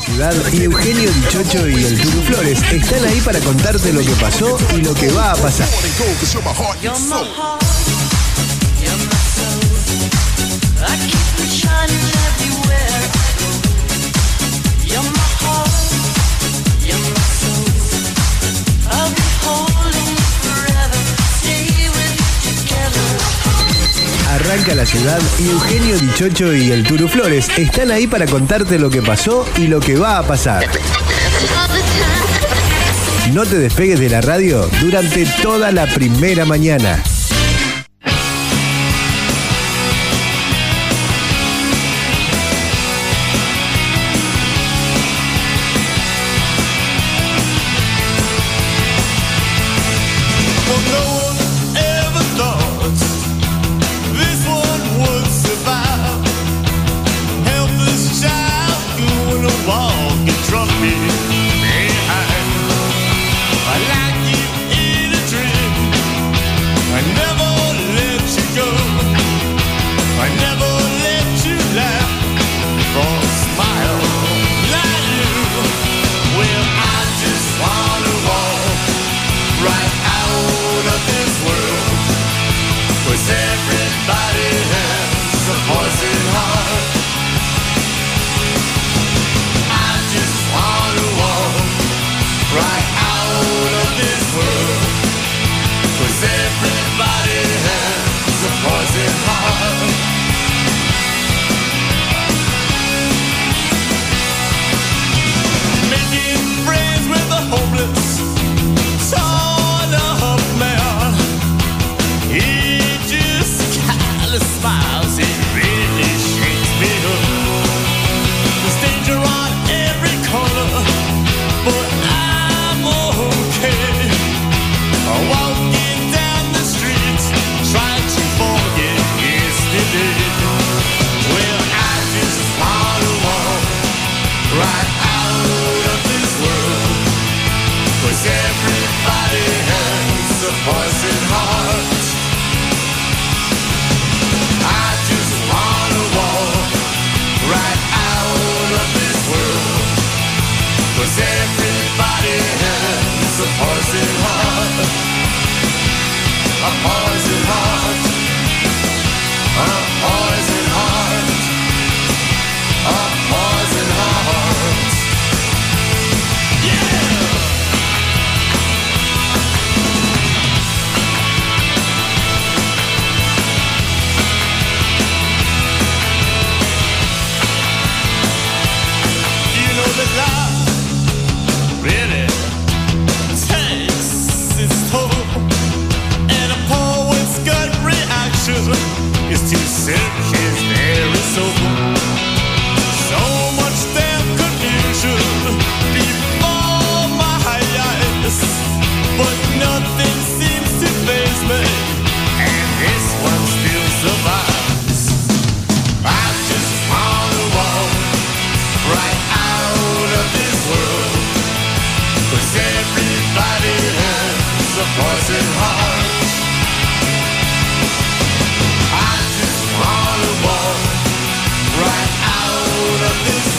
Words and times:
ciudad 0.00 0.34
y 0.52 0.62
Eugenio 0.62 1.10
Dichocho 1.12 1.68
y 1.68 1.84
el 1.84 2.00
Turu 2.00 2.22
Flores 2.22 2.62
están 2.72 3.04
ahí 3.04 3.20
para 3.20 3.38
contarte 3.40 3.92
lo 3.92 4.00
que 4.00 4.12
pasó 4.20 4.56
y 4.74 4.82
lo 4.82 4.94
que 4.94 5.10
va 5.12 5.32
a 5.32 5.36
pasar. 5.36 5.68
arranca 24.40 24.74
la 24.74 24.86
ciudad 24.86 25.20
y 25.38 25.50
Eugenio 25.50 25.98
Dichocho 25.98 26.54
y 26.54 26.70
el 26.70 26.82
Turu 26.84 27.08
Flores 27.08 27.48
están 27.56 27.90
ahí 27.90 28.06
para 28.06 28.26
contarte 28.26 28.78
lo 28.78 28.88
que 28.88 29.02
pasó 29.02 29.46
y 29.56 29.66
lo 29.66 29.80
que 29.80 29.96
va 29.96 30.18
a 30.18 30.22
pasar. 30.22 30.64
No 33.32 33.44
te 33.44 33.58
despegues 33.58 34.00
de 34.00 34.08
la 34.08 34.20
radio 34.20 34.68
durante 34.80 35.26
toda 35.42 35.70
la 35.72 35.86
primera 35.86 36.44
mañana. 36.44 37.02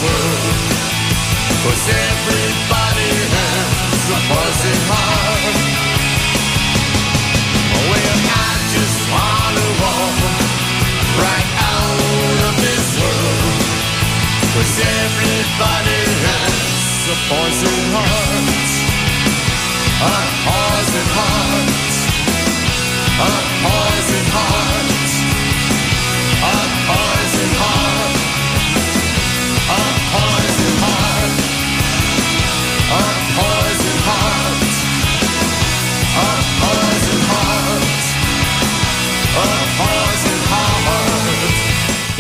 fogo. 0.02 0.50
Você 1.64 2.01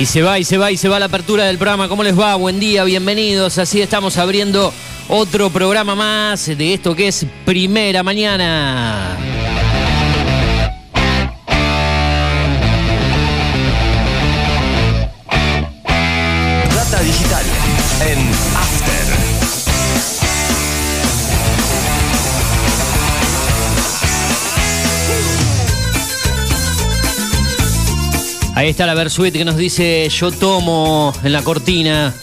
Y 0.01 0.07
se 0.07 0.23
va, 0.23 0.39
y 0.39 0.43
se 0.43 0.57
va, 0.57 0.71
y 0.71 0.77
se 0.77 0.89
va 0.89 0.97
la 0.97 1.05
apertura 1.05 1.45
del 1.45 1.59
programa. 1.59 1.87
¿Cómo 1.87 2.01
les 2.01 2.19
va? 2.19 2.33
Buen 2.33 2.59
día, 2.59 2.83
bienvenidos. 2.83 3.59
Así 3.59 3.81
estamos 3.81 4.17
abriendo 4.17 4.73
otro 5.07 5.51
programa 5.51 5.93
más 5.93 6.47
de 6.47 6.73
esto 6.73 6.95
que 6.95 7.09
es 7.09 7.23
Primera 7.45 8.01
Mañana. 8.01 9.30
Ahí 28.61 28.69
está 28.69 28.85
la 28.85 28.93
Versuit 28.93 29.33
que 29.33 29.43
nos 29.43 29.57
dice 29.57 30.07
Yo 30.09 30.31
tomo 30.31 31.11
en 31.23 31.33
la 31.33 31.41
cortina. 31.41 32.13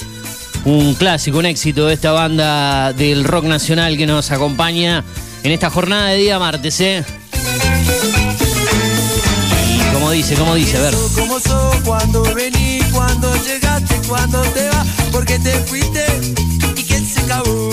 Un 0.65 0.95
clásico, 0.95 1.39
un 1.39 1.47
éxito 1.47 1.89
de 1.89 1.95
esta 1.95 2.13
banda 2.13 2.93
del 2.93 3.25
rock 3.25 3.47
nacional 3.47 3.97
que 3.97 4.07
nos 4.07 4.31
acompaña 4.31 5.03
en 5.43 5.51
esta 5.51 5.69
jornada 5.69 6.11
de 6.11 6.19
día 6.19 6.39
martes, 6.39 6.81
¿eh? 6.81 7.05
Como 9.93 10.13
dice, 10.13 10.37
como 10.37 10.55
dice, 10.55 10.77
a 10.77 10.83
ver. 10.83 10.95
Vení, 12.37 12.83
llegaste, 13.45 13.97
cuando 14.07 14.41
te 14.43 14.69
vas, 14.69 14.87
porque 15.11 15.41
te 15.41 15.51
fuiste 15.63 16.07
y 16.77 16.83
que 16.85 17.01
se 17.01 17.19
acabó. 17.19 17.71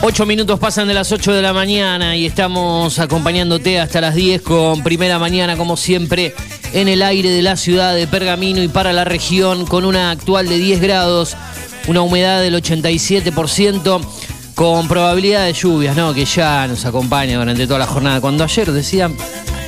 Ocho 0.00 0.24
minutos 0.24 0.58
pasan 0.58 0.88
de 0.88 0.94
las 0.94 1.12
8 1.12 1.30
de 1.30 1.42
la 1.42 1.52
mañana 1.52 2.16
y 2.16 2.24
estamos 2.24 2.98
acompañándote 2.98 3.78
hasta 3.78 4.00
las 4.00 4.14
10 4.14 4.40
con 4.40 4.82
primera 4.82 5.18
mañana, 5.18 5.58
como 5.58 5.76
siempre, 5.76 6.34
en 6.72 6.88
el 6.88 7.02
aire 7.02 7.30
de 7.30 7.42
la 7.42 7.56
ciudad 7.56 7.94
de 7.94 8.06
Pergamino 8.06 8.62
y 8.62 8.68
para 8.68 8.92
la 8.92 9.04
región, 9.04 9.66
con 9.66 9.84
una 9.84 10.10
actual 10.10 10.48
de 10.48 10.58
10 10.58 10.80
grados, 10.80 11.36
una 11.86 12.02
humedad 12.02 12.40
del 12.40 12.54
87%, 12.54 14.00
con 14.54 14.88
probabilidad 14.88 15.46
de 15.46 15.52
lluvias, 15.52 15.96
¿no? 15.96 16.14
Que 16.14 16.24
ya 16.24 16.66
nos 16.68 16.84
acompaña 16.84 17.38
durante 17.38 17.66
toda 17.66 17.78
la 17.78 17.86
jornada. 17.86 18.20
Cuando 18.20 18.44
ayer 18.44 18.70
decían 18.72 19.16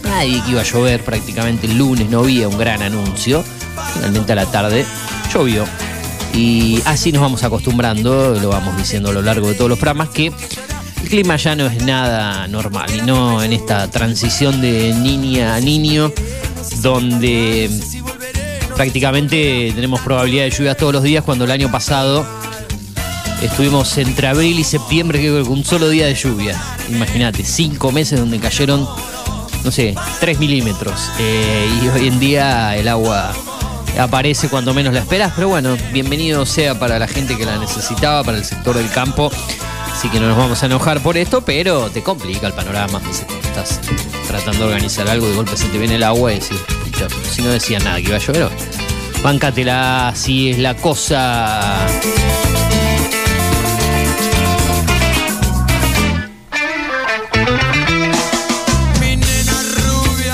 nadie 0.05 0.43
que 0.43 0.53
iba 0.53 0.61
a 0.61 0.65
llover, 0.65 1.03
prácticamente 1.03 1.67
el 1.67 1.79
lunes 1.79 2.09
no 2.09 2.21
había 2.21 2.49
un 2.49 2.59
gran 2.59 2.83
anuncio, 2.83 3.45
finalmente 3.95 4.33
a 4.33 4.37
la 4.37 4.47
tarde 4.47 4.85
llovió. 5.33 5.65
Y 6.33 6.81
así 6.85 7.13
nos 7.13 7.23
vamos 7.23 7.45
acostumbrando, 7.45 8.39
lo 8.41 8.49
vamos 8.49 8.77
diciendo 8.77 9.11
a 9.11 9.13
lo 9.13 9.23
largo 9.23 9.49
de 9.49 9.55
todos 9.55 9.69
los 9.69 9.79
programas, 9.79 10.09
que 10.09 10.33
el 11.03 11.09
clima 11.09 11.37
ya 11.37 11.55
no 11.55 11.67
es 11.67 11.83
nada 11.85 12.49
normal 12.49 12.91
y 12.95 13.03
no 13.03 13.43
en 13.43 13.53
esta 13.53 13.89
transición 13.91 14.61
de 14.61 14.93
niña 14.95 15.55
a 15.55 15.61
niño, 15.61 16.13
donde 16.83 17.71
prácticamente 18.77 19.73
tenemos 19.75 20.01
probabilidad 20.01 20.45
de 20.45 20.51
lluvias 20.51 20.77
todos 20.77 20.93
los 20.93 21.03
días, 21.03 21.25
cuando 21.25 21.45
el 21.45 21.51
año 21.51 21.71
pasado 21.71 22.27
estuvimos 23.43 23.97
entre 23.99 24.27
abril 24.27 24.59
y 24.59 24.65
septiembre 24.65 25.21
que 25.21 25.43
con 25.43 25.53
un 25.53 25.65
solo 25.65 25.89
día 25.89 26.07
de 26.07 26.15
lluvia. 26.15 26.61
Imagínate, 26.89 27.45
cinco 27.45 27.93
meses 27.93 28.19
donde 28.19 28.39
cayeron, 28.39 28.89
no 29.63 29.71
sé, 29.71 29.95
tres 30.21 30.39
milímetros. 30.39 31.11
Eh, 31.19 31.69
y 31.83 31.89
hoy 31.89 32.09
en 32.09 32.19
día 32.19 32.77
el 32.77 32.89
agua 32.89 33.33
aparece 33.99 34.49
cuando 34.49 34.75
menos 34.75 34.93
la 34.93 35.01
esperas, 35.01 35.33
pero 35.35 35.49
bueno, 35.49 35.77
bienvenido 35.93 36.45
sea 36.47 36.79
para 36.79 36.99
la 36.99 37.07
gente 37.07 37.37
que 37.37 37.45
la 37.45 37.59
necesitaba, 37.59 38.25
para 38.25 38.39
el 38.39 38.45
sector 38.45 38.77
del 38.77 38.91
campo. 38.91 39.31
Así 39.95 40.09
que 40.09 40.19
no 40.19 40.27
nos 40.27 40.37
vamos 40.37 40.61
a 40.61 40.67
enojar 40.67 41.01
por 41.01 41.17
esto, 41.17 41.43
pero 41.43 41.89
te 41.89 42.03
complica 42.03 42.49
el 42.49 42.53
panorama. 42.53 43.01
Estás 43.09 43.81
tratando 44.27 44.65
de 44.65 44.65
organizar 44.65 45.09
algo, 45.09 45.29
de 45.29 45.37
golpe 45.37 45.57
se 45.57 45.69
te 45.69 45.79
viene 45.79 45.95
el 45.95 46.03
agua 46.03 46.33
y 46.33 46.41
decís, 46.41 46.59
"Pucha, 46.85 47.07
si 47.31 47.43
no 47.43 47.51
decía 47.51 47.79
nada 47.79 47.97
que 47.97 48.09
iba 48.09 48.17
a 48.17 48.19
llover, 48.19 48.51
bancatela, 49.23 50.09
así 50.09 50.51
es 50.51 50.59
la 50.59 50.75
cosa. 50.75 51.79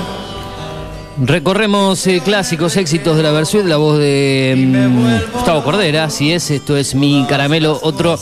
Recorremos 1.22 2.06
eh, 2.06 2.22
clásicos 2.24 2.76
éxitos 2.76 3.14
de 3.16 3.22
la 3.22 3.30
versión, 3.30 3.68
la 3.68 3.76
voz 3.76 3.98
de 3.98 4.54
mm, 4.56 5.34
Gustavo 5.34 5.62
Cordera, 5.62 6.04
así 6.04 6.32
es, 6.32 6.50
esto 6.50 6.74
es 6.76 6.94
Mi 6.94 7.26
Caramelo, 7.28 7.78
otro 7.82 8.18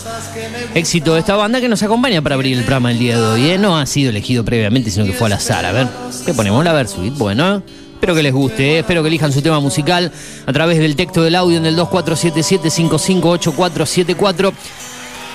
éxito 0.75 1.15
de 1.15 1.21
esta 1.21 1.37
banda 1.37 1.61
que 1.61 1.69
nos 1.69 1.81
acompaña 1.83 2.21
para 2.23 2.35
abrir 2.35 2.59
el 2.59 2.65
programa 2.65 2.91
el 2.91 2.99
día 2.99 3.17
de 3.17 3.25
hoy. 3.25 3.51
¿eh? 3.51 3.59
No 3.59 3.79
ha 3.79 3.87
sido 3.87 4.11
elegido 4.11 4.45
previamente, 4.45 4.91
sino 4.91 5.07
que 5.07 5.13
fue 5.13 5.29
al 5.29 5.35
azar. 5.35 5.65
A 5.65 5.71
ver, 5.73 5.87
¿qué 6.27 6.35
ponemos? 6.35 6.65
La 6.65 6.73
Versuit. 6.73 7.17
Bueno, 7.17 7.63
espero 7.95 8.17
que 8.17 8.25
les 8.25 8.33
guste, 8.33 8.75
¿eh? 8.75 8.81
espero 8.81 9.03
que 9.03 9.09
elijan 9.09 9.33
su 9.33 9.43
tema 9.43 9.61
musical 9.61 10.11
a 10.45 10.53
través 10.53 10.79
del 10.79 10.97
texto 10.97 11.23
del 11.23 11.37
audio 11.37 11.59
en 11.59 11.67
el 11.67 11.79
2477-558474. 11.79 14.53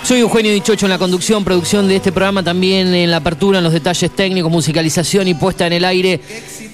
Soy 0.04 0.20
Eugenio 0.20 0.52
Dichocho 0.52 0.86
en 0.86 0.90
la 0.90 0.98
conducción, 0.98 1.46
producción 1.46 1.88
de 1.88 1.96
este 1.96 2.12
programa, 2.12 2.44
también 2.44 2.94
en 2.94 3.10
la 3.10 3.18
apertura, 3.18 3.60
en 3.60 3.64
los 3.64 3.72
detalles 3.72 4.12
técnicos, 4.12 4.52
musicalización 4.52 5.28
y 5.30 5.34
puesta 5.34 5.66
en 5.66 5.74
el 5.74 5.86
aire. 5.86 6.20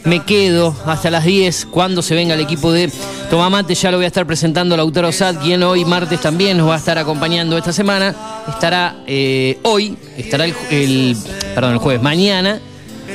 Me 0.03 0.23
quedo 0.25 0.75
hasta 0.85 1.11
las 1.11 1.25
10 1.25 1.67
cuando 1.67 2.01
se 2.01 2.15
venga 2.15 2.33
el 2.33 2.39
equipo 2.39 2.71
de 2.71 2.89
Tomamate. 3.29 3.75
Ya 3.75 3.91
lo 3.91 3.97
voy 3.97 4.05
a 4.05 4.07
estar 4.07 4.25
presentando 4.25 4.73
a 4.73 4.77
Lautaro 4.77 5.11
Sad, 5.11 5.35
quien 5.43 5.61
hoy 5.61 5.85
martes 5.85 6.19
también 6.21 6.57
nos 6.57 6.69
va 6.69 6.75
a 6.75 6.77
estar 6.79 6.97
acompañando 6.97 7.55
esta 7.57 7.71
semana. 7.71 8.15
Estará 8.47 9.03
eh, 9.05 9.59
hoy, 9.61 9.95
estará 10.17 10.45
el, 10.45 10.55
el- 10.71 11.17
perdón, 11.53 11.73
el 11.73 11.79
jueves, 11.79 12.01
mañana. 12.01 12.59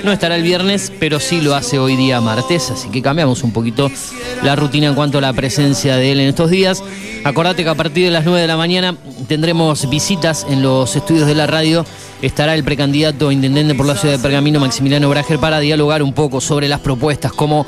No 0.05 0.13
estará 0.13 0.37
el 0.37 0.43
viernes, 0.43 0.93
pero 1.01 1.19
sí 1.19 1.41
lo 1.41 1.55
hace 1.55 1.79
hoy 1.79 1.97
día 1.97 2.21
martes, 2.21 2.71
así 2.71 2.91
que 2.91 3.01
cambiamos 3.01 3.43
un 3.43 3.53
poquito 3.53 3.91
la 4.43 4.55
rutina 4.55 4.89
en 4.89 4.95
cuanto 4.95 5.17
a 5.17 5.23
la 5.23 5.33
presencia 5.33 5.97
de 5.97 6.13
él 6.13 6.21
en 6.21 6.29
estos 6.29 6.51
días. 6.51 6.85
Acordate 7.25 7.65
que 7.65 7.71
a 7.71 7.75
partir 7.75 8.05
de 8.05 8.11
las 8.11 8.27
9 8.27 8.43
de 8.43 8.47
la 8.47 8.59
mañana 8.59 8.95
tendremos 9.29 9.89
visitas 9.89 10.47
en 10.51 10.61
los 10.61 10.95
estudios 10.95 11.27
de 11.27 11.35
la 11.35 11.47
radio. 11.47 11.87
Estará 12.21 12.55
el 12.55 12.65
precandidato 12.65 13.33
intendente 13.33 13.75
por 13.75 13.87
la 13.87 13.97
ciudad 13.97 14.17
de 14.17 14.23
Pergamino, 14.23 14.61
Maximiliano 14.61 15.09
Brager, 15.09 15.39
para 15.39 15.59
dialogar 15.59 16.03
un 16.03 16.13
poco 16.13 16.43
sobre 16.43 16.69
las 16.69 16.81
propuestas, 16.81 17.33
cómo 17.33 17.65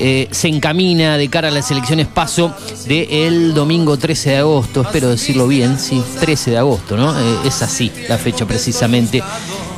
eh, 0.00 0.28
se 0.30 0.48
encamina 0.48 1.16
de 1.16 1.28
cara 1.28 1.48
a 1.48 1.50
las 1.50 1.70
elecciones 1.70 2.06
paso 2.06 2.54
del 2.86 3.52
domingo 3.52 3.96
13 3.96 4.30
de 4.30 4.36
agosto. 4.38 4.82
Espero 4.82 5.10
decirlo 5.10 5.48
bien, 5.48 5.78
sí, 5.78 6.02
13 6.20 6.52
de 6.52 6.58
agosto, 6.58 6.96
¿no? 6.96 7.18
Eh, 7.18 7.38
es 7.44 7.62
así 7.62 7.90
la 8.08 8.16
fecha 8.16 8.46
precisamente. 8.46 9.22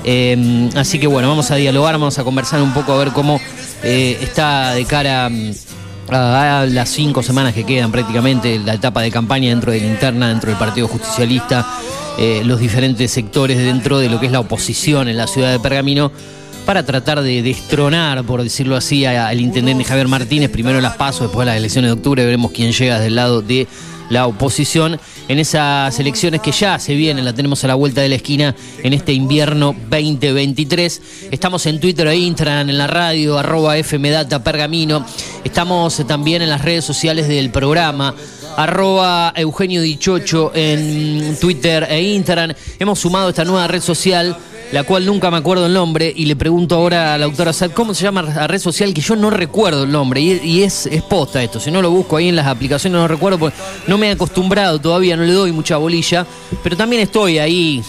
Eh, 0.04 0.70
así 0.76 0.98
que 0.98 1.06
bueno, 1.06 1.28
vamos 1.28 1.50
a 1.50 1.56
dialogar, 1.56 1.94
vamos 1.94 2.18
a 2.18 2.24
conversar 2.24 2.60
un 2.60 2.72
poco 2.72 2.92
a 2.92 2.98
ver 2.98 3.12
cómo 3.12 3.40
está 3.82 4.74
de 4.74 4.84
cara 4.84 5.30
mm, 5.30 5.52
a, 6.10 6.66
las 6.68 6.90
cinco 6.90 7.22
semanas 7.22 7.54
que 7.54 7.64
quedan 7.64 7.90
prácticamente 7.90 8.58
la 8.58 8.74
etapa 8.74 9.00
de 9.00 9.10
campaña 9.10 9.48
dentro 9.48 9.72
de 9.72 9.80
la 9.80 9.86
interna, 9.86 10.28
dentro 10.28 10.50
del 10.50 10.58
Partido 10.58 10.86
Justicialista, 10.88 11.66
los 12.44 12.60
diferentes 12.60 13.10
sectores 13.10 13.56
dentro 13.56 13.98
de 13.98 14.10
lo 14.10 14.20
que 14.20 14.26
es 14.26 14.32
la 14.32 14.40
oposición 14.40 15.08
en 15.08 15.16
la 15.16 15.26
ciudad 15.26 15.50
de 15.50 15.60
Pergamino 15.60 16.12
para 16.64 16.85
tratar 16.85 17.23
de 17.23 17.43
destronar, 17.43 18.25
por 18.25 18.43
decirlo 18.43 18.76
así, 18.76 19.05
al 19.05 19.40
intendente 19.40 19.85
Javier 19.85 20.09
Martínez, 20.09 20.50
primero 20.50 20.81
las 20.81 20.97
pasos, 20.97 21.23
después 21.23 21.47
las 21.47 21.57
elecciones 21.57 21.88
de 21.88 21.93
octubre, 21.93 22.25
veremos 22.25 22.52
quién 22.52 22.73
llega 22.73 22.99
del 23.00 23.14
lado 23.14 23.43
de 23.43 23.67
la 24.11 24.26
oposición 24.26 25.00
en 25.29 25.38
esas 25.38 25.99
elecciones 26.00 26.40
que 26.40 26.50
ya 26.50 26.79
se 26.79 26.95
vienen, 26.95 27.25
la 27.25 27.33
tenemos 27.33 27.62
a 27.62 27.69
la 27.69 27.76
vuelta 27.76 28.00
de 28.00 28.09
la 28.09 28.17
esquina 28.17 28.57
en 28.83 28.93
este 28.93 29.12
invierno 29.12 29.75
2023. 29.88 31.02
Estamos 31.31 31.64
en 31.67 31.79
Twitter 31.79 32.09
e 32.09 32.17
Instagram, 32.17 32.69
en 32.69 32.76
la 32.76 32.88
radio, 32.88 33.38
arroba 33.38 33.76
FMData 33.76 34.43
Pergamino. 34.43 35.07
Estamos 35.45 36.05
también 36.07 36.43
en 36.43 36.50
las 36.50 36.62
redes 36.62 36.85
sociales 36.85 37.29
del 37.29 37.50
programa, 37.50 38.14
arroba 38.57 39.33
Eugenio 39.37 39.81
Dichocho 39.81 40.50
en 40.55 41.37
Twitter 41.40 41.87
e 41.88 42.02
Instagram. 42.02 42.52
Hemos 42.81 42.99
sumado 42.99 43.29
esta 43.29 43.45
nueva 43.45 43.69
red 43.69 43.81
social 43.81 44.37
la 44.72 44.84
cual 44.84 45.04
nunca 45.04 45.30
me 45.30 45.36
acuerdo 45.36 45.66
el 45.66 45.72
nombre, 45.72 46.12
y 46.14 46.26
le 46.26 46.36
pregunto 46.36 46.76
ahora 46.76 47.14
a 47.14 47.18
la 47.18 47.26
doctora 47.26 47.52
Sad, 47.52 47.72
¿cómo 47.72 47.92
se 47.92 48.04
llama 48.04 48.22
la 48.22 48.46
red 48.46 48.60
social? 48.60 48.94
Que 48.94 49.00
yo 49.00 49.16
no 49.16 49.30
recuerdo 49.30 49.84
el 49.84 49.90
nombre, 49.90 50.20
y, 50.20 50.62
es, 50.62 50.86
es 50.86 51.02
posta 51.02 51.42
esto, 51.42 51.58
si 51.58 51.70
no 51.70 51.82
lo 51.82 51.90
busco 51.90 52.16
ahí 52.16 52.28
en 52.28 52.36
las 52.36 52.46
aplicaciones 52.46 53.00
no 53.00 53.08
recuerdo, 53.08 53.38
porque 53.38 53.56
no 53.88 53.98
me 53.98 54.08
he 54.08 54.12
acostumbrado 54.12 54.80
todavía, 54.80 55.16
no 55.16 55.24
le 55.24 55.32
doy 55.32 55.52
mucha 55.52 55.76
bolilla, 55.76 56.26
pero 56.62 56.76
también 56.76 57.02
estoy 57.02 57.38
ahí, 57.38 57.82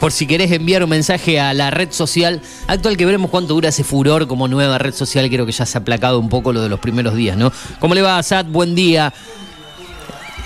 por 0.00 0.10
si 0.10 0.26
querés 0.26 0.50
enviar 0.50 0.82
un 0.82 0.90
mensaje 0.90 1.38
a 1.38 1.52
la 1.52 1.70
red 1.70 1.92
social 1.92 2.40
actual, 2.66 2.96
que 2.96 3.04
veremos 3.04 3.30
cuánto 3.30 3.54
dura 3.54 3.68
ese 3.68 3.84
furor 3.84 4.26
como 4.26 4.48
nueva 4.48 4.78
red 4.78 4.94
social, 4.94 5.28
creo 5.28 5.44
que 5.44 5.52
ya 5.52 5.66
se 5.66 5.76
ha 5.76 5.82
aplacado 5.82 6.18
un 6.18 6.28
poco 6.30 6.52
lo 6.52 6.62
de 6.62 6.68
los 6.68 6.80
primeros 6.80 7.14
días, 7.14 7.36
¿no? 7.36 7.52
¿Cómo 7.78 7.94
le 7.94 8.02
va, 8.02 8.22
Sad? 8.22 8.46
Buen 8.46 8.74
día. 8.74 9.12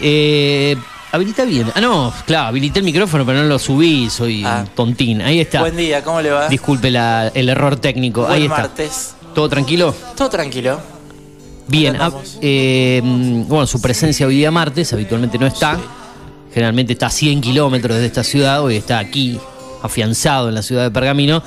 Eh, 0.00 0.76
habilita 1.12 1.44
bien. 1.44 1.70
Ah, 1.75 1.80
no, 1.80 2.12
claro, 2.26 2.48
habilité 2.48 2.80
el 2.80 2.84
micrófono, 2.84 3.25
pero 3.25 3.38
no 3.38 3.44
lo 3.44 3.58
subí, 3.58 4.10
soy 4.10 4.44
Ah. 4.44 4.64
tontín. 4.75 5.22
Ahí 5.22 5.40
está. 5.40 5.60
Buen 5.60 5.76
día, 5.76 6.02
¿cómo 6.04 6.20
le 6.20 6.30
va? 6.30 6.48
Disculpe 6.48 6.90
la- 6.90 7.28
el 7.34 7.48
error 7.48 7.76
técnico. 7.76 8.22
Buen 8.22 8.32
Ahí 8.32 8.42
está. 8.44 8.56
martes. 8.58 9.14
¿Todo 9.34 9.48
tranquilo? 9.48 9.94
Todo 10.16 10.28
tranquilo. 10.30 10.80
Bien. 11.68 11.96
Ah, 12.00 12.10
eh, 12.40 13.00
bueno, 13.04 13.66
su 13.66 13.80
presencia 13.80 14.26
hoy 14.26 14.36
día 14.36 14.50
martes 14.50 14.92
habitualmente 14.92 15.38
no 15.38 15.46
está. 15.46 15.75
Sí. 15.76 15.80
Generalmente 16.54 16.92
está 16.94 17.06
a 17.06 17.10
100 17.10 17.40
kilómetros 17.40 17.98
de 17.98 18.06
esta 18.06 18.22
ciudad, 18.25 18.62
hoy 18.62 18.76
está 18.76 18.98
aquí, 18.98 19.38
afianzado 19.86 20.48
en 20.48 20.54
la 20.54 20.62
ciudad 20.62 20.84
de 20.84 20.90
Pergamino. 20.90 21.42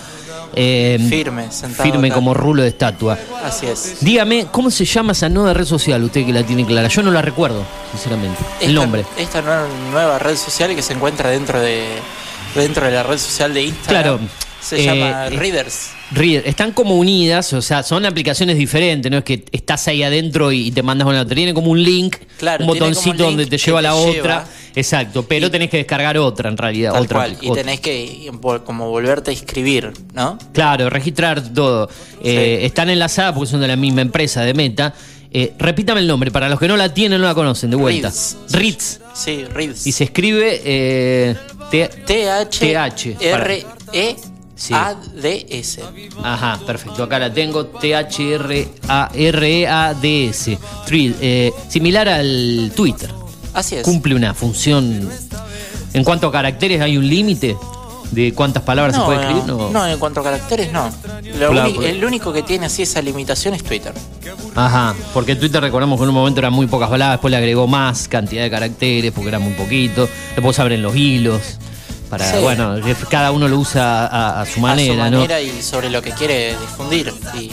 Eh, 0.56 0.98
Firme, 1.10 1.52
sentado 1.52 1.84
Firme 1.90 2.08
acá. 2.08 2.16
como 2.16 2.34
rulo 2.34 2.64
de 2.64 2.70
estatua. 2.70 3.18
Así 3.44 3.68
es. 3.68 3.98
Dígame, 4.02 4.48
¿cómo 4.52 4.72
se 4.72 4.84
llama 4.86 5.12
esa 5.12 5.30
nueva 5.30 5.54
red 5.54 5.66
social? 5.66 6.04
Usted 6.04 6.26
que 6.26 6.34
la 6.34 6.44
tiene 6.44 6.66
clara. 6.66 6.88
Yo 6.88 7.04
no 7.04 7.12
la 7.12 7.22
recuerdo, 7.22 7.64
sinceramente. 7.92 8.40
El 8.60 8.74
nombre. 8.74 9.06
Esta 9.18 9.42
nueva, 9.92 10.18
red 10.20 10.36
social 10.36 10.76
que 10.76 10.82
se 10.82 10.94
encuentra 10.94 11.30
dentro 11.30 11.60
de 11.60 11.86
dentro 12.56 12.86
de 12.86 12.92
la 12.94 13.04
red 13.04 13.20
social 13.20 13.54
de 13.54 13.64
Instagram. 13.64 14.02
Claro. 14.18 14.20
Se 14.60 14.82
Eh, 14.82 14.84
llama 14.86 15.28
eh, 15.28 15.30
Readers. 15.30 15.92
Reader, 16.12 16.48
están 16.48 16.72
como 16.74 16.96
unidas, 16.98 17.54
o 17.54 17.62
sea, 17.62 17.82
son 17.84 18.06
aplicaciones 18.06 18.58
diferentes, 18.58 19.10
no 19.12 19.20
es 19.20 19.24
que 19.24 19.46
estás 19.52 19.88
ahí 19.88 20.02
adentro 20.04 20.52
y 20.52 20.72
te 20.72 20.82
mandas 20.84 21.08
una 21.08 21.22
otra. 21.22 21.36
Tiene 21.36 21.54
como 21.54 21.70
un 21.72 21.82
link, 21.82 22.18
Claro, 22.40 22.66
un 22.66 22.68
botoncito 22.68 23.14
link 23.14 23.20
donde 23.20 23.46
te 23.46 23.58
lleva 23.58 23.80
te 23.80 23.84
la 23.88 23.94
lleva. 24.12 24.46
Exacto, 24.76 25.26
pero 25.28 25.50
tenés 25.52 25.70
que 25.70 25.78
descargar 25.78 26.18
otra 26.18 26.50
en 26.50 26.58
realidad. 26.58 26.94
Tal 26.94 27.04
otra, 27.04 27.18
cual. 27.20 27.38
Y 27.42 27.50
otra. 27.50 27.64
tenés 27.64 27.80
que 27.80 28.32
como 28.66 28.90
volverte 28.90 29.32
a 29.32 29.34
inscribir, 29.34 29.92
¿no? 30.14 30.38
Claro, 30.54 30.90
registrar 30.90 31.42
todo. 31.54 31.90
Eh, 32.24 32.60
Están 32.64 32.90
enlazadas 32.90 33.34
porque 33.34 33.50
son 33.50 33.62
de 33.62 33.68
la 33.68 33.76
misma 33.76 34.02
empresa 34.02 34.42
de 34.42 34.54
Meta. 34.54 34.94
Eh, 35.32 35.54
repítame 35.60 36.00
el 36.02 36.08
nombre, 36.08 36.32
para 36.32 36.50
los 36.50 36.60
que 36.60 36.68
no 36.68 36.76
la 36.76 36.92
tienen, 36.94 37.22
no 37.22 37.28
la 37.28 37.36
conocen, 37.36 37.70
de 37.70 37.76
vuelta. 37.76 38.12
Ritz. 38.52 39.00
Sí, 39.14 39.46
Reads. 39.46 39.86
Y 39.86 39.92
se 39.92 40.06
escribe 40.06 40.60
eh, 40.64 41.36
T- 41.70 41.88
T-H 42.06 42.60
TH, 42.60 43.16
para- 43.32 43.46
Sí. 44.56 44.74
R-E-A-D-S. 44.74 45.82
Ajá, 46.22 46.60
perfecto. 46.68 47.04
Acá 47.04 47.18
la 47.20 47.32
tengo. 47.34 47.68
T-H-R-A-R-E-A-D-S. 47.68 50.58
Thread, 50.86 51.14
eh, 51.22 51.52
similar 51.70 52.10
al 52.10 52.72
Twitter. 52.76 53.10
Así 53.54 53.76
es. 53.76 53.84
Cumple 53.84 54.16
una 54.16 54.34
función. 54.34 55.10
En 55.94 56.04
cuanto 56.04 56.28
a 56.28 56.32
caracteres, 56.32 56.82
¿hay 56.82 56.98
un 56.98 57.08
límite 57.08 57.58
de 58.12 58.34
cuántas 58.34 58.64
palabras 58.64 58.94
se 58.96 59.00
No, 59.00 59.06
puede 59.06 59.20
escribir? 59.22 59.44
no, 59.46 59.70
no, 59.72 59.88
en 59.88 59.98
cuanto 60.00 60.20
a 60.20 60.24
caracteres, 60.24 60.72
no. 60.72 60.90
Lo 61.40 61.50
Claro, 61.52 61.66
uni- 61.68 61.74
porque- 61.76 61.90
el 61.90 62.06
único 62.06 62.34
que 62.34 62.42
tiene 62.44 62.66
así 62.68 62.84
esa 62.84 63.02
limitación 63.02 63.54
es 63.54 63.64
Twitter. 63.64 63.94
Ajá, 64.56 64.96
porque 65.14 65.36
Twitter 65.36 65.62
recordamos 65.62 65.98
que 66.00 66.04
en 66.04 66.10
un 66.10 66.16
momento 66.16 66.40
eran 66.40 66.54
muy 66.54 66.68
pocas 66.68 66.90
palabras, 66.90 67.18
después 67.18 67.32
le 67.32 67.38
agregó 67.38 67.68
más 67.68 68.08
cantidad 68.08 68.44
de 68.44 68.50
caracteres 68.50 69.12
porque 69.12 69.30
era 69.30 69.40
muy 69.40 69.54
poquito. 69.54 70.08
Después 70.36 70.56
se 70.56 70.62
abren 70.62 70.82
los 70.82 70.96
hilos. 70.96 71.42
Para, 72.10 72.26
Sí. 72.32 72.38
bueno, 72.42 72.76
cada 73.08 73.32
uno 73.32 73.48
lo 73.48 73.60
usa 73.60 74.08
a, 74.08 74.42
a 74.42 74.46
su 74.48 74.60
manera, 74.60 75.04
a 75.04 75.08
su 75.08 75.12
¿no? 75.12 75.18
manera 75.20 75.42
y 75.42 75.62
sobre 75.62 75.92
lo 75.92 76.02
que 76.02 76.10
quiere 76.12 76.58
difundir 76.60 77.14
y, 77.36 77.52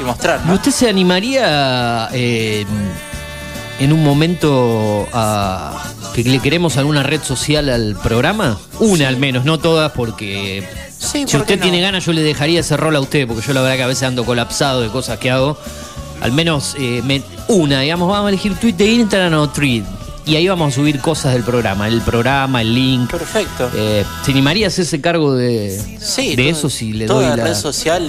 y 0.00 0.04
mostrar, 0.04 0.40
¿Y 0.42 0.48
¿no? 0.48 0.54
¿Usted 0.54 0.70
se 0.70 0.88
animaría 0.88 2.08
eh, 2.12 2.64
en 3.78 3.92
un 3.92 4.02
momento 4.04 5.06
a 5.12 5.92
que 6.14 6.24
le 6.24 6.40
queremos 6.40 6.76
alguna 6.76 7.02
red 7.02 7.22
social 7.22 7.68
al 7.68 7.96
programa? 8.02 8.58
Una 8.80 9.08
al 9.08 9.16
menos, 9.16 9.44
no 9.44 9.58
todas, 9.58 9.92
porque 9.92 10.66
Sí, 10.98 11.24
si 11.26 11.36
¿por 11.36 11.46
qué 11.46 11.54
usted 11.54 11.56
no? 11.58 11.62
tiene 11.62 11.80
ganas 11.80 12.04
yo 12.04 12.12
le 12.12 12.22
dejaría 12.22 12.60
ese 12.60 12.76
rol 12.76 12.96
a 12.96 13.00
usted, 13.00 13.26
porque 13.26 13.46
yo 13.46 13.52
la 13.52 13.60
verdad 13.62 13.76
que 13.76 13.82
a 13.84 13.86
veces 13.86 14.02
ando 14.04 14.24
colapsado 14.24 14.80
de 14.80 14.88
cosas 14.88 15.18
que 15.18 15.30
hago. 15.30 15.56
Al 16.20 16.32
menos 16.32 16.74
eh, 16.78 17.00
me- 17.04 17.22
una, 17.46 17.80
digamos, 17.80 18.08
vamos 18.08 18.26
a 18.26 18.28
elegir 18.30 18.54
Twitter, 18.56 18.88
Instagram 18.88 19.34
o 19.34 19.48
Tweet. 19.50 19.84
Y 20.26 20.36
ahí 20.36 20.46
vamos 20.48 20.72
a 20.72 20.76
subir 20.76 21.00
cosas 21.00 21.32
del 21.32 21.42
programa, 21.44 21.88
el 21.88 22.02
programa, 22.02 22.60
el 22.60 22.74
link. 22.74 23.10
Perfecto. 23.10 23.70
Eh, 23.74 24.04
¿Se 24.24 24.32
animaría 24.32 24.66
a 24.66 24.68
hacerse 24.68 25.00
cargo 25.00 25.34
de, 25.34 25.80
sí, 26.00 26.36
de 26.36 26.42
todo- 26.42 26.50
eso 26.50 26.68
si 26.70 26.92
le 26.92 27.06
doy 27.06 27.24
la... 27.24 27.36
red 27.36 27.54
social 27.54 28.04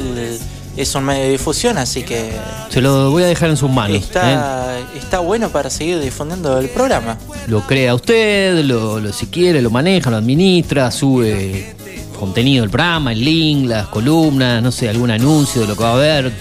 es 0.78 0.96
un 0.96 1.04
medio 1.04 1.24
de 1.24 1.30
difusión, 1.32 1.78
así 1.78 2.04
que 2.04 2.32
Se 2.70 2.82
lo 2.82 3.12
voy 3.12 3.24
a 3.24 3.28
dejar 3.28 3.50
en 3.50 3.58
sus 3.58 3.70
manos. 3.70 3.98
¿eh? 3.98 4.00
está, 4.00 4.78
está 4.98 5.20
bueno 5.20 5.50
para 5.50 5.70
seguir 5.70 6.00
difundiendo 6.00 6.58
el 6.58 6.70
programa. 6.70 7.18
lo 7.48 7.62
crea 7.68 7.96
usted, 7.96 8.64
lo, 8.64 9.00
lo- 9.00 9.12
si 9.14 9.28
quiere, 9.28 9.62
lo 9.62 9.70
maneja, 9.72 10.10
lo 10.10 10.18
administra, 10.18 10.90
sube 10.92 11.76
contenido 12.20 12.64
del 12.64 12.70
programa, 12.70 13.12
el 13.14 13.24
link, 13.24 13.68
las 13.70 13.88
columnas, 13.88 14.62
no 14.62 14.72
sé, 14.72 14.90
algún 14.90 15.10
anuncio 15.12 15.62
de 15.62 15.68
lo 15.68 15.76
que 15.78 15.84
va 15.84 15.92
a 15.92 15.94
haber, 15.94 16.34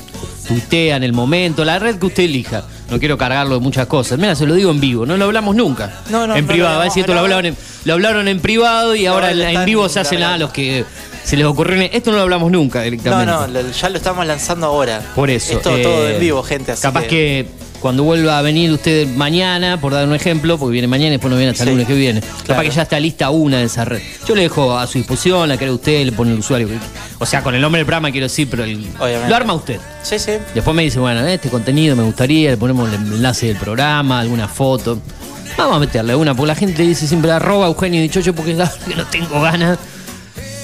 tuitea 0.46 0.96
en 0.96 1.04
el 1.04 1.12
momento, 1.12 1.64
la 1.64 1.78
red 1.78 1.96
que 1.98 2.06
usted 2.06 2.24
elija. 2.24 2.64
No 2.90 2.98
quiero 2.98 3.18
cargarlo 3.18 3.54
de 3.56 3.60
muchas 3.60 3.86
cosas. 3.86 4.18
Mira, 4.18 4.34
se 4.34 4.46
lo 4.46 4.54
digo 4.54 4.70
en 4.70 4.80
vivo, 4.80 5.04
no 5.04 5.16
lo 5.18 5.26
hablamos 5.26 5.54
nunca. 5.54 6.00
No, 6.10 6.26
no, 6.26 6.34
en 6.34 6.46
no 6.46 6.52
privado, 6.52 6.80
a 6.80 6.84
decir, 6.84 7.02
esto 7.02 7.12
lo 7.12 7.20
hablaron, 7.20 7.44
en, 7.46 7.56
lo 7.84 7.92
hablaron 7.92 8.28
en 8.28 8.40
privado 8.40 8.94
y 8.96 9.04
ahora 9.04 9.30
en, 9.30 9.64
vivo 9.66 9.88
se 9.90 10.00
hacen 10.00 10.20
nada 10.20 10.38
largando. 10.38 10.46
los 10.46 10.52
que 10.54 10.84
se 11.28 11.36
les 11.36 11.46
ocurrió. 11.46 11.76
en- 11.80 11.90
Esto 11.92 12.10
no 12.10 12.16
lo 12.16 12.22
hablamos 12.22 12.50
nunca 12.50 12.78
No, 12.78 12.84
directamente. 12.84 13.32
no, 13.32 13.46
lo- 13.46 13.70
ya 13.70 13.88
lo 13.88 13.96
estamos 13.96 14.26
lanzando 14.26 14.66
ahora. 14.66 15.02
Por 15.14 15.30
eso. 15.30 15.52
Es 15.54 15.62
todo, 15.62 15.76
eh, 15.76 15.82
todo 15.82 16.08
en 16.08 16.20
vivo, 16.20 16.42
gente. 16.42 16.72
Así 16.72 16.82
capaz 16.82 17.04
que... 17.04 17.46
cuando 17.80 18.02
vuelva 18.02 18.38
a 18.38 18.42
venir 18.42 18.72
usted 18.72 19.06
mañana, 19.08 19.80
por 19.80 19.92
dar 19.92 20.06
un 20.08 20.14
ejemplo, 20.14 20.58
porque 20.58 20.72
viene 20.72 20.88
mañana 20.88 21.08
y 21.08 21.12
después 21.12 21.30
no 21.30 21.36
viene 21.36 21.52
hasta 21.52 21.62
el 21.64 21.68
Sí, 21.68 21.72
lunes 21.74 21.86
que 21.86 21.94
viene. 21.94 22.20
Capaz 22.46 22.62
que 22.62 22.70
ya 22.70 22.82
está 22.82 22.98
lista 22.98 23.30
una 23.30 23.58
de 23.58 23.64
esas 23.64 23.86
redes. 23.86 24.02
Yo 24.26 24.34
le 24.34 24.42
dejo 24.42 24.76
a 24.76 24.86
su 24.86 24.98
disposición, 24.98 25.48
la 25.48 25.56
crea 25.56 25.72
usted, 25.72 26.04
le 26.04 26.12
pone 26.12 26.32
el 26.32 26.38
usuario. 26.40 26.68
O 27.18 27.26
sea, 27.26 27.42
con 27.42 27.54
el 27.54 27.60
nombre 27.60 27.78
del 27.80 27.86
programa 27.86 28.10
quiero 28.10 28.24
decir, 28.26 28.48
pero 28.50 28.64
el- 28.64 28.86
lo 29.28 29.36
arma 29.36 29.52
usted. 29.54 29.78
Sí, 30.02 30.18
sí. 30.18 30.32
Después 30.54 30.74
me 30.74 30.82
dice, 30.82 30.98
bueno, 30.98 31.26
este 31.26 31.50
contenido 31.50 31.94
me 31.94 32.02
gustaría, 32.04 32.50
le 32.50 32.56
ponemos 32.56 32.88
el 32.88 32.94
enlace 32.94 33.46
del 33.48 33.56
programa, 33.56 34.20
alguna 34.20 34.48
foto. 34.48 34.98
Vamos 35.56 35.76
a 35.76 35.80
meterle 35.80 36.14
una, 36.14 36.34
porque 36.34 36.48
la 36.48 36.54
gente 36.54 36.82
dice 36.84 37.06
siempre 37.06 37.30
arroba 37.32 37.66
Eugenio 37.66 38.00
Dichocho 38.00 38.32
porque 38.34 38.56
que 38.88 38.94
no 38.96 39.04
tengo 39.06 39.40
ganas 39.40 39.78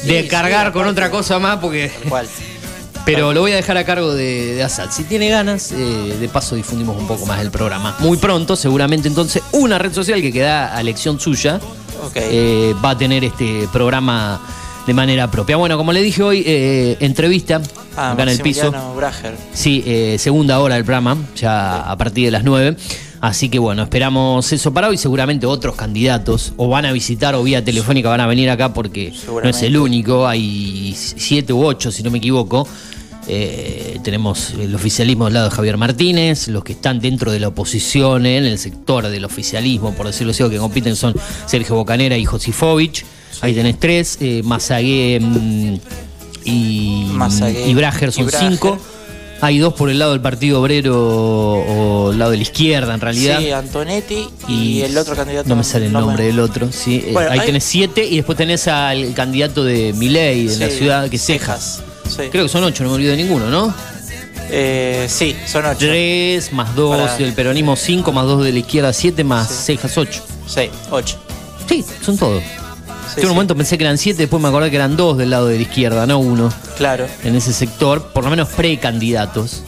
de 0.07 0.29
cargar 0.29 0.73
con 0.73 0.87
otra 0.87 1.11
cosa 1.11 1.39
más 1.39 1.59
porque... 1.59 1.91
Cual. 2.09 2.29
Pero 3.05 3.35
lo 3.35 3.43
voy 3.43 3.53
a 3.53 3.57
dejar 3.57 3.77
a 3.77 3.85
cargo 3.85 4.15
de, 4.15 4.55
de 4.55 4.63
Asad. 4.63 4.91
Si 4.91 5.05
tiene 5.05 5.29
ganas, 5.29 5.73
eh, 5.73 6.17
de 6.19 6.29
paso 6.29 6.57
difundimos 6.57 6.97
un 6.97 7.07
poco 7.07 7.27
más 7.27 7.41
el 7.43 7.51
programa. 7.51 7.95
Muy 7.99 8.17
pronto, 8.17 8.57
seguramente 8.57 9.09
entonces, 9.09 9.43
una 9.53 9.79
red 9.79 9.93
social 9.93 10.23
que 10.23 10.33
queda 10.33 10.75
a 10.75 10.81
elección 10.81 11.21
suya 11.21 11.61
eh, 12.15 12.75
va 12.83 12.91
a 12.91 12.99
tener 12.99 13.25
este 13.25 13.69
programa 13.73 14.41
de 14.87 14.95
manera 14.95 15.31
propia. 15.31 15.57
Bueno, 15.57 15.77
como 15.77 15.93
le 15.93 16.03
dije 16.03 16.23
hoy, 16.23 16.43
eh, 16.47 16.97
entrevista 17.01 17.61
ah, 17.97 18.13
acá 18.13 18.23
en 18.25 18.29
el 18.31 18.41
piso. 18.41 18.73
Brager. 18.97 19.37
Sí, 19.53 19.83
eh, 19.87 20.17
segunda 20.19 20.59
hora 20.61 20.75
del 20.75 20.85
programa, 20.85 21.17
ya 21.37 21.91
a 21.91 21.97
partir 21.97 22.27
de 22.27 22.31
las 22.31 22.45
9. 22.45 22.77
Así 23.25 23.49
que 23.49 23.59
bueno, 23.59 23.85
esperamos 23.85 24.53
eso 24.53 24.75
para 24.75 24.91
hoy. 24.91 24.99
Seguramente 24.99 25.47
otros 25.47 25.77
candidatos 25.77 26.53
o 26.59 26.69
van 26.69 26.85
a 26.85 26.93
visitar 26.93 27.35
o 27.35 27.43
vía 27.43 27.65
telefónica 27.65 28.11
van 28.11 28.21
a 28.21 28.27
venir 28.27 28.51
acá 28.51 28.75
porque 28.75 29.15
no 29.27 29.49
es 29.49 29.63
el 29.63 29.79
único. 29.79 30.27
Hay 30.27 30.95
siete 30.95 31.55
u 31.55 31.65
ocho, 31.65 31.91
si 31.91 32.03
no 32.03 32.11
me 32.11 32.19
equivoco. 32.19 32.69
Eh, 33.27 33.99
tenemos 34.05 34.51
el 34.61 34.75
oficialismo 34.75 35.25
del 35.25 35.33
lado 35.33 35.49
de 35.49 35.57
Javier 35.57 35.79
Martínez, 35.79 36.49
los 36.49 36.65
que 36.65 36.75
están 36.75 37.01
dentro 37.01 37.33
de 37.33 37.41
la 37.41 37.49
oposición, 37.49 38.27
eh, 38.27 38.37
en 38.37 38.45
el 38.45 38.59
sector 38.59 39.09
del 39.09 39.25
oficialismo, 39.25 39.95
por 39.95 40.05
decirlo 40.05 40.33
así, 40.33 40.47
que 40.51 40.59
compiten 40.59 40.95
son 40.95 41.15
Sergio 41.47 41.77
Bocanera 41.77 42.19
y 42.19 42.27
Josifovich. 42.27 43.07
Ahí 43.41 43.55
tenés 43.55 43.81
tres, 43.81 44.19
eh, 44.21 44.43
Mazagué 44.45 45.19
y, 46.45 47.07
Mazagué 47.15 47.71
y 47.71 47.73
Brager 47.73 48.13
son 48.13 48.25
y 48.25 48.27
Brager. 48.27 48.51
cinco. 48.51 48.79
Hay 49.41 49.59
dos 49.59 49.75
por 49.75 49.91
el 49.91 49.99
lado 49.99 50.13
del 50.13 50.21
Partido 50.21 50.61
Obrero 50.63 50.97
o 50.97 52.13
el 52.13 52.19
lado 52.19 52.31
de 52.31 52.39
la 52.39 52.43
izquierda, 52.45 52.95
en 52.95 53.01
realidad. 53.01 53.41
Sí, 53.41 53.51
Antonetti 53.51 54.27
y, 54.49 54.81
el 54.83 54.97
otro 54.97 55.15
candidato. 55.15 55.49
No 55.49 55.57
me 55.57 55.65
sale 55.65 55.87
el 55.87 55.93
no 55.93 56.01
nombre 56.01 56.25
del 56.25 56.41
otro. 56.41 56.71
Sí. 56.73 57.03
Eh, 57.07 57.11
Bueno, 57.13 57.31
ahí 57.31 57.41
hay- 57.41 57.47
tenés 57.47 57.65
siete 57.65 58.07
y 58.07 58.17
después 58.17 58.39
tenés 58.39 58.67
al 58.69 59.13
candidato 59.13 59.63
de 59.65 59.93
Milei 59.93 60.47
de 60.47 60.57
la 60.57 60.71
Sí, 60.71 60.79
ciudad, 60.79 61.09
que 61.11 61.17
es 61.17 61.23
Cejas. 61.25 61.83
Sí. 62.09 62.23
Creo 62.31 62.45
que 62.45 62.49
son 62.49 62.65
ocho, 62.65 62.85
no 62.85 62.91
me 62.91 62.95
olvido 62.97 63.11
de 63.11 63.17
ninguno, 63.19 63.51
¿no? 63.51 63.75
Eh, 64.51 65.07
sí, 65.11 65.35
son 65.47 65.67
ocho. 65.67 65.79
3 65.79 66.53
más 66.53 66.75
2 66.75 66.97
Para- 66.97 67.17
del 67.17 67.33
peronismo 67.33 67.77
5 67.77 68.13
más 68.13 68.25
2 68.27 68.45
de 68.45 68.53
la 68.53 68.59
izquierda 68.61 68.93
7 68.93 69.25
más 69.25 69.49
Sí. 69.49 69.55
cejas 69.77 69.99
8. 69.99 70.23
Sí, 70.47 70.71
ocho. 70.91 71.17
Sí, 71.69 71.85
son 72.05 72.17
todos. 72.17 72.43
Sí, 73.15 73.21
Yo 73.21 73.23
en 73.23 73.27
un 73.27 73.31
sí. 73.31 73.35
momento 73.35 73.57
pensé 73.57 73.79
que 73.79 73.85
eran 73.85 73.99
7, 73.99 74.19
después 74.19 74.43
me 74.43 74.49
acordé 74.49 74.71
que 74.71 74.77
eran 74.77 74.97
2 74.97 75.17
del 75.19 75.31
lado 75.31 75.47
de 75.47 75.57
la 75.57 75.63
izquierda, 75.63 76.07
no 76.07 76.19
uno. 76.19 76.53
Claro. 76.77 77.07
En 77.23 77.37
ese 77.37 77.53
sector, 77.53 78.03
por 78.13 78.25
lo 78.25 78.31
menos 78.31 78.49
precandidatos. 78.49 79.63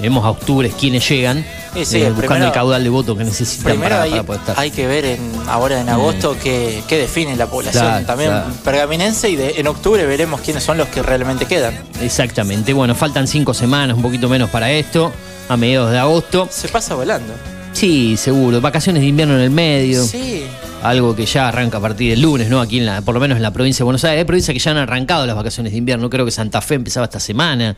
Vemos 0.00 0.24
a 0.24 0.30
octubre 0.30 0.68
quiénes 0.76 1.08
llegan, 1.08 1.44
Sí, 1.74 1.84
sí, 1.84 1.96
eh, 1.98 2.08
buscando 2.08 2.18
primero- 2.26 2.46
el 2.46 2.52
caudal 2.52 2.82
de 2.82 2.88
votos 2.90 3.16
que 3.16 3.22
necesitan 3.24 3.64
Primero 3.66 3.90
para, 3.90 4.02
hay, 4.02 4.10
para 4.10 4.22
poder 4.24 4.40
estar. 4.40 4.58
hay 4.58 4.70
que 4.72 4.86
ver 4.88 5.04
en, 5.04 5.20
ahora 5.46 5.80
en 5.80 5.88
agosto 5.88 6.36
qué, 6.42 6.82
qué 6.88 6.96
define 6.98 7.36
la 7.36 7.46
población 7.46 7.84
Claro, 7.84 8.06
también 8.06 8.30
claro. 8.30 8.52
pergaminense 8.64 9.30
y 9.30 9.36
de- 9.36 9.60
en 9.60 9.66
octubre 9.68 10.04
veremos 10.04 10.40
quiénes 10.40 10.64
son 10.64 10.76
los 10.78 10.88
que 10.88 11.02
realmente 11.02 11.44
quedan. 11.46 11.78
Exactamente. 12.00 12.72
Bueno, 12.72 12.96
faltan 12.96 13.28
5 13.28 13.54
semanas, 13.54 13.96
un 13.96 14.02
poquito 14.02 14.28
menos 14.28 14.50
para 14.50 14.72
esto, 14.72 15.12
a 15.48 15.56
mediados 15.56 15.92
de 15.92 15.98
agosto. 16.00 16.48
Se 16.50 16.68
pasa 16.68 16.94
volando. 16.96 17.32
Sí, 17.72 18.16
seguro. 18.16 18.60
Vacaciones 18.60 19.02
de 19.02 19.08
invierno 19.08 19.34
en 19.34 19.40
el 19.42 19.50
medio. 19.50 20.04
Sí. 20.04 20.44
Algo 20.82 21.14
que 21.14 21.26
ya 21.26 21.48
arranca 21.48 21.78
a 21.78 21.80
partir 21.80 22.10
del 22.10 22.22
lunes, 22.22 22.48
¿no? 22.48 22.60
Aquí 22.60 22.78
en 22.78 22.86
la, 22.86 23.02
por 23.02 23.14
lo 23.14 23.20
menos 23.20 23.36
en 23.36 23.42
la 23.42 23.52
provincia 23.52 23.78
de 23.78 23.84
Buenos 23.84 24.02
Aires. 24.04 24.18
Hay 24.18 24.24
provincias 24.24 24.52
que 24.52 24.58
ya 24.58 24.72
han 24.72 24.78
arrancado 24.78 25.26
las 25.26 25.36
vacaciones 25.36 25.72
de 25.72 25.78
invierno. 25.78 26.10
Creo 26.10 26.24
que 26.24 26.30
Santa 26.30 26.60
Fe 26.60 26.74
empezaba 26.74 27.04
esta 27.04 27.20
semana. 27.20 27.76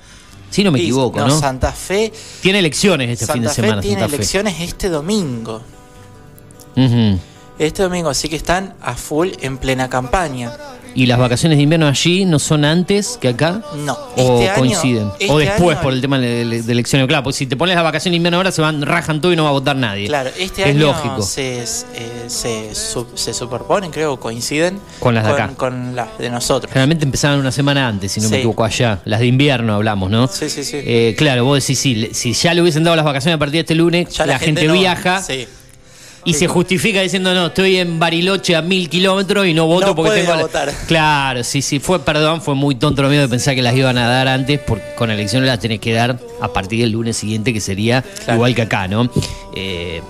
Si 0.51 0.65
no 0.65 0.71
me 0.71 0.79
equivoco, 0.79 1.19
¿no? 1.21 1.39
Santa 1.39 1.73
Fe. 1.73 2.13
Tiene 2.41 2.61
elecciones 2.61 3.11
este 3.11 3.33
fin 3.33 3.43
de 3.43 3.49
Fe 3.49 3.55
semana, 3.57 3.83
tiene 3.83 3.97
Santa 3.97 4.09
Fe. 4.09 4.17
elecciones 4.17 4.61
este 4.61 4.89
domingo. 4.89 5.63
Este 7.59 7.83
domingo, 7.83 8.09
así 8.09 8.29
que 8.29 8.37
están 8.37 8.75
a 8.81 8.95
full 8.95 9.31
en 9.41 9.59
plena 9.59 9.89
campaña. 9.89 10.53
¿Y 10.97 11.07
las 11.07 11.19
vacaciones 11.19 11.59
de 11.59 11.63
invierno 11.65 11.89
allí 11.89 12.25
no 12.25 12.39
son 12.39 12.65
antes 12.65 13.19
que 13.21 13.29
acá? 13.29 13.63
No, 13.85 13.95
¿O 14.17 14.39
este 14.39 14.49
año- 14.51 14.59
coinciden? 14.59 15.11
este 15.19 15.33
¿O 15.33 15.39
después 15.39 15.77
año- 15.77 15.83
por 15.83 15.93
el 15.93 16.01
tema 16.01 16.19
de, 16.21 16.45
de- 16.45 16.63
de 16.63 16.73
elecciones? 16.73 17.09
Claro, 17.09 17.25
porque 17.25 17.37
si 17.39 17.47
te 17.47 17.57
pones 17.57 17.75
las 17.75 17.83
vacaciones 17.85 18.13
de 18.13 18.17
invierno 18.19 18.37
ahora 18.37 18.53
se 18.53 18.63
van, 18.63 18.81
rajan 18.83 19.21
todo 19.21 19.33
y 19.33 19.37
no 19.37 19.43
va 19.45 19.49
a 19.51 19.53
votar 19.53 19.75
nadie. 19.75 20.07
Claro, 20.07 20.31
este 20.39 20.63
es 20.63 20.69
año 20.69 20.87
lógico. 20.87 21.23
Se, 21.23 21.63
eh, 21.63 21.67
se, 22.29 22.71
se 22.75 23.35
superponen, 23.35 23.91
creo, 23.91 24.21
coinciden 24.21 24.79
Con 25.01 25.15
las 25.15 25.25
de 25.27 25.33
acá. 25.33 25.51
con 25.57 25.97
las 25.97 26.17
de 26.19 26.31
nosotros. 26.31 26.71
Generalmente 26.73 27.05
empezaban 27.05 27.41
una 27.41 27.51
semana 27.53 27.89
antes, 27.89 28.13
si 28.13 28.21
no 28.21 28.29
me 28.31 28.37
equivoco, 28.39 28.63
allá. 28.65 29.01
Las 29.05 29.21
de 29.21 29.27
invierno 29.27 29.75
hablamos, 29.75 30.11
¿no? 30.11 30.29
Sí, 30.29 30.49
sí, 30.49 30.63
sí. 30.65 30.77
Eh, 30.81 31.15
claro, 31.19 31.45
vos 31.45 31.61
decís, 31.61 31.79
sí, 31.79 32.11
si 32.13 32.33
ya 32.35 32.55
le 32.55 32.63
hubiesen 32.63 32.85
dado 32.85 32.95
las 32.97 33.05
vacaciones 33.05 33.35
a 33.35 33.39
partir 33.39 33.55
de 33.55 33.61
este 33.61 33.75
lunes, 33.75 34.09
Ya 34.11 34.27
la, 34.27 34.39
gente, 34.39 34.65
no- 34.67 34.75
viaja 34.75 35.21
Sí. 35.23 35.47
Y 36.25 36.35
se 36.35 36.47
justifica 36.49 37.01
diciendo, 37.03 37.35
no, 37.35 37.47
estoy 37.47 37.77
en 37.77 37.99
Bariloche 37.99 38.57
a 38.57 38.63
mil 38.63 38.89
kilómetros 38.89 39.47
y 39.47 39.55
no 39.55 39.67
voto 39.67 39.89
No 39.89 39.95
porque 39.95 40.21
tengo... 40.21 40.35
la-". 40.35 40.43
votar. 40.43 40.73
Claro, 40.87 41.45
sí, 41.45 41.61
sí, 41.63 41.79
fue, 41.81 42.01
perdón, 42.01 42.41
fue 42.43 42.55
muy 42.55 42.75
tonto 42.77 43.03
lo 43.03 43.09
mío 43.09 43.21
de 43.21 43.29
pensar 43.29 43.55
que 43.55 43.63
las 43.63 43.75
iban 43.77 43.99
a 43.99 44.09
dar 44.09 44.29
antes, 44.29 44.59
porque 44.61 44.95
con 44.97 45.11
elecciones 45.11 45.47
las 45.49 45.61
tenés 45.61 45.81
que 45.81 45.93
dar 45.93 46.19
a 46.41 46.49
partir 46.53 46.81
del 46.81 46.91
lunes 46.93 47.17
siguiente, 47.17 47.53
que 47.53 47.61
sería 47.61 48.03
Claro. 48.03 48.35
igual 48.35 48.55
que 48.55 48.63
acá, 48.63 48.89
¿no? 48.89 49.11
Eh, 49.55 50.01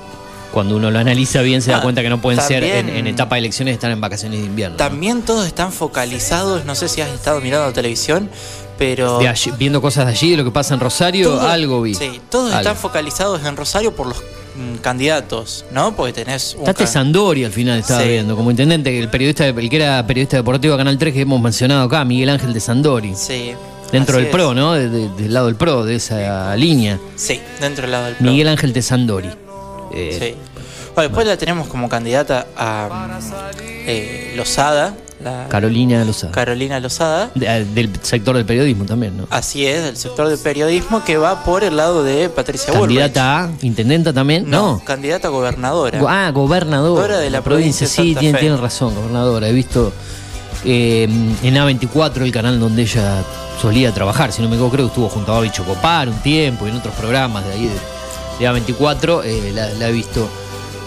cuando 0.52 0.76
uno 0.76 0.88
lo 0.92 1.00
analiza 1.00 1.40
bien 1.42 1.62
se 1.62 1.72
da 1.72 1.78
Ah, 1.78 1.82
cuenta 1.82 2.00
que 2.00 2.08
no 2.08 2.20
pueden 2.20 2.40
ser 2.40 2.62
en, 2.62 3.06
etapa 3.08 3.34
de 3.34 3.40
elecciones, 3.40 3.74
están 3.74 3.90
en 3.90 4.00
vacaciones 4.00 4.38
de 4.38 4.46
invierno. 4.46 4.74
¿no? 4.74 4.78
También 4.78 5.22
todos 5.22 5.48
están 5.48 5.72
focalizados, 5.72 6.64
no 6.64 6.76
sé 6.76 6.88
si 6.88 7.00
has 7.00 7.10
estado 7.10 7.40
mirando 7.40 7.72
televisión, 7.72 8.30
pero 8.78 9.18
De 9.18 9.26
allí- 9.26 9.50
viendo 9.58 9.82
cosas 9.82 10.06
de 10.06 10.12
allí, 10.12 10.30
de 10.30 10.36
lo 10.36 10.44
que 10.44 10.52
pasa 10.52 10.74
en 10.74 10.78
Rosario, 10.80 11.40
algo 11.40 11.82
vi. 11.82 11.94
Sí, 11.96 12.20
todos 12.30 12.50
Algo. 12.52 12.58
están 12.60 12.76
focalizados 12.76 13.44
en 13.44 13.56
Rosario 13.56 13.96
por 13.96 14.06
los 14.06 14.22
mm, 14.56 14.76
candidatos, 14.76 15.64
¿no? 15.70 15.94
Porque 15.96 16.12
tenés 16.12 16.54
un 16.58 16.64
ca- 16.64 16.86
Sandori 16.86 17.44
al 17.44 17.52
final, 17.52 17.78
estaba 17.80 18.02
Sí. 18.02 18.08
viendo, 18.08 18.36
como 18.36 18.50
intendente, 18.50 18.98
el 18.98 19.08
periodista, 19.08 19.46
el 19.46 19.68
que 19.70 19.76
era 19.76 20.06
periodista 20.06 20.36
deportivo 20.36 20.74
de 20.74 20.78
Canal 20.78 20.98
3 20.98 21.12
que 21.14 21.20
hemos 21.22 21.40
mencionado 21.40 21.82
acá, 21.84 22.04
Miguel 22.04 22.30
Ángel 22.30 22.52
de 22.52 22.60
Sandori. 22.60 23.14
Sí. 23.14 23.52
Dentro 23.92 24.14
así 24.16 24.24
del 24.24 24.26
es. 24.26 24.32
PRO, 24.32 24.54
¿no? 24.54 24.72
De- 24.72 24.88
de- 24.88 25.08
del 25.10 25.32
lado 25.34 25.46
del 25.46 25.56
PRO, 25.56 25.84
de 25.84 25.96
esa 25.96 26.56
línea. 26.56 26.98
Sí, 27.16 27.40
dentro 27.60 27.82
del 27.82 27.92
lado 27.92 28.04
del 28.06 28.14
PRO. 28.16 28.30
Miguel 28.30 28.48
Ángel 28.48 28.72
de 28.72 28.82
Sandori. 28.82 29.30
Eh, 29.92 30.16
Sí. 30.20 30.34
Bueno, 30.94 31.08
después 31.08 31.26
la 31.26 31.36
tenemos 31.36 31.66
como 31.68 31.88
candidata 31.88 32.46
a 32.56 33.18
eh, 33.86 34.32
Lozada, 34.36 34.94
la 35.24 35.48
Carolina 35.48 36.04
Lozada. 36.04 36.32
Carolina 36.32 36.78
Lozada. 36.78 37.30
De- 37.34 37.46
eh, 37.46 37.64
del 37.74 37.90
sector 38.02 38.36
del 38.36 38.44
periodismo 38.44 38.84
también, 38.84 39.16
¿no? 39.16 39.26
Así 39.30 39.66
es, 39.66 39.82
del 39.82 39.96
sector 39.96 40.28
del 40.28 40.38
periodismo 40.38 41.02
que 41.04 41.16
va 41.16 41.42
por 41.42 41.64
el 41.64 41.76
lado 41.76 42.04
de 42.04 42.28
Patricia 42.28 42.72
Bullrich. 42.72 42.98
Candidata 42.98 43.44
a 43.44 43.50
intendenta 43.62 44.12
también, 44.12 44.48
No, 44.48 44.74
¿no? 44.74 44.84
candidata 44.84 45.28
a 45.28 45.30
gobernadora. 45.30 45.98
Ah, 46.08 46.30
gobernadora. 46.30 46.90
Gobernadora 46.90 47.18
de 47.18 47.30
la 47.30 47.42
provincia 47.42 47.86
sí, 47.86 48.14
tiene, 48.18 48.56
razón, 48.56 48.94
gobernadora. 48.94 49.48
He 49.48 49.52
visto 49.52 49.92
eh, 50.64 51.04
en 51.04 51.54
A24 51.54 52.22
el 52.22 52.32
canal 52.32 52.60
donde 52.60 52.82
ella 52.82 53.22
solía 53.60 53.92
trabajar. 53.92 54.32
Si 54.32 54.42
no 54.42 54.48
me 54.48 54.54
equivoco, 54.56 54.74
creo 54.76 54.86
que 54.86 54.90
estuvo 54.90 55.08
junto 55.08 55.32
a 55.32 55.36
Babi 55.36 55.50
Chocopar 55.50 56.08
un 56.08 56.18
tiempo 56.20 56.66
y 56.66 56.70
en 56.70 56.76
otros 56.76 56.94
programas 56.94 57.44
de 57.46 57.52
ahí 57.52 57.66
de, 57.66 57.74
de 58.38 58.50
A24. 58.50 59.22
eh, 59.24 59.52
la, 59.54 59.68
la 59.70 59.88
he 59.88 59.92
visto 59.92 60.28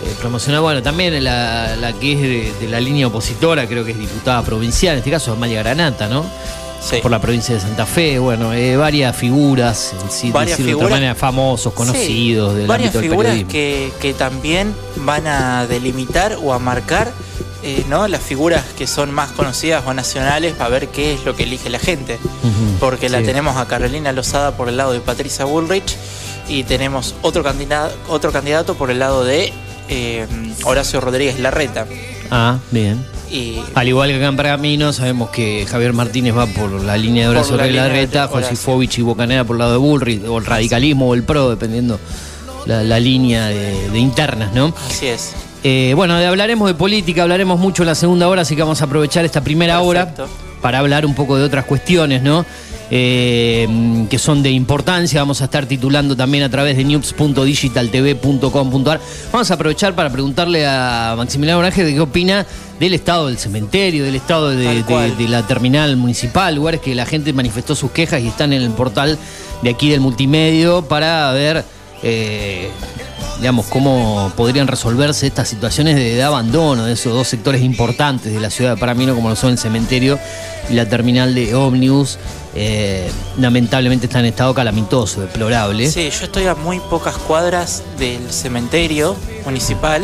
eh, 0.06 0.16
promocionar. 0.20 0.62
Bueno, 0.62 0.82
también 0.82 1.24
la, 1.24 1.76
la 1.76 1.94
que 1.94 2.14
es 2.14 2.22
de, 2.22 2.54
de 2.66 2.68
la 2.72 2.80
línea 2.80 3.08
opositora, 3.08 3.68
creo 3.68 3.84
que 3.86 3.92
es 3.92 4.00
diputada 4.00 4.42
provincial, 4.44 4.94
en 4.94 5.00
este 5.00 5.12
caso 5.12 5.34
Amalia 5.34 5.60
Granata, 5.64 6.08
¿no? 6.08 6.26
Sí. 6.80 6.98
Por 7.02 7.10
la 7.10 7.20
provincia 7.20 7.56
de 7.56 7.62
Santa 7.62 7.88
Fe. 7.88 8.20
Bueno, 8.20 8.54
eh, 8.54 8.78
varias 8.78 9.16
figuras, 9.16 9.94
Varias 10.32 10.58
decirlo 10.60 10.78
de 10.80 10.86
otra 10.86 10.96
manera, 10.98 11.16
famosos, 11.16 11.74
conocidos 11.74 12.54
Sí, 12.54 12.60
del 12.60 12.68
varias 12.68 12.90
ámbito 12.96 13.00
del 13.00 13.10
figuras 13.10 13.32
periodismo. 13.32 13.52
que, 13.52 13.92
que 14.00 14.14
también 14.14 14.76
van 14.98 15.26
a 15.26 15.66
delimitar 15.66 16.38
o 16.42 16.54
a 16.54 16.60
marcar 16.60 17.12
eh, 17.64 17.84
¿no? 17.90 18.08
las 18.08 18.22
figuras 18.22 18.64
que 18.78 18.86
son 18.86 19.12
más 19.12 19.32
conocidas 19.32 19.84
o 19.88 19.94
nacionales 19.96 20.54
para 20.54 20.70
ver 20.70 20.88
qué 20.90 21.14
es 21.16 21.26
lo 21.26 21.36
que 21.36 21.44
elige 21.44 21.70
la 21.72 21.80
gente. 21.80 22.20
Porque 22.80 23.10
la 23.10 23.20
sí. 23.20 23.26
tenemos 23.26 23.58
a 23.58 23.66
Carolina 23.68 24.12
Lozada 24.12 24.56
por 24.56 24.70
el 24.70 24.78
lado 24.78 24.94
de 24.94 25.00
Patricia 25.00 25.46
Bullrich 25.46 25.98
y 26.48 26.64
tenemos 26.64 27.16
otro 27.24 27.44
candidato, 27.44 27.96
otro 28.08 28.32
candidato 28.32 28.76
por 28.76 28.92
el 28.92 29.00
lado 29.00 29.26
de 29.26 29.52
eh, 29.90 30.26
Horacio 30.64 31.00
Rodríguez 31.02 31.40
Larreta. 31.40 31.86
Ah, 32.32 32.58
bien. 32.72 33.06
Y 33.30 33.58
Al 33.76 33.88
igual 33.88 34.10
que 34.10 34.16
acá 34.16 34.28
en 34.28 34.38
Pergamino, 34.38 34.94
sabemos 34.94 35.30
que 35.32 35.66
Javier 35.70 35.92
Martínez 35.94 36.36
va 36.36 36.46
por 36.48 36.72
la 36.84 36.96
línea 36.96 37.24
de 37.24 37.30
Horacio 37.30 37.58
la 37.58 37.64
de 37.66 37.72
Larreta. 37.74 38.28
Josifovich 38.28 39.00
y 39.00 39.02
Bocanera 39.02 39.44
por 39.44 39.56
el 39.56 39.60
lado 39.60 39.72
de 39.74 39.78
Bullrich, 39.78 40.24
o 40.26 40.38
el 40.38 40.46
radicalismo 40.46 41.10
o 41.10 41.14
el 41.14 41.24
PRO, 41.24 41.50
dependiendo 41.50 42.00
la, 42.66 42.84
la 42.84 43.00
línea 43.00 43.48
de, 43.48 43.90
de 43.90 44.00
internas, 44.00 44.54
¿no? 44.54 44.74
así 44.90 45.08
es. 45.08 45.34
Eh, 45.64 45.92
bueno, 45.96 46.16
de- 46.18 46.26
hablaremos 46.26 46.68
de 46.70 46.76
política, 46.76 47.24
hablaremos 47.24 47.60
mucho 47.60 47.84
en 47.84 47.88
la 47.88 47.96
segunda 47.96 48.30
hora, 48.30 48.44
así 48.44 48.56
que 48.56 48.62
vamos 48.62 48.82
a 48.82 48.86
aprovechar 48.86 49.26
esta 49.26 49.42
primera 49.42 49.82
Perfecto. 49.82 50.24
hora 50.24 50.32
para 50.62 50.80
hablar 50.80 51.06
un 51.06 51.14
poco 51.14 51.36
de 51.38 51.44
otras 51.44 51.66
cuestiones, 51.66 52.22
¿no? 52.22 52.46
Eh, 52.90 54.08
que 54.10 54.18
son 54.18 54.42
de 54.42 54.50
importancia. 54.52 55.20
Vamos 55.20 55.42
a 55.42 55.44
estar 55.46 55.66
titulando 55.66 56.16
también 56.16 56.44
a 56.44 56.50
través 56.50 56.78
de 56.78 56.86
news.digitaltv.com.ar. 56.86 59.02
Vamos 59.32 59.52
a 59.52 59.54
aprovechar 59.54 59.94
para 59.94 60.10
preguntarle 60.10 60.66
a 60.66 61.14
Maximiliano 61.18 61.60
Orange 61.60 61.84
de 61.84 61.94
qué 61.94 62.00
opina 62.00 62.46
del 62.80 62.94
estado 62.94 63.28
del 63.28 63.38
cementerio, 63.38 64.06
del 64.06 64.16
estado 64.16 64.52
de, 64.52 64.84
de 64.84 65.28
la 65.28 65.46
terminal 65.46 65.98
municipal, 65.98 66.56
lugares 66.56 66.80
que 66.80 66.96
la 66.96 67.06
gente 67.06 67.34
manifestó 67.34 67.76
sus 67.76 67.92
quejas 67.92 68.22
y 68.22 68.28
están 68.28 68.54
en 68.54 68.62
el 68.62 68.72
portal 68.72 69.20
de 69.62 69.70
aquí 69.70 69.90
del 69.90 70.00
multimedio 70.00 70.84
para 70.84 71.30
ver. 71.34 71.66
Eh, 72.04 72.70
digamos, 73.40 73.68
cómo 73.68 74.32
podrían 74.36 74.68
resolverse 74.68 75.28
estas 75.28 75.48
situaciones 75.48 75.96
de, 75.96 76.22
abandono 76.24 76.86
de 76.86 76.94
esos 76.94 77.14
dos 77.14 77.28
sectores 77.28 77.62
importantes 77.62 78.34
de 78.34 78.40
la 78.40 78.50
ciudad 78.50 78.76
de 78.76 78.80
Paramino, 78.80 79.16
como 79.16 79.30
lo 79.30 79.36
son 79.36 79.52
el 79.52 79.58
cementerio 79.58 80.20
y 80.70 80.74
la 80.74 80.88
terminal 80.88 81.36
de 81.36 81.56
ómnibus. 81.56 82.18
Eh, 82.56 83.10
lamentablemente 83.38 84.08
está 84.08 84.20
en 84.20 84.26
estado 84.26 84.54
calamitoso, 84.56 85.22
deplorable. 85.22 85.92
Sí, 85.92 86.10
yo 86.10 86.26
estoy 86.26 86.48
a 86.48 86.56
muy 86.56 86.80
pocas 86.80 87.16
cuadras 87.16 87.84
del 88.00 88.32
cementerio 88.32 89.16
municipal 89.46 90.04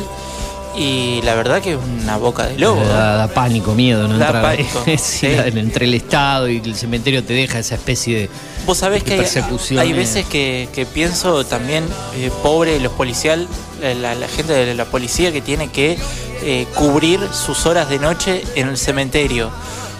y 0.75 1.21
la 1.23 1.35
verdad 1.35 1.61
que 1.61 1.73
es 1.73 1.79
una 2.03 2.17
boca 2.17 2.47
de 2.47 2.57
lobo. 2.57 2.83
Da, 2.85 3.15
da 3.15 3.27
pánico, 3.27 3.73
miedo, 3.73 4.07
¿no? 4.07 4.17
Da 4.17 4.27
Entrar 4.27 4.45
ahí. 4.45 4.57
pánico, 4.57 4.83
Sí, 4.85 4.97
sí. 4.97 5.27
Entre 5.27 5.85
el 5.85 5.93
Estado 5.93 6.49
y 6.49 6.57
el 6.57 6.75
cementerio 6.75 7.23
te 7.23 7.33
deja 7.33 7.59
esa 7.59 7.75
especie 7.75 8.19
de. 8.19 8.29
Vos 8.65 8.77
sabés 8.77 9.03
de 9.03 9.17
que 9.17 9.79
hay, 9.79 9.91
eh. 9.91 9.93
veces 9.93 10.25
que, 10.25 10.69
que 10.73 10.85
pienso 10.85 11.45
también, 11.45 11.85
eh, 12.15 12.31
pobre 12.41 12.79
los 12.79 12.93
policial, 12.93 13.47
eh, 13.81 13.95
la, 13.95 14.15
la 14.15 14.27
gente 14.27 14.53
de 14.53 14.73
la 14.73 14.85
policía 14.85 15.31
que 15.31 15.41
tiene 15.41 15.69
que 15.69 15.97
eh, 16.41 16.65
cubrir 16.73 17.19
sus 17.31 17.65
horas 17.65 17.89
de 17.89 17.99
noche 17.99 18.43
en 18.55 18.69
el 18.69 18.77
cementerio. 18.77 19.51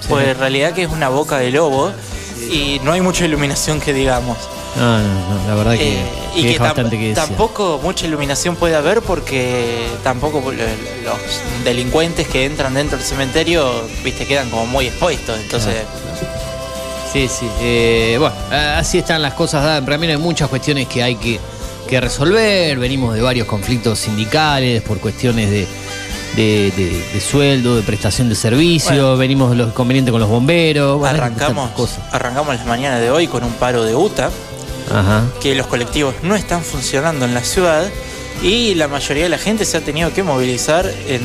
Pues 0.09 0.27
en 0.27 0.37
realidad 0.37 0.73
que 0.73 0.83
es 0.83 0.89
una 0.89 1.07
boca 1.09 1.37
de 1.37 1.51
lobo 1.51 1.91
y 2.51 2.81
no 2.83 2.91
hay 2.91 3.01
mucha 3.01 3.25
iluminación 3.25 3.79
que 3.79 3.93
digamos. 3.93 4.37
No, 4.75 4.97
no, 4.99 5.03
no, 5.03 5.47
la 5.47 5.55
verdad 5.55 5.73
que, 5.73 5.93
Eh, 5.99 6.05
que 6.33 6.39
y 6.39 6.41
que 6.43 6.47
deja 6.49 6.63
tam- 6.63 6.67
bastante 6.67 6.97
que 6.97 7.09
desear. 7.09 7.27
tampoco 7.27 7.79
mucha 7.83 8.07
iluminación 8.07 8.55
puede 8.55 8.75
haber 8.75 9.01
porque 9.01 9.87
tampoco 10.03 10.39
lo- 10.51 10.51
los 10.51 11.17
delincuentes 11.63 12.27
que 12.27 12.45
entran 12.45 12.73
dentro 12.73 12.97
del 12.97 13.05
cementerio, 13.05 13.71
viste, 14.03 14.25
quedan 14.25 14.49
como 14.49 14.65
muy 14.65 14.87
expuestos. 14.87 15.37
Entonces, 15.39 15.75
Sí, 17.11 17.27
sí. 17.27 17.47
Eh, 17.61 18.17
bueno, 18.19 18.33
así 18.75 18.97
están 18.97 19.21
las 19.21 19.35
cosas 19.35 19.63
dadas. 19.63 19.99
Mí 19.99 20.07
hay 20.07 20.17
muchas 20.17 20.49
cuestiones 20.49 20.87
que 20.87 21.03
hay 21.03 21.15
que, 21.15 21.39
que 21.87 22.01
resolver. 22.01 22.79
Venimos 22.79 23.13
de 23.13 23.21
varios 23.21 23.45
conflictos 23.45 23.99
sindicales 23.99 24.81
por 24.81 24.97
cuestiones 24.99 25.51
de, 25.51 25.67
de, 26.35 26.71
de- 26.71 27.05
de 27.13 27.21
sueldo, 27.21 27.75
de 27.75 27.83
prestación 27.83 28.29
de 28.29 28.35
servicio, 28.35 28.89
Bueno. 28.95 29.17
venimos 29.17 29.51
de 29.51 29.57
los 29.57 29.67
inconvenientes 29.67 30.11
con 30.11 30.21
los 30.21 30.29
bomberos. 30.29 30.97
bueno, 30.97 31.15
Arrancamos, 31.15 31.69
cosas. 31.73 31.99
arrancamos 32.11 32.55
las 32.55 32.65
mañanas 32.65 32.99
de 32.99 33.11
hoy 33.11 33.27
con 33.27 33.43
un 33.43 33.53
paro 33.53 33.83
de 33.83 33.93
UTA, 33.95 34.31
Ajá. 34.91 35.23
que 35.41 35.55
los 35.55 35.67
colectivos 35.67 36.15
no 36.23 36.35
están 36.35 36.61
funcionando 36.63 37.25
en 37.25 37.33
la 37.33 37.43
ciudad 37.43 37.83
y 38.41 38.73
la 38.75 38.87
mayoría 38.87 39.23
de 39.23 39.29
la 39.29 39.37
gente 39.37 39.65
se 39.65 39.77
ha 39.77 39.81
tenido 39.81 40.13
que 40.13 40.23
movilizar 40.23 40.89
en 41.07 41.21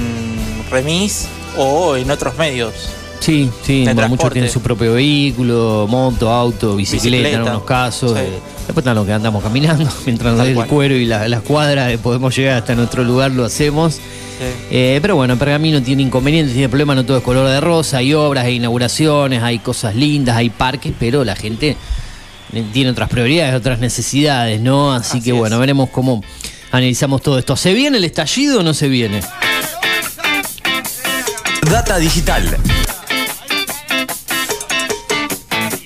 remis 0.70 1.26
o 1.56 1.96
en 1.96 2.10
otros 2.10 2.36
medios. 2.36 2.72
Sí, 3.20 3.50
sí, 3.64 3.82
bueno, 3.84 4.08
muchos 4.08 4.32
tienen 4.32 4.50
su 4.50 4.60
propio 4.60 4.92
vehículo, 4.94 5.86
moto, 5.88 6.30
auto, 6.30 6.76
bicicleta, 6.76 7.28
en 7.30 7.34
algunos 7.36 7.64
casos. 7.64 8.12
Sí. 8.12 8.18
eh, 8.20 8.38
después 8.66 8.78
están 8.78 8.94
los 8.94 9.04
que 9.06 9.12
andamos 9.12 9.42
caminando, 9.42 9.90
mientras 10.06 10.34
nos 10.36 10.44
dé 10.46 10.52
el 10.52 10.66
cuero 10.66 10.94
y 10.94 11.04
la- 11.04 11.26
las 11.28 11.42
cuadras 11.42 11.90
eh, 11.92 11.98
podemos 11.98 12.34
llegar 12.36 12.58
hasta 12.58 12.74
nuestro 12.76 13.02
lugar, 13.02 13.32
lo 13.32 13.44
hacemos. 13.44 13.98
Eh, 14.70 15.00
pero 15.02 15.16
bueno, 15.16 15.36
Pergamino 15.36 15.82
tiene 15.82 16.02
inconvenientes, 16.04 16.52
tiene 16.52 16.68
problemas, 16.68 16.94
no 16.94 17.04
todo 17.04 17.16
es 17.18 17.24
color 17.24 17.48
de 17.48 17.60
rosa, 17.60 17.96
hay 17.98 18.14
obras, 18.14 18.44
hay 18.44 18.54
inauguraciones, 18.56 19.42
hay 19.42 19.58
cosas 19.58 19.96
lindas, 19.96 20.36
hay 20.36 20.48
parques, 20.50 20.92
pero 20.96 21.24
la 21.24 21.34
gente 21.34 21.76
tiene 22.72 22.90
otras 22.90 23.08
prioridades, 23.08 23.54
otras 23.54 23.78
necesidades, 23.78 24.60
¿no? 24.60 24.92
Así, 24.92 25.18
Así 25.18 25.22
que 25.22 25.32
bueno, 25.32 25.56
es. 25.56 25.60
veremos 25.60 25.90
cómo 25.90 26.22
analizamos 26.70 27.22
todo 27.22 27.38
esto. 27.38 27.56
¿Se 27.56 27.72
viene 27.74 27.98
el 27.98 28.04
estallido 28.04 28.60
o 28.60 28.62
no 28.62 28.74
se 28.74 28.88
viene? 28.88 29.20
Data 31.70 31.98
digital. 31.98 32.56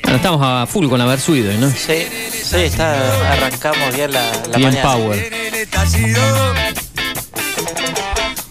Bueno, 0.03 0.17
estamos 0.17 0.41
a 0.45 0.67
full 0.67 0.89
con 0.89 0.99
la 0.99 1.07
Versuido, 1.07 1.53
¿no? 1.59 1.69
Sí, 1.71 2.07
sí, 2.45 2.57
está, 2.57 3.33
arrancamos 3.33 3.95
bien 3.95 4.13
la, 4.13 4.23
la 4.51 4.59
Bien 4.59 4.71
mañana. 4.71 4.83
power. 4.93 5.33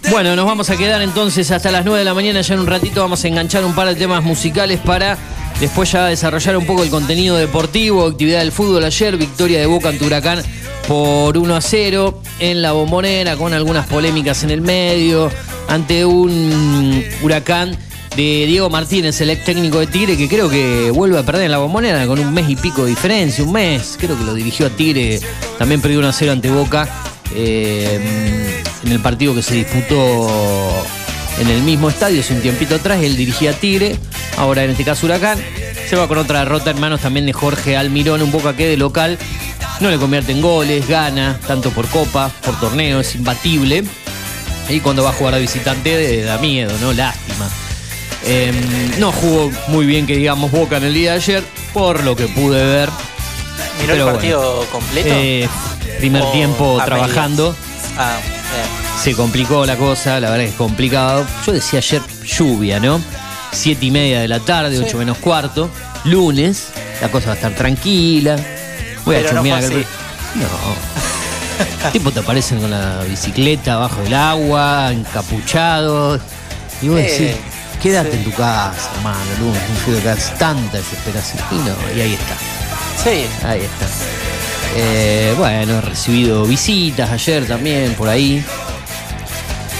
Bueno, 0.09 0.35
nos 0.35 0.45
vamos 0.45 0.69
a 0.69 0.75
quedar 0.75 1.01
entonces 1.01 1.49
hasta 1.51 1.71
las 1.71 1.85
9 1.85 1.99
de 1.99 2.05
la 2.05 2.13
mañana. 2.13 2.41
Ya 2.41 2.53
en 2.55 2.59
un 2.61 2.67
ratito 2.67 2.99
vamos 3.01 3.23
a 3.23 3.27
enganchar 3.27 3.63
un 3.63 3.73
par 3.73 3.87
de 3.87 3.95
temas 3.95 4.23
musicales 4.23 4.79
para 4.83 5.17
después 5.61 5.91
ya 5.91 6.07
desarrollar 6.07 6.57
un 6.57 6.65
poco 6.65 6.83
el 6.83 6.89
contenido 6.89 7.37
deportivo, 7.37 8.05
actividad 8.05 8.39
del 8.39 8.51
fútbol 8.51 8.83
ayer, 8.83 9.15
victoria 9.15 9.59
de 9.59 9.67
Boca 9.67 9.89
ante 9.89 10.03
Huracán 10.03 10.41
por 10.87 11.37
1 11.37 11.55
a 11.55 11.61
0 11.61 12.21
en 12.39 12.61
la 12.63 12.71
bombonera 12.71 13.37
con 13.37 13.53
algunas 13.53 13.85
polémicas 13.87 14.43
en 14.43 14.49
el 14.49 14.61
medio 14.61 15.29
ante 15.69 16.03
un 16.03 17.03
Huracán 17.21 17.77
de 18.15 18.45
Diego 18.47 18.69
Martínez, 18.69 19.21
el 19.21 19.29
ex 19.29 19.45
técnico 19.45 19.79
de 19.79 19.87
Tigre, 19.87 20.17
que 20.17 20.27
creo 20.27 20.49
que 20.49 20.91
vuelve 20.91 21.17
a 21.17 21.23
perder 21.23 21.45
en 21.45 21.51
la 21.51 21.59
bombonera 21.59 22.05
con 22.07 22.19
un 22.19 22.33
mes 22.33 22.49
y 22.49 22.55
pico 22.55 22.83
de 22.83 22.89
diferencia, 22.89 23.43
un 23.43 23.53
mes, 23.53 23.97
creo 23.99 24.17
que 24.17 24.25
lo 24.25 24.33
dirigió 24.33 24.65
a 24.65 24.69
Tigre, 24.69 25.21
también 25.57 25.79
perdió 25.79 25.99
1 25.99 26.07
a 26.09 26.11
0 26.11 26.31
ante 26.33 26.49
Boca 26.49 26.89
eh, 27.35 28.63
en 28.83 28.91
el 28.91 28.99
partido 28.99 29.33
que 29.33 29.43
se 29.43 29.53
disputó 29.53 30.27
en 31.41 31.49
el 31.49 31.63
mismo 31.63 31.89
estadio 31.89 32.21
hace 32.21 32.33
un 32.35 32.41
tiempito 32.41 32.75
atrás, 32.75 33.01
él 33.01 33.17
dirigía 33.17 33.53
Tigre, 33.53 33.97
ahora 34.37 34.63
en 34.63 34.69
este 34.69 34.83
caso 34.83 35.07
Huracán, 35.07 35.39
se 35.89 35.95
va 35.95 36.07
con 36.07 36.19
otra 36.19 36.39
derrota 36.39 36.69
en 36.69 36.79
manos 36.79 37.01
también 37.01 37.25
de 37.25 37.33
Jorge 37.33 37.75
Almirón, 37.75 38.21
un 38.21 38.31
Boca 38.31 38.55
que 38.55 38.67
de 38.67 38.77
local 38.77 39.17
no 39.79 39.89
le 39.89 39.97
convierte 39.97 40.33
en 40.33 40.41
goles, 40.41 40.87
gana, 40.87 41.39
tanto 41.47 41.71
por 41.71 41.87
copa, 41.87 42.29
por 42.45 42.59
torneo, 42.59 42.99
es 42.99 43.15
imbatible. 43.15 43.83
Y 44.69 44.79
cuando 44.81 45.03
va 45.03 45.09
a 45.09 45.13
jugar 45.13 45.33
a 45.33 45.39
visitante 45.39 46.19
eh, 46.19 46.23
da 46.23 46.37
miedo, 46.37 46.71
¿no? 46.79 46.93
Lástima. 46.93 47.49
Eh, 48.23 48.53
no 48.99 49.11
jugó 49.11 49.51
muy 49.67 49.87
bien 49.87 50.05
que 50.05 50.15
digamos 50.15 50.51
Boca 50.51 50.77
en 50.77 50.83
el 50.83 50.93
día 50.93 51.11
de 51.11 51.17
ayer, 51.17 51.43
por 51.73 52.03
lo 52.03 52.15
que 52.15 52.27
pude 52.27 52.63
ver. 52.63 52.89
¿Miró 53.81 53.93
Pero 53.93 54.07
el 54.07 54.13
partido 54.13 54.65
completo? 54.71 55.09
Eh, 55.11 55.49
primer 55.97 56.21
¿O 56.21 56.31
tiempo 56.31 56.79
trabajando. 56.85 57.55
Ah, 57.97 58.17
bien. 58.53 58.80
Se 59.03 59.15
complicó 59.15 59.65
la 59.65 59.77
cosa, 59.77 60.19
la 60.19 60.29
verdad 60.29 60.45
que 60.45 60.49
es 60.51 60.55
complicado. 60.55 61.25
Yo 61.45 61.53
decía 61.53 61.79
ayer 61.79 62.01
lluvia, 62.23 62.79
¿no? 62.79 63.01
Siete 63.51 63.87
y 63.87 63.91
media 63.91 64.19
de 64.21 64.27
la 64.27 64.39
tarde, 64.39 64.77
Sí. 64.77 64.83
ocho 64.85 64.97
menos 64.97 65.17
cuarto. 65.17 65.69
Lunes, 66.05 66.67
la 67.01 67.09
cosa 67.09 67.27
va 67.27 67.31
a 67.33 67.35
estar 67.35 67.53
tranquila. 67.55 68.35
Voy 69.05 69.15
Pero 69.15 69.29
a 69.29 69.33
no 69.33 69.37
chusmear. 69.39 69.63
fue 69.63 69.69
que- 69.81 69.87
No. 71.83 71.91
tipo 71.91 72.11
te 72.11 72.19
aparecen 72.19 72.59
con 72.61 72.69
la 72.71 73.01
bicicleta 73.09 73.77
bajo 73.77 74.01
el 74.03 74.13
agua, 74.13 74.91
encapuchados. 74.91 76.21
Y 76.81 76.89
vos 76.89 76.99
Eh, 76.99 77.03
decís, 77.03 77.35
quédate 77.81 78.11
sí. 78.11 78.17
en 78.17 78.23
tu 78.23 78.31
casa, 78.31 78.91
hermano, 78.97 79.19
lunes, 79.39 79.61
un 79.69 79.75
frío 79.77 79.95
de 79.95 80.01
casa, 80.03 80.33
tanta 80.35 80.77
desesperación. 80.77 81.43
Y 81.51 81.55
no, 81.55 81.75
y 81.97 82.01
ahí 82.01 82.13
está. 82.13 82.35
Sí, 83.03 83.25
Ahí 83.45 83.61
está. 83.61 83.87
Eh, 84.77 85.33
bueno, 85.37 85.79
he 85.79 85.81
recibido 85.81 86.45
visitas 86.45 87.09
ayer 87.09 87.47
también 87.47 87.93
por 87.95 88.07
ahí. 88.07 88.43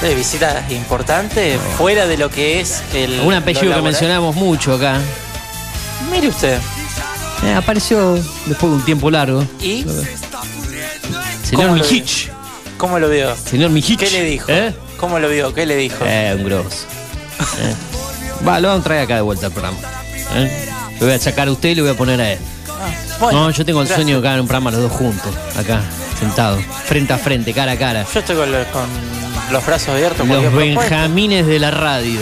De 0.01 0.15
visitas 0.15 0.69
importantes, 0.71 1.59
fuera 1.77 2.07
de 2.07 2.17
lo 2.17 2.29
que 2.29 2.59
es 2.59 2.81
el. 2.93 3.19
Un 3.21 3.33
apellido 3.33 3.75
que 3.75 3.81
mencionamos 3.81 4.35
mucho 4.35 4.73
acá. 4.73 4.99
Mire 6.11 6.27
usted. 6.27 6.59
Eh, 7.43 7.53
apareció 7.53 8.13
después 8.45 8.61
de 8.71 8.77
un 8.77 8.85
tiempo 8.85 9.09
largo. 9.09 9.43
¿Y 9.59 9.85
Señor 11.43 11.65
¿Cómo 11.67 11.67
lo 11.67 11.83
Mijich. 11.83 12.31
cómo 12.77 12.99
lo 12.99 13.09
vio? 13.09 13.35
Señor 13.35 13.71
Mijich. 13.71 13.99
¿Qué 13.99 14.09
le 14.11 14.23
dijo? 14.23 14.45
¿Eh? 14.49 14.73
¿Cómo 14.97 15.19
lo 15.19 15.29
vio? 15.29 15.53
¿Qué 15.53 15.65
le 15.65 15.75
dijo? 15.75 16.03
Eh, 16.05 16.33
un 16.37 16.45
grosso. 16.45 16.85
Eh. 17.59 17.75
Va, 18.47 18.59
lo 18.59 18.69
vamos 18.69 18.81
a 18.81 18.83
traer 18.85 19.03
acá 19.03 19.15
de 19.15 19.21
vuelta 19.21 19.47
al 19.47 19.51
programa. 19.51 19.77
¿Eh? 20.35 20.69
Lo 20.99 21.07
voy 21.07 21.15
a 21.15 21.19
sacar 21.19 21.47
a 21.47 21.51
usted 21.51 21.69
y 21.69 21.75
lo 21.75 21.83
voy 21.83 21.93
a 21.93 21.97
poner 21.97 22.21
a 22.21 22.31
él. 22.33 22.39
Ah, 22.69 22.89
bueno, 23.19 23.43
no, 23.43 23.49
yo 23.51 23.65
tengo 23.65 23.81
el 23.81 23.87
gracias. 23.87 24.03
sueño 24.05 24.21
de 24.21 24.27
acá 24.27 24.35
en 24.35 24.41
un 24.41 24.47
programa 24.47 24.71
los 24.71 24.81
dos 24.81 24.91
juntos. 24.91 25.33
Acá, 25.57 25.81
sentados. 26.19 26.63
Frente 26.85 27.13
a 27.13 27.17
frente, 27.17 27.53
cara 27.53 27.73
a 27.73 27.77
cara. 27.77 28.05
Yo 28.13 28.19
estoy 28.19 28.35
con 28.35 29.20
los 29.51 29.65
brazos 29.65 29.89
abiertos. 29.89 30.27
Los 30.27 30.53
benjamines 30.53 31.45
de 31.47 31.59
la 31.59 31.71
radio. 31.71 32.19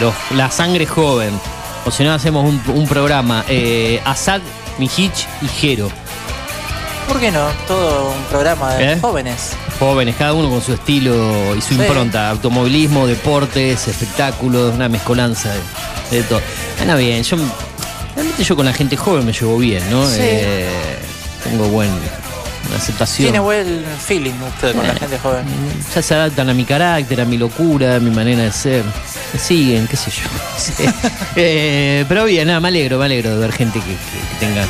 Los, 0.00 0.14
la 0.34 0.50
sangre 0.50 0.86
joven. 0.86 1.38
O 1.84 1.90
si 1.90 2.04
no, 2.04 2.12
hacemos 2.12 2.44
un, 2.44 2.60
un 2.74 2.86
programa. 2.86 3.44
Eh, 3.48 4.00
Asad, 4.04 4.40
Mijich 4.78 5.26
y 5.42 5.48
Jero. 5.48 5.90
¿Por 7.08 7.18
qué 7.20 7.30
no? 7.30 7.46
Todo 7.66 8.10
un 8.10 8.22
programa 8.24 8.74
de 8.74 8.92
¿Eh? 8.92 8.98
jóvenes. 9.00 9.52
Jóvenes, 9.78 10.14
cada 10.18 10.34
uno 10.34 10.50
con 10.50 10.60
su 10.60 10.74
estilo 10.74 11.54
y 11.56 11.60
su 11.62 11.74
Sí. 11.74 11.80
impronta. 11.80 12.28
Automovilismo, 12.30 13.06
deportes, 13.06 13.88
espectáculos, 13.88 14.74
una 14.74 14.88
mezcolanza 14.90 15.50
de, 16.10 16.18
de 16.18 16.22
todo. 16.24 16.40
Anda 16.80 16.96
bien, 16.96 17.22
yo 17.22 17.36
realmente 18.14 18.44
yo 18.44 18.54
con 18.56 18.66
la 18.66 18.72
gente 18.74 18.96
joven 18.96 19.24
me 19.24 19.32
llevo 19.32 19.56
bien, 19.56 19.82
¿no? 19.90 20.04
Sí. 20.06 20.16
Eh, 20.20 20.68
tengo 21.44 21.64
buen 21.68 21.88
aceptación. 22.76 23.26
Tiene 23.26 23.40
buen 23.40 23.84
feeling 24.06 24.32
usted 24.54 24.74
con 24.74 24.86
la 24.86 24.92
Eh. 24.92 24.98
gente 24.98 25.18
joven. 25.18 25.44
Ya 25.94 26.02
se 26.02 26.14
adaptan 26.14 26.48
a 26.50 26.54
mi 26.54 26.64
carácter, 26.64 27.20
a 27.20 27.24
mi 27.24 27.36
locura, 27.38 27.96
a 27.96 28.00
mi 28.00 28.10
manera 28.10 28.42
de 28.42 28.52
ser. 28.52 28.84
Me 29.32 29.38
siguen, 29.38 29.86
qué 29.86 29.96
sé 29.96 30.10
yo. 30.10 30.28
Eh, 31.36 32.04
pero 32.08 32.24
bien, 32.24 32.46
nada, 32.48 32.60
me 32.60 32.68
alegro, 32.68 32.98
me 32.98 33.04
alegro 33.06 33.30
de 33.30 33.38
ver 33.38 33.52
gente 33.52 33.78
que, 33.80 33.86
que- 33.86 33.94
que 33.94 34.46
tenga 34.46 34.64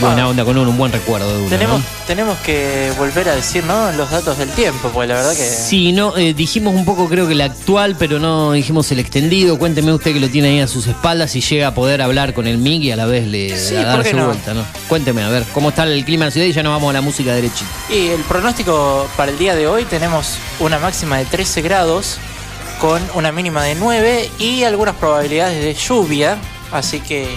buena 0.00 0.22
Ah. 0.24 0.28
onda 0.28 0.44
con 0.44 0.56
uno, 0.56 0.70
un 0.70 0.76
buen 0.78 0.92
recuerdo 0.92 1.30
de 1.32 1.38
uno. 1.40 1.48
Tenemos, 1.50 1.80
¿no? 1.80 1.86
tenemos 2.06 2.38
que 2.38 2.92
volver 2.98 3.28
a 3.28 3.34
decir, 3.36 3.64
¿no? 3.64 3.92
Los 3.92 4.10
datos 4.10 4.38
del 4.38 4.48
tiempo, 4.50 4.90
porque 4.92 5.08
la 5.08 5.14
verdad 5.14 5.32
que. 5.36 5.42
Sí, 5.48 5.92
no, 5.92 6.16
eh, 6.16 6.34
dijimos 6.34 6.74
un 6.74 6.84
poco 6.84 7.08
creo 7.08 7.26
que 7.26 7.32
el 7.34 7.40
actual, 7.40 7.96
pero 7.98 8.18
no 8.18 8.52
dijimos 8.52 8.90
el 8.92 8.98
extendido. 8.98 9.58
Cuénteme 9.58 9.92
usted 9.92 10.12
que 10.12 10.20
lo 10.20 10.28
tiene 10.28 10.48
ahí 10.48 10.60
a 10.60 10.66
sus 10.68 10.86
espaldas 10.86 11.34
y 11.36 11.40
llega 11.40 11.68
a 11.68 11.74
poder 11.74 12.02
hablar 12.02 12.34
con 12.34 12.46
el 12.46 12.58
MIG 12.58 12.82
y 12.84 12.90
a 12.92 12.96
la 12.96 13.06
vez 13.06 13.26
le 13.26 13.56
Sí, 13.58 13.74
a 13.76 13.82
¿por 13.82 13.86
darse 13.86 14.10
qué 14.10 14.16
no? 14.16 14.26
vuelta, 14.26 14.54
¿no? 14.54 14.64
Cuénteme, 14.88 15.22
a 15.22 15.28
ver, 15.28 15.44
¿cómo 15.54 15.68
está 15.70 15.84
el 15.84 16.04
clima 16.04 16.24
en 16.24 16.28
la 16.28 16.32
ciudad? 16.32 16.46
Y 16.46 16.52
ya 16.52 16.62
nos 16.62 16.72
vamos 16.72 16.90
a 16.90 16.92
la 16.94 17.00
música 17.00 17.34
derechita. 17.34 17.70
Y 17.90 18.08
el 18.08 18.20
pronóstico 18.22 19.06
para 19.16 19.30
el 19.32 19.38
día 19.38 19.54
de 19.54 19.66
hoy 19.66 19.84
tenemos 19.84 20.36
una 20.60 20.78
máxima 20.78 21.18
de 21.18 21.24
13 21.26 21.62
grados 21.62 22.16
con 22.80 23.00
una 23.14 23.30
mínima 23.32 23.62
de 23.62 23.74
9 23.76 24.30
y 24.38 24.64
algunas 24.64 24.96
probabilidades 24.96 25.62
de 25.62 25.74
lluvia. 25.74 26.36
Así 26.72 27.00
que 27.00 27.24
eh, 27.24 27.28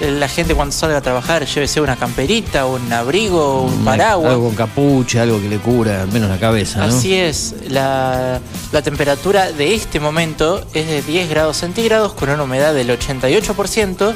la 0.00 0.28
gente 0.28 0.54
cuando 0.54 0.72
salga 0.72 0.98
a 0.98 1.00
trabajar 1.00 1.44
llévese 1.46 1.80
una 1.80 1.96
camperita, 1.96 2.66
un 2.66 2.92
abrigo, 2.92 3.62
un 3.62 3.84
paraguas. 3.84 4.32
Algo 4.32 4.46
con 4.46 4.54
capucha, 4.54 5.22
algo 5.22 5.40
que 5.40 5.48
le 5.48 5.58
cubra 5.58 6.02
al 6.02 6.08
menos 6.12 6.30
la 6.30 6.38
cabeza, 6.38 6.80
¿no? 6.80 6.84
Así 6.86 7.14
es, 7.14 7.54
la, 7.68 8.40
la 8.72 8.82
temperatura 8.82 9.52
de 9.52 9.74
este 9.74 10.00
momento 10.00 10.64
es 10.74 10.86
de 10.86 11.02
10 11.02 11.28
grados 11.28 11.58
centígrados 11.58 12.14
con 12.14 12.30
una 12.30 12.42
humedad 12.42 12.74
del 12.74 12.88
88% 12.90 14.14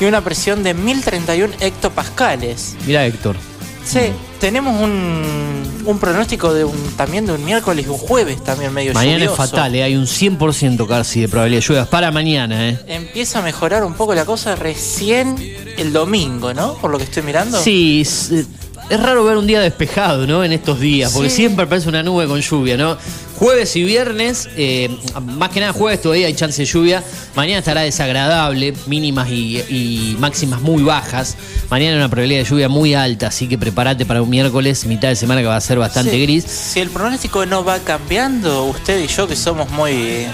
y 0.00 0.04
una 0.04 0.20
presión 0.22 0.62
de 0.62 0.74
1031 0.74 1.54
hectopascales. 1.60 2.76
Mira, 2.86 3.06
Héctor. 3.06 3.36
Sí, 3.84 4.00
tenemos 4.40 4.80
un, 4.80 5.82
un 5.84 5.98
pronóstico 5.98 6.52
de 6.54 6.64
un, 6.64 6.76
también 6.96 7.26
de 7.26 7.32
un 7.32 7.44
miércoles 7.44 7.84
y 7.86 7.88
un 7.90 7.98
jueves 7.98 8.42
también 8.42 8.72
medio 8.72 8.94
Mañana 8.94 9.18
lluvioso. 9.18 9.42
es 9.42 9.50
fatal, 9.50 9.74
¿eh? 9.74 9.82
hay 9.82 9.94
un 9.96 10.06
100% 10.06 10.86
casi 10.88 11.20
de 11.20 11.28
probabilidad 11.28 11.60
de 11.60 11.66
lluvias 11.66 11.88
para 11.88 12.10
mañana, 12.10 12.70
¿eh? 12.70 12.78
Empieza 12.86 13.40
a 13.40 13.42
mejorar 13.42 13.84
un 13.84 13.94
poco 13.94 14.14
la 14.14 14.24
cosa 14.24 14.56
recién 14.56 15.36
el 15.76 15.92
domingo, 15.92 16.54
¿no? 16.54 16.74
Por 16.74 16.90
lo 16.90 16.98
que 16.98 17.04
estoy 17.04 17.22
mirando. 17.22 17.60
Sí, 17.60 18.06
eh, 18.32 18.44
es 18.90 19.00
raro 19.00 19.24
ver 19.24 19.36
un 19.36 19.46
día 19.46 19.60
despejado, 19.60 20.26
¿no? 20.26 20.44
En 20.44 20.52
estos 20.52 20.78
días, 20.80 21.12
porque 21.12 21.30
Sí. 21.30 21.36
siempre 21.36 21.64
aparece 21.64 21.88
una 21.88 22.02
nube 22.02 22.26
con 22.26 22.40
lluvia, 22.40 22.76
¿no? 22.76 22.96
Jueves 23.36 23.74
y 23.74 23.82
viernes, 23.82 24.48
eh, 24.56 24.96
más 25.22 25.48
que 25.50 25.58
nada 25.58 25.72
jueves 25.72 26.00
todavía 26.00 26.28
hay 26.28 26.34
chance 26.34 26.62
de 26.62 26.66
lluvia. 26.66 27.02
Mañana 27.34 27.58
estará 27.58 27.80
desagradable, 27.80 28.74
mínimas 28.86 29.28
y, 29.28 29.58
y 29.68 30.16
máximas 30.20 30.60
muy 30.60 30.82
bajas. 30.84 31.36
Mañana 31.68 31.92
hay 31.92 31.96
una 31.98 32.08
probabilidad 32.08 32.42
de 32.44 32.48
lluvia 32.48 32.68
muy 32.68 32.94
alta, 32.94 33.26
así 33.28 33.48
que 33.48 33.58
prepárate 33.58 34.06
para 34.06 34.22
un 34.22 34.30
miércoles, 34.30 34.84
mitad 34.86 35.08
de 35.08 35.16
semana 35.16 35.40
que 35.40 35.48
va 35.48 35.56
a 35.56 35.60
ser 35.60 35.78
bastante 35.78 36.12
Sí, 36.12 36.22
gris. 36.22 36.44
Si 36.44 36.78
el 36.80 36.90
pronóstico 36.90 37.44
no 37.44 37.64
va 37.64 37.80
cambiando, 37.80 38.64
usted 38.66 39.02
y 39.02 39.08
yo 39.08 39.26
que 39.26 39.34
somos 39.34 39.68
muy 39.70 40.26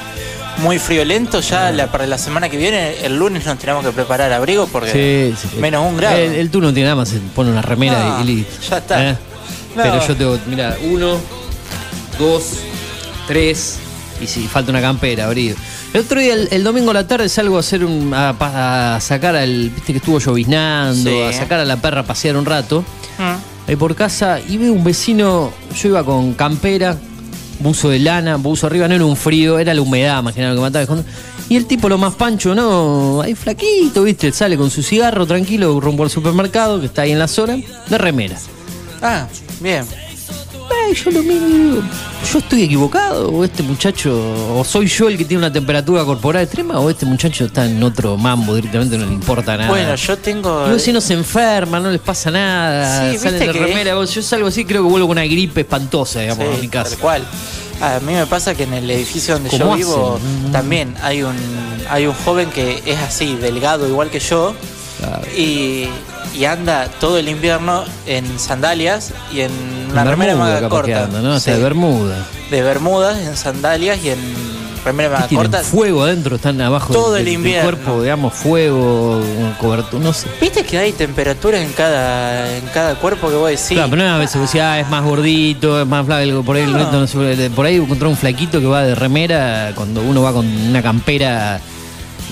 muy 0.63 0.79
friolentos, 0.79 1.49
ya 1.49 1.71
la- 1.73 1.91
para 1.91 2.07
la 2.07 2.19
semana 2.19 2.49
que 2.49 2.57
viene, 2.57 3.05
el 3.05 3.17
lunes 3.19 3.45
nos 3.47 3.59
tenemos 3.59 3.85
que 3.85 3.93
preparar 3.93 4.33
abrigo 4.33 4.67
porque 4.67 5.33
Sí, 5.37 5.49
sí. 5.51 5.57
menos 5.61 5.85
un 5.87 5.97
grado. 5.97 6.17
El, 6.17 6.35
el 6.35 6.51
tú 6.51 6.61
no 6.61 6.73
tiene 6.73 6.89
nada 6.89 6.97
más, 6.97 7.09
se 7.09 7.19
pone 7.35 7.51
una 7.51 7.63
remera 7.63 8.19
No, 8.19 8.21
y, 8.21 8.23
y 8.23 8.37
listo. 8.37 8.53
ya 8.71 8.79
está. 8.79 9.11
¿Eh? 9.11 9.17
No. 9.77 9.83
Pero 9.83 10.07
yo 10.07 10.17
tengo, 10.17 10.39
mira, 10.47 10.77
uno, 10.91 11.17
dos, 12.19 12.43
tres, 13.27 13.79
y 14.21 14.27
si 14.27 14.47
falta 14.47 14.71
una 14.71 14.81
campera, 14.81 15.27
abrigo. 15.27 15.57
El 15.95 16.01
otro 16.03 16.21
día, 16.21 16.35
el, 16.35 16.49
el 16.51 16.63
domingo 16.63 16.91
a 16.91 16.95
la 16.95 17.07
tarde, 17.07 17.29
salgo 17.29 17.57
a 17.57 17.61
hacer 17.61 17.85
un. 17.85 18.13
a, 18.15 18.31
a 18.97 19.01
sacar 19.01 19.35
al. 19.37 19.71
viste 19.71 19.93
que 19.93 19.99
estuvo 19.99 20.19
lloviznando, 20.19 21.11
Sí. 21.11 21.23
a 21.23 21.33
sacar 21.33 21.61
a 21.61 21.65
la 21.65 21.77
perra 21.77 22.01
a 22.01 22.05
pasear 22.05 22.37
un 22.37 22.45
rato. 22.47 22.85
Mm. 23.19 23.69
Ahí 23.71 23.77
por 23.77 23.95
casa, 23.95 24.41
y 24.41 24.57
veo 24.57 24.73
un 24.73 24.83
vecino, 24.85 25.53
yo 25.81 25.89
iba 25.89 26.05
con 26.05 26.35
campera, 26.35 26.97
buzo 27.61 27.91
de 27.91 27.99
lana, 27.99 28.37
buzo 28.37 28.67
arriba, 28.67 28.89
no 28.89 28.95
era 28.95 29.05
un 29.05 29.17
frío, 29.17 29.59
era 29.59 29.73
la 29.73 29.83
humedad 29.83 30.23
más 30.23 30.35
que 30.35 30.41
que 30.41 30.61
mataba. 30.61 31.03
Y 31.49 31.57
el 31.57 31.67
tipo 31.67 31.89
lo 31.89 31.99
más 31.99 32.15
pancho, 32.15 32.55
¿no? 32.55 33.21
Ahí 33.21 33.35
flaquito, 33.35 34.05
¿viste? 34.05 34.33
Sale 34.33 34.57
con 34.57 34.71
su 34.71 34.83
cigarro 34.83 35.27
tranquilo 35.27 35.81
rumbo 35.81 36.05
al 36.05 36.11
supermercado 36.11 36.81
que 36.81 36.87
está 36.87 37.03
ahí 37.03 37.13
en 37.13 37.19
la 37.19 37.29
zona, 37.29 37.59
de 37.89 37.99
remera. 37.99 38.37
Ah, 39.03 39.27
bien. 39.61 39.85
Eh, 40.71 40.95
yo 40.95 41.11
lo 41.11 41.23
miro 41.23 41.83
¿yo 42.33 42.39
estoy 42.39 42.63
equivocado? 42.65 43.29
¿O 43.31 43.45
este 43.45 43.63
muchacho, 43.63 44.57
o 44.59 44.65
soy 44.65 44.87
yo 44.87 45.09
el 45.09 45.17
que 45.19 45.25
tiene 45.25 45.39
una 45.39 45.53
temperatura 45.53 46.05
corporal 46.05 46.43
extrema? 46.45 46.79
¿O 46.81 46.89
este 46.91 47.07
muchacho 47.07 47.45
está 47.47 47.65
en 47.67 47.83
otro 47.83 48.17
mambo 48.17 48.55
directamente, 48.55 48.97
no 48.99 49.07
le 49.07 49.13
importa 49.13 49.57
nada? 49.57 49.69
Bueno, 49.69 49.95
yo 49.95 50.17
tengo. 50.19 50.61
Los 50.63 50.73
vecinos 50.77 51.05
se 51.05 51.15
enferman, 51.15 51.83
no 51.83 51.91
les 51.91 52.01
pasa 52.01 52.31
nada, 52.31 53.11
Sí, 53.13 53.19
salen 53.19 53.39
de 53.41 53.53
remera. 53.53 53.95
Vos- 53.95 54.15
Yo 54.15 54.23
salgo 54.23 54.47
así, 54.49 54.65
creo 54.65 54.83
que 54.83 54.89
vuelvo 54.91 55.09
con 55.09 55.17
una 55.19 55.27
gripe 55.27 55.63
espantosa, 55.63 56.21
digamos, 56.21 56.45
Sí, 56.51 56.55
a 56.59 56.61
mi 56.61 56.69
casa. 56.69 56.91
Tal 56.91 56.99
cual. 56.99 57.23
A 57.81 57.99
mí 58.01 58.13
me 58.13 58.27
pasa 58.27 58.55
que 58.55 58.65
en 58.65 58.75
el 58.75 58.91
edificio 58.91 59.35
donde 59.35 59.49
¿Cómo 59.51 59.71
yo 59.71 59.77
vivo 59.77 60.21
también 60.53 60.95
hay 61.03 61.23
un 61.23 61.35
hay 61.89 62.07
un 62.07 62.13
joven 62.15 62.51
que 62.51 62.83
es 62.85 62.99
así, 62.99 63.35
delgado 63.37 63.89
igual 63.89 64.11
que 64.11 64.21
yo 64.21 64.55
Claro. 64.99 65.23
y, 65.37 65.87
y 66.35 66.45
anda 66.45 66.89
todo 67.01 67.19
el 67.19 67.29
invierno 67.29 67.85
en 68.07 68.39
sandalias 68.39 69.13
y 69.33 69.41
en 69.41 69.51
una 69.91 70.05
remera 70.05 70.37
manga 70.37 70.69
corta. 70.69 71.05
anda, 71.05 71.21
¿no? 71.21 71.33
Hasta 71.35 71.53
Sí, 71.53 71.57
de 71.57 71.63
Bermuda. 71.63 72.27
de 72.51 72.63
bermudas, 72.63 73.19
en 73.19 73.37
sandalias 73.37 73.99
y 74.05 74.11
en 74.11 74.19
remera 74.85 75.27
¿Qué 75.29 75.35
manga 75.37 75.51
corta. 75.51 75.59
Fuego 75.65 76.05
adentro, 76.05 76.37
están 76.37 76.61
abajo 76.61 76.93
Todo 76.93 77.13
del, 77.13 77.21
el 77.21 77.25
del 77.27 77.35
invierno. 77.35 77.63
cuerpo, 77.71 78.03
digamos, 78.03 78.33
fuego, 78.35 79.21
no 80.01 80.13
sé. 80.13 80.29
¿Viste 80.41 80.65
que 80.65 80.79
hay 80.79 80.93
temperatura 80.93 81.61
en 81.61 81.73
cada 81.73 82.57
en 82.57 82.65
cada 82.69 82.95
cuerpo 82.95 83.29
que 83.29 83.35
vos 83.37 83.51
decís? 83.51 83.69
Claro, 83.73 83.91
pero 83.91 84.03
no, 84.03 84.15
a 84.15 84.19
veces 84.19 84.41
decís, 84.41 84.61
ah, 84.61 84.81
es 84.81 84.89
más 84.89 85.05
gordito, 85.05 85.81
es 85.83 85.87
más 85.87 86.07
flaco, 86.07 86.43
por 86.43 86.57
ahí, 86.57 86.67
No. 86.67 86.79
no 87.07 87.51
por 87.55 87.67
ahí 87.67 87.77
encontró 87.77 88.09
un 88.09 88.17
flaquito 88.17 88.61
que 88.61 88.67
va 88.67 88.83
de 88.83 88.95
remera 88.95 89.73
cuando 89.75 90.01
uno 90.03 90.23
va 90.23 90.33
con 90.33 90.47
una 90.47 90.83
campera 90.83 91.61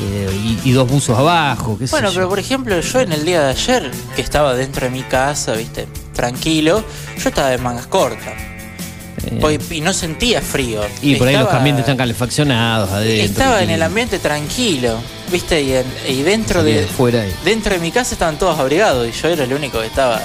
eh, 0.00 0.58
y, 0.64 0.68
y 0.70 0.72
dos 0.72 0.88
buzos 0.88 1.18
abajo, 1.18 1.76
qué 1.78 1.86
sé 1.86 1.90
Bueno, 1.92 2.08
yo. 2.08 2.14
pero 2.14 2.28
por 2.28 2.38
ejemplo, 2.38 2.80
yo 2.80 3.00
en 3.00 3.12
el 3.12 3.24
día 3.24 3.42
de 3.42 3.50
ayer, 3.50 3.90
que 4.16 4.22
estaba 4.22 4.54
dentro 4.54 4.86
de 4.86 4.90
mi 4.90 5.02
casa, 5.02 5.52
viste, 5.52 5.86
tranquilo, 6.14 6.84
yo 7.22 7.28
estaba 7.28 7.48
de 7.50 7.58
mangas 7.58 7.86
cortas. 7.86 8.34
Eh, 9.30 9.58
y 9.70 9.80
no 9.80 9.92
sentía 9.92 10.40
frío. 10.40 10.80
y 11.02 11.16
por 11.16 11.28
ahí 11.28 11.36
los 11.36 11.52
ambientes 11.52 11.82
están 11.82 11.96
calefaccionados 11.98 12.90
adentro. 12.90 13.24
Estaba 13.26 13.62
en 13.62 13.70
el 13.70 13.82
ambiente 13.82 14.18
tranquilo, 14.20 14.98
viste, 15.30 15.60
y, 15.60 15.72
en- 15.74 15.86
y 16.08 16.22
dentro 16.22 16.62
de, 16.62 16.80
de 16.82 16.86
fuera 16.86 17.24
dentro 17.44 17.74
de 17.74 17.80
mi 17.80 17.90
casa 17.90 18.14
estaban 18.14 18.38
todos 18.38 18.58
abrigados 18.58 19.06
y 19.06 19.12
yo 19.12 19.28
era 19.28 19.44
el 19.44 19.52
único 19.52 19.80
que 19.80 19.86
estaba. 19.86 20.20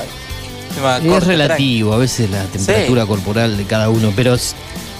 Es 1.03 1.23
relativo 1.27 1.93
a 1.93 1.97
veces 1.97 2.29
la 2.31 2.43
temperatura 2.45 3.05
corporal 3.05 3.57
de 3.57 3.63
cada 3.65 3.89
uno, 3.89 4.11
pero 4.15 4.35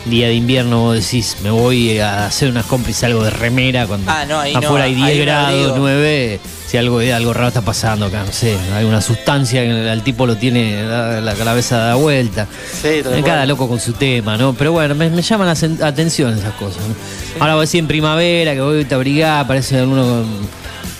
día 0.05 0.27
de 0.27 0.33
invierno 0.35 0.79
vos 0.81 0.95
decís, 0.95 1.37
me 1.43 1.49
voy 1.51 1.99
a 1.99 2.25
hacer 2.25 2.49
unas 2.49 2.65
compras 2.65 2.91
y 2.97 2.99
salgo 2.99 3.23
de 3.23 3.29
remera 3.29 3.87
cuando 3.87 4.11
Ah, 4.11 4.25
no, 4.27 4.39
ahí 4.39 4.53
no, 4.53 4.59
afuera 4.59 4.83
hay 4.85 4.95
10 4.95 5.07
ahí 5.07 5.19
un 5.19 5.25
grados, 5.25 5.47
abrigo. 5.53 5.75
9, 5.77 6.39
si 6.67 6.77
algo, 6.77 6.99
algo 6.99 7.33
raro 7.33 7.47
está 7.49 7.61
pasando 7.61 8.07
acá, 8.07 8.23
no 8.25 8.31
sé, 8.33 8.57
hay 8.75 8.83
una 8.85 9.01
sustancia 9.01 9.61
que 9.61 9.91
el 9.91 10.01
tipo 10.03 10.25
lo 10.25 10.35
tiene 10.37 10.83
la, 10.83 11.21
la 11.21 11.33
cabeza 11.35 11.77
da 11.77 11.95
vuelta. 11.95 12.47
Sí, 12.81 13.01
Cada 13.23 13.45
loco 13.45 13.67
con 13.69 13.79
su 13.79 13.93
tema, 13.93 14.35
¿no? 14.37 14.53
Pero 14.53 14.71
bueno, 14.73 14.93
me, 14.95 15.09
me 15.09 15.21
llaman 15.21 15.47
la 15.79 15.87
atención 15.87 16.37
esas 16.37 16.53
cosas. 16.55 16.81
¿no? 16.87 16.95
Ahora 17.39 17.53
voy 17.53 17.61
a 17.61 17.65
decir 17.65 17.79
en 17.79 17.87
primavera, 17.87 18.53
que 18.53 18.61
voy 18.61 18.85
a 18.89 18.95
abrigar, 18.95 19.47
parece 19.47 19.77
alguno 19.79 20.03
con, 20.03 20.25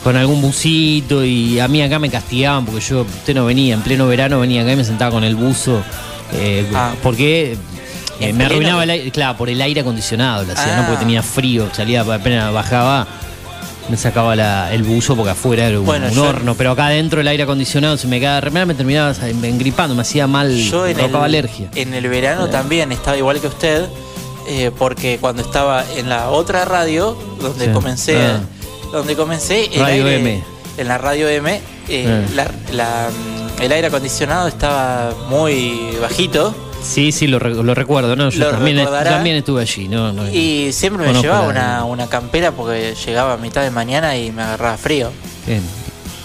con 0.04 0.16
algún 0.16 0.42
busito 0.42 1.26
y 1.26 1.60
a 1.60 1.68
mí 1.68 1.82
acá 1.82 1.98
me 2.00 2.10
castigaban 2.10 2.66
porque 2.66 2.82
yo, 2.82 3.02
usted 3.02 3.34
no 3.36 3.46
venía, 3.46 3.74
en 3.74 3.82
pleno 3.82 4.08
verano 4.08 4.40
venía 4.40 4.62
acá 4.62 4.74
y 4.74 4.76
me 4.78 4.84
sentaba 4.86 5.12
con 5.12 5.24
el 5.24 5.36
buzo. 5.36 5.82
eh, 6.34 6.66
Ah. 6.74 6.94
Porque 7.02 7.58
eh, 8.20 8.34
me 8.34 8.46
arruinaba 8.46 8.84
el 8.84 8.90
aire, 8.92 9.12
claro, 9.12 9.38
por 9.38 9.50
el 9.50 9.62
aire 9.62 9.82
acondicionado 9.82 10.44
lo 10.44 10.54
hacía, 10.54 10.76
¿no? 10.78 10.82
Ah. 10.84 10.86
Porque 10.88 11.00
tenía 11.00 11.24
frío, 11.24 11.70
salía 11.74 12.02
apenas 12.02 12.54
bajaba, 12.54 13.08
me 13.90 13.98
sacaba 13.98 14.36
la- 14.36 14.72
el 14.74 14.84
buzo 14.84 15.16
porque 15.16 15.32
afuera 15.32 15.68
era 15.68 15.80
un, 15.80 15.86
Bueno, 15.86 16.08
un 16.08 16.14
yo- 16.14 16.24
horno, 16.24 16.56
pero 16.56 16.72
acá 16.72 16.88
adentro 16.88 17.22
el 17.22 17.28
aire 17.28 17.44
acondicionado 17.44 17.98
se 17.98 18.08
me 18.08 18.20
quedaba 18.20 18.40
remera, 18.42 18.66
me 18.66 18.76
terminaba 18.76 19.14
engripando, 19.44 19.94
me 19.96 20.02
hacía 20.04 20.26
mal, 20.28 20.56
Yo 20.56 20.84
me 20.84 20.94
provocaba 20.94 21.26
alergia. 21.26 21.70
en 21.76 21.94
el 21.94 22.08
verano 22.08 22.48
también 22.50 22.92
estaba 22.92 23.18
igual 23.18 23.42
que 23.42 23.48
usted, 23.48 23.88
eh, 24.48 24.72
porque 24.78 25.18
cuando 25.20 25.42
estaba 25.42 25.84
en 25.98 26.08
la 26.10 26.30
otra 26.30 26.64
radio, 26.66 27.18
donde 27.42 27.66
Sí. 27.66 27.72
comencé, 27.72 28.18
Ah. 28.18 28.40
donde 28.92 29.16
comencé, 29.16 29.66
el 29.74 29.80
Radio 29.82 30.06
aire- 30.06 30.20
M. 30.20 30.44
en 30.78 30.88
la 30.88 30.98
radio 30.98 31.28
M, 31.28 31.62
eh, 31.90 32.08
Ah. 32.08 32.32
la- 32.36 32.52
la, 32.72 33.10
el 33.62 33.72
aire 33.72 33.88
acondicionado 33.88 34.48
estaba 34.48 35.14
muy 35.30 35.98
bajito 36.02 36.56
Sí, 36.84 37.12
sí, 37.12 37.28
lo, 37.28 37.40
lo 37.40 37.74
recuerdo, 37.74 38.16
¿no? 38.16 38.30
Yo 38.30 38.40
Lo 38.46 38.52
también, 38.52 38.78
estuve 39.38 39.62
allí, 39.62 39.88
¿no? 39.88 40.12
no 40.12 40.30
y 40.30 40.72
siempre 40.74 41.12
me 41.12 41.20
llevaba 41.20 41.48
una, 41.48 41.86
una 41.86 42.08
campera 42.08 42.52
porque 42.52 42.94
llegaba 43.06 43.34
a 43.34 43.38
mitad 43.38 43.62
de 43.64 43.72
mañana 43.72 44.18
y 44.18 44.32
me 44.32 44.42
agarraba 44.42 44.78
frío. 44.78 45.12
Bien. 45.48 45.62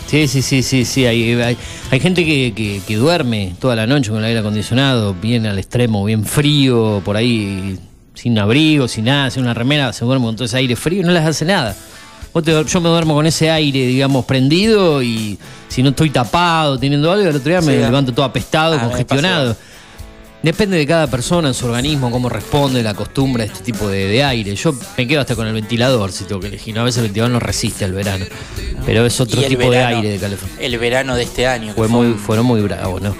Sí, 0.08 0.26
sí, 0.26 0.42
sí, 0.42 0.62
sí, 0.62 0.84
sí. 0.84 1.06
Hay, 1.06 1.32
hay, 1.40 1.56
hay 1.90 2.00
gente 2.00 2.24
que, 2.24 2.52
que- 2.56 2.80
que 2.86 2.96
duerme 2.96 3.54
toda 3.60 3.76
la 3.76 3.86
noche 3.86 4.10
con 4.10 4.18
el 4.18 4.24
aire 4.24 4.40
acondicionado, 4.40 5.14
bien 5.14 5.46
al 5.46 5.58
extremo, 5.58 6.04
bien 6.04 6.24
frío, 6.24 7.02
por 7.04 7.16
ahí 7.16 7.78
sin 8.14 8.36
abrigo, 8.38 8.88
sin 8.88 9.04
nada, 9.04 9.30
sin 9.30 9.42
una 9.44 9.54
remera, 9.54 9.92
se 9.92 10.04
duerme 10.04 10.24
con 10.26 10.34
todo 10.34 10.46
ese 10.46 10.56
aire 10.56 10.74
frío 10.76 11.02
y 11.02 11.04
no 11.04 11.12
les 11.12 11.24
hace 11.24 11.44
nada. 11.44 11.76
Vos 12.34 12.42
te- 12.42 12.64
yo 12.64 12.80
me 12.80 12.88
duermo 12.88 13.14
con 13.14 13.26
ese 13.26 13.50
aire, 13.50 13.86
digamos, 13.86 14.24
prendido 14.24 15.02
y 15.02 15.38
si 15.68 15.82
no 15.82 15.90
estoy 15.90 16.10
tapado, 16.10 16.78
teniendo 16.78 17.12
algo, 17.12 17.28
el 17.28 17.36
otro 17.36 17.48
día 17.48 17.60
me 17.60 17.74
Sí. 17.76 17.78
levanto 17.78 18.12
todo 18.12 18.24
apestado, 18.24 18.76
Ah, 18.76 18.84
congestionado. 18.88 19.56
Depende 20.40 20.76
de 20.76 20.86
cada 20.86 21.08
persona, 21.08 21.48
en 21.48 21.54
su 21.54 21.66
organismo, 21.66 22.12
cómo 22.12 22.28
responde, 22.28 22.80
la 22.84 22.94
costumbre 22.94 23.42
a 23.42 23.46
este 23.46 23.60
tipo 23.60 23.88
de, 23.88 24.06
de 24.06 24.22
aire. 24.22 24.54
Yo 24.54 24.72
me 24.96 25.08
quedo 25.08 25.20
hasta 25.20 25.34
con 25.34 25.48
el 25.48 25.52
ventilador 25.52 26.12
si 26.12 26.24
tengo 26.24 26.40
que 26.40 26.46
elegir. 26.46 26.76
¿no? 26.76 26.82
A 26.82 26.84
veces 26.84 26.98
el 26.98 27.04
ventilador 27.04 27.32
no 27.32 27.40
resiste 27.40 27.84
al 27.84 27.92
verano. 27.92 28.24
Pero 28.86 29.04
es 29.04 29.20
otro 29.20 29.42
tipo 29.42 29.68
de 29.68 29.82
aire 29.82 30.10
de 30.10 30.18
calefón. 30.18 30.48
El 30.60 30.78
verano 30.78 31.16
de 31.16 31.24
este 31.24 31.48
año. 31.48 31.74
Fue 31.74 31.88
muy, 31.88 32.12
fueron 32.14 32.46
muy 32.46 32.60
bravos, 32.60 33.02
¿no? 33.02 33.16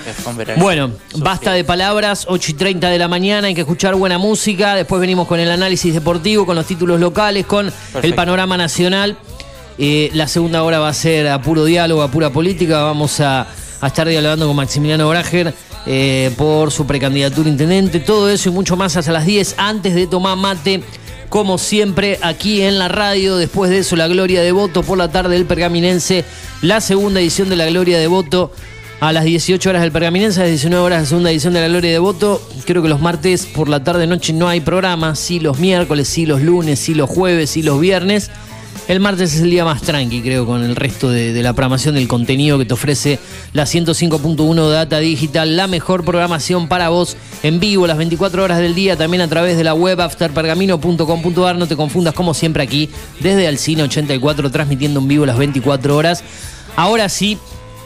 Bueno, 0.59 0.93
sufrido. 1.09 1.25
basta 1.25 1.53
de 1.53 1.65
palabras, 1.65 2.25
8 2.29 2.53
y 2.53 2.55
30 2.55 2.89
de 2.89 2.99
la 2.99 3.09
mañana, 3.09 3.49
hay 3.49 3.55
que 3.55 3.63
escuchar 3.63 3.97
buena 3.97 4.19
música, 4.19 4.77
después 4.77 5.01
venimos 5.01 5.27
con 5.27 5.41
el 5.41 5.51
análisis 5.51 5.93
deportivo, 5.93 6.47
con 6.47 6.55
los 6.55 6.67
títulos 6.67 7.01
locales, 7.01 7.47
con 7.47 7.73
el 8.01 8.15
panorama 8.15 8.57
nacional. 8.57 9.19
Eh, 9.77 10.11
la 10.15 10.29
segunda 10.29 10.63
hora 10.63 10.79
va 10.79 10.89
a 10.89 10.95
ser 10.95 11.27
a 11.29 11.43
puro 11.43 11.65
diálogo, 11.65 12.03
a 12.03 12.11
pura 12.11 12.31
política, 12.31 12.83
vamos 12.83 13.19
a, 13.21 13.49
a 13.81 13.87
estar 13.89 14.09
dialogando 14.09 14.47
con 14.47 14.55
Maximiliano 14.55 15.09
Brager 15.09 15.53
eh, 15.87 16.33
por 16.37 16.71
su 16.71 16.87
precandidatura 16.87 17.49
intendente, 17.49 18.01
todo 18.01 18.29
eso 18.29 18.49
y 18.49 18.53
mucho 18.53 18.77
más 18.77 18.97
hasta 18.97 19.13
las 19.13 19.27
10 19.27 19.55
antes 19.59 19.95
de 19.95 20.07
tomar 20.07 20.37
mate. 20.37 20.83
Como 21.29 21.59
siempre, 21.59 22.19
aquí 22.23 22.63
en 22.63 22.79
la 22.79 22.89
radio, 22.89 23.37
después 23.37 23.71
de 23.71 23.79
eso, 23.79 23.97
la 23.97 24.09
Gloria 24.09 24.41
de 24.41 24.51
Voto 24.53 24.83
por 24.83 24.97
la 24.97 25.11
tarde 25.11 25.35
del 25.35 25.45
Pergaminense, 25.45 26.25
la 26.63 26.81
segunda 26.81 27.21
edición 27.21 27.51
de 27.51 27.57
la 27.57 27.67
Gloria 27.67 27.99
de 27.99 28.07
Voto 28.07 28.51
a 29.01 29.13
las 29.13 29.25
18 29.25 29.69
horas 29.69 29.83
del 29.83 29.93
Pergaminense, 29.93 30.41
a 30.41 30.45
las 30.45 30.51
19 30.51 30.85
horas 30.85 31.03
la 31.03 31.07
segunda 31.07 31.31
edición 31.31 31.53
de 31.53 31.61
la 31.61 31.69
Gloria 31.69 31.93
de 31.93 31.99
Voto. 31.99 32.43
Creo 32.65 32.83
que 32.83 32.89
los 32.89 33.01
martes 33.01 33.47
por 33.47 33.69
la 33.69 33.85
tarde 33.85 34.07
noche 34.07 34.33
no 34.33 34.49
hay 34.49 34.61
programa, 34.61 35.15
sí 35.15 35.39
los 35.39 35.59
miércoles, 35.59 36.09
sí 36.09 36.27
los 36.27 36.41
lunes, 36.41 36.79
sí 36.79 36.95
los 36.95 37.11
jueves, 37.11 37.51
sí 37.51 37.63
los 37.63 37.79
viernes. 37.79 38.31
El 38.89 39.01
martes 39.01 39.35
es 39.35 39.43
el 39.43 39.51
día 39.51 39.67
más 39.67 39.83
tranqui, 39.83 40.23
creo, 40.23 40.47
con 40.47 40.65
el 40.65 40.75
resto 40.75 41.11
de, 41.11 41.43
la 41.43 41.53
programación 41.53 41.95
del 41.95 42.09
contenido 42.09 42.57
que 42.57 42.65
te 42.65 42.73
ofrece 42.73 43.19
la 43.53 43.65
105.1 43.65 44.71
Data 44.71 44.99
Digital, 44.99 45.59
la 45.59 45.67
mejor 45.67 46.07
programación 46.07 46.69
para 46.69 46.89
vos 46.89 47.19
en 47.43 47.61
vivo 47.61 47.87
las 47.87 47.99
24 47.99 48.43
horas 48.43 48.61
del 48.61 48.75
día, 48.75 48.97
también 48.97 49.21
a 49.21 49.29
través 49.29 49.59
de 49.59 49.65
la 49.65 49.75
web 49.75 50.01
afterpergamino.com.ar. 50.01 51.57
No 51.57 51.67
te 51.67 51.77
confundas, 51.77 52.15
como 52.15 52.33
siempre, 52.33 52.63
aquí 52.63 52.89
desde 53.21 53.47
Alcina 53.47 53.85
84, 53.85 54.51
transmitiendo 54.51 55.01
en 55.01 55.09
vivo 55.09 55.27
las 55.27 55.37
24 55.37 55.95
horas. 55.95 56.25
Ahora 56.75 57.11
sí, 57.11 57.37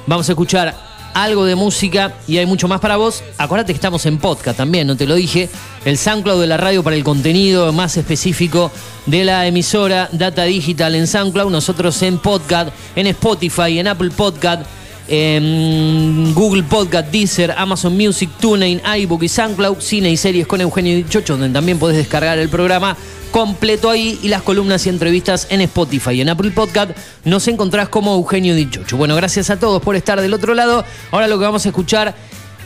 vamos 0.06 0.28
a 0.28 0.32
escuchar 0.32 0.91
algo 1.14 1.44
de 1.44 1.54
música 1.54 2.14
y 2.26 2.38
hay 2.38 2.46
mucho 2.46 2.68
más 2.68 2.80
para 2.80 2.96
vos. 2.96 3.22
Acuérdate 3.38 3.72
que 3.72 3.76
estamos 3.76 4.04
en 4.06 4.18
podcast 4.18 4.56
también, 4.56 4.86
no 4.86 4.96
te 4.96 5.06
lo 5.06 5.14
dije. 5.14 5.48
El 5.84 5.98
SoundCloud 5.98 6.40
de 6.40 6.46
la 6.46 6.56
radio 6.56 6.82
para 6.82 6.96
el 6.96 7.04
contenido 7.04 7.72
más 7.72 7.96
específico 7.96 8.70
de 9.06 9.24
la 9.24 9.46
emisora 9.46 10.08
Data 10.12 10.44
Digital 10.44 10.94
en 10.94 11.06
SoundCloud. 11.06 11.50
Nosotros 11.50 12.00
en 12.02 12.18
podcast, 12.18 12.70
en 12.96 13.06
Spotify, 13.08 13.78
en 13.78 13.88
Apple 13.88 14.10
Podcast, 14.10 14.62
en 15.08 16.32
Google 16.34 16.62
Podcast, 16.62 17.10
Deezer, 17.10 17.52
Amazon 17.56 17.96
Music, 17.96 18.30
TuneIn, 18.40 18.80
iBook 18.98 19.22
y 19.22 19.28
SoundCloud. 19.28 19.80
Cine 19.80 20.10
y 20.10 20.16
series 20.16 20.46
con 20.46 20.60
Eugenio 20.60 20.96
Dichocho, 20.96 21.36
donde 21.36 21.52
también 21.52 21.78
podés 21.78 21.96
descargar 21.96 22.38
el 22.38 22.48
programa 22.48 22.96
completo 23.32 23.88
ahí 23.90 24.20
y 24.22 24.28
las 24.28 24.42
columnas 24.42 24.86
y 24.86 24.90
entrevistas 24.90 25.48
en 25.50 25.62
Spotify 25.62 26.12
y 26.12 26.20
en 26.20 26.28
Apple 26.28 26.50
Podcast 26.50 26.90
nos 27.24 27.48
encontrás 27.48 27.88
como 27.88 28.14
Eugenio 28.14 28.54
Dichocho. 28.54 28.96
Bueno, 28.98 29.16
gracias 29.16 29.48
a 29.50 29.58
todos 29.58 29.82
por 29.82 29.96
estar 29.96 30.20
del 30.20 30.34
otro 30.34 30.54
lado. 30.54 30.84
Ahora 31.10 31.26
lo 31.26 31.38
que 31.38 31.44
vamos 31.46 31.64
a 31.64 31.70
escuchar 31.70 32.14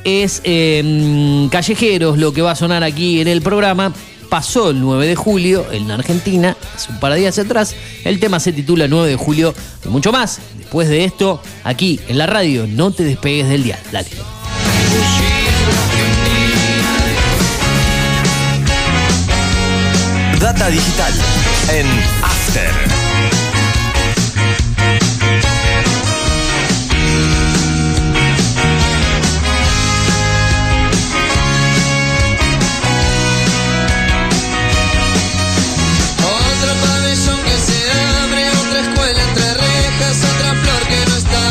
es 0.04 0.42
eh, 0.44 1.48
Callejeros, 1.50 2.18
lo 2.18 2.32
que 2.32 2.42
va 2.42 2.50
a 2.50 2.56
sonar 2.56 2.82
aquí 2.82 3.20
en 3.20 3.28
el 3.28 3.42
programa. 3.42 3.92
Pasó 4.28 4.70
el 4.70 4.80
9 4.80 5.06
de 5.06 5.14
julio 5.14 5.66
en 5.70 5.88
Argentina, 5.88 6.56
hace 6.74 6.90
un 6.90 6.98
par 6.98 7.12
de 7.12 7.20
días 7.20 7.38
atrás. 7.38 7.76
El 8.04 8.18
tema 8.18 8.40
se 8.40 8.52
titula 8.52 8.88
9 8.88 9.08
de 9.08 9.16
julio 9.16 9.54
y 9.84 9.88
mucho 9.88 10.10
más. 10.10 10.40
Después 10.58 10.88
de 10.88 11.04
esto, 11.04 11.40
aquí 11.62 12.00
en 12.08 12.18
la 12.18 12.26
radio, 12.26 12.66
no 12.66 12.90
te 12.90 13.04
despegues 13.04 13.48
del 13.48 13.62
dial. 13.62 13.78
Dale. 13.92 14.08
Data 20.38 20.68
digital 20.68 21.12
en 21.70 21.86
After. 22.22 22.70
Otro 36.22 36.74
pabellón 36.86 37.42
que 37.44 37.58
se 37.58 37.90
abre, 38.22 38.50
otra 38.50 38.80
escuela 38.80 39.22
entre 39.22 39.54
rejas, 39.54 40.16
otra 40.34 40.54
flor 40.54 40.82
que 40.88 41.10
no 41.10 41.16
está. 41.16 41.46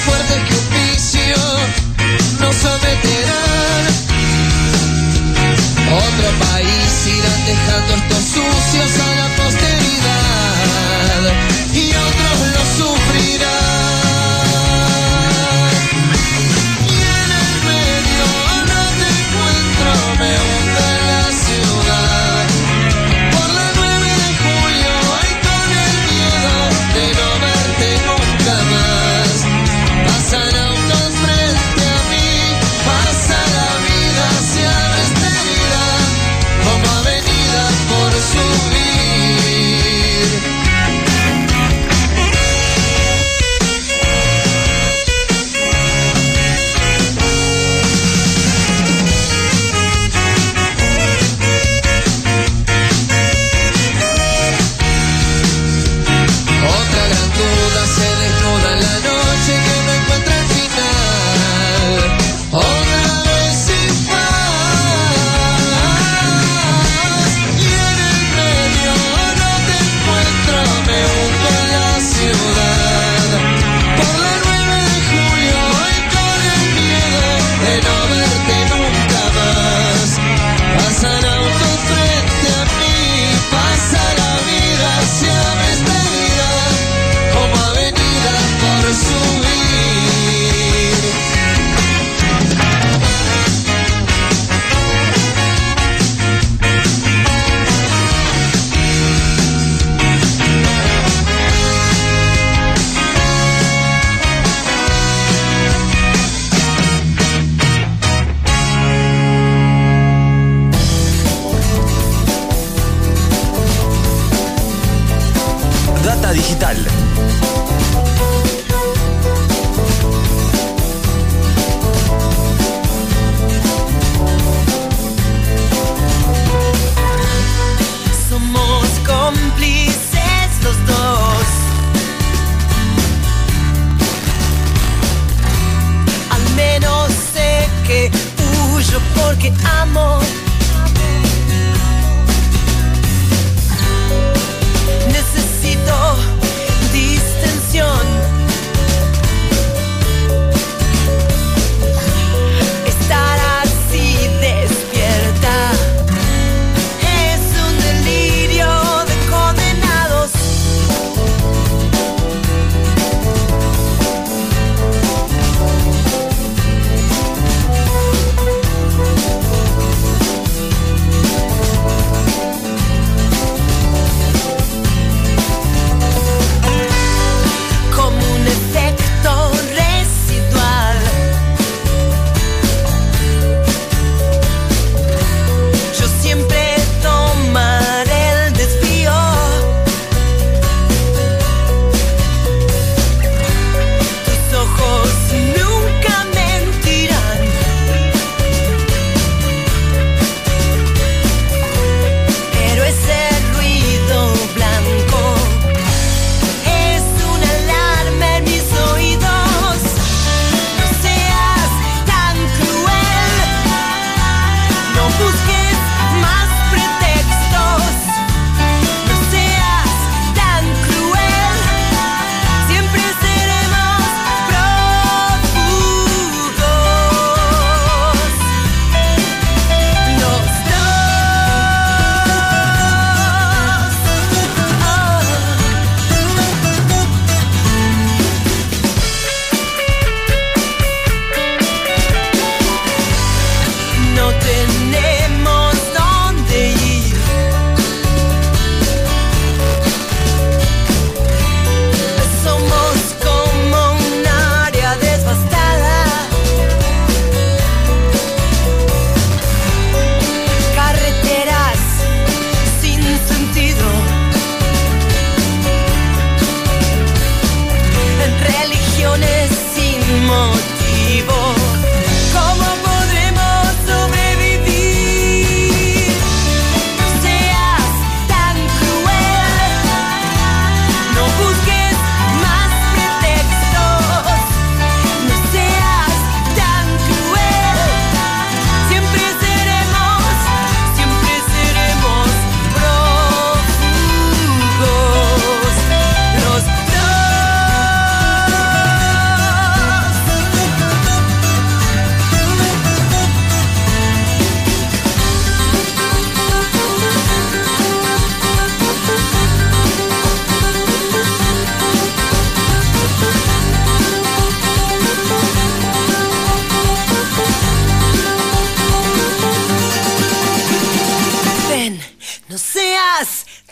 Más 0.00 0.04
fuertes 0.04 0.36
que 0.44 0.54
un 0.54 0.70
vicio 0.70 1.36
nos 2.40 2.56
someterán. 2.56 3.86
Otro 5.92 6.46
país 6.46 7.06
irán 7.06 7.44
dejando 7.46 7.94
estos 7.94 8.24
sucios 8.24 9.09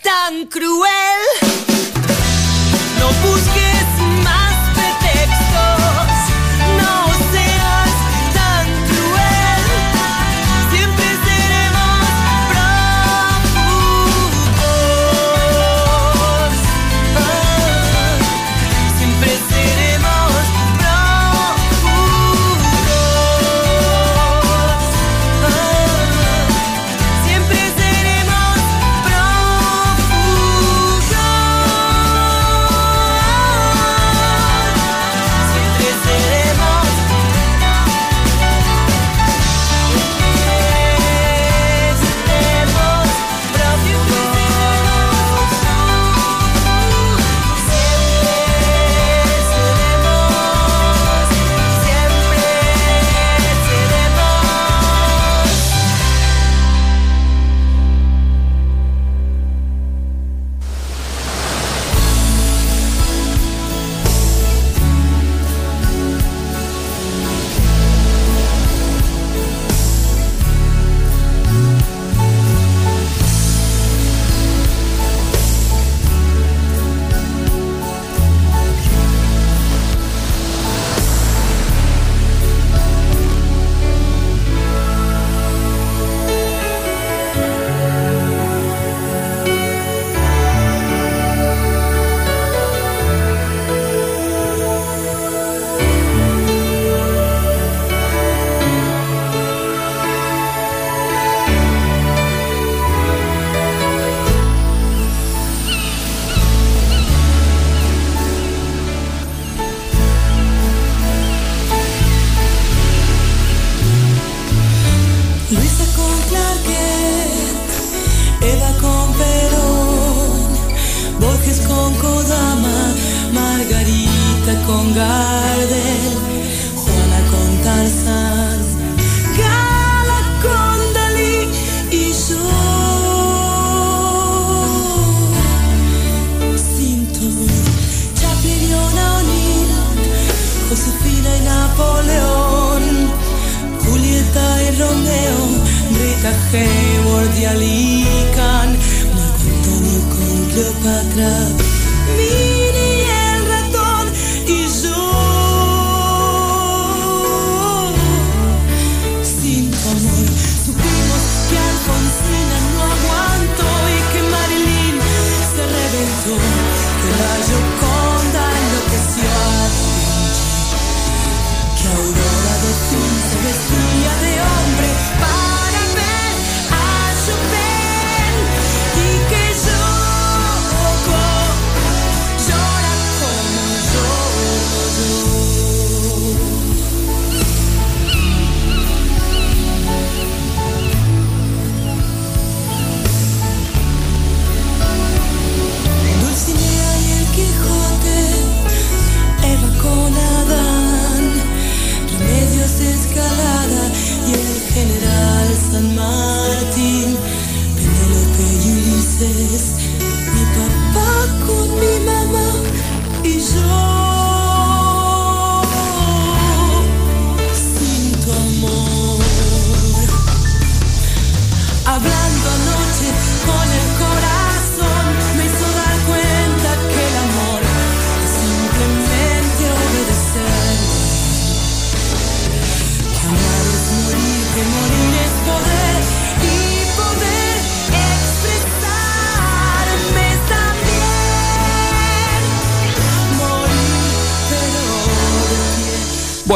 tan 0.02 0.46
cruel. 0.46 1.22
No 2.98 3.08
busques 3.22 3.47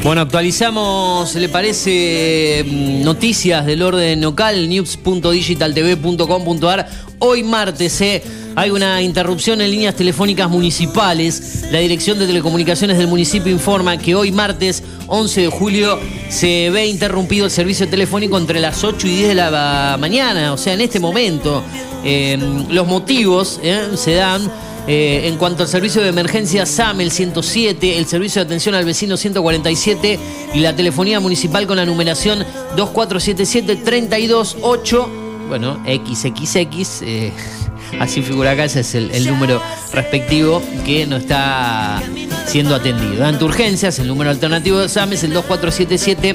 Bueno, 0.03 0.23
actualizamos, 0.23 1.35
¿le 1.35 1.49
parece? 1.49 2.65
mm, 2.65 3.03
Noticias 3.03 3.67
del 3.67 3.83
orden 3.83 4.21
local, 4.21 4.69
news.digitaltv.com.ar. 4.69 6.89
Hoy 7.19 7.43
martes, 7.43 8.01
¿eh? 8.01 8.23
Hay 8.55 8.71
una 8.71 9.03
interrupción 9.03 9.61
en 9.61 9.73
líneas 9.73 9.97
telefónicas 9.97 10.49
municipales. 10.49 11.65
La 11.73 11.81
Dirección 11.81 12.17
de 12.19 12.27
Telecomunicaciones 12.27 12.97
del 12.97 13.09
municipio 13.09 13.51
informa 13.53 13.99
que 13.99 14.15
hoy 14.15 14.31
martes 14.31 14.85
11 15.09 15.41
de 15.43 15.49
julio 15.49 15.99
se 16.29 16.71
ve 16.71 16.87
interrumpido 16.87 17.45
el 17.45 17.51
servicio 17.51 17.89
telefónico 17.89 18.39
entre 18.39 18.61
las 18.61 18.85
8 18.85 19.05
y 19.07 19.17
10 19.17 19.29
de 19.29 19.35
la 19.35 19.97
mañana, 19.99 20.53
o 20.53 20.57
sea, 20.57 20.75
en 20.75 20.81
este 20.81 21.01
momento. 21.01 21.63
Eh, 22.05 22.39
los 22.71 22.87
motivos 22.87 23.59
¿eh? 23.65 23.81
se 23.97 24.15
dan 24.15 24.49
eh, 24.89 25.28
en 25.28 25.36
cuanto 25.36 25.62
al 25.64 25.68
servicio 25.68 26.01
de 26.01 26.09
emergencia 26.09 26.64
SAM, 26.64 27.03
el 27.03 27.11
107, 27.11 27.99
el 27.99 28.07
servicio 28.07 28.41
de 28.41 28.47
atención 28.47 28.74
al 28.74 28.86
vecino 28.86 29.18
147 29.18 30.18
y 30.55 30.61
la 30.61 30.74
telefonía 30.74 31.20
municipal 31.20 31.66
con 31.66 31.76
la 31.76 31.84
numeración 31.84 32.43
2477-328, 32.74 35.07
bueno, 35.47 35.78
XXX, 35.84 37.03
eh, 37.03 37.30
así 38.01 38.22
figura 38.22 38.53
acá, 38.53 38.64
ese 38.64 38.80
es 38.80 38.95
el, 38.95 39.26
número 39.26 39.61
respectivo 39.93 40.62
que 40.86 41.07
no 41.07 41.18
está 41.18 42.03
siendo 42.47 42.74
atendido. 42.74 43.26
Ante 43.26 43.45
urgencias, 43.45 43.99
el 43.99 44.09
número 44.09 44.30
alternativo 44.30 44.78
de 44.78 44.89
SAM 44.89 45.12
es 45.12 45.22
el 45.22 45.34
2477 45.34 46.34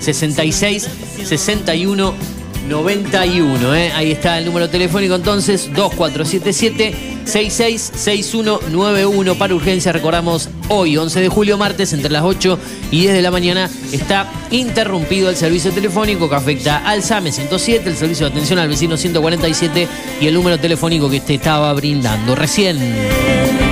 66 0.00 0.90
61 1.24 2.33
91, 2.68 3.74
¿eh? 3.74 3.92
ahí 3.94 4.12
está 4.12 4.38
el 4.38 4.46
número 4.46 4.70
telefónico 4.70 5.14
entonces 5.14 5.70
2477 5.74 6.94
666191 7.24 9.34
para 9.36 9.54
urgencia, 9.54 9.92
recordamos 9.92 10.48
hoy 10.68 10.96
11 10.96 11.20
de 11.20 11.28
julio 11.28 11.58
martes 11.58 11.92
entre 11.92 12.10
las 12.10 12.22
8 12.22 12.58
y 12.90 13.00
10 13.00 13.14
de 13.14 13.22
la 13.22 13.30
mañana 13.30 13.70
está 13.92 14.30
interrumpido 14.50 15.30
el 15.30 15.36
servicio 15.36 15.72
telefónico 15.72 16.28
que 16.28 16.36
afecta 16.36 16.88
al 16.88 17.02
SAME 17.02 17.32
107, 17.32 17.88
el 17.88 17.96
servicio 17.96 18.26
de 18.26 18.32
atención 18.32 18.58
al 18.58 18.68
vecino 18.68 18.96
147 18.96 19.88
y 20.20 20.26
el 20.26 20.34
número 20.34 20.58
telefónico 20.58 21.10
que 21.10 21.20
te 21.20 21.34
estaba 21.34 21.72
brindando 21.72 22.34
recién. 22.34 23.63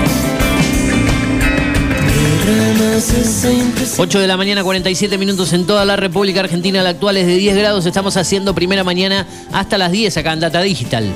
8 3.98 4.20
de 4.20 4.26
la 4.26 4.36
mañana, 4.36 4.62
47 4.62 5.18
minutos 5.18 5.52
en 5.52 5.66
toda 5.66 5.84
la 5.84 5.96
República 5.96 6.40
Argentina. 6.40 6.82
La 6.82 6.90
actual 6.90 7.16
es 7.16 7.26
de 7.26 7.36
10 7.36 7.56
grados. 7.56 7.86
Estamos 7.86 8.16
haciendo 8.16 8.54
primera 8.54 8.84
mañana 8.84 9.26
hasta 9.52 9.76
las 9.78 9.90
10 9.90 10.16
acá 10.18 10.32
en 10.32 10.40
Data 10.40 10.62
Digital. 10.62 11.12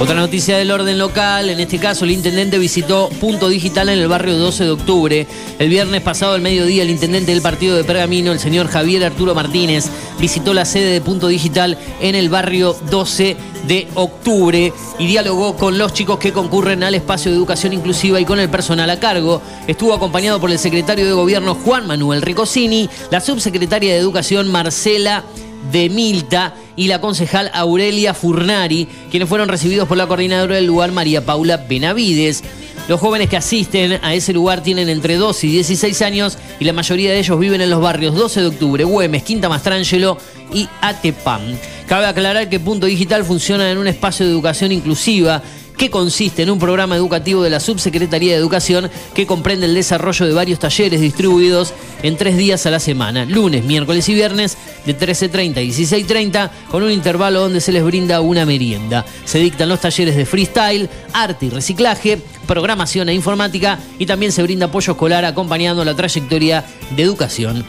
Otra 0.00 0.16
noticia 0.16 0.58
del 0.58 0.70
orden 0.70 0.98
local, 0.98 1.48
en 1.48 1.60
este 1.60 1.78
caso 1.78 2.04
el 2.04 2.10
intendente 2.10 2.58
visitó 2.58 3.08
Punto 3.20 3.48
Digital 3.48 3.88
en 3.88 3.98
el 3.98 4.06
barrio 4.06 4.36
12 4.36 4.64
de 4.64 4.70
octubre. 4.70 5.26
El 5.58 5.70
viernes 5.70 6.02
pasado 6.02 6.34
al 6.34 6.42
mediodía 6.42 6.82
el 6.82 6.90
intendente 6.90 7.32
del 7.32 7.40
partido 7.40 7.74
de 7.74 7.84
Pergamino, 7.84 8.30
el 8.30 8.38
señor 8.38 8.68
Javier 8.68 9.04
Arturo 9.04 9.34
Martínez, 9.34 9.86
visitó 10.20 10.52
la 10.52 10.66
sede 10.66 10.92
de 10.92 11.00
Punto 11.00 11.28
Digital 11.28 11.78
en 12.00 12.14
el 12.14 12.28
barrio 12.28 12.76
12 12.90 13.36
de 13.66 13.88
octubre 13.94 14.72
y 14.98 15.06
dialogó 15.06 15.56
con 15.56 15.78
los 15.78 15.94
chicos 15.94 16.18
que 16.18 16.32
concurren 16.32 16.82
al 16.82 16.94
espacio 16.94 17.30
de 17.30 17.38
educación 17.38 17.72
inclusiva 17.72 18.20
y 18.20 18.26
con 18.26 18.38
el 18.38 18.50
personal 18.50 18.90
a 18.90 19.00
cargo. 19.00 19.40
Estuvo 19.66 19.94
acompañado 19.94 20.38
por 20.38 20.50
el 20.50 20.58
secretario 20.58 21.06
de 21.06 21.12
gobierno 21.12 21.54
Juan 21.54 21.86
Manuel 21.86 22.20
Ricosini, 22.20 22.90
la 23.10 23.20
subsecretaria 23.20 23.94
de 23.94 24.00
educación 24.00 24.50
Marcela 24.50 25.24
de 25.72 25.88
Milta 25.88 26.54
y 26.76 26.88
la 26.88 27.00
concejal 27.00 27.50
Aurelia 27.54 28.14
Furnari, 28.14 28.88
quienes 29.10 29.28
fueron 29.28 29.48
recibidos 29.48 29.88
por 29.88 29.96
la 29.96 30.06
coordinadora 30.06 30.56
del 30.56 30.66
lugar 30.66 30.92
María 30.92 31.24
Paula 31.24 31.56
Benavides. 31.56 32.42
Los 32.88 33.00
jóvenes 33.00 33.30
que 33.30 33.36
asisten 33.36 33.98
a 34.02 34.14
ese 34.14 34.32
lugar 34.32 34.62
tienen 34.62 34.88
entre 34.88 35.16
12 35.16 35.46
y 35.46 35.50
16 35.52 36.02
años 36.02 36.38
y 36.60 36.64
la 36.64 36.72
mayoría 36.72 37.12
de 37.12 37.18
ellos 37.18 37.38
viven 37.38 37.60
en 37.60 37.70
los 37.70 37.80
barrios 37.80 38.14
12 38.14 38.40
de 38.42 38.46
octubre, 38.48 38.84
Güemes, 38.84 39.22
Quinta 39.22 39.48
Mastrangelo 39.48 40.18
y 40.52 40.68
Atepam. 40.82 41.42
Cabe 41.86 42.06
aclarar 42.06 42.48
que 42.48 42.60
Punto 42.60 42.86
Digital 42.86 43.24
funciona 43.24 43.70
en 43.70 43.78
un 43.78 43.86
espacio 43.86 44.26
de 44.26 44.32
educación 44.32 44.72
inclusiva 44.72 45.42
que 45.76 45.90
consiste 45.90 46.42
en 46.42 46.50
un 46.50 46.58
programa 46.58 46.96
educativo 46.96 47.42
de 47.42 47.50
la 47.50 47.60
Subsecretaría 47.60 48.32
de 48.32 48.38
Educación 48.38 48.90
que 49.14 49.26
comprende 49.26 49.66
el 49.66 49.74
desarrollo 49.74 50.26
de 50.26 50.32
varios 50.32 50.58
talleres 50.58 51.00
distribuidos 51.00 51.74
en 52.02 52.16
tres 52.16 52.36
días 52.36 52.66
a 52.66 52.70
la 52.70 52.80
semana, 52.80 53.24
lunes, 53.24 53.64
miércoles 53.64 54.08
y 54.08 54.14
viernes, 54.14 54.56
de 54.86 54.96
13.30 54.96 55.64
y 55.64 55.70
16.30, 55.70 56.50
con 56.70 56.82
un 56.82 56.90
intervalo 56.90 57.40
donde 57.40 57.60
se 57.60 57.72
les 57.72 57.84
brinda 57.84 58.20
una 58.20 58.46
merienda. 58.46 59.04
Se 59.24 59.38
dictan 59.38 59.68
los 59.68 59.80
talleres 59.80 60.16
de 60.16 60.26
freestyle, 60.26 60.88
arte 61.12 61.46
y 61.46 61.50
reciclaje, 61.50 62.20
programación 62.46 63.08
e 63.08 63.14
informática 63.14 63.78
y 63.98 64.06
también 64.06 64.32
se 64.32 64.42
brinda 64.42 64.66
apoyo 64.66 64.92
escolar 64.92 65.24
acompañando 65.24 65.84
la 65.84 65.94
trayectoria 65.94 66.64
de 66.94 67.02
educación 67.02 67.64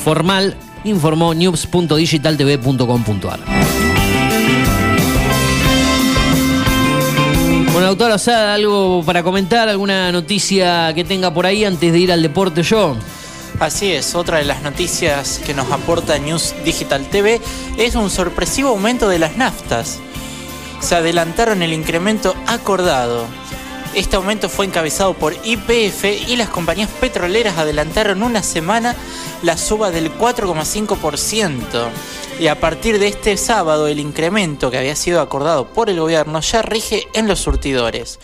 formal, 0.00 0.56
informó 0.84 1.34
news.digitaltv.com.ar. 1.34 3.79
Bueno, 7.80 7.94
doctor 7.94 8.10
Osada, 8.10 8.52
¿algo 8.52 9.02
para 9.06 9.22
comentar? 9.22 9.66
¿Alguna 9.70 10.12
noticia 10.12 10.92
que 10.94 11.02
tenga 11.02 11.32
por 11.32 11.46
ahí 11.46 11.64
antes 11.64 11.90
de 11.90 11.98
ir 11.98 12.12
al 12.12 12.20
deporte 12.20 12.62
yo? 12.62 12.94
Así 13.58 13.90
es, 13.90 14.14
otra 14.14 14.36
de 14.36 14.44
las 14.44 14.60
noticias 14.60 15.40
que 15.46 15.54
nos 15.54 15.72
aporta 15.72 16.18
News 16.18 16.54
Digital 16.62 17.06
TV 17.06 17.40
es 17.78 17.94
un 17.94 18.10
sorpresivo 18.10 18.68
aumento 18.68 19.08
de 19.08 19.18
las 19.18 19.38
naftas. 19.38 19.98
Se 20.80 20.94
adelantaron 20.94 21.62
el 21.62 21.72
incremento 21.72 22.34
acordado. 22.46 23.24
Este 23.94 24.14
aumento 24.14 24.48
fue 24.48 24.66
encabezado 24.66 25.14
por 25.14 25.34
IPF 25.44 26.04
y 26.28 26.36
las 26.36 26.48
compañías 26.48 26.88
petroleras 27.00 27.58
adelantaron 27.58 28.22
una 28.22 28.42
semana 28.42 28.94
la 29.42 29.56
suba 29.56 29.90
del 29.90 30.16
4,5%. 30.16 31.88
Y 32.38 32.46
a 32.46 32.60
partir 32.60 33.00
de 33.00 33.08
este 33.08 33.36
sábado 33.36 33.88
el 33.88 33.98
incremento 33.98 34.70
que 34.70 34.78
había 34.78 34.94
sido 34.94 35.20
acordado 35.20 35.66
por 35.66 35.90
el 35.90 35.98
gobierno 35.98 36.40
ya 36.40 36.62
rige 36.62 37.08
en 37.14 37.26
los 37.26 37.40
surtidores. 37.40 38.20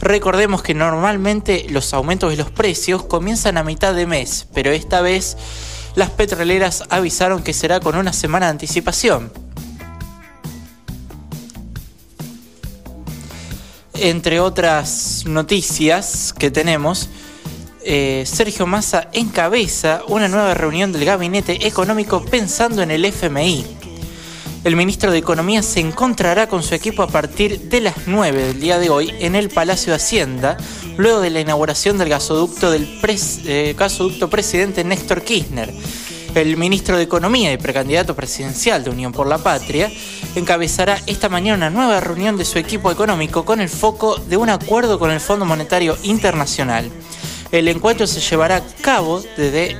Recordemos 0.00 0.62
que 0.62 0.74
normalmente 0.74 1.66
los 1.70 1.94
aumentos 1.94 2.30
de 2.30 2.36
los 2.36 2.50
precios 2.50 3.04
comienzan 3.04 3.56
a 3.56 3.62
mitad 3.62 3.94
de 3.94 4.06
mes, 4.06 4.48
pero 4.52 4.72
esta 4.72 5.00
vez 5.00 5.36
las 5.94 6.10
petroleras 6.10 6.82
avisaron 6.90 7.44
que 7.44 7.54
será 7.54 7.78
con 7.78 7.96
una 7.96 8.12
semana 8.12 8.46
de 8.46 8.50
anticipación. 8.50 9.32
Entre 13.96 14.40
otras 14.40 15.24
noticias 15.24 16.34
que 16.36 16.50
tenemos, 16.50 17.08
eh, 17.84 18.24
Sergio 18.26 18.66
Massa 18.66 19.08
encabeza 19.12 20.02
una 20.08 20.26
nueva 20.26 20.52
reunión 20.54 20.90
del 20.90 21.04
Gabinete 21.04 21.66
Económico 21.66 22.24
pensando 22.24 22.82
en 22.82 22.90
el 22.90 23.04
FMI. 23.04 23.64
El 24.64 24.74
ministro 24.74 25.12
de 25.12 25.18
Economía 25.18 25.62
se 25.62 25.78
encontrará 25.78 26.48
con 26.48 26.62
su 26.62 26.74
equipo 26.74 27.02
a 27.02 27.06
partir 27.06 27.60
de 27.68 27.82
las 27.82 27.94
9 28.06 28.46
del 28.46 28.60
día 28.60 28.78
de 28.78 28.90
hoy 28.90 29.12
en 29.20 29.36
el 29.36 29.48
Palacio 29.48 29.92
de 29.92 29.96
Hacienda, 29.96 30.56
luego 30.96 31.20
de 31.20 31.30
la 31.30 31.40
inauguración 31.40 31.96
del 31.96 32.08
gasoducto 32.08 32.70
del 32.72 32.98
eh, 33.44 33.76
gasoducto 33.78 34.28
presidente 34.28 34.82
Néstor 34.82 35.22
Kirchner. 35.22 35.72
El 36.34 36.56
ministro 36.56 36.96
de 36.96 37.04
Economía 37.04 37.52
y 37.52 37.58
precandidato 37.58 38.16
presidencial 38.16 38.82
de 38.82 38.90
Unión 38.90 39.12
por 39.12 39.28
la 39.28 39.38
Patria 39.38 39.88
encabezará 40.34 41.00
esta 41.06 41.28
mañana 41.28 41.68
una 41.68 41.70
nueva 41.70 42.00
reunión 42.00 42.36
de 42.36 42.44
su 42.44 42.58
equipo 42.58 42.90
económico 42.90 43.44
con 43.44 43.60
el 43.60 43.68
foco 43.68 44.16
de 44.16 44.36
un 44.36 44.50
acuerdo 44.50 44.98
con 44.98 45.12
el 45.12 45.20
Fondo 45.20 45.44
Monetario 45.44 45.96
Internacional. 46.02 46.90
El 47.52 47.68
encuentro 47.68 48.08
se 48.08 48.20
llevará 48.20 48.56
a 48.56 48.66
cabo 48.82 49.22
desde 49.36 49.76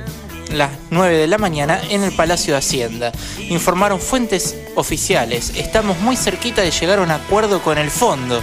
las 0.53 0.71
9 0.91 1.17
de 1.17 1.27
la 1.27 1.37
mañana 1.37 1.81
en 1.89 2.03
el 2.03 2.13
Palacio 2.13 2.53
de 2.53 2.59
Hacienda. 2.59 3.11
Informaron 3.49 3.99
fuentes 3.99 4.55
oficiales. 4.75 5.51
Estamos 5.57 5.99
muy 5.99 6.15
cerquita 6.15 6.61
de 6.61 6.71
llegar 6.71 6.99
a 6.99 7.01
un 7.01 7.11
acuerdo 7.11 7.61
con 7.61 7.77
el 7.77 7.91
fondo. 7.91 8.41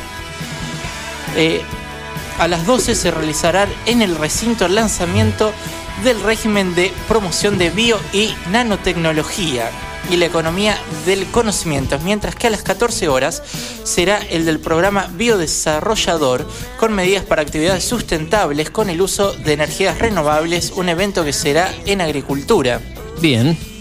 Eh, 1.35 1.63
a 2.39 2.47
las 2.47 2.67
12 2.67 2.95
se 2.95 3.11
realizará 3.11 3.67
en 3.87 4.03
el 4.03 4.17
recinto 4.17 4.67
el 4.67 4.75
lanzamiento 4.75 5.53
del 6.03 6.21
régimen 6.23 6.75
de 6.75 6.93
promoción 7.09 7.59
de 7.59 7.71
bio 7.71 7.99
y 8.13 8.35
nanotecnología. 8.51 9.71
y 10.11 10.17
la 10.17 10.27
economía 10.27 10.77
del 11.07 11.27
conocimiento, 11.27 11.97
mientras 12.01 12.35
que 12.35 12.49
a 12.49 12.51
las 12.51 12.63
14 12.63 13.07
horas 13.07 13.41
será 13.85 14.19
el 14.19 14.45
del 14.45 14.59
programa 14.59 15.09
Biodesarrollador 15.15 16.45
con 16.77 16.93
medidas 16.93 17.25
para 17.25 17.43
actividades 17.43 17.85
sustentables 17.85 18.71
con 18.71 18.91
el 18.91 19.01
uso 19.01 19.33
de 19.33 19.53
energías 19.53 20.01
renovables, 20.01 20.73
un 20.75 20.89
evento 20.89 21.25
que 21.25 21.33
será 21.33 21.73
en 21.87 22.01
agricultura. 22.01 22.81
Bien. 23.21 23.72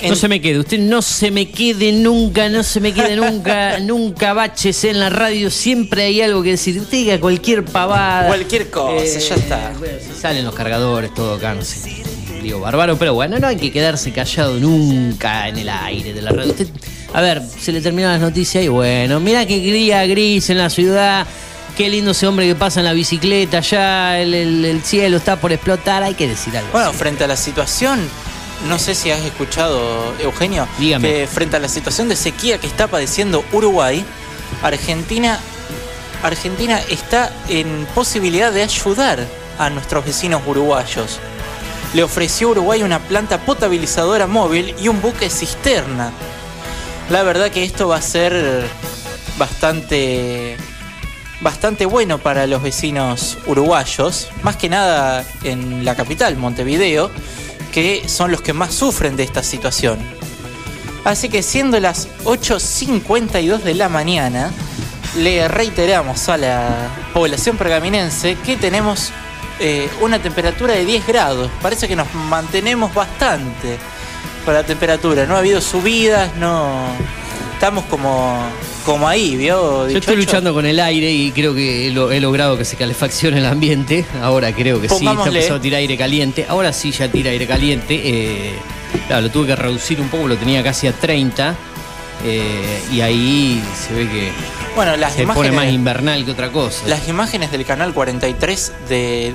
En- 0.00 0.10
No 0.10 0.16
se 0.16 0.28
me 0.28 0.40
quede, 0.40 0.60
usted 0.60 0.78
no 0.78 1.02
se 1.02 1.30
me 1.32 1.50
quede 1.50 1.90
nunca, 1.92 2.48
no 2.48 2.62
se 2.62 2.80
me 2.80 2.92
quede 2.92 3.16
nunca, 3.16 3.78
nunca 3.80 4.32
baches 4.32 4.84
en 4.84 5.00
la 5.00 5.10
radio, 5.10 5.50
siempre 5.50 6.04
hay 6.04 6.20
algo 6.20 6.42
que 6.42 6.50
decir. 6.50 6.78
Usted 6.78 6.98
diga 6.98 7.18
cualquier 7.20 7.64
pavada. 7.64 8.24
Eh, 8.24 8.28
Cualquier 8.28 8.70
cosa, 8.70 9.18
ya 9.18 9.34
está. 9.34 9.72
Bueno, 9.78 9.94
si 10.00 10.20
salen 10.20 10.44
los 10.44 10.54
cargadores, 10.54 11.12
todo 11.14 11.38
sé. 11.62 11.96
Digo, 12.42 12.60
bárbaro, 12.60 12.96
pero 12.96 13.14
bueno, 13.14 13.38
no 13.40 13.48
hay 13.48 13.56
que 13.56 13.72
quedarse 13.72 14.12
callado 14.12 14.60
nunca 14.60 15.48
en 15.48 15.58
el 15.58 15.68
aire 15.68 16.12
de 16.12 16.22
la 16.22 16.30
radio. 16.30 16.50
Usted, 16.52 16.68
a 17.12 17.20
ver, 17.20 17.42
se 17.42 17.72
le 17.72 17.80
terminan 17.80 18.12
las 18.12 18.20
noticias 18.20 18.62
y 18.62 18.68
bueno, 18.68 19.18
mira 19.18 19.44
qué 19.46 19.58
día 19.58 20.06
gris 20.06 20.48
en 20.50 20.58
la 20.58 20.70
ciudad. 20.70 21.26
Qué 21.76 21.88
lindo 21.88 22.10
ese 22.12 22.26
hombre 22.26 22.46
que 22.46 22.54
pasa 22.54 22.80
en 22.80 22.86
la 22.86 22.92
bicicleta, 22.92 23.60
ya 23.60 24.20
el, 24.20 24.34
el- 24.34 24.64
el 24.64 24.82
cielo 24.82 25.16
está 25.16 25.36
por 25.40 25.52
explotar, 25.52 26.02
hay 26.02 26.14
que 26.14 26.26
decir 26.28 26.56
algo. 26.56 26.70
Bueno, 26.72 26.88
así. 26.90 26.98
frente 26.98 27.22
a 27.24 27.26
la 27.28 27.36
situación, 27.36 28.00
no 28.66 28.78
sé 28.78 28.94
si 28.94 29.10
has 29.10 29.20
escuchado, 29.20 30.14
Eugenio, 30.18 30.66
Dígame. 30.78 31.08
que 31.08 31.26
frente 31.26 31.56
a 31.56 31.60
la 31.60 31.68
situación 31.68 32.08
de 32.08 32.16
sequía 32.16 32.58
que 32.58 32.66
está 32.66 32.88
padeciendo 32.88 33.44
Uruguay, 33.52 34.04
Argentina, 34.62 35.38
Argentina 36.22 36.80
está 36.88 37.32
en 37.48 37.86
posibilidad 37.94 38.52
de 38.52 38.62
ayudar 38.62 39.26
a 39.58 39.70
nuestros 39.70 40.04
vecinos 40.04 40.42
uruguayos. 40.46 41.20
Le 41.94 42.02
ofreció 42.02 42.48
a 42.48 42.50
Uruguay 42.52 42.82
una 42.82 42.98
planta 42.98 43.38
potabilizadora 43.38 44.26
móvil 44.26 44.74
y 44.80 44.88
un 44.88 45.00
buque 45.00 45.30
cisterna. 45.30 46.12
La 47.10 47.22
verdad 47.22 47.50
que 47.50 47.64
esto 47.64 47.88
va 47.88 47.96
a 47.96 48.02
ser 48.02 48.66
bastante 49.38 50.56
bastante 51.40 51.86
bueno 51.86 52.18
para 52.18 52.46
los 52.46 52.62
vecinos 52.62 53.38
uruguayos, 53.46 54.28
más 54.42 54.56
que 54.56 54.68
nada 54.68 55.24
en 55.44 55.84
la 55.84 55.94
capital, 55.94 56.36
Montevideo, 56.36 57.10
que 57.72 58.08
son 58.08 58.30
los 58.30 58.40
que 58.40 58.52
más 58.52 58.74
sufren 58.74 59.16
de 59.16 59.22
esta 59.22 59.42
situación. 59.42 59.98
Así 61.04 61.28
que 61.28 61.42
siendo 61.42 61.78
las 61.80 62.08
8.52 62.24 63.62
de 63.62 63.74
la 63.74 63.88
mañana, 63.88 64.50
le 65.16 65.48
reiteramos 65.48 66.28
a 66.28 66.36
la 66.36 66.68
población 67.14 67.56
pergaminense 67.56 68.36
que 68.44 68.56
tenemos 68.56 69.10
eh, 69.60 69.88
una 70.00 70.20
temperatura 70.20 70.74
de 70.74 70.84
10 70.84 71.06
grados. 71.06 71.50
Parece 71.62 71.88
que 71.88 71.96
nos 71.96 72.12
mantenemos 72.14 72.92
bastante 72.94 73.78
con 74.44 74.54
la 74.54 74.64
temperatura. 74.64 75.26
No 75.26 75.34
ha 75.34 75.38
habido 75.38 75.60
subidas, 75.60 76.34
no... 76.36 76.86
Estamos 77.54 77.86
como, 77.86 78.38
como 78.88 79.06
ahí, 79.06 79.36
¿vio? 79.36 79.86
Yo 79.88 79.98
estoy 79.98 80.16
luchando 80.16 80.54
con 80.54 80.64
el 80.64 80.80
aire 80.80 81.12
y 81.12 81.30
creo 81.32 81.54
que 81.54 81.88
he, 81.88 81.90
lo- 81.90 82.10
he 82.10 82.20
logrado 82.20 82.56
que 82.56 82.64
se 82.64 82.76
calefaccione 82.76 83.36
el 83.38 83.44
ambiente. 83.46 84.06
Ahora 84.22 84.50
creo 84.54 84.80
que 84.80 84.88
sí, 84.88 85.06
está 85.06 85.10
empezando 85.26 85.56
a 85.56 85.60
tirar 85.60 85.78
aire 85.80 85.96
caliente. 85.98 86.46
Ahora 86.48 86.72
sí 86.72 86.90
ya 86.90 87.06
tira 87.10 87.30
aire 87.30 87.46
caliente. 87.46 88.00
Eh, 88.02 88.54
claro, 89.06 89.22
lo 89.22 89.30
tuve 89.30 89.48
que 89.48 89.56
reducir 89.56 90.00
un 90.00 90.08
poco, 90.08 90.26
lo 90.26 90.36
tenía 90.36 90.62
casi 90.62 90.86
a 90.86 90.92
30. 90.92 91.54
eh, 92.24 92.80
y 92.92 93.00
ahí 93.02 93.62
se 93.86 93.92
ve 93.94 94.08
que 94.08 94.30
Bueno, 94.74 94.96
las 94.96 95.12
se 95.12 95.24
pone 95.26 95.52
más 95.52 95.70
invernal 95.70 96.24
que 96.24 96.30
otra 96.32 96.50
cosa. 96.50 96.88
las 96.88 97.06
imágenes 97.08 97.52
del 97.52 97.64
canal 97.66 97.92
43 97.94 98.72
de 98.88 99.34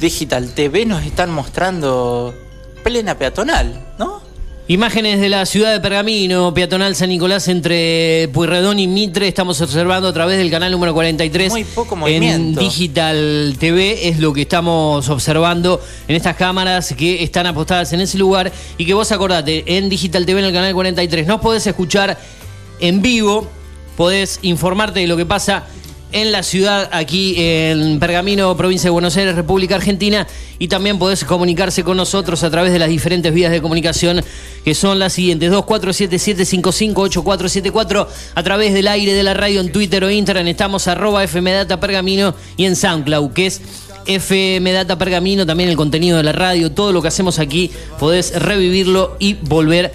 Digital 0.00 0.48
TV 0.54 0.84
nos 0.86 1.04
están 1.04 1.30
mostrando 1.30 2.34
plena 2.82 3.16
peatonal, 3.16 3.80
¿no? 3.98 4.23
Imágenes 4.66 5.20
de 5.20 5.28
la 5.28 5.44
ciudad 5.44 5.72
de 5.72 5.80
Pergamino, 5.80 6.54
peatonal 6.54 6.96
San 6.96 7.10
Nicolás 7.10 7.48
entre 7.48 8.30
Pueyrredón 8.32 8.78
y 8.78 8.86
Mitre. 8.86 9.28
Estamos 9.28 9.60
observando 9.60 10.08
a 10.08 10.12
través 10.14 10.38
del 10.38 10.50
canal 10.50 10.72
número 10.72 10.94
43. 10.94 11.50
Muy 11.50 11.64
poco 11.64 12.08
En. 12.08 12.54
Digital 12.54 13.56
TV 13.58 14.08
es 14.08 14.20
lo 14.20 14.32
que 14.32 14.40
estamos 14.40 15.06
observando 15.10 15.82
en 16.08 16.16
estas 16.16 16.36
cámaras 16.36 16.94
que 16.96 17.22
están 17.22 17.46
apostadas 17.46 17.92
en 17.92 18.00
ese 18.00 18.16
lugar. 18.16 18.50
Y 18.78 18.86
que 18.86 18.94
vos 18.94 19.12
acordate, 19.12 19.64
en 19.76 19.90
Digital 19.90 20.24
TV 20.24 20.40
en 20.40 20.46
el 20.46 20.54
canal 20.54 20.72
43 20.72 21.26
nos 21.26 21.42
podés 21.42 21.66
escuchar 21.66 22.18
en 22.80 23.02
vivo, 23.02 23.46
podés 23.98 24.38
informarte 24.40 25.00
de 25.00 25.06
lo 25.08 25.18
que 25.18 25.26
pasa 25.26 25.66
en 26.14 26.32
la 26.32 26.42
ciudad, 26.44 26.88
aquí 26.92 27.34
en 27.36 27.98
Pergamino, 27.98 28.56
provincia 28.56 28.86
de 28.86 28.92
Buenos 28.92 29.16
Aires, 29.16 29.34
República 29.34 29.74
Argentina, 29.74 30.28
y 30.60 30.68
también 30.68 30.96
podés 30.96 31.24
comunicarse 31.24 31.82
con 31.82 31.96
nosotros 31.96 32.44
a 32.44 32.50
través 32.52 32.72
de 32.72 32.78
las 32.78 32.88
diferentes 32.88 33.34
vías 33.34 33.50
de 33.50 33.60
comunicación, 33.60 34.22
que 34.64 34.76
son 34.76 35.00
las 35.00 35.12
siguientes, 35.12 35.50
2477-558474, 35.50 38.06
a 38.36 38.42
través 38.44 38.74
del 38.74 38.86
aire 38.86 39.12
de 39.12 39.24
la 39.24 39.34
radio 39.34 39.60
en 39.60 39.72
Twitter 39.72 40.04
o 40.04 40.10
Instagram, 40.10 40.46
estamos 40.46 40.86
arroba 40.86 41.26
FMData 41.26 41.80
Pergamino, 41.80 42.32
y 42.56 42.66
en 42.66 42.76
SoundCloud, 42.76 43.32
que 43.32 43.46
es 43.46 43.60
FM 44.06 44.70
Data 44.70 44.96
Pergamino, 44.96 45.44
también 45.44 45.68
el 45.68 45.76
contenido 45.76 46.16
de 46.16 46.22
la 46.22 46.32
radio, 46.32 46.70
todo 46.70 46.92
lo 46.92 47.02
que 47.02 47.08
hacemos 47.08 47.40
aquí, 47.40 47.72
podés 47.98 48.40
revivirlo 48.40 49.16
y 49.18 49.34
volver 49.34 49.86
a 49.86 49.90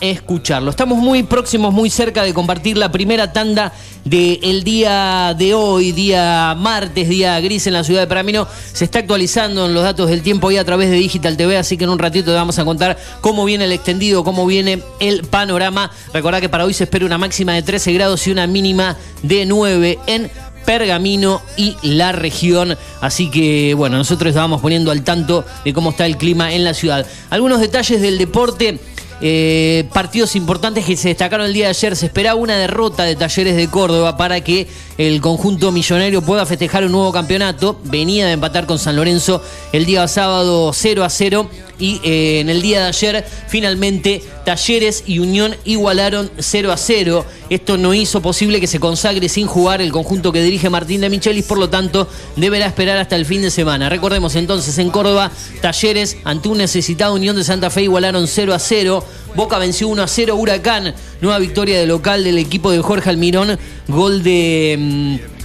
escucharlo. 0.00 0.70
Estamos 0.70 0.98
muy 0.98 1.22
próximos, 1.22 1.72
muy 1.72 1.90
cerca 1.90 2.22
de 2.22 2.34
compartir 2.34 2.76
la 2.76 2.90
primera 2.90 3.32
tanda 3.32 3.72
del 4.04 4.64
día 4.64 5.34
de 5.36 5.54
hoy, 5.54 5.92
día 5.92 6.54
martes, 6.58 7.08
día 7.08 7.38
gris 7.40 7.66
en 7.66 7.74
la 7.74 7.84
ciudad 7.84 8.00
de 8.02 8.06
Pergamino. 8.06 8.46
Se 8.72 8.84
está 8.84 9.00
actualizando 9.00 9.66
en 9.66 9.74
los 9.74 9.82
datos 9.82 10.08
del 10.08 10.22
tiempo 10.22 10.48
ahí 10.48 10.56
a 10.56 10.64
través 10.64 10.90
de 10.90 10.96
Digital 10.96 11.36
TV, 11.36 11.56
así 11.56 11.76
que 11.76 11.84
en 11.84 11.90
un 11.90 11.98
ratito 11.98 12.30
te 12.30 12.36
vamos 12.36 12.58
a 12.58 12.64
contar 12.64 12.98
cómo 13.20 13.44
viene 13.44 13.64
el 13.64 13.72
extendido, 13.72 14.24
cómo 14.24 14.46
viene 14.46 14.82
el 15.00 15.24
panorama. 15.24 15.90
Recordá 16.12 16.40
que 16.40 16.48
para 16.48 16.64
hoy 16.64 16.74
se 16.74 16.84
espera 16.84 17.06
una 17.06 17.18
máxima 17.18 17.52
de 17.52 17.62
13 17.62 17.92
grados 17.92 18.26
y 18.26 18.30
una 18.30 18.46
mínima 18.46 18.96
de 19.22 19.46
9 19.46 19.98
en 20.06 20.30
Pergamino 20.68 21.40
y 21.56 21.76
la 21.82 22.12
región. 22.12 22.76
Así 23.00 23.30
que, 23.30 23.74
bueno, 23.74 23.96
nosotros 23.96 24.28
estábamos 24.28 24.60
poniendo 24.60 24.90
al 24.90 25.02
tanto 25.02 25.44
de 25.64 25.72
cómo 25.72 25.90
está 25.90 26.04
el 26.04 26.18
clima 26.18 26.52
en 26.52 26.64
la 26.64 26.74
ciudad. 26.74 27.06
Algunos 27.30 27.60
detalles 27.60 28.02
del 28.02 28.18
deporte. 28.18 28.78
Eh, 29.20 29.88
partidos 29.92 30.36
importantes 30.36 30.84
que 30.84 30.96
se 30.96 31.08
destacaron 31.08 31.46
el 31.46 31.52
día 31.52 31.66
de 31.66 31.70
ayer. 31.70 31.96
Se 31.96 32.06
esperaba 32.06 32.36
una 32.36 32.56
derrota 32.56 33.04
de 33.04 33.16
Talleres 33.16 33.56
de 33.56 33.68
Córdoba 33.68 34.16
para 34.16 34.40
que 34.42 34.66
el 34.98 35.20
conjunto 35.20 35.70
millonario 35.70 36.22
pueda 36.22 36.44
festejar 36.44 36.84
un 36.84 36.92
nuevo 36.92 37.12
campeonato. 37.12 37.80
Venía 37.84 38.26
de 38.26 38.32
empatar 38.32 38.66
con 38.66 38.80
San 38.80 38.96
Lorenzo 38.96 39.40
el 39.72 39.86
día 39.86 40.08
sábado 40.08 40.72
0 40.74 41.04
a 41.04 41.08
0 41.08 41.48
y 41.78 42.00
eh, 42.02 42.40
en 42.40 42.50
el 42.50 42.60
día 42.60 42.80
de 42.80 42.88
ayer 42.88 43.24
finalmente 43.46 44.22
Talleres 44.44 45.04
y 45.06 45.20
Unión 45.20 45.54
igualaron 45.64 46.30
0 46.36 46.72
a 46.72 46.76
0. 46.76 47.24
Esto 47.48 47.78
no 47.78 47.94
hizo 47.94 48.20
posible 48.20 48.60
que 48.60 48.66
se 48.66 48.80
consagre 48.80 49.28
sin 49.28 49.46
jugar 49.46 49.80
el 49.80 49.92
conjunto 49.92 50.32
que 50.32 50.42
dirige 50.42 50.68
Martín 50.68 51.00
de 51.00 51.10
Michelis, 51.10 51.44
por 51.44 51.58
lo 51.58 51.70
tanto 51.70 52.08
deberá 52.34 52.66
esperar 52.66 52.98
hasta 52.98 53.14
el 53.14 53.24
fin 53.24 53.42
de 53.42 53.50
semana. 53.50 53.88
Recordemos 53.88 54.34
entonces 54.34 54.76
en 54.78 54.90
Córdoba, 54.90 55.30
Talleres 55.60 56.16
ante 56.24 56.48
un 56.48 56.58
necesitado 56.58 57.14
Unión 57.14 57.36
de 57.36 57.44
Santa 57.44 57.70
Fe 57.70 57.82
igualaron 57.82 58.26
0 58.26 58.52
a 58.52 58.58
0. 58.58 59.04
Boca 59.34 59.58
venció 59.58 59.88
1 59.88 60.02
a 60.02 60.08
0 60.08 60.36
Huracán, 60.36 60.94
nueva 61.20 61.38
victoria 61.38 61.78
de 61.78 61.86
local 61.86 62.24
del 62.24 62.38
equipo 62.38 62.70
de 62.70 62.80
Jorge 62.80 63.10
Almirón, 63.10 63.58
gol 63.88 64.22
de... 64.22 64.76
mm, 64.78 65.38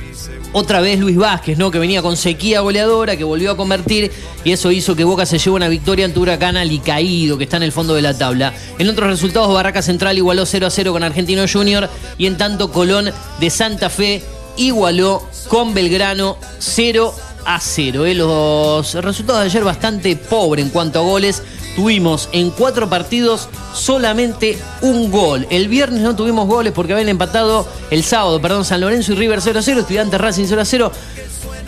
otra 0.53 0.81
vez 0.81 0.99
Luis 0.99 1.17
Vázquez, 1.17 1.57
¿no? 1.57 1.71
Que 1.71 1.79
venía 1.79 2.01
con 2.01 2.15
sequía 2.15 2.61
goleadora, 2.61 3.17
que 3.17 3.23
volvió 3.23 3.51
a 3.51 3.57
convertir 3.57 4.11
y 4.43 4.51
eso 4.51 4.71
hizo 4.71 4.95
que 4.95 5.03
Boca 5.03 5.25
se 5.25 5.39
lleve 5.39 5.55
una 5.55 5.67
victoria 5.67 6.05
ante 6.05 6.19
Huracán 6.19 6.57
alicaído, 6.57 7.37
que 7.37 7.43
está 7.45 7.57
en 7.57 7.63
el 7.63 7.71
fondo 7.71 7.95
de 7.95 8.03
la 8.03 8.15
tabla. 8.15 8.53
En 8.77 8.87
otros 8.87 9.09
resultados, 9.09 9.53
Barraca 9.53 9.81
Central 9.81 10.17
igualó 10.17 10.45
0 10.45 10.67
a 10.67 10.69
0 10.69 10.93
con 10.93 11.03
Argentino 11.03 11.43
Junior 11.51 11.89
y 12.17 12.27
en 12.27 12.37
tanto 12.37 12.71
Colón 12.71 13.11
de 13.39 13.49
Santa 13.49 13.89
Fe 13.89 14.23
igualó 14.55 15.27
con 15.47 15.73
Belgrano 15.73 16.37
0 16.59 17.13
a 17.45 17.59
0. 17.59 18.05
¿eh? 18.05 18.13
Los 18.13 18.93
resultados 18.93 19.41
de 19.41 19.47
ayer 19.47 19.63
bastante 19.63 20.15
pobre 20.15 20.61
en 20.61 20.69
cuanto 20.69 20.99
a 20.99 21.01
goles. 21.01 21.41
Tuvimos 21.75 22.29
en 22.31 22.51
cuatro 22.51 22.87
partidos 22.89 23.49
solamente 23.73 24.59
un 24.81 25.09
gol. 25.09 25.47
El 25.49 25.67
viernes 25.67 26.01
no 26.01 26.15
tuvimos 26.15 26.47
goles 26.47 26.71
porque 26.73 26.93
habían 26.93 27.09
empatado 27.09 27.67
el 27.89 28.03
sábado, 28.03 28.39
perdón, 28.41 28.63
San 28.63 28.81
Lorenzo 28.81 29.13
y 29.13 29.15
River 29.15 29.41
0 29.41 29.59
a 29.59 29.61
0, 29.63 29.79
Estudiantes 29.81 30.21
Racing 30.21 30.45
0 30.47 30.61
a 30.61 30.65
0. 30.65 30.91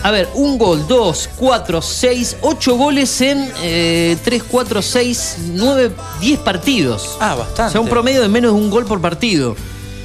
A 0.04 0.12
ver, 0.12 0.30
un 0.36 0.60
gol, 0.60 0.88
dos, 0.88 1.28
cuatro, 1.36 1.82
seis, 1.82 2.38
ocho 2.42 2.76
goles 2.78 3.20
en 3.22 3.52
eh, 3.64 4.16
tres, 4.24 4.44
cuatro, 4.44 4.84
seis, 4.84 5.38
nueve, 5.54 5.92
diez 6.22 6.38
partidos. 6.40 7.18
Ah, 7.20 7.34
O 7.36 7.40
bastante. 7.40 7.72
sea, 7.72 7.82
un 7.82 7.90
promedio 7.90 8.22
de 8.22 8.28
menos 8.28 8.54
de 8.54 8.60
un 8.60 8.70
gol 8.70 8.86
por 8.86 9.02
partido. 9.02 9.56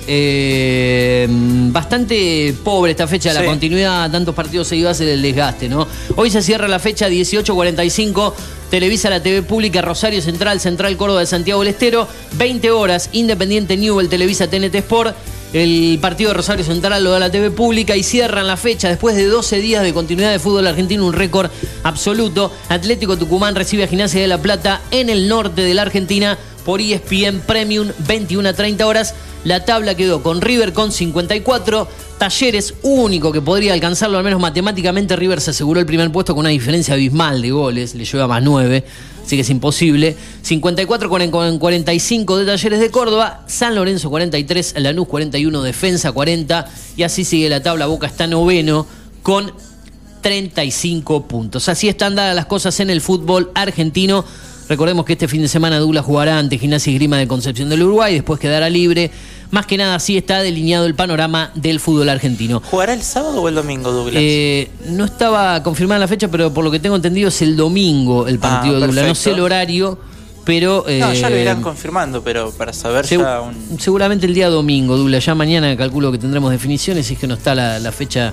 Eh, 0.06 1.26
bastante 1.30 2.54
pobre 2.64 2.92
esta 2.92 3.06
fecha, 3.06 3.32
la 3.32 3.44
continuidad, 3.44 4.10
tantos 4.10 4.34
partidos 4.34 4.68
seguidos 4.68 4.92
hace 4.92 5.12
el 5.12 5.22
desgaste, 5.22 5.68
¿no? 5.68 5.86
Hoy 6.16 6.30
se 6.30 6.42
cierra 6.42 6.68
la 6.68 6.78
fecha 6.78 7.08
18.45, 7.08 8.32
Televisa 8.70 9.10
la 9.10 9.22
TV 9.22 9.42
pública 9.42 9.82
Rosario 9.82 10.22
Central, 10.22 10.60
Central 10.60 10.96
Córdoba 10.96 11.20
de 11.20 11.26
Santiago 11.26 11.60
del 11.60 11.70
Estero, 11.70 12.08
20 12.32 12.70
horas, 12.70 13.10
Independiente 13.12 13.76
Newell, 13.76 14.08
Televisa 14.08 14.48
TNT 14.48 14.74
Sport. 14.76 15.16
El 15.52 15.98
partido 16.00 16.30
de 16.30 16.34
Rosario 16.34 16.64
Central 16.64 17.02
lo 17.02 17.10
da 17.10 17.18
la 17.18 17.32
TV 17.32 17.50
pública 17.50 17.96
y 17.96 18.04
cierran 18.04 18.46
la 18.46 18.56
fecha 18.56 18.88
después 18.88 19.16
de 19.16 19.26
12 19.26 19.58
días 19.58 19.82
de 19.82 19.92
continuidad 19.92 20.30
de 20.30 20.38
fútbol 20.38 20.68
argentino, 20.68 21.04
un 21.04 21.12
récord 21.12 21.50
absoluto. 21.82 22.52
Atlético 22.68 23.16
Tucumán 23.16 23.56
recibe 23.56 23.82
a 23.82 23.88
Gimnasia 23.88 24.20
de 24.20 24.28
la 24.28 24.38
Plata 24.38 24.80
en 24.92 25.10
el 25.10 25.26
norte 25.26 25.62
de 25.62 25.74
la 25.74 25.82
Argentina. 25.82 26.38
Por 26.60 26.80
ESPN 26.80 27.40
Premium, 27.46 27.88
21 28.06 28.48
a 28.48 28.52
30 28.52 28.86
horas. 28.86 29.14
La 29.44 29.64
tabla 29.64 29.94
quedó 29.94 30.22
con 30.22 30.40
River 30.42 30.72
con 30.74 30.92
54, 30.92 31.88
Talleres 32.18 32.74
único 32.82 33.32
que 33.32 33.40
podría 33.40 33.72
alcanzarlo, 33.72 34.18
al 34.18 34.24
menos 34.24 34.38
matemáticamente 34.38 35.16
River 35.16 35.40
se 35.40 35.52
aseguró 35.52 35.80
el 35.80 35.86
primer 35.86 36.12
puesto 36.12 36.34
con 36.34 36.40
una 36.40 36.50
diferencia 36.50 36.92
abismal 36.92 37.40
de 37.40 37.50
goles, 37.50 37.94
le 37.94 38.04
lleva 38.04 38.26
más 38.26 38.42
9, 38.42 38.84
así 39.24 39.36
que 39.36 39.42
es 39.42 39.48
imposible. 39.48 40.14
54 40.42 41.08
con 41.08 41.30
con 41.30 41.58
45 41.58 42.36
de 42.36 42.44
Talleres 42.44 42.80
de 42.80 42.90
Córdoba, 42.90 43.44
San 43.46 43.74
Lorenzo 43.74 44.10
43, 44.10 44.74
Lanús 44.76 45.08
41, 45.08 45.62
Defensa 45.62 46.12
40 46.12 46.70
y 46.98 47.02
así 47.02 47.24
sigue 47.24 47.48
la 47.48 47.62
tabla, 47.62 47.86
Boca 47.86 48.06
está 48.06 48.26
noveno 48.26 48.86
con 49.22 49.52
35 50.20 51.26
puntos. 51.26 51.68
Así 51.68 51.88
están 51.88 52.14
dadas 52.14 52.34
las 52.34 52.46
cosas 52.46 52.78
en 52.80 52.90
el 52.90 53.00
fútbol 53.00 53.50
argentino. 53.54 54.24
Recordemos 54.70 55.04
que 55.04 55.14
este 55.14 55.26
fin 55.26 55.42
de 55.42 55.48
semana 55.48 55.80
Douglas 55.80 56.04
jugará 56.04 56.38
ante 56.38 56.56
Gimnasia 56.56 56.92
y 56.92 56.94
Grima 56.94 57.18
de 57.18 57.26
Concepción 57.26 57.68
del 57.68 57.82
Uruguay, 57.82 58.14
después 58.14 58.38
quedará 58.38 58.70
libre. 58.70 59.10
Más 59.50 59.66
que 59.66 59.76
nada 59.76 59.96
así 59.96 60.16
está 60.16 60.42
delineado 60.42 60.86
el 60.86 60.94
panorama 60.94 61.50
del 61.56 61.80
fútbol 61.80 62.08
argentino. 62.08 62.62
¿Jugará 62.70 62.94
el 62.94 63.02
sábado 63.02 63.42
o 63.42 63.48
el 63.48 63.56
domingo, 63.56 63.90
Douglas? 63.90 64.22
Eh, 64.24 64.70
no 64.90 65.04
estaba 65.06 65.60
confirmada 65.64 65.98
la 65.98 66.06
fecha, 66.06 66.28
pero 66.28 66.54
por 66.54 66.62
lo 66.62 66.70
que 66.70 66.78
tengo 66.78 66.94
entendido 66.94 67.30
es 67.30 67.42
el 67.42 67.56
domingo 67.56 68.28
el 68.28 68.38
partido 68.38 68.76
Ah, 68.76 68.78
de 68.78 68.86
Douglas. 68.86 69.06
No 69.08 69.14
sé 69.16 69.32
el 69.32 69.40
horario, 69.40 69.98
pero... 70.44 70.84
no, 70.88 71.12
ya 71.14 71.28
lo 71.28 71.34
eh, 71.34 71.42
irán 71.42 71.62
confirmando, 71.62 72.22
pero 72.22 72.52
para 72.52 72.72
saber 72.72 73.06
ya 73.06 73.40
un... 73.40 73.76
Seguramente 73.80 74.24
el 74.26 74.34
día 74.34 74.48
domingo, 74.50 74.96
Douglas. 74.96 75.24
Ya 75.24 75.34
mañana 75.34 75.76
calculo 75.76 76.12
que 76.12 76.18
tendremos 76.18 76.52
definiciones, 76.52 77.08
si 77.08 77.14
es 77.14 77.18
que 77.18 77.26
no 77.26 77.34
está 77.34 77.56
la, 77.56 77.80
la 77.80 77.90
fecha 77.90 78.32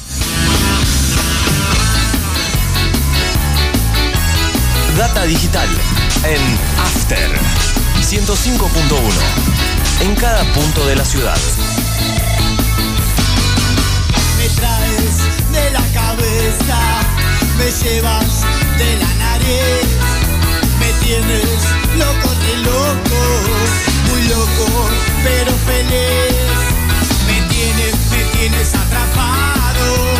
Data 4.97 5.25
digital 5.25 5.69
en 6.25 6.41
After 6.81 7.31
105.1 8.01 8.67
en 10.01 10.15
cada 10.15 10.43
punto 10.55 10.87
de 10.87 10.97
la 10.97 11.05
ciudad. 11.05 11.37
Me 14.39 14.49
traes 14.49 15.17
de 15.53 15.71
la 15.71 15.83
cabeza, 15.93 16.79
me 17.59 17.71
llevas 17.71 18.43
de 18.79 18.97
la 18.97 19.15
nariz, 19.15 19.87
me 20.81 20.91
tienes 21.05 21.61
loco 21.99 22.31
de 22.47 22.57
loco, 22.65 23.21
muy 24.09 24.23
loco 24.29 24.89
pero 25.23 25.53
feliz. 25.67 26.57
Me 27.27 27.37
tienes, 27.53 27.95
me 28.11 28.39
tienes 28.39 28.75
atrapado, 28.75 30.16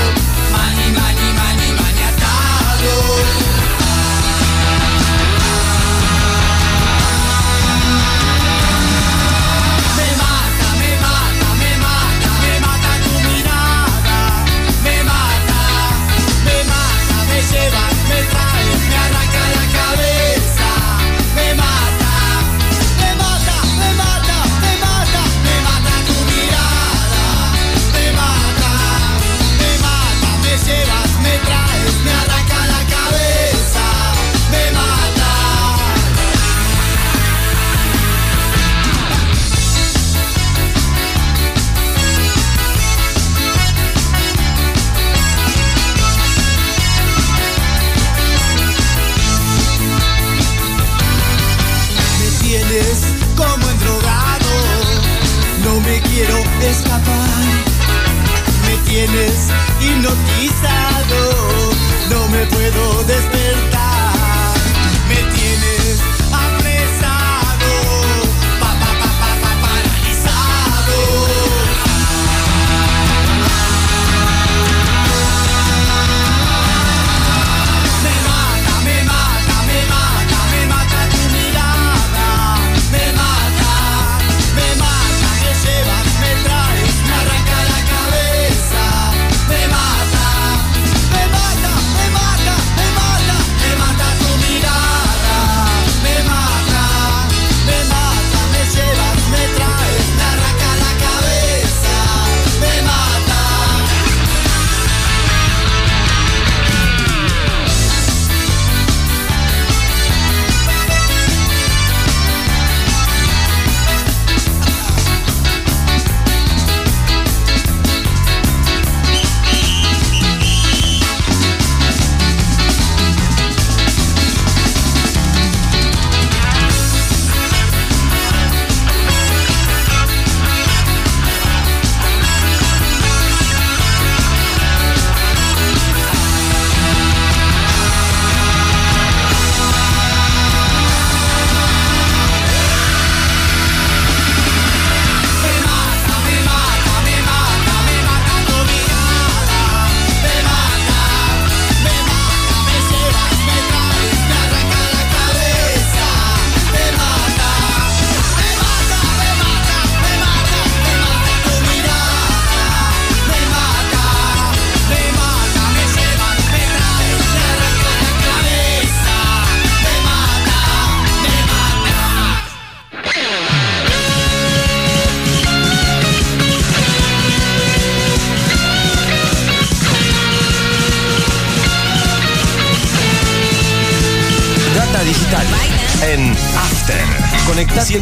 tienes 59.07 59.49
hipnotizado, 59.81 61.71
no 62.11 62.29
me 62.29 62.47
puedo 62.47 63.05
despertar. 63.05 63.76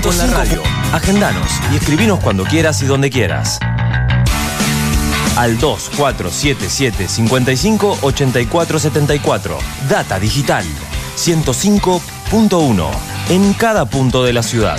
Con 0.00 0.16
la 0.18 0.26
radio. 0.26 0.62
Agendanos 0.92 1.48
y 1.72 1.76
escribinos 1.76 2.18
cuando 2.20 2.44
quieras 2.44 2.82
y 2.82 2.86
donde 2.86 3.10
quieras. 3.10 3.58
Al 5.36 5.58
2477 5.58 7.08
55 7.08 7.98
84 8.02 8.78
74. 8.78 9.58
Data 9.88 10.18
Digital 10.18 10.64
105.1 11.16 12.90
en 13.28 13.52
cada 13.54 13.84
punto 13.84 14.24
de 14.24 14.32
la 14.32 14.42
ciudad. 14.42 14.78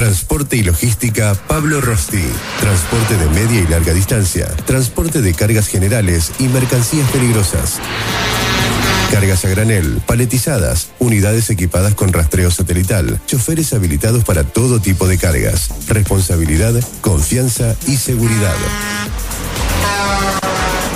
Transporte 0.00 0.56
y 0.56 0.62
logística 0.62 1.34
Pablo 1.46 1.82
Rosti. 1.82 2.24
Transporte 2.58 3.18
de 3.18 3.28
media 3.38 3.60
y 3.60 3.66
larga 3.66 3.92
distancia. 3.92 4.46
Transporte 4.64 5.20
de 5.20 5.34
cargas 5.34 5.66
generales 5.66 6.32
y 6.38 6.44
mercancías 6.44 7.06
peligrosas. 7.10 7.78
Cargas 9.10 9.44
a 9.44 9.50
granel, 9.50 10.00
paletizadas, 10.06 10.88
unidades 11.00 11.50
equipadas 11.50 11.94
con 11.94 12.14
rastreo 12.14 12.50
satelital, 12.50 13.20
choferes 13.26 13.74
habilitados 13.74 14.24
para 14.24 14.42
todo 14.42 14.80
tipo 14.80 15.06
de 15.06 15.18
cargas. 15.18 15.68
Responsabilidad, 15.86 16.72
confianza 17.02 17.76
y 17.86 17.98
seguridad. 17.98 18.56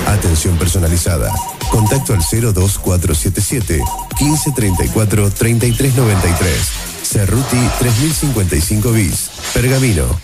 Atención 0.07 0.57
personalizada. 0.57 1.31
Contacto 1.69 2.13
al 2.13 2.21
02477 2.21 3.83
1534 4.19 5.29
3393. 5.29 6.94
Cerruti 7.05 7.69
3055 7.79 8.91
bis. 8.91 9.29
Pergamino. 9.53 10.19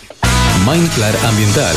Mindclar 0.65 1.15
Ambiental. 1.27 1.75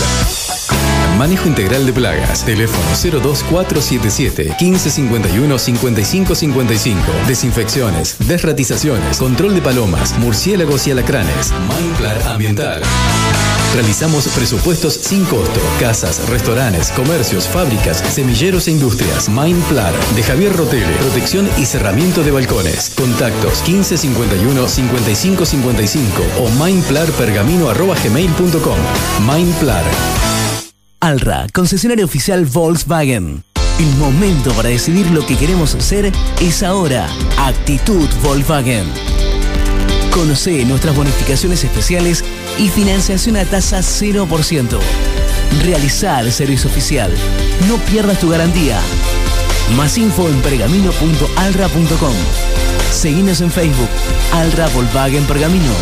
Manejo 1.19 1.47
integral 1.47 1.85
de 1.85 1.93
plagas. 1.93 2.45
Teléfono 2.45 2.83
02477 3.23 4.57
1551 4.59 5.59
5555. 5.59 7.03
Desinfecciones, 7.29 8.17
desratizaciones, 8.27 9.19
control 9.19 9.55
de 9.55 9.61
palomas, 9.61 10.19
murciélagos 10.19 10.87
y 10.87 10.93
alacranes. 10.93 11.53
Mindclar 11.69 12.23
Ambiental. 12.29 12.83
Realizamos 13.75 14.29
presupuestos 14.29 14.95
sin 14.95 15.25
costo. 15.25 15.61
Casas, 15.81 16.29
restaurantes, 16.29 16.93
comercios, 16.93 17.49
fábricas, 17.49 17.99
semilleros 17.99 18.69
e 18.69 18.71
industrias. 18.71 19.29
Mindplar 19.29 19.93
de 20.15 20.23
Javier 20.23 20.57
Rotele. 20.57 20.95
Protección 20.99 21.51
y 21.59 21.67
cerramiento 21.67 22.23
de 22.23 22.31
balcones. 22.31 22.93
Contactos 22.97 23.69
1551 23.69 24.69
5555 24.69 26.23
o 26.39 26.49
mindplarpergamino.gmail.com. 26.65 28.79
Mindplar. 29.27 29.83
Alra, 31.01 31.49
concesionario 31.53 32.05
oficial 32.05 32.47
Volkswagen. 32.47 33.43
El 33.81 33.97
momento 33.97 34.53
para 34.53 34.69
decidir 34.69 35.11
lo 35.11 35.27
que 35.27 35.37
queremos 35.37 35.75
hacer 35.75 36.13
es 36.41 36.63
ahora. 36.63 37.09
Actitud 37.39 38.09
Volkswagen. 38.23 38.87
Conoce 40.15 40.65
nuestras 40.65 40.95
bonificaciones 40.95 41.65
especiales 41.65 42.25
y 42.57 42.69
financiación 42.69 43.37
a 43.37 43.45
tasa 43.45 43.81
0%. 43.81 44.79
Realiza 45.65 46.21
el 46.21 46.31
servicio 46.33 46.71
oficial. 46.71 47.13
No 47.69 47.79
pierdas 47.79 48.21
tu 48.21 48.31
garantía. 48.31 48.79
Más 49.77 49.99
info 49.99 50.29
en 50.29 50.41
pergamino.alra.com. 50.41 52.15
Seguinos 52.93 53.41
en 53.41 53.51
Facebook. 53.51 53.89
Alra 54.33 54.69
Volkswagen 54.69 55.25
Pergamino. 55.25 55.73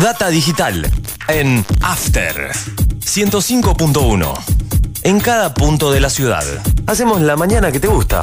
Data 0.00 0.28
Digital 0.28 0.88
en 1.26 1.66
After 1.82 2.52
105.1 3.00 4.32
en 5.02 5.18
cada 5.18 5.54
punto 5.54 5.90
de 5.90 6.00
la 6.00 6.08
ciudad. 6.08 6.44
Hacemos 6.86 7.20
la 7.20 7.34
mañana 7.34 7.72
que 7.72 7.80
te 7.80 7.88
gusta. 7.88 8.22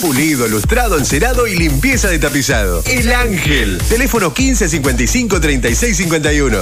Pulido, 0.00 0.48
lustrado, 0.48 0.96
encerado 0.96 1.46
y 1.46 1.56
limpieza 1.56 2.08
de 2.08 2.18
tapizado. 2.18 2.82
El 2.86 3.12
Ángel. 3.12 3.78
Teléfono 3.86 4.28
1555 4.28 5.40
3651. 5.40 6.58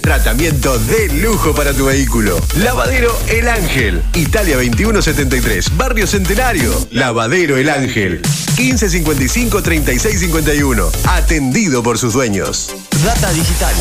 Tratamiento 0.00 0.78
de 0.80 1.08
lujo 1.20 1.54
para 1.54 1.72
tu 1.72 1.86
vehículo. 1.86 2.40
Lavadero 2.56 3.16
El 3.28 3.48
Ángel. 3.48 4.02
Italia 4.14 4.56
2173. 4.56 5.76
Barrio 5.76 6.08
Centenario. 6.08 6.74
Lavadero 6.90 7.56
El 7.56 7.70
Ángel. 7.70 8.20
1555 8.58 9.62
3651. 9.62 10.90
Atendido 11.04 11.84
por 11.84 11.98
sus 11.98 12.14
dueños. 12.14 12.74
Data 13.04 13.32
digital 13.32 13.74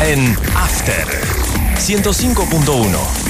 en 0.00 0.36
After 0.54 1.06
105.1. 1.78 3.29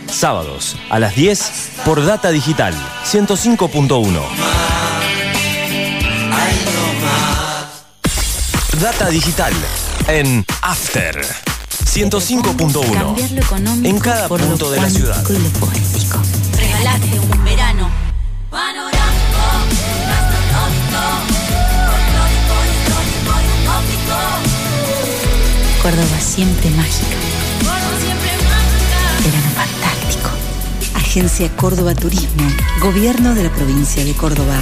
Sábados 0.11 0.75
a 0.89 0.99
las 0.99 1.15
10 1.15 1.69
por 1.85 2.03
Data 2.05 2.29
Digital 2.31 2.73
105.1. 3.05 4.21
Data 8.79 9.09
Digital 9.09 9.53
en 10.07 10.45
After 10.61 11.15
105.1. 11.85 13.85
En 13.85 13.99
cada 13.99 14.27
punto 14.27 14.69
de 14.69 14.81
la 14.81 14.89
ciudad. 14.89 15.23
Regalate 16.57 17.19
un 17.19 17.45
verano 17.45 17.89
panorámico, 18.49 19.39
gastronómico, 20.07 20.99
folclórico, 21.87 22.55
histórico 22.69 23.33
y 23.39 23.47
utópico. 23.63 24.17
Córdoba 25.81 26.19
siempre 26.19 26.69
mágica. 26.71 27.15
Verano. 29.23 29.80
Agencia 31.11 31.49
Córdoba 31.57 31.93
Turismo. 31.93 32.49
Gobierno 32.79 33.35
de 33.35 33.43
la 33.43 33.49
provincia 33.49 34.05
de 34.05 34.13
Córdoba. 34.13 34.55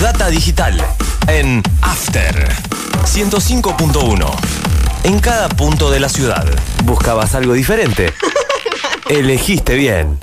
Data 0.00 0.28
Digital 0.28 0.82
en 1.26 1.62
After 1.82 2.48
105.1. 3.04 4.30
En 5.02 5.20
cada 5.20 5.50
punto 5.50 5.90
de 5.90 6.00
la 6.00 6.08
ciudad. 6.08 6.46
¿Buscabas 6.84 7.34
algo 7.34 7.52
diferente? 7.52 8.14
Elegiste 9.10 9.74
bien. 9.74 10.18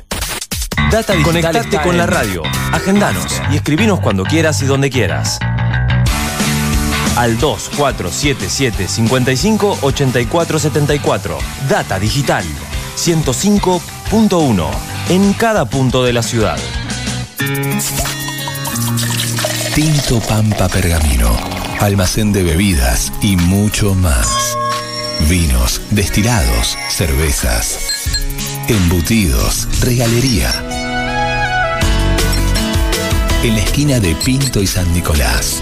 Data 0.89 1.13
Digital 1.13 1.43
Conectate 1.43 1.79
con 1.83 1.95
la 1.95 2.07
radio. 2.07 2.41
Agendanos 2.71 3.39
y 3.51 3.57
escribinos 3.57 3.99
cuando 3.99 4.23
quieras 4.23 4.63
y 4.63 4.65
donde 4.65 4.89
quieras. 4.89 5.37
Al 7.21 7.37
2477 7.37 8.87
55 8.87 9.77
84 9.83 10.57
74. 10.57 11.37
Data 11.69 11.99
Digital 11.99 12.43
105.1. 12.97 14.67
En 15.09 15.33
cada 15.33 15.65
punto 15.65 16.03
de 16.03 16.13
la 16.13 16.23
ciudad. 16.23 16.57
Tinto 19.75 20.19
Pampa 20.21 20.67
Pergamino, 20.67 21.37
almacén 21.79 22.33
de 22.33 22.41
bebidas 22.41 23.13
y 23.21 23.35
mucho 23.35 23.93
más. 23.93 24.57
Vinos, 25.29 25.79
destilados, 25.91 26.75
cervezas, 26.89 27.77
embutidos, 28.67 29.67
regalería. 29.81 30.49
En 33.43 33.53
la 33.53 33.61
esquina 33.61 33.99
de 33.99 34.15
Pinto 34.15 34.59
y 34.59 34.65
San 34.65 34.91
Nicolás 34.91 35.61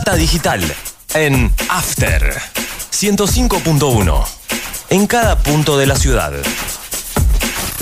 Data 0.00 0.16
Digital 0.16 0.62
en 1.12 1.52
After 1.68 2.34
105.1. 2.90 4.24
En 4.88 5.06
cada 5.06 5.36
punto 5.36 5.76
de 5.76 5.86
la 5.86 5.94
ciudad. 5.94 6.32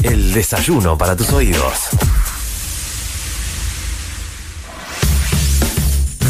El 0.02 0.32
desayuno 0.32 0.98
para 0.98 1.14
tus 1.14 1.30
oídos. 1.30 1.90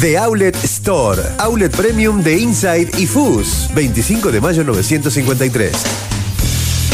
The 0.00 0.18
Outlet 0.18 0.62
Store. 0.64 1.22
Outlet 1.38 1.74
Premium 1.74 2.22
de 2.22 2.38
Inside 2.38 2.90
y 2.98 3.06
Fus. 3.06 3.68
25 3.72 4.30
de 4.30 4.42
mayo 4.42 4.64
953. 4.64 5.72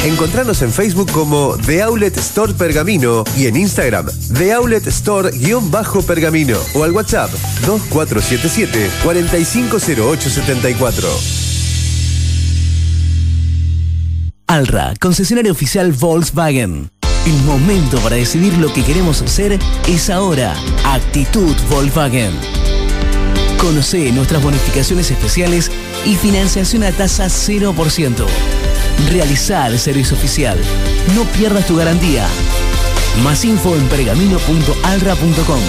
Encontranos 0.05 0.61
en 0.61 0.71
Facebook 0.71 1.11
como 1.13 1.57
The 1.65 1.83
Outlet 1.83 2.19
Store 2.19 2.53
Pergamino 2.53 3.25
y 3.39 3.47
en 3.47 3.57
Instagram 3.57 4.07
The 4.37 4.53
Outlet 4.53 4.87
Store-Pergamino 4.87 6.59
o 6.75 6.85
al 6.85 6.93
WhatsApp 6.93 7.31
2477 7.67 8.91
450874. 9.03 11.09
Alra, 14.47 14.93
concesionario 15.01 15.53
oficial 15.53 15.93
Volkswagen. 15.93 16.91
El 17.25 17.43
momento 17.45 17.99
para 18.01 18.17
decidir 18.17 18.53
lo 18.59 18.71
que 18.75 18.85
queremos 18.85 19.23
hacer 19.23 19.59
es 19.89 20.11
ahora. 20.11 20.55
Actitud 20.85 21.57
Volkswagen. 21.71 22.33
Conoce 23.57 24.13
nuestras 24.13 24.43
bonificaciones 24.43 25.11
especiales 25.11 25.71
y 26.05 26.17
financiación 26.17 26.85
a 26.85 26.93
tasa 26.93 27.29
0%. 27.29 28.27
Realizar 29.11 29.73
el 29.73 29.79
servicio 29.79 30.17
oficial. 30.17 30.59
No 31.15 31.25
pierdas 31.25 31.67
tu 31.67 31.77
garantía. 31.77 32.27
Más 33.23 33.45
info 33.45 33.77
en 33.77 33.87
pergamino.alra.com. 33.89 35.61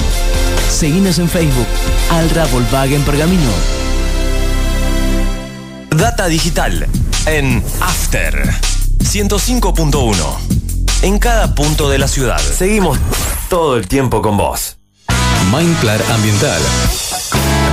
Seguinos 0.69 1.19
en 1.19 1.29
Facebook. 1.29 1.67
Alra 2.09 2.45
Volkswagen 2.47 3.03
Pergamino. 3.03 3.51
Data 5.91 6.27
Digital 6.27 6.87
en 7.25 7.63
After 7.81 8.49
105.1. 9.03 10.15
En 11.03 11.19
cada 11.19 11.55
punto 11.55 11.89
de 11.89 11.97
la 11.99 12.07
ciudad. 12.07 12.39
Seguimos 12.39 12.97
todo 13.49 13.77
el 13.77 13.87
tiempo 13.87 14.21
con 14.21 14.37
vos. 14.37 14.77
Mindclar 15.51 16.01
Ambiental. 16.11 16.61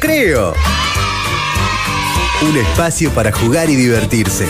Recreo. 0.00 0.54
Un 2.48 2.56
espacio 2.56 3.10
para 3.10 3.32
jugar 3.32 3.68
y 3.68 3.74
divertirse. 3.74 4.46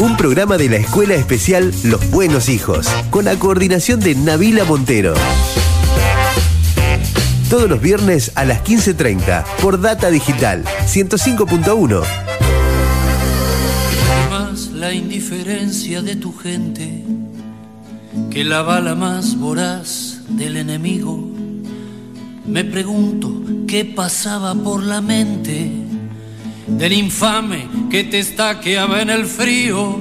Un 0.00 0.16
programa 0.16 0.56
de 0.56 0.68
la 0.68 0.76
Escuela 0.78 1.14
Especial 1.14 1.72
Los 1.84 2.10
Buenos 2.10 2.48
Hijos, 2.48 2.88
con 3.10 3.26
la 3.26 3.36
coordinación 3.36 4.00
de 4.00 4.16
Navila 4.16 4.64
Montero. 4.64 5.14
Todos 7.48 7.70
los 7.70 7.80
viernes 7.80 8.32
a 8.34 8.44
las 8.44 8.64
15.30 8.64 9.44
por 9.62 9.80
Data 9.80 10.10
Digital 10.10 10.64
105.1. 10.88 12.02
más 14.28 14.70
la 14.72 14.92
indiferencia 14.92 16.02
de 16.02 16.16
tu 16.16 16.36
gente 16.36 17.04
que 18.32 18.42
la 18.42 18.62
bala 18.62 18.96
más 18.96 19.38
voraz 19.38 20.18
del 20.30 20.56
enemigo. 20.56 21.33
Me 22.46 22.64
pregunto 22.64 23.42
qué 23.66 23.84
pasaba 23.84 24.54
por 24.54 24.82
la 24.82 25.00
mente 25.00 25.70
del 26.66 26.92
infame 26.92 27.66
que 27.90 28.04
te 28.04 28.18
estaqueaba 28.18 29.00
en 29.00 29.10
el 29.10 29.24
frío. 29.24 29.98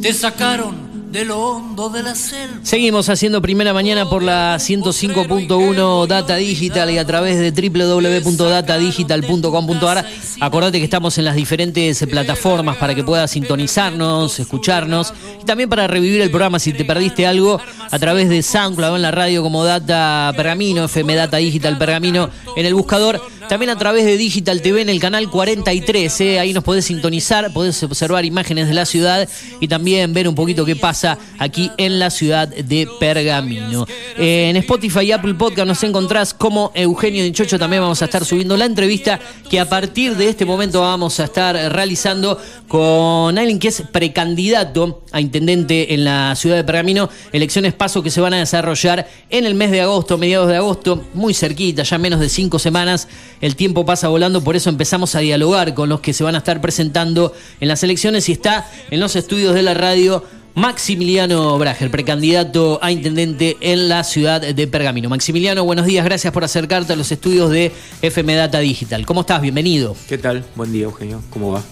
Te 0.00 0.12
sacaron 0.12 0.83
de 1.14 1.24
lo 1.24 1.38
hondo 1.38 1.88
de 1.90 2.02
la 2.02 2.16
selva. 2.16 2.58
Seguimos 2.64 3.08
haciendo 3.08 3.40
primera 3.40 3.72
mañana 3.72 4.10
por 4.10 4.20
la 4.20 4.56
105.1 4.56 6.08
Data 6.08 6.34
Digital 6.34 6.90
y 6.90 6.98
a 6.98 7.06
través 7.06 7.38
de 7.38 7.52
www.datadigital.com.ar. 7.52 10.04
Acordate 10.40 10.78
que 10.78 10.84
estamos 10.84 11.16
en 11.16 11.26
las 11.26 11.36
diferentes 11.36 12.04
plataformas 12.10 12.78
para 12.78 12.96
que 12.96 13.04
puedas 13.04 13.30
sintonizarnos, 13.30 14.40
escucharnos 14.40 15.14
y 15.40 15.44
también 15.44 15.68
para 15.68 15.86
revivir 15.86 16.20
el 16.20 16.30
programa 16.30 16.58
si 16.58 16.72
te 16.72 16.84
perdiste 16.84 17.28
algo 17.28 17.60
a 17.88 17.98
través 18.00 18.28
de 18.28 18.42
SoundCloud 18.42 18.96
en 18.96 19.02
la 19.02 19.12
radio 19.12 19.44
como 19.44 19.62
Data 19.62 20.32
Pergamino, 20.36 20.86
FM 20.86 21.14
Data 21.14 21.36
Digital 21.36 21.78
Pergamino 21.78 22.28
en 22.56 22.66
el 22.66 22.74
buscador. 22.74 23.22
También 23.48 23.70
a 23.70 23.76
través 23.76 24.04
de 24.04 24.16
Digital 24.16 24.62
TV 24.62 24.82
en 24.82 24.88
el 24.88 25.00
canal 25.00 25.30
43, 25.30 26.20
¿eh? 26.20 26.38
ahí 26.38 26.52
nos 26.52 26.64
podés 26.64 26.86
sintonizar, 26.86 27.52
podés 27.52 27.82
observar 27.82 28.24
imágenes 28.24 28.68
de 28.68 28.74
la 28.74 28.86
ciudad 28.86 29.28
y 29.60 29.68
también 29.68 30.12
ver 30.12 30.28
un 30.28 30.34
poquito 30.34 30.64
qué 30.64 30.76
pasa 30.76 31.18
aquí 31.38 31.70
en 31.76 31.98
la 31.98 32.10
ciudad 32.10 32.48
de 32.48 32.88
Pergamino. 32.98 33.86
Eh, 34.16 34.48
en 34.50 34.56
Spotify 34.56 35.00
y 35.00 35.12
Apple 35.12 35.34
Podcast 35.34 35.68
nos 35.68 35.82
encontrás 35.82 36.32
como 36.32 36.72
Eugenio 36.74 37.22
Dinchocho, 37.22 37.58
también 37.58 37.82
vamos 37.82 38.00
a 38.00 38.06
estar 38.06 38.24
subiendo 38.24 38.56
la 38.56 38.64
entrevista 38.64 39.20
que 39.50 39.60
a 39.60 39.68
partir 39.68 40.16
de 40.16 40.28
este 40.28 40.44
momento 40.44 40.80
vamos 40.80 41.20
a 41.20 41.24
estar 41.24 41.54
realizando 41.72 42.40
con 42.66 43.36
alguien 43.36 43.58
que 43.58 43.68
es 43.68 43.82
precandidato 43.92 45.02
a 45.12 45.20
intendente 45.20 45.94
en 45.94 46.04
la 46.04 46.34
ciudad 46.34 46.56
de 46.56 46.64
Pergamino, 46.64 47.08
elecciones 47.32 47.74
paso 47.74 48.02
que 48.02 48.10
se 48.10 48.20
van 48.20 48.34
a 48.34 48.38
desarrollar 48.38 49.08
en 49.30 49.46
el 49.46 49.54
mes 49.54 49.70
de 49.70 49.80
agosto, 49.80 50.18
mediados 50.18 50.48
de 50.48 50.56
agosto, 50.56 51.04
muy 51.14 51.34
cerquita, 51.34 51.82
ya 51.82 51.98
menos 51.98 52.20
de 52.20 52.28
cinco 52.28 52.58
semanas. 52.58 53.06
El 53.44 53.56
tiempo 53.56 53.84
pasa 53.84 54.08
volando, 54.08 54.42
por 54.42 54.56
eso 54.56 54.70
empezamos 54.70 55.14
a 55.14 55.18
dialogar 55.18 55.74
con 55.74 55.90
los 55.90 56.00
que 56.00 56.14
se 56.14 56.24
van 56.24 56.34
a 56.34 56.38
estar 56.38 56.62
presentando 56.62 57.34
en 57.60 57.68
las 57.68 57.82
elecciones 57.82 58.30
y 58.30 58.32
está 58.32 58.66
en 58.90 59.00
los 59.00 59.16
estudios 59.16 59.52
de 59.52 59.62
la 59.62 59.74
radio 59.74 60.24
Maximiliano 60.54 61.58
Brager, 61.58 61.90
precandidato 61.90 62.78
a 62.80 62.90
intendente 62.90 63.58
en 63.60 63.90
la 63.90 64.02
ciudad 64.02 64.40
de 64.40 64.66
Pergamino. 64.66 65.10
Maximiliano, 65.10 65.62
buenos 65.62 65.84
días, 65.84 66.06
gracias 66.06 66.32
por 66.32 66.42
acercarte 66.42 66.94
a 66.94 66.96
los 66.96 67.12
estudios 67.12 67.50
de 67.50 67.70
FM 68.00 68.34
Data 68.34 68.60
Digital. 68.60 69.04
¿Cómo 69.04 69.20
estás? 69.20 69.42
Bienvenido. 69.42 69.94
¿Qué 70.08 70.16
tal? 70.16 70.42
Buen 70.56 70.72
día, 70.72 70.84
Eugenio. 70.84 71.20
¿Cómo 71.28 71.52
va? 71.52 71.62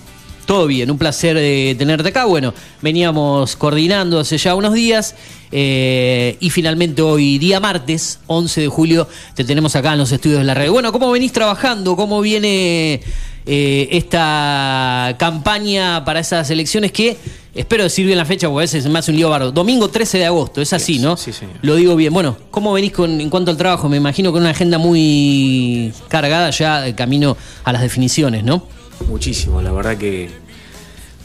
Todo 0.46 0.66
bien, 0.66 0.90
un 0.90 0.98
placer 0.98 1.36
de 1.36 1.76
tenerte 1.78 2.08
acá. 2.08 2.24
Bueno, 2.24 2.52
veníamos 2.80 3.56
coordinando 3.56 4.18
hace 4.18 4.38
ya 4.38 4.54
unos 4.54 4.74
días 4.74 5.14
eh, 5.52 6.36
y 6.40 6.50
finalmente 6.50 7.02
hoy, 7.02 7.38
día 7.38 7.60
martes, 7.60 8.18
11 8.26 8.62
de 8.62 8.68
julio, 8.68 9.08
te 9.34 9.44
tenemos 9.44 9.76
acá 9.76 9.92
en 9.92 9.98
los 9.98 10.10
estudios 10.10 10.40
de 10.40 10.44
la 10.44 10.54
red. 10.54 10.70
Bueno, 10.70 10.90
¿cómo 10.92 11.10
venís 11.10 11.32
trabajando? 11.32 11.94
¿Cómo 11.94 12.20
viene 12.20 13.00
eh, 13.44 13.88
esta 13.92 15.14
campaña 15.18 16.04
para 16.04 16.20
esas 16.20 16.48
elecciones 16.50 16.90
que, 16.90 17.16
espero 17.54 17.84
decir 17.84 18.06
bien 18.06 18.16
la 18.16 18.24
fecha 18.24 18.48
porque 18.48 18.60
a 18.60 18.64
veces 18.64 18.86
me 18.86 18.98
hace 18.98 19.10
un 19.10 19.16
lío 19.16 19.30
barro, 19.30 19.52
domingo 19.52 19.88
13 19.88 20.18
de 20.18 20.26
agosto, 20.26 20.60
es 20.62 20.72
así, 20.72 20.98
¿no? 20.98 21.16
Sí, 21.16 21.32
señor. 21.32 21.56
Lo 21.62 21.76
digo 21.76 21.94
bien. 21.96 22.12
Bueno, 22.12 22.36
¿cómo 22.50 22.72
venís 22.72 22.92
con, 22.92 23.20
en 23.20 23.30
cuanto 23.30 23.50
al 23.50 23.56
trabajo? 23.56 23.88
Me 23.88 23.96
imagino 23.96 24.32
con 24.32 24.42
una 24.42 24.50
agenda 24.50 24.78
muy 24.78 25.92
cargada 26.08 26.50
ya 26.50 26.80
de 26.80 26.94
camino 26.94 27.36
a 27.62 27.72
las 27.72 27.82
definiciones, 27.82 28.42
¿no? 28.42 28.66
Muchísimo, 29.08 29.60
la 29.62 29.72
verdad 29.72 29.96
que 29.96 30.30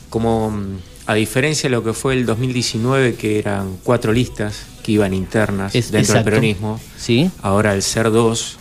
como 0.09 0.49
mm, 0.51 0.77
a 1.07 1.13
diferencia 1.13 1.69
de 1.69 1.75
lo 1.75 1.83
que 1.83 1.93
fue 1.93 2.13
el 2.13 2.25
2019 2.25 3.15
que 3.15 3.39
eran 3.39 3.77
cuatro 3.83 4.11
listas 4.13 4.63
que 4.83 4.93
iban 4.93 5.13
internas 5.13 5.75
Es- 5.75 5.91
dentro 5.91 5.99
exacto. 6.15 6.23
del 6.31 6.39
peronismo, 6.39 6.79
Sí. 6.97 7.29
ahora 7.41 7.71
al 7.71 7.81
ser 7.81 8.11
dos 8.11 8.57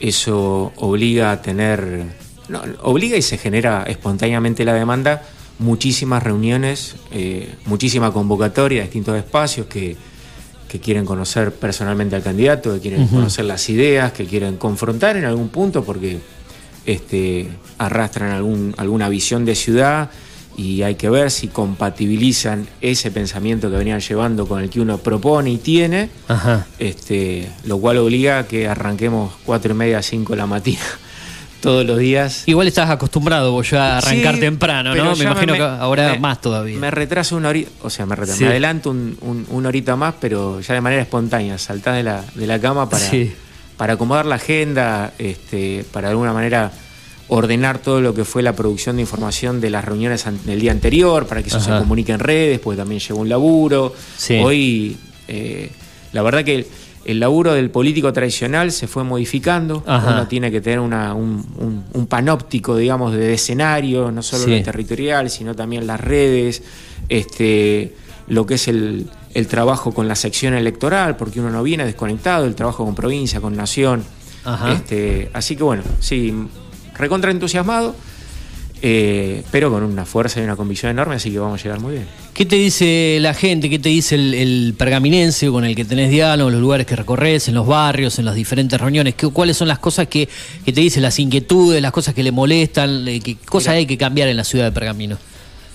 eso 0.00 0.72
obliga 0.76 1.30
a 1.32 1.42
tener 1.42 2.04
no, 2.48 2.62
obliga 2.82 3.16
y 3.16 3.22
se 3.22 3.38
genera 3.38 3.84
espontáneamente 3.88 4.64
la 4.64 4.74
demanda 4.74 5.22
muchísimas 5.58 6.22
reuniones, 6.22 6.96
eh, 7.12 7.54
muchísima 7.64 8.12
convocatoria 8.12 8.82
distintos 8.82 9.16
espacios 9.16 9.66
que, 9.66 9.96
que 10.68 10.78
quieren 10.80 11.06
conocer 11.06 11.52
personalmente 11.52 12.14
al 12.14 12.22
candidato, 12.22 12.74
que 12.74 12.80
quieren 12.80 13.06
conocer 13.08 13.46
las 13.46 13.68
ideas, 13.70 14.12
que 14.12 14.26
quieren 14.26 14.58
confrontar 14.58 15.16
en 15.16 15.24
algún 15.24 15.48
punto 15.48 15.82
porque 15.82 16.18
este, 16.86 17.48
arrastran 17.78 18.30
algún, 18.30 18.74
alguna 18.78 19.08
visión 19.08 19.44
de 19.44 19.54
ciudad 19.54 20.10
y 20.56 20.82
hay 20.82 20.94
que 20.94 21.10
ver 21.10 21.30
si 21.30 21.48
compatibilizan 21.48 22.66
ese 22.80 23.10
pensamiento 23.10 23.70
que 23.70 23.76
venían 23.76 24.00
llevando 24.00 24.46
con 24.46 24.62
el 24.62 24.70
que 24.70 24.80
uno 24.80 24.96
propone 24.98 25.50
y 25.50 25.58
tiene, 25.58 26.08
Ajá. 26.28 26.66
este, 26.78 27.50
lo 27.64 27.78
cual 27.78 27.98
obliga 27.98 28.38
a 28.38 28.46
que 28.46 28.66
arranquemos 28.66 29.34
cuatro 29.44 29.72
y 29.72 29.76
media, 29.76 30.00
cinco 30.02 30.32
de 30.32 30.38
la 30.38 30.46
mañana 30.46 30.78
todos 31.60 31.84
los 31.84 31.98
días. 31.98 32.44
Igual 32.46 32.68
estás 32.68 32.88
acostumbrado 32.88 33.52
vos 33.52 33.68
ya 33.70 33.94
a 33.94 33.98
arrancar 33.98 34.34
Sí, 34.36 34.40
temprano, 34.40 34.94
¿no? 34.94 35.16
Me 35.16 35.24
imagino 35.24 35.52
me- 35.52 35.58
que 35.58 35.64
ahora 35.64 36.12
me- 36.12 36.20
más 36.20 36.40
todavía. 36.40 36.78
Me 36.78 36.90
retraso 36.90 37.36
una 37.36 37.48
horita, 37.50 37.70
o 37.82 37.90
sea, 37.90 38.06
me, 38.06 38.14
retraso, 38.16 38.38
Sí. 38.38 38.44
me 38.44 38.50
adelanto 38.50 38.90
un, 38.90 39.18
un- 39.20 39.46
una 39.50 39.68
horita 39.68 39.94
más, 39.96 40.14
pero 40.20 40.60
ya 40.60 40.72
de 40.74 40.80
manera 40.80 41.02
espontánea, 41.02 41.58
saltás 41.58 41.96
de 41.96 42.02
la, 42.02 42.24
de 42.34 42.46
la 42.46 42.58
cama 42.60 42.88
para, 42.88 43.04
Sí. 43.10 43.32
Para 43.76 43.94
acomodar 43.94 44.26
la 44.26 44.36
agenda, 44.36 45.12
este, 45.18 45.84
para 45.92 46.08
de 46.08 46.12
alguna 46.12 46.32
manera 46.32 46.72
ordenar 47.28 47.78
todo 47.78 48.00
lo 48.00 48.14
que 48.14 48.24
fue 48.24 48.42
la 48.42 48.54
producción 48.54 48.96
de 48.96 49.02
información 49.02 49.60
de 49.60 49.70
las 49.70 49.84
reuniones 49.84 50.24
del 50.44 50.60
día 50.60 50.70
anterior, 50.72 51.26
para 51.26 51.42
que 51.42 51.48
eso 51.48 51.58
Ajá. 51.58 51.74
se 51.74 51.78
comunique 51.82 52.12
en 52.12 52.20
redes, 52.20 52.58
porque 52.60 52.76
también 52.78 53.00
lleva 53.00 53.18
un 53.20 53.28
laburo. 53.28 53.92
Sí. 54.16 54.38
Hoy, 54.42 54.96
eh, 55.28 55.70
la 56.12 56.22
verdad 56.22 56.44
que 56.44 56.54
el, 56.54 56.66
el 57.04 57.18
laburo 57.20 57.52
del 57.52 57.70
político 57.70 58.12
tradicional 58.12 58.70
se 58.72 58.86
fue 58.86 59.02
modificando, 59.04 59.82
Ajá. 59.86 60.12
uno 60.12 60.28
tiene 60.28 60.50
que 60.52 60.60
tener 60.60 60.78
una- 60.80 61.14
un, 61.14 61.44
un- 61.58 61.84
un 61.92 62.06
panóptico, 62.06 62.76
digamos, 62.76 63.12
de 63.12 63.34
escenario, 63.34 64.10
no 64.12 64.22
solo 64.22 64.44
Sí. 64.44 64.58
lo 64.58 64.62
territorial, 64.62 65.28
sino 65.28 65.54
también 65.54 65.86
las 65.86 66.00
redes, 66.00 66.62
este, 67.08 67.92
lo 68.28 68.46
que 68.46 68.54
es 68.54 68.68
el, 68.68 69.08
el 69.34 69.46
trabajo 69.46 69.92
con 69.92 70.08
la 70.08 70.14
sección 70.16 70.54
electoral, 70.54 71.16
porque 71.16 71.40
uno 71.40 71.50
no 71.50 71.62
viene 71.62 71.84
desconectado, 71.84 72.44
el 72.46 72.54
trabajo 72.54 72.84
con 72.84 72.94
provincia, 72.94 73.40
con 73.40 73.56
nación. 73.56 74.04
Ajá. 74.44 74.72
Este, 74.72 75.30
así 75.32 75.56
que 75.56 75.62
bueno, 75.62 75.82
sí, 76.00 76.32
recontra 76.96 77.30
entusiasmado, 77.30 77.94
eh, 78.82 79.42
pero 79.50 79.70
con 79.70 79.82
una 79.82 80.04
fuerza 80.04 80.38
y 80.40 80.44
una 80.44 80.54
convicción 80.54 80.90
enorme, 80.90 81.14
así 81.16 81.30
que 81.30 81.38
vamos 81.38 81.60
a 81.60 81.62
llegar 81.64 81.80
muy 81.80 81.94
bien. 81.94 82.06
¿Qué 82.34 82.44
te 82.44 82.56
dice 82.56 83.16
la 83.22 83.32
gente? 83.32 83.70
¿Qué 83.70 83.78
te 83.78 83.88
dice 83.88 84.14
el, 84.16 84.34
el 84.34 84.74
pergaminense 84.76 85.48
con 85.48 85.64
el 85.64 85.74
que 85.74 85.84
tenés 85.86 86.10
diálogo, 86.10 86.50
los 86.50 86.60
lugares 86.60 86.86
que 86.86 86.94
recorres, 86.94 87.48
en 87.48 87.54
los 87.54 87.66
barrios, 87.66 88.18
en 88.18 88.26
las 88.26 88.34
diferentes 88.34 88.78
reuniones? 88.78 89.14
¿Qué- 89.14 89.28
¿Cuáles 89.30 89.56
son 89.56 89.68
las 89.68 89.78
cosas 89.78 90.08
que, 90.08 90.28
que 90.64 90.72
te 90.72 90.80
dicen, 90.82 91.02
las 91.02 91.18
inquietudes, 91.18 91.80
las 91.80 91.92
cosas 91.92 92.14
que 92.14 92.22
le 92.22 92.32
molestan? 92.32 93.08
eh, 93.08 93.20
¿Qué 93.20 93.36
cosas 93.36 93.74
hay 93.74 93.86
que 93.86 93.96
cambiar 93.96 94.28
en 94.28 94.36
la 94.36 94.44
ciudad 94.44 94.66
de 94.66 94.72
Pergamino? 94.72 95.16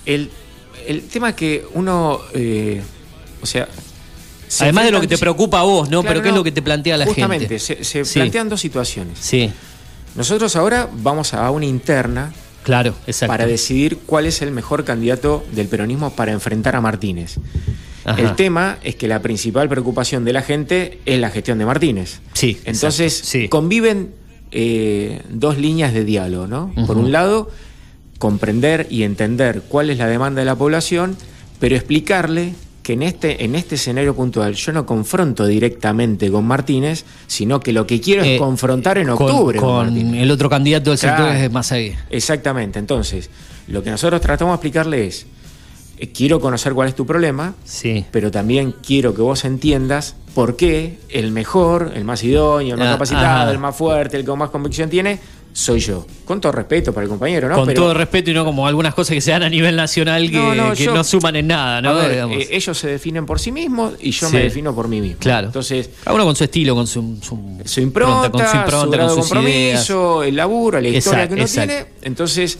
El, 0.06 0.30
el 0.86 1.02
tema 1.02 1.30
es 1.30 1.34
que 1.34 1.64
uno, 1.74 2.20
eh, 2.34 2.80
o 3.40 3.46
sea... 3.46 3.68
se 4.48 4.64
Además 4.64 4.84
de 4.86 4.90
lo 4.92 5.00
que 5.00 5.08
te 5.08 5.18
preocupa 5.18 5.60
a 5.60 5.62
vos, 5.62 5.88
¿no? 5.88 6.02
Claro, 6.02 6.08
Pero 6.14 6.22
¿qué 6.22 6.28
es 6.30 6.34
lo 6.34 6.44
que 6.44 6.52
te 6.52 6.62
plantea 6.62 6.96
la 6.96 7.06
justamente, 7.06 7.46
gente? 7.46 7.58
se, 7.58 7.84
se 7.84 8.04
Sí. 8.04 8.18
plantean 8.18 8.48
dos 8.48 8.60
situaciones. 8.60 9.18
Sí, 9.20 9.50
Nosotros 10.14 10.54
ahora 10.56 10.88
vamos 10.92 11.32
a 11.32 11.50
una 11.50 11.64
interna 11.64 12.32
claro, 12.64 12.94
exacto. 13.06 13.32
para 13.32 13.46
decidir 13.46 13.98
cuál 14.04 14.26
es 14.26 14.42
el 14.42 14.50
mejor 14.50 14.84
candidato 14.84 15.42
del 15.52 15.68
peronismo 15.68 16.10
para 16.10 16.32
enfrentar 16.32 16.76
a 16.76 16.80
Martínez. 16.82 17.36
Ajá. 18.04 18.20
El 18.20 18.34
tema 18.36 18.78
es 18.82 18.96
que 18.96 19.06
la 19.08 19.22
principal 19.22 19.68
preocupación 19.68 20.24
de 20.24 20.32
la 20.34 20.42
gente 20.42 20.98
es 21.06 21.18
la 21.20 21.30
gestión 21.30 21.56
de 21.58 21.64
Martínez. 21.64 22.20
Sí, 22.34 22.60
Entonces, 22.64 23.16
sí. 23.24 23.48
conviven 23.48 24.12
eh, 24.50 25.22
dos 25.30 25.56
líneas 25.56 25.94
de 25.94 26.04
diálogo, 26.04 26.46
¿no? 26.46 26.74
Por 26.86 26.98
un 26.98 27.10
lado, 27.10 27.48
comprender 28.22 28.86
y 28.88 29.02
entender 29.02 29.62
cuál 29.68 29.90
es 29.90 29.98
la 29.98 30.06
demanda 30.06 30.38
de 30.42 30.44
la 30.44 30.54
población, 30.54 31.16
pero 31.58 31.74
explicarle 31.74 32.54
que 32.84 32.92
en 32.92 33.02
este, 33.02 33.44
en 33.44 33.56
este 33.56 33.74
escenario 33.74 34.14
puntual 34.14 34.54
yo 34.54 34.72
no 34.72 34.86
confronto 34.86 35.44
directamente 35.44 36.30
con 36.30 36.44
Martínez, 36.44 37.04
sino 37.26 37.58
que 37.58 37.72
lo 37.72 37.84
que 37.84 38.00
quiero 38.00 38.22
Eh, 38.22 38.34
es 38.36 38.40
confrontar 38.40 38.98
en 38.98 39.10
octubre 39.10 39.58
con, 39.58 39.96
el 40.14 40.30
otro 40.30 40.48
candidato 40.48 40.90
del 40.90 40.98
sector 41.00 41.30
es 41.30 41.50
Mazagué. 41.50 41.96
Exactamente. 42.10 42.78
Entonces, 42.78 43.28
lo 43.66 43.82
que 43.82 43.90
nosotros 43.90 44.20
tratamos 44.20 44.52
de 44.52 44.54
explicarle 44.56 45.06
es, 45.08 45.26
eh, 45.98 46.12
quiero 46.12 46.38
conocer 46.40 46.74
cuál 46.74 46.86
es 46.90 46.94
tu 46.94 47.04
problema, 47.04 47.56
Sí. 47.64 48.04
pero 48.12 48.30
también 48.30 48.72
quiero 48.86 49.14
que 49.16 49.22
vos 49.22 49.44
entiendas 49.44 50.14
por 50.32 50.54
qué 50.54 51.00
el 51.08 51.32
mejor, 51.32 51.90
el 51.96 52.04
más 52.04 52.22
idóneo, 52.22 52.74
el 52.74 52.78
más 52.78 52.88
Ah, 52.88 52.92
capacitado, 52.92 53.42
ajá. 53.42 53.50
el 53.50 53.58
más 53.58 53.74
fuerte, 53.74 54.16
el 54.16 54.24
con 54.24 54.38
más 54.38 54.50
convicción 54.50 54.88
tiene, 54.90 55.18
soy 55.52 55.80
yo. 55.80 56.06
Con 56.24 56.40
todo 56.40 56.52
respeto 56.52 56.92
para 56.94 57.04
el 57.04 57.10
compañero, 57.10 57.48
¿no? 57.48 57.56
con 57.56 57.66
Pero- 57.66 57.82
todo 57.82 57.94
respeto 57.94 58.30
y 58.30 58.34
no 58.34 58.44
como 58.44 58.66
algunas 58.66 58.94
cosas 58.94 59.14
que 59.14 59.20
se 59.20 59.32
dan 59.32 59.42
a 59.42 59.48
nivel 59.50 59.76
nacional 59.76 60.30
que 60.30 60.36
No, 60.36 60.54
no, 60.54 60.68
no, 60.68 60.74
que 60.74 60.84
yo- 60.84 60.94
no 60.94 61.04
suman 61.04 61.36
en 61.36 61.46
nada, 61.48 61.82
¿no? 61.82 61.94
Ver, 61.94 62.12
eh, 62.30 62.48
ellos 62.50 62.78
se 62.78 62.88
definen 62.88 63.26
por 63.26 63.38
sí 63.38 63.52
mismos 63.52 63.94
y 64.00 64.12
yo 64.12 64.28
Sí. 64.28 64.34
me 64.34 64.42
defino 64.44 64.74
por 64.74 64.88
mí 64.88 65.00
mismo. 65.00 65.18
Claro. 65.18 65.48
Entonces, 65.48 65.90
Cada 66.04 66.14
uno 66.14 66.24
con 66.24 66.36
su 66.36 66.44
estilo, 66.44 66.74
con 66.74 66.86
su, 66.86 67.18
su, 67.22 67.58
su 67.64 67.80
impronta, 67.80 68.30
con 68.30 68.40
su 68.48 68.56
impronta, 68.56 68.80
su 68.86 68.90
grado 68.90 69.14
con 69.14 69.24
sus 69.24 69.32
ideas. 69.32 69.86
compromiso, 69.86 70.22
el 70.22 70.36
laburo, 70.36 70.80
la 70.80 70.88
historia 70.88 71.28
que 71.28 71.34
uno 71.34 71.44
tiene. 71.46 71.86
Entonces, 72.02 72.58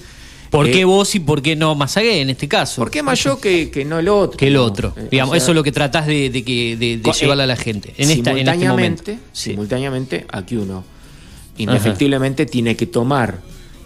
¿Por 0.51 0.67
eh, 0.67 0.71
qué 0.71 0.85
vos 0.85 1.15
y 1.15 1.21
por 1.21 1.41
qué 1.41 1.57
no 1.57 1.75
Mazagué 1.75 2.21
en 2.21 2.29
este 2.29 2.47
caso? 2.47 2.83
¿por 2.83 2.91
qué 2.91 3.03
más 3.03 3.25
yo 3.25 3.41
que, 3.41 3.71
que 3.71 3.87
no 3.87 3.99
el 3.99 4.09
otro? 4.11 4.37
que 4.37 4.49
el 4.49 4.57
otro? 4.59 4.93
Eh, 4.99 5.09
Digamos, 5.11 5.31
o 5.31 5.35
sea, 5.35 5.39
eso 5.45 5.53
es 5.53 5.55
lo 5.55 5.63
que 5.63 5.73
tratás 5.73 6.07
de, 6.07 6.29
de 6.29 6.43
llevarle 6.43 7.43
eh, 7.43 7.45
a 7.45 7.47
la 7.47 7.57
gente 7.57 7.95
en, 7.97 8.11
esta, 8.11 8.33
en 8.33 8.37
este 8.37 8.51
simultáneamente. 8.53 9.19
Sí. 9.33 9.51
simultáneamente, 9.53 10.27
aquí 10.31 10.57
uno 10.57 10.85
indefectiblemente 11.57 12.47
tiene 12.47 12.77
que 12.77 12.87
tomar 12.87 13.39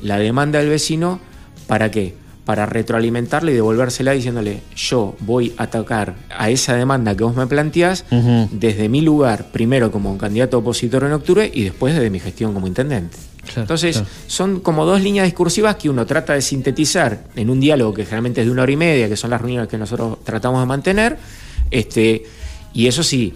la 0.02 0.18
demanda 0.18 0.58
del 0.58 0.68
vecino 0.68 1.20
para 1.66 1.90
qué? 1.90 2.14
Para 2.44 2.64
retroalimentarle 2.66 3.52
y 3.52 3.54
devolvérsela 3.56 4.12
diciéndole, 4.12 4.62
yo 4.76 5.16
voy 5.20 5.52
a 5.58 5.64
atacar 5.64 6.14
a 6.30 6.48
esa 6.48 6.76
demanda 6.76 7.16
que 7.16 7.24
vos 7.24 7.34
me 7.34 7.46
planteás 7.46 8.04
desde 8.52 8.88
mi 8.88 9.00
lugar, 9.00 9.50
primero 9.50 9.90
como 9.90 10.16
candidato 10.16 10.58
opositor 10.58 11.04
en 11.04 11.12
octubre 11.12 11.50
y 11.52 11.64
después 11.64 11.94
desde 11.94 12.08
mi 12.10 12.20
gestión 12.20 12.54
como 12.54 12.66
intendente. 12.66 13.16
Claro, 13.46 13.62
Entonces, 13.62 13.96
claro. 13.96 14.10
son 14.26 14.60
como 14.60 14.84
dos 14.84 15.00
líneas 15.00 15.24
discursivas 15.24 15.76
que 15.76 15.88
uno 15.88 16.04
trata 16.04 16.34
de 16.34 16.42
sintetizar 16.42 17.24
en 17.36 17.48
un 17.48 17.60
diálogo 17.60 17.94
que 17.94 18.04
generalmente 18.04 18.40
es 18.40 18.46
de 18.46 18.52
una 18.52 18.62
hora 18.62 18.72
y 18.72 18.76
media, 18.76 19.08
que 19.08 19.16
son 19.16 19.30
las 19.30 19.40
reuniones 19.40 19.68
que 19.68 19.78
nosotros 19.78 20.18
tratamos 20.24 20.60
de 20.60 20.66
mantener. 20.66 21.16
Este, 21.70 22.24
y 22.72 22.86
eso 22.88 23.02
sí, 23.02 23.34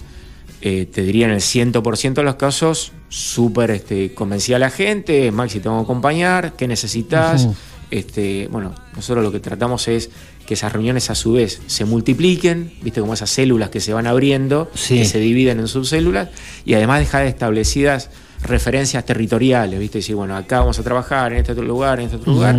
eh, 0.62 0.86
te 0.92 1.02
diría 1.02 1.26
en 1.26 1.32
el 1.32 1.40
100% 1.40 2.14
de 2.14 2.22
los 2.22 2.34
casos, 2.34 2.92
súper 3.10 3.72
este, 3.72 4.14
convencida 4.14 4.56
a 4.56 4.60
la 4.60 4.70
gente, 4.70 5.30
Maxi, 5.32 5.60
te 5.60 5.68
vamos 5.68 5.82
a 5.82 5.84
acompañar, 5.84 6.52
¿qué 6.54 6.66
necesitas? 6.66 7.48
Este, 7.90 8.48
bueno, 8.52 8.72
nosotros 8.94 9.24
lo 9.24 9.32
que 9.32 9.40
tratamos 9.40 9.88
es 9.88 10.10
que 10.46 10.54
esas 10.54 10.72
reuniones 10.72 11.10
a 11.10 11.16
su 11.16 11.32
vez 11.32 11.60
se 11.66 11.84
multipliquen, 11.84 12.72
viste 12.82 13.00
como 13.00 13.14
esas 13.14 13.28
células 13.30 13.68
que 13.68 13.80
se 13.80 13.92
van 13.92 14.06
abriendo, 14.06 14.70
Sí. 14.74 14.98
que 14.98 15.04
se 15.04 15.18
dividen 15.18 15.58
en 15.58 15.66
subcélulas, 15.66 16.28
y 16.64 16.74
además 16.74 17.00
dejar 17.00 17.26
establecidas 17.26 18.10
referencias 18.42 19.04
territoriales, 19.04 19.78
viste, 19.80 19.98
decir, 19.98 20.14
bueno, 20.14 20.36
acá 20.36 20.60
vamos 20.60 20.78
a 20.78 20.84
trabajar, 20.84 21.32
en 21.32 21.38
este 21.40 21.52
otro 21.52 21.64
lugar, 21.64 21.98
en 21.98 22.06
este 22.06 22.16
otro 22.16 22.32
lugar, 22.32 22.56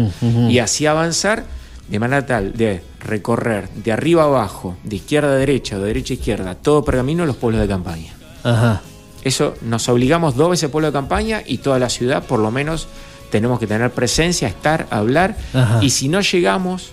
y 0.49 0.60
así 0.60 0.86
avanzar 0.86 1.45
de 1.88 1.99
manera 1.99 2.26
tal 2.26 2.53
de 2.53 2.82
recorrer 2.99 3.69
de 3.69 3.91
arriba 3.94 4.23
a 4.23 4.26
abajo, 4.26 4.78
de 4.84 4.98
izquierda 4.98 5.30
a 5.32 5.36
derecha 5.36 5.80
de 5.80 5.86
derecha 5.86 6.14
a 6.14 6.18
izquierda, 6.18 6.56
todo 6.56 6.84
pergamino 6.84 7.26
los 7.26 7.38
pueblos 7.38 7.61
de 7.61 7.68
campaña. 7.69 8.14
Ajá. 8.44 8.82
Eso 9.23 9.56
nos 9.61 9.88
obligamos 9.89 10.35
dos 10.35 10.49
veces 10.49 10.69
pueblo 10.69 10.88
de 10.88 10.93
campaña 10.93 11.43
y 11.45 11.60
toda 11.60 11.77
la 11.80 11.89
ciudad 11.89 12.23
por 12.23 12.39
lo 12.39 12.49
menos 12.52 12.88
tenemos 13.30 13.60
que 13.60 13.68
tener 13.68 13.91
presencia, 13.91 14.48
estar, 14.48 14.88
hablar 14.89 15.38
Ajá. 15.53 15.80
y 15.81 15.89
si 15.91 16.07
no 16.10 16.22
llegamos 16.22 16.89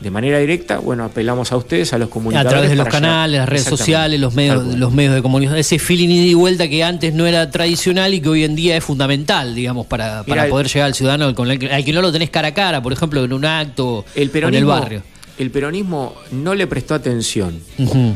de 0.00 0.10
manera 0.10 0.38
directa, 0.38 0.76
bueno, 0.78 1.04
apelamos 1.04 1.52
a 1.52 1.56
ustedes, 1.56 1.94
a 1.94 1.98
los 1.98 2.08
A 2.08 2.12
comunicadores. 2.12 2.50
través 2.52 2.68
de 2.70 2.76
los 2.76 2.88
canales, 2.88 3.38
las 3.40 3.48
redes 3.48 3.64
sociales, 3.64 4.20
los 4.20 4.34
medios, 4.34 4.62
los 4.76 4.92
medios 4.92 5.14
de 5.14 5.22
comunicación, 5.22 5.58
ese 5.58 5.78
feeling 5.78 6.10
ida 6.10 6.26
y 6.26 6.34
vuelta 6.34 6.68
que 6.68 6.84
antes 6.84 7.14
no 7.14 7.24
era 7.26 7.50
tradicional 7.50 8.12
y 8.12 8.20
que 8.20 8.28
hoy 8.28 8.44
en 8.44 8.54
día 8.54 8.76
es 8.76 8.84
fundamental, 8.84 9.54
digamos, 9.54 9.86
para, 9.86 10.22
para 10.24 10.42
Mira, 10.42 10.50
poder 10.50 10.66
llegar 10.66 10.86
al 10.88 10.94
ciudadano 10.94 11.34
con 11.34 11.50
el, 11.50 11.58
que- 11.58 11.72
al 11.72 11.82
que 11.82 11.94
no 11.94 12.02
lo 12.02 12.12
tenés 12.12 12.28
cara 12.28 12.48
a 12.48 12.52
cara, 12.54 12.82
por 12.82 12.92
ejemplo, 12.92 13.24
en 13.24 13.32
un 13.32 13.46
acto 13.46 14.04
El 14.14 14.30
o 14.34 14.48
en 14.48 14.54
el 14.54 14.64
barrio. 14.66 15.02
el 15.38 15.50
peronismo 15.50 16.14
no 16.30 16.54
le 16.54 16.66
prestó 16.66 16.94
atención 16.94 17.58
Ujú. 17.78 18.14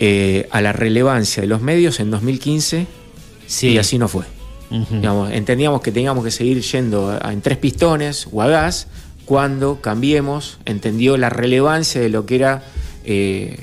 Eh, 0.00 0.48
a 0.50 0.60
la 0.60 0.72
relevancia 0.72 1.40
de 1.40 1.46
los 1.46 1.60
medios 1.62 2.00
en 2.00 2.10
2015 2.10 2.86
Sí. 3.46 3.68
y 3.68 3.78
así 3.78 3.98
no 3.98 4.08
fue. 4.08 4.24
Digamos, 4.90 5.30
entendíamos 5.30 5.80
que 5.80 5.92
teníamos 5.92 6.24
que 6.24 6.32
seguir 6.32 6.60
yendo 6.60 7.10
a- 7.22 7.32
en 7.32 7.40
tres 7.40 7.56
pistones 7.56 8.26
o 8.32 8.42
a 8.42 8.48
gas 8.48 8.88
cuando 9.24 9.80
cambiemos, 9.80 10.58
entendió 10.64 11.16
la 11.16 11.30
relevancia 11.30 12.00
de 12.00 12.08
lo 12.08 12.26
que 12.26 12.34
era 12.36 12.64
eh, 13.04 13.60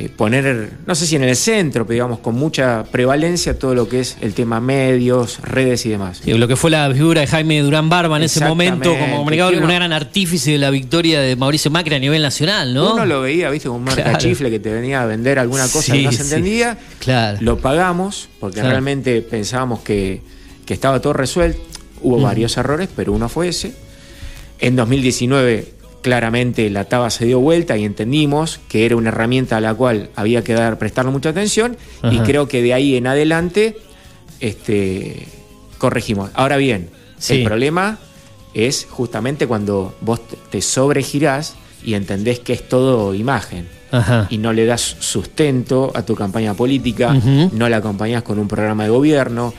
eh, 0.00 0.08
poner, 0.08 0.70
no 0.86 0.94
sé 0.94 1.06
si 1.06 1.16
en 1.16 1.24
el 1.24 1.36
centro, 1.36 1.84
pero 1.84 1.92
digamos 1.94 2.20
con 2.20 2.34
mucha 2.34 2.84
prevalencia 2.90 3.58
todo 3.58 3.74
lo 3.74 3.88
que 3.88 4.00
es 4.00 4.16
el 4.22 4.32
tema 4.34 4.58
medios, 4.60 5.38
redes 5.42 5.84
y 5.84 5.90
demás. 5.90 6.20
Sí, 6.24 6.32
lo 6.32 6.48
que 6.48 6.56
fue 6.56 6.70
la 6.70 6.90
figura 6.92 7.20
de 7.20 7.26
Jaime 7.26 7.60
Durán 7.60 7.88
Barba 7.90 8.16
en 8.16 8.22
ese 8.22 8.44
momento 8.44 8.96
como 8.98 9.18
comunicador, 9.18 9.54
que 9.54 9.60
una 9.60 9.74
gran 9.74 9.92
artífice 9.92 10.52
de 10.52 10.58
la 10.58 10.70
victoria 10.70 11.20
de 11.20 11.36
Mauricio 11.36 11.70
Macri 11.70 11.94
a 11.94 11.98
nivel 11.98 12.22
nacional, 12.22 12.72
¿no? 12.72 12.94
Uno 12.94 13.04
lo 13.04 13.20
veía, 13.20 13.50
viste, 13.50 13.68
como 13.68 13.80
un 13.80 13.84
Claro. 13.84 14.02
marcachifle 14.04 14.50
que 14.50 14.58
te 14.58 14.72
venía 14.72 15.02
a 15.02 15.06
vender 15.06 15.38
alguna 15.38 15.64
cosa 15.68 15.92
que 15.92 15.98
Sí, 15.98 16.04
no 16.04 16.12
se 16.12 16.18
sí. 16.18 16.22
entendía. 16.24 16.78
Claro. 17.00 17.38
Lo 17.42 17.58
pagamos 17.58 18.28
porque 18.40 18.54
Claro. 18.54 18.70
realmente 18.70 19.20
pensábamos 19.22 19.80
que, 19.80 20.22
que 20.64 20.72
estaba 20.74 21.00
todo 21.00 21.12
resuelto. 21.12 21.60
Hubo 22.02 22.18
Mm. 22.18 22.22
varios 22.22 22.56
errores, 22.56 22.88
pero 22.96 23.12
uno 23.12 23.28
fue 23.28 23.48
ese. 23.48 23.74
En 24.60 24.76
2019 24.76 25.79
claramente 26.02 26.68
la 26.70 26.84
taba 26.84 27.10
se 27.10 27.26
dio 27.26 27.40
vuelta 27.40 27.76
y 27.76 27.84
entendimos 27.84 28.60
que 28.68 28.86
era 28.86 28.96
una 28.96 29.08
herramienta 29.08 29.56
a 29.58 29.60
la 29.60 29.74
cual 29.74 30.10
había 30.16 30.42
que 30.42 30.54
dar, 30.54 30.78
prestarle 30.78 31.10
mucha 31.12 31.28
atención 31.30 31.76
y 32.10 32.18
creo 32.20 32.48
que 32.48 32.62
de 32.62 32.72
ahí 32.74 32.96
en 32.96 33.06
adelante 33.06 33.76
este, 34.40 35.26
corregimos. 35.78 36.30
Ahora 36.34 36.56
bien, 36.56 36.88
Sí. 37.18 37.34
el 37.40 37.44
problema 37.44 37.98
es 38.54 38.86
justamente 38.90 39.46
cuando 39.46 39.94
vos 40.00 40.20
te- 40.50 40.62
sobregirás 40.62 41.54
y 41.84 41.94
entendés 41.94 42.40
que 42.40 42.52
es 42.54 42.68
todo 42.68 43.14
imagen 43.14 43.68
Ajá. 43.92 44.26
y 44.30 44.38
no 44.38 44.52
le 44.52 44.64
das 44.66 44.80
sustento 45.00 45.92
a 45.94 46.02
tu 46.02 46.14
campaña 46.14 46.54
política, 46.54 47.14
no 47.52 47.68
la 47.68 47.76
acompañás 47.78 48.22
con 48.22 48.38
un 48.38 48.48
programa 48.48 48.84
de 48.84 48.90
gobierno, 48.90 49.52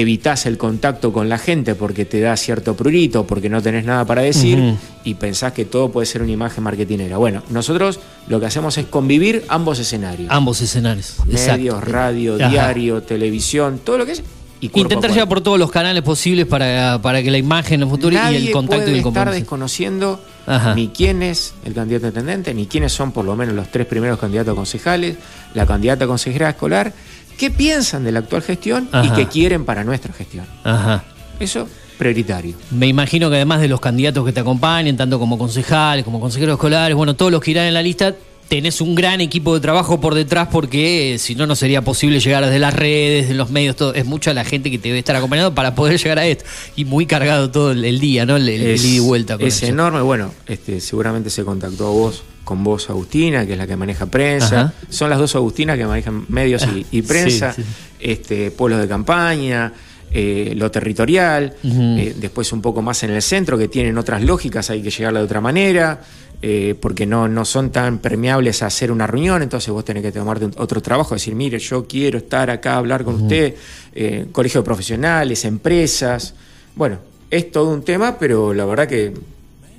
evitás 0.00 0.44
el 0.44 0.58
contacto 0.58 1.10
con 1.10 1.30
la 1.30 1.38
gente 1.38 1.74
porque 1.74 2.04
te 2.04 2.20
da 2.20 2.36
cierto 2.36 2.76
prurito, 2.76 3.26
porque 3.26 3.48
no 3.48 3.62
tenés 3.62 3.86
nada 3.86 4.04
para 4.04 4.20
decir 4.20 4.74
y 5.04 5.14
pensás 5.14 5.54
que 5.54 5.64
todo 5.64 5.90
puede 5.90 6.06
ser 6.06 6.20
una 6.20 6.32
imagen 6.32 6.62
marketinera. 6.64 7.16
Bueno, 7.16 7.42
nosotros 7.48 7.98
lo 8.28 8.38
que 8.38 8.44
hacemos 8.44 8.76
es 8.76 8.84
convivir 8.86 9.44
ambos 9.48 9.78
escenarios. 9.78 10.28
Ambos 10.30 10.60
escenarios. 10.60 11.14
Medios, 11.24 11.40
Exacto. 11.40 11.80
radio, 11.80 12.36
Ajá. 12.36 12.48
diario, 12.50 13.02
televisión, 13.02 13.80
todo 13.82 13.96
lo 13.96 14.04
que 14.04 14.12
es. 14.12 14.22
Y 14.60 14.70
Intentar 14.74 15.10
llegar 15.10 15.28
por 15.28 15.40
todos 15.40 15.58
los 15.58 15.70
canales 15.70 16.02
posibles 16.02 16.46
para, 16.46 17.00
para 17.00 17.22
que 17.22 17.30
la 17.30 17.38
imagen 17.38 17.74
en 17.74 17.82
el 17.82 17.88
futuro 17.88 18.16
y 18.30 18.36
el 18.36 18.50
contacto 18.52 18.84
puede 18.84 18.96
y 18.96 19.00
el 19.00 19.06
estar 19.06 19.30
desconociendo 19.30 20.20
Ajá. 20.46 20.74
ni 20.74 20.88
quién 20.88 21.22
es 21.22 21.54
el 21.64 21.72
candidato 21.74 22.06
intendente, 22.06 22.52
ni 22.52 22.66
quiénes 22.66 22.92
son 22.92 23.12
por 23.12 23.24
lo 23.24 23.36
menos 23.36 23.54
los 23.54 23.70
tres 23.70 23.86
primeros 23.86 24.18
candidatos 24.18 24.52
a 24.52 24.56
concejales, 24.56 25.16
la 25.54 25.66
candidata 25.66 26.04
a 26.04 26.08
consejera 26.08 26.50
escolar, 26.50 26.92
qué 27.36 27.50
piensan 27.50 28.04
de 28.04 28.12
la 28.12 28.20
actual 28.20 28.42
gestión 28.42 28.88
y 29.04 29.10
qué 29.10 29.26
quieren 29.26 29.64
para 29.64 29.84
nuestra 29.84 30.12
gestión. 30.12 30.46
Ajá. 30.64 31.04
Eso 31.38 31.68
prioritario. 31.96 32.56
Me 32.70 32.86
imagino 32.86 33.30
que 33.30 33.36
además 33.36 33.60
de 33.60 33.68
los 33.68 33.80
candidatos 33.80 34.24
que 34.24 34.32
te 34.32 34.40
acompañen, 34.40 34.96
tanto 34.96 35.18
como 35.18 35.38
concejales, 35.38 36.04
como 36.04 36.20
consejeros 36.20 36.54
escolares, 36.54 36.94
bueno, 36.96 37.14
todos 37.14 37.32
los 37.32 37.40
que 37.40 37.52
irán 37.52 37.66
en 37.66 37.74
la 37.74 37.82
lista, 37.82 38.14
tenés 38.48 38.80
un 38.80 38.94
gran 38.94 39.20
equipo 39.20 39.54
de 39.54 39.60
trabajo 39.60 40.00
por 40.00 40.14
detrás 40.14 40.48
porque 40.50 41.14
eh, 41.14 41.18
si 41.18 41.34
no, 41.34 41.46
no 41.46 41.56
sería 41.56 41.82
posible 41.82 42.20
llegar 42.20 42.44
desde 42.44 42.58
las 42.58 42.74
redes, 42.74 43.28
de 43.28 43.34
los 43.34 43.50
medios, 43.50 43.76
todo. 43.76 43.94
Es 43.94 44.04
mucha 44.04 44.32
la 44.34 44.44
gente 44.44 44.70
que 44.70 44.78
te 44.78 44.88
debe 44.88 45.00
estar 45.00 45.16
acompañando 45.16 45.54
para 45.54 45.74
poder 45.74 45.98
llegar 46.02 46.18
a 46.18 46.26
esto. 46.26 46.44
Y 46.76 46.84
muy 46.84 47.06
cargado 47.06 47.50
todo 47.50 47.72
el, 47.72 47.84
el 47.84 47.98
día, 48.00 48.24
¿no? 48.26 48.36
El, 48.36 48.48
el 48.48 48.62
es, 48.62 48.84
ida 48.84 48.96
y 48.96 48.98
vuelta. 49.00 49.36
con 49.36 49.46
es 49.46 49.56
eso. 49.62 49.66
enorme. 49.66 50.00
Bueno, 50.02 50.32
este, 50.46 50.80
seguramente 50.80 51.30
se 51.30 51.44
contactó 51.44 51.88
a 51.88 51.90
vos, 51.90 52.22
con 52.44 52.62
vos, 52.62 52.88
Agustina, 52.90 53.44
que 53.46 53.52
es 53.52 53.58
la 53.58 53.66
que 53.66 53.76
maneja 53.76 54.06
prensa. 54.06 54.60
Ajá. 54.60 54.74
Son 54.90 55.10
las 55.10 55.18
dos 55.18 55.34
Agustinas 55.34 55.76
que 55.76 55.84
manejan 55.86 56.24
medios 56.28 56.64
y, 56.74 56.86
y 56.98 57.02
prensa, 57.02 57.52
Sí, 57.52 57.62
sí. 57.62 57.68
Este, 57.98 58.50
pueblos 58.50 58.80
de 58.80 58.86
campaña. 58.88 59.72
eh, 60.12 60.52
lo 60.56 60.70
territorial, 60.70 61.54
eh, 61.64 62.14
después 62.16 62.52
un 62.52 62.62
poco 62.62 62.80
más 62.80 63.02
en 63.02 63.10
el 63.10 63.20
centro, 63.20 63.58
que 63.58 63.66
tienen 63.68 63.98
otras 63.98 64.22
lógicas, 64.22 64.70
hay 64.70 64.80
que 64.80 64.90
llegarla 64.90 65.18
de 65.18 65.24
otra 65.26 65.40
manera, 65.40 66.00
eh, 66.48 66.76
porque 66.80 67.06
no, 67.06 67.26
no 67.26 67.44
son 67.44 67.70
tan 67.70 67.98
permeables 67.98 68.62
a 68.62 68.66
hacer 68.66 68.92
una 68.92 69.04
reunión, 69.04 69.42
entonces 69.42 69.68
vos 69.70 69.84
tenés 69.84 70.04
que 70.04 70.12
tomarte 70.12 70.48
otro 70.58 70.80
trabajo, 70.80 71.16
decir, 71.16 71.34
mire, 71.34 71.58
yo 71.58 71.88
quiero 71.88 72.18
estar 72.18 72.50
acá 72.50 72.74
a 72.74 72.76
hablar 72.76 73.02
con 73.02 73.16
usted, 73.16 73.56
eh, 73.92 74.26
colegio 74.30 74.60
de 74.60 74.64
profesionales, 74.64 75.44
empresas, 75.44 76.34
bueno, 76.76 77.00
es 77.32 77.50
todo 77.50 77.70
un 77.70 77.82
tema, 77.82 78.16
pero 78.20 78.54
la 78.54 78.64
verdad 78.64 78.86
que 78.86 79.12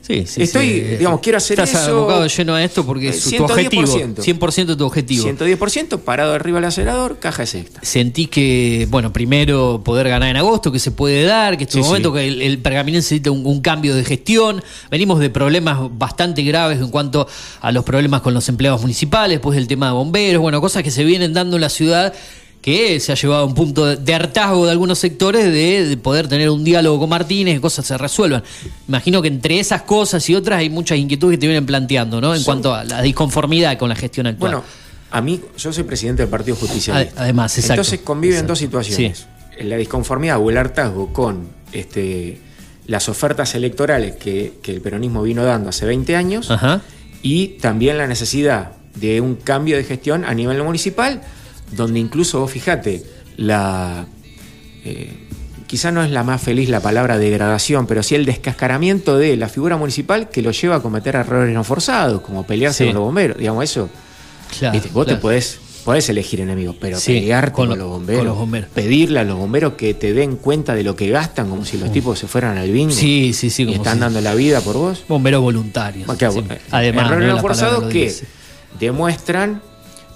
Sí, 0.07 0.23
sí, 0.25 0.43
estoy, 0.43 0.69
sí. 0.69 0.79
digamos, 0.99 1.19
quiero 1.19 1.37
hacer 1.37 1.59
Estás 1.59 1.83
eso. 1.83 1.97
abocado 1.97 2.25
lleno 2.27 2.55
a 2.55 2.63
esto 2.63 2.85
porque 2.85 3.07
Eh, 3.07 3.09
es 3.09 3.23
tu 3.29 3.43
objetivo. 3.43 3.83
110%. 3.83 4.23
100% 4.23 4.77
tu 4.77 4.85
objetivo. 4.85 5.27
110% 5.27 5.99
parado 5.99 6.33
arriba 6.33 6.59
del 6.59 6.65
acelerador, 6.69 7.19
caja 7.19 7.43
de 7.43 7.47
sexta. 7.47 7.81
Sentí 7.83 8.27
que, 8.27 8.87
bueno, 8.89 9.11
primero 9.11 9.81
poder 9.83 10.07
ganar 10.07 10.29
en 10.29 10.37
agosto, 10.37 10.71
que 10.71 10.79
se 10.79 10.91
puede 10.91 11.23
dar, 11.23 11.57
que 11.57 11.65
este 11.65 11.73
Sí, 11.73 11.79
momento 11.81 12.11
sí. 12.11 12.15
que 12.19 12.27
el, 12.29 12.41
el 12.41 12.57
pergaminense 12.59 13.15
necesita 13.15 13.31
un, 13.31 13.45
un 13.45 13.59
cambio 13.59 13.95
de 13.95 14.05
gestión. 14.05 14.63
Venimos 14.89 15.19
de 15.19 15.29
problemas 15.29 15.77
bastante 15.97 16.41
graves 16.43 16.79
en 16.79 16.87
cuanto 16.89 17.27
a 17.59 17.71
los 17.73 17.83
problemas 17.83 18.21
con 18.21 18.33
los 18.33 18.47
empleados 18.47 18.79
municipales, 18.81 19.35
después 19.39 19.55
del 19.57 19.67
tema 19.67 19.87
de 19.87 19.91
bomberos, 19.93 20.41
bueno, 20.41 20.61
cosas 20.61 20.83
que 20.83 20.91
se 20.91 21.03
vienen 21.03 21.33
dando 21.33 21.57
en 21.57 21.61
la 21.61 21.69
ciudad 21.69 22.13
que 22.67 22.99
se 22.99 23.13
ha 23.13 23.15
llevado 23.15 23.43
a 23.43 23.45
un 23.45 23.53
punto 23.53 23.95
de, 23.95 24.13
hartazgo 24.13 24.65
de 24.65 24.73
algunos 24.73 24.99
sectores 24.99 25.45
de, 25.45 25.85
de 25.87 25.95
poder 25.95 26.27
tener 26.27 26.49
un 26.49 26.65
diálogo 26.65 26.99
con 26.99 27.09
Martínez, 27.09 27.55
que 27.55 27.61
cosas 27.61 27.85
se 27.85 27.97
resuelvan. 27.97 28.43
Imagino 28.89 29.21
que 29.21 29.29
entre 29.29 29.57
esas 29.57 29.83
cosas 29.83 30.29
y 30.29 30.35
otras 30.35 30.59
hay 30.59 30.69
muchas 30.69 30.97
inquietudes 30.97 31.37
que 31.37 31.39
te 31.39 31.47
vienen 31.47 31.65
planteando, 31.65 32.19
¿no? 32.19 32.35
En 32.35 32.43
cuanto 32.43 32.75
a 32.75 32.83
la 32.83 33.01
disconformidad 33.01 33.77
con 33.77 33.87
la 33.87 33.95
gestión 33.95 34.27
actual. 34.27 34.51
Bueno, 34.55 34.65
a 35.11 35.21
mí, 35.21 35.39
yo 35.57 35.71
soy 35.71 35.83
presidente 35.85 36.23
del 36.23 36.29
Partido 36.29 36.57
Justicialista. 36.57 37.15
Ade- 37.15 37.23
además, 37.23 37.57
exacto. 37.57 37.75
Entonces 37.83 38.01
conviven 38.01 38.33
Exacto. 38.35 38.51
dos 38.51 38.59
situaciones. 38.59 39.27
La 39.61 39.77
disconformidad 39.77 40.37
o 40.37 40.49
el 40.49 40.57
hartazgo 40.57 41.13
con 41.13 41.47
este, 41.71 42.41
las 42.85 43.07
ofertas 43.07 43.55
electorales 43.55 44.17
que, 44.17 44.55
que 44.61 44.73
el 44.73 44.81
peronismo 44.81 45.23
vino 45.23 45.45
dando 45.45 45.69
hace 45.69 45.85
20 45.85 46.17
años 46.17 46.51
Ajá. 46.51 46.81
y 47.21 47.47
también 47.61 47.97
la 47.97 48.07
necesidad 48.07 48.71
de 48.95 49.21
un 49.21 49.35
cambio 49.35 49.77
de 49.77 49.85
gestión 49.85 50.25
a 50.25 50.33
nivel 50.33 50.61
municipal, 50.63 51.21
donde 51.71 51.99
incluso 51.99 52.39
vos 52.39 52.51
fijate, 52.51 53.03
la 53.37 54.05
eh, 54.85 55.11
quizá 55.67 55.91
no 55.91 56.01
es 56.03 56.11
la 56.11 56.23
más 56.23 56.41
feliz 56.41 56.69
la 56.69 56.79
palabra 56.79 57.17
degradación, 57.17 57.87
pero 57.87 58.01
sí 58.03 58.15
el 58.15 58.25
descascaramiento 58.25 59.17
de 59.17 59.35
la 59.37 59.49
figura 59.49 59.75
municipal 59.77 60.29
que 60.29 60.41
lo 60.41 60.51
lleva 60.51 60.77
a 60.77 60.81
cometer 60.81 61.15
errores 61.15 61.53
no 61.53 61.63
forzados, 61.63 62.21
como 62.21 62.45
pelearse 62.45 62.83
Sí. 62.85 62.89
con 62.89 62.95
los 62.95 63.03
bomberos. 63.03 63.37
Digamos, 63.37 63.63
eso. 63.65 63.89
Claro, 64.57 64.73
viste, 64.73 64.89
vos 64.93 65.03
claro. 65.05 65.17
te 65.19 65.21
podés, 65.21 65.59
podés 65.83 66.07
elegir 66.07 66.39
enemigos, 66.39 66.77
pero 66.79 66.97
Sí, 66.97 67.15
pelearte 67.19 67.51
con 67.51 67.67
con, 67.67 67.77
lo- 67.77 67.83
los 67.83 67.91
bomberos, 67.93 68.19
con 68.21 68.27
los 68.27 68.37
bomberos. 68.37 68.69
pedirle 68.73 69.19
a 69.19 69.23
los 69.25 69.37
bomberos 69.37 69.73
que 69.73 69.93
te 69.93 70.13
den 70.13 70.37
cuenta 70.37 70.73
de 70.73 70.83
lo 70.83 70.95
que 70.95 71.09
gastan, 71.09 71.49
como 71.49 71.65
si 71.65 71.77
los 71.77 71.91
tipos 71.91 72.17
se 72.17 72.27
fueran 72.27 72.57
al 72.57 72.71
bingo 72.71 72.93
Sí, 72.93 73.33
sí, 73.33 73.49
sí. 73.49 73.63
y 73.63 73.65
como 73.65 73.77
están 73.79 73.95
si- 73.95 73.99
dando 73.99 74.21
la 74.21 74.33
vida 74.35 74.61
por 74.61 74.77
vos. 74.77 75.03
Bomberos 75.09 75.41
voluntarios. 75.41 76.05
Bueno, 76.07 76.17
claro, 76.17 76.33
Sí. 76.35 76.43
Además, 76.71 77.11
errores 77.11 77.27
¿no? 77.35 77.41
forzados 77.41 77.91
que 77.91 78.13
demuestran, 78.79 79.61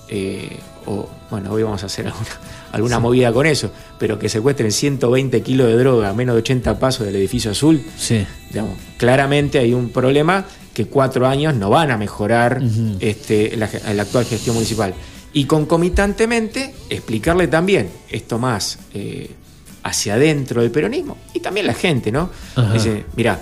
eh, 0.08 0.58
o 0.86 1.10
bueno, 1.30 1.52
hoy 1.52 1.64
vamos 1.64 1.84
a 1.84 1.86
hacer 1.86 2.08
alguna, 2.08 2.30
alguna 2.72 3.00
movida 3.00 3.32
con 3.32 3.46
eso, 3.46 3.72
pero 3.98 4.20
que 4.20 4.28
secuestren 4.30 4.72
120 4.72 5.42
kilos 5.42 5.68
de 5.68 5.78
droga 5.78 6.10
a 6.10 6.14
menos 6.14 6.36
de 6.36 6.40
80 6.40 6.80
pasos 6.80 7.06
del 7.06 7.16
edificio 7.16 7.52
azul, 7.52 7.82
Sí. 7.98 8.26
digamos, 8.50 8.78
claramente 8.98 9.60
hay 9.60 9.74
un 9.74 9.90
problema 9.90 10.46
que 10.74 10.86
cuatro 10.88 11.28
años 11.28 11.54
no 11.56 11.70
van 11.70 11.92
a 11.92 11.98
mejorar 11.98 12.62
este, 13.00 13.56
la, 13.58 13.66
actual 14.02 14.26
gestión 14.26 14.56
municipal. 14.56 14.94
Y 15.34 15.46
concomitantemente 15.46 16.74
explicarle 16.90 17.48
también 17.48 17.90
esto 18.10 18.38
más 18.40 18.80
eh, 18.94 19.32
hacia 19.84 20.14
adentro 20.16 20.62
del 20.62 20.72
peronismo 20.72 21.18
y 21.34 21.40
también 21.40 21.68
la 21.68 21.74
gente, 21.74 22.12
¿no? 22.12 22.30
Ajá. 22.56 22.74
Dice, 22.74 23.06
mira, 23.16 23.42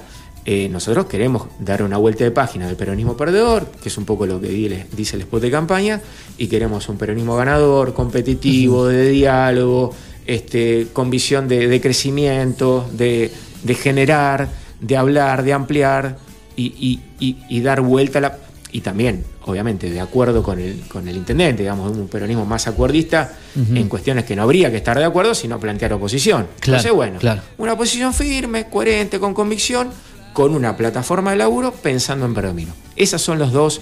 eh, 0.51 0.67
nosotros 0.67 1.05
queremos 1.05 1.43
dar 1.59 1.83
una 1.83 1.97
vuelta 1.97 2.23
de 2.23 2.31
página 2.31 2.65
del 2.65 2.75
peronismo 2.75 3.15
perdedor, 3.15 3.67
que 3.83 3.89
es 3.89 3.97
un 3.99 4.05
poco 4.05 4.25
lo 4.25 4.41
que 4.41 4.47
di- 4.47 4.83
dice 4.97 5.15
el 5.15 5.21
spot 5.21 5.43
de 5.43 5.51
campaña, 5.51 6.01
y 6.39 6.47
queremos 6.47 6.89
un 6.89 6.97
peronismo 6.97 7.35
ganador, 7.35 7.93
competitivo, 7.93 8.87
de 8.87 9.09
diálogo, 9.11 9.93
este, 10.25 10.87
con 10.91 11.11
visión 11.11 11.47
de, 11.47 11.67
de 11.67 11.79
crecimiento, 11.79 12.89
de, 12.93 13.31
de 13.63 13.75
generar, 13.75 14.47
de 14.81 14.97
hablar, 14.97 15.43
de 15.43 15.53
ampliar 15.53 16.17
y, 16.55 16.65
y- 16.65 16.99
y- 17.19 17.37
y 17.47 17.61
dar 17.61 17.81
vuelta 17.81 18.17
a 18.17 18.21
la... 18.23 18.37
Y 18.71 18.81
también, 18.81 19.23
obviamente, 19.45 19.89
de 19.89 19.99
acuerdo 19.99 20.41
con 20.43 20.59
el, 20.59 20.81
con 20.87 21.07
el 21.07 21.15
intendente, 21.15 21.63
digamos, 21.63 21.95
un 21.97 22.07
peronismo 22.07 22.45
más 22.45 22.67
acuerdista 22.67 23.33
en 23.55 23.87
cuestiones 23.89 24.25
que 24.25 24.35
no 24.35 24.43
habría 24.43 24.69
que 24.69 24.77
estar 24.77 24.97
de 24.97 25.05
acuerdo, 25.05 25.33
sino 25.35 25.59
plantear 25.59 25.93
oposición. 25.93 26.47
Claro, 26.59 26.77
Entonces, 26.77 26.91
bueno, 26.91 27.17
claro. 27.19 27.41
una 27.57 27.75
posición 27.75 28.13
firme, 28.13 28.65
coherente, 28.69 29.19
con 29.19 29.33
convicción, 29.33 29.89
con 30.33 30.53
una 30.55 30.77
plataforma 30.77 31.31
de 31.31 31.37
laburo 31.37 31.71
pensando 31.73 32.25
en 32.25 32.33
Pergamino. 32.33 32.73
Esas 32.95 33.21
son 33.21 33.39
los 33.39 33.51
dos, 33.51 33.81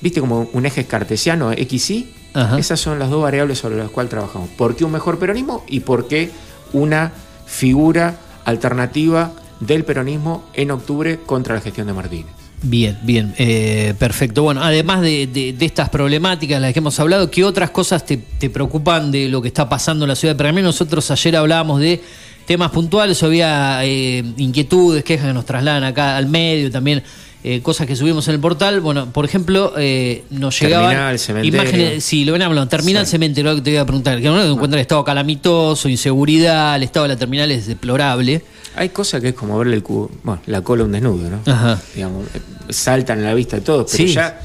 viste 0.00 0.20
como 0.20 0.48
un 0.52 0.66
eje 0.66 0.84
cartesiano, 0.84 1.52
XY, 1.52 2.12
Ajá. 2.34 2.58
esas 2.58 2.80
son 2.80 2.98
las 2.98 3.10
dos 3.10 3.22
variables 3.22 3.58
sobre 3.58 3.76
las 3.76 3.90
cuales 3.90 4.10
trabajamos. 4.10 4.48
¿Por 4.50 4.74
qué 4.76 4.84
un 4.84 4.92
mejor 4.92 5.18
peronismo 5.18 5.64
y 5.68 5.80
por 5.80 6.08
qué 6.08 6.30
una 6.72 7.12
figura 7.46 8.16
alternativa 8.44 9.32
del 9.60 9.84
peronismo 9.84 10.44
en 10.54 10.70
octubre 10.70 11.20
contra 11.24 11.54
la 11.54 11.60
gestión 11.60 11.86
de 11.86 11.92
Martínez? 11.92 12.32
Bien, 12.64 12.96
bien, 13.02 13.34
eh, 13.38 13.92
perfecto. 13.98 14.44
Bueno, 14.44 14.62
además 14.62 15.00
de, 15.00 15.26
de- 15.26 15.52
de 15.52 15.66
estas 15.66 15.88
problemáticas 15.88 16.58
de 16.58 16.60
las 16.60 16.72
que 16.72 16.78
hemos 16.78 16.98
hablado, 17.00 17.28
¿qué 17.28 17.44
otras 17.44 17.70
cosas 17.70 18.06
te, 18.06 18.16
te 18.16 18.50
preocupan 18.50 19.10
de 19.10 19.28
lo 19.28 19.42
que 19.42 19.48
está 19.48 19.68
pasando 19.68 20.04
en 20.04 20.10
la 20.10 20.14
ciudad 20.16 20.34
de 20.34 20.38
Pergamino? 20.38 20.68
Nosotros 20.68 21.10
ayer 21.10 21.34
hablábamos 21.36 21.80
de 21.80 22.00
temas 22.46 22.70
puntuales, 22.70 23.22
había 23.22 23.84
eh, 23.84 24.24
inquietudes, 24.36 25.04
quejas 25.04 25.28
que 25.28 25.32
nos 25.34 25.44
trasladan 25.46 25.84
acá 25.84 26.16
al 26.16 26.26
medio, 26.28 26.70
también 26.70 27.02
eh, 27.44 27.60
cosas 27.60 27.86
que 27.86 27.96
subimos 27.96 28.28
en 28.28 28.34
el 28.34 28.40
portal. 28.40 28.80
Bueno, 28.80 29.12
por 29.12 29.24
ejemplo, 29.24 29.72
eh, 29.76 30.24
nos 30.30 30.58
llegaban 30.60 30.90
Terminal, 31.18 31.44
imágenes, 31.44 32.04
sí, 32.04 32.24
lo 32.24 32.32
ven 32.32 32.42
hablando, 32.42 32.68
terminal 32.68 33.06
cementerio, 33.06 33.50
lo 33.50 33.56
que 33.56 33.62
te 33.62 33.70
iba 33.72 33.80
a 33.80 33.86
preguntar, 33.86 34.20
que 34.20 34.30
uno 34.30 34.42
encuentra 34.44 34.78
el 34.78 34.82
estado 34.82 35.02
calamitoso, 35.04 35.88
inseguridad, 35.88 36.76
el 36.76 36.84
estado 36.84 37.04
de 37.04 37.08
la 37.14 37.16
terminal 37.18 37.50
es 37.50 37.66
deplorable. 37.66 38.44
Hay 38.76 38.88
cosas 38.90 39.20
que 39.20 39.28
es 39.30 39.34
como 39.34 39.58
verle 39.58 39.76
el 39.76 39.82
cu- 39.82 40.10
bueno, 40.22 40.40
la 40.46 40.62
cola 40.62 40.82
a 40.82 40.86
un 40.86 40.92
desnudo, 40.92 41.28
¿no? 41.30 41.40
Ajá. 41.52 41.80
Digamos, 41.94 42.26
saltan 42.70 43.18
a 43.20 43.22
la 43.24 43.34
vista 43.34 43.56
de 43.56 43.62
todos, 43.62 43.90
pero 43.90 44.06
Sí. 44.08 44.14
ya 44.14 44.40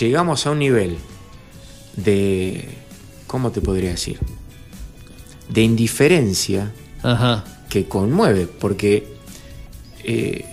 llegamos 0.00 0.46
a 0.46 0.50
un 0.50 0.58
nivel 0.58 0.96
de. 1.96 2.68
¿Cómo 3.26 3.50
te 3.50 3.60
podría 3.60 3.90
decir? 3.90 4.18
De 5.48 5.62
indiferencia 5.62 6.72
Ajá. 7.12 7.44
que 7.68 7.86
conmueve, 7.86 8.46
porque 8.46 9.06
eh, 10.04 10.44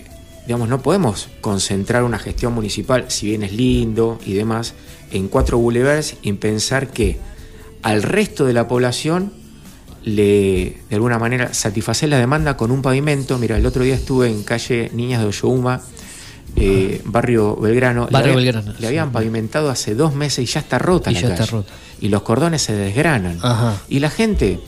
digamos, 0.46 0.68
no 0.70 0.82
podemos 0.82 1.30
concentrar 1.42 2.04
una 2.04 2.20
gestión 2.20 2.54
municipal, 2.54 3.06
si 3.10 3.28
bien 3.28 3.44
es 3.44 3.54
lindo 3.54 4.20
y 4.26 4.34
demás, 4.34 4.74
en 5.12 5.28
cuatro 5.28 5.58
boulevards 5.58 6.16
y 6.22 6.34
pensar 6.34 6.90
que 6.90 7.18
al 7.82 8.04
resto 8.04 8.46
de 8.46 8.54
la 8.54 8.68
población 8.68 9.32
le, 10.04 10.82
de 10.90 10.96
alguna 10.96 11.18
manera, 11.20 11.54
satisfacer 11.54 12.10
la 12.10 12.18
demanda 12.18 12.58
con 12.58 12.72
un 12.72 12.82
pavimento. 12.82 13.38
Mira, 13.38 13.58
el 13.58 13.66
otro 13.66 13.84
día 13.84 13.96
estuve 13.96 14.28
en 14.30 14.44
calle 14.44 14.90
Niñas 14.94 15.22
de 15.22 15.28
Oyohuma, 15.28 15.82
eh, 16.56 17.02
barrio 17.06 17.56
Belgrano. 17.56 18.08
Barrio 18.12 18.34
le, 18.34 18.40
había- 18.50 18.52
Belgrano, 18.54 18.80
le 18.80 18.88
habían 18.88 19.12
pavimentado 19.12 19.70
hace 19.70 19.96
dos 19.96 20.14
meses 20.14 20.40
y 20.50 20.52
ya 20.52 20.60
está 20.60 20.78
rota 20.78 21.10
Y 21.12 21.16
la 21.16 21.20
ya 21.22 21.28
está 21.30 21.38
calle. 21.46 21.52
rota. 21.52 21.74
Y 22.02 22.10
los 22.10 22.22
cordones 22.24 22.62
se 22.62 22.74
desgranan. 22.74 23.38
Ajá. 23.42 23.82
Y 23.88 24.00
la 24.00 24.10
gente, 24.10 24.60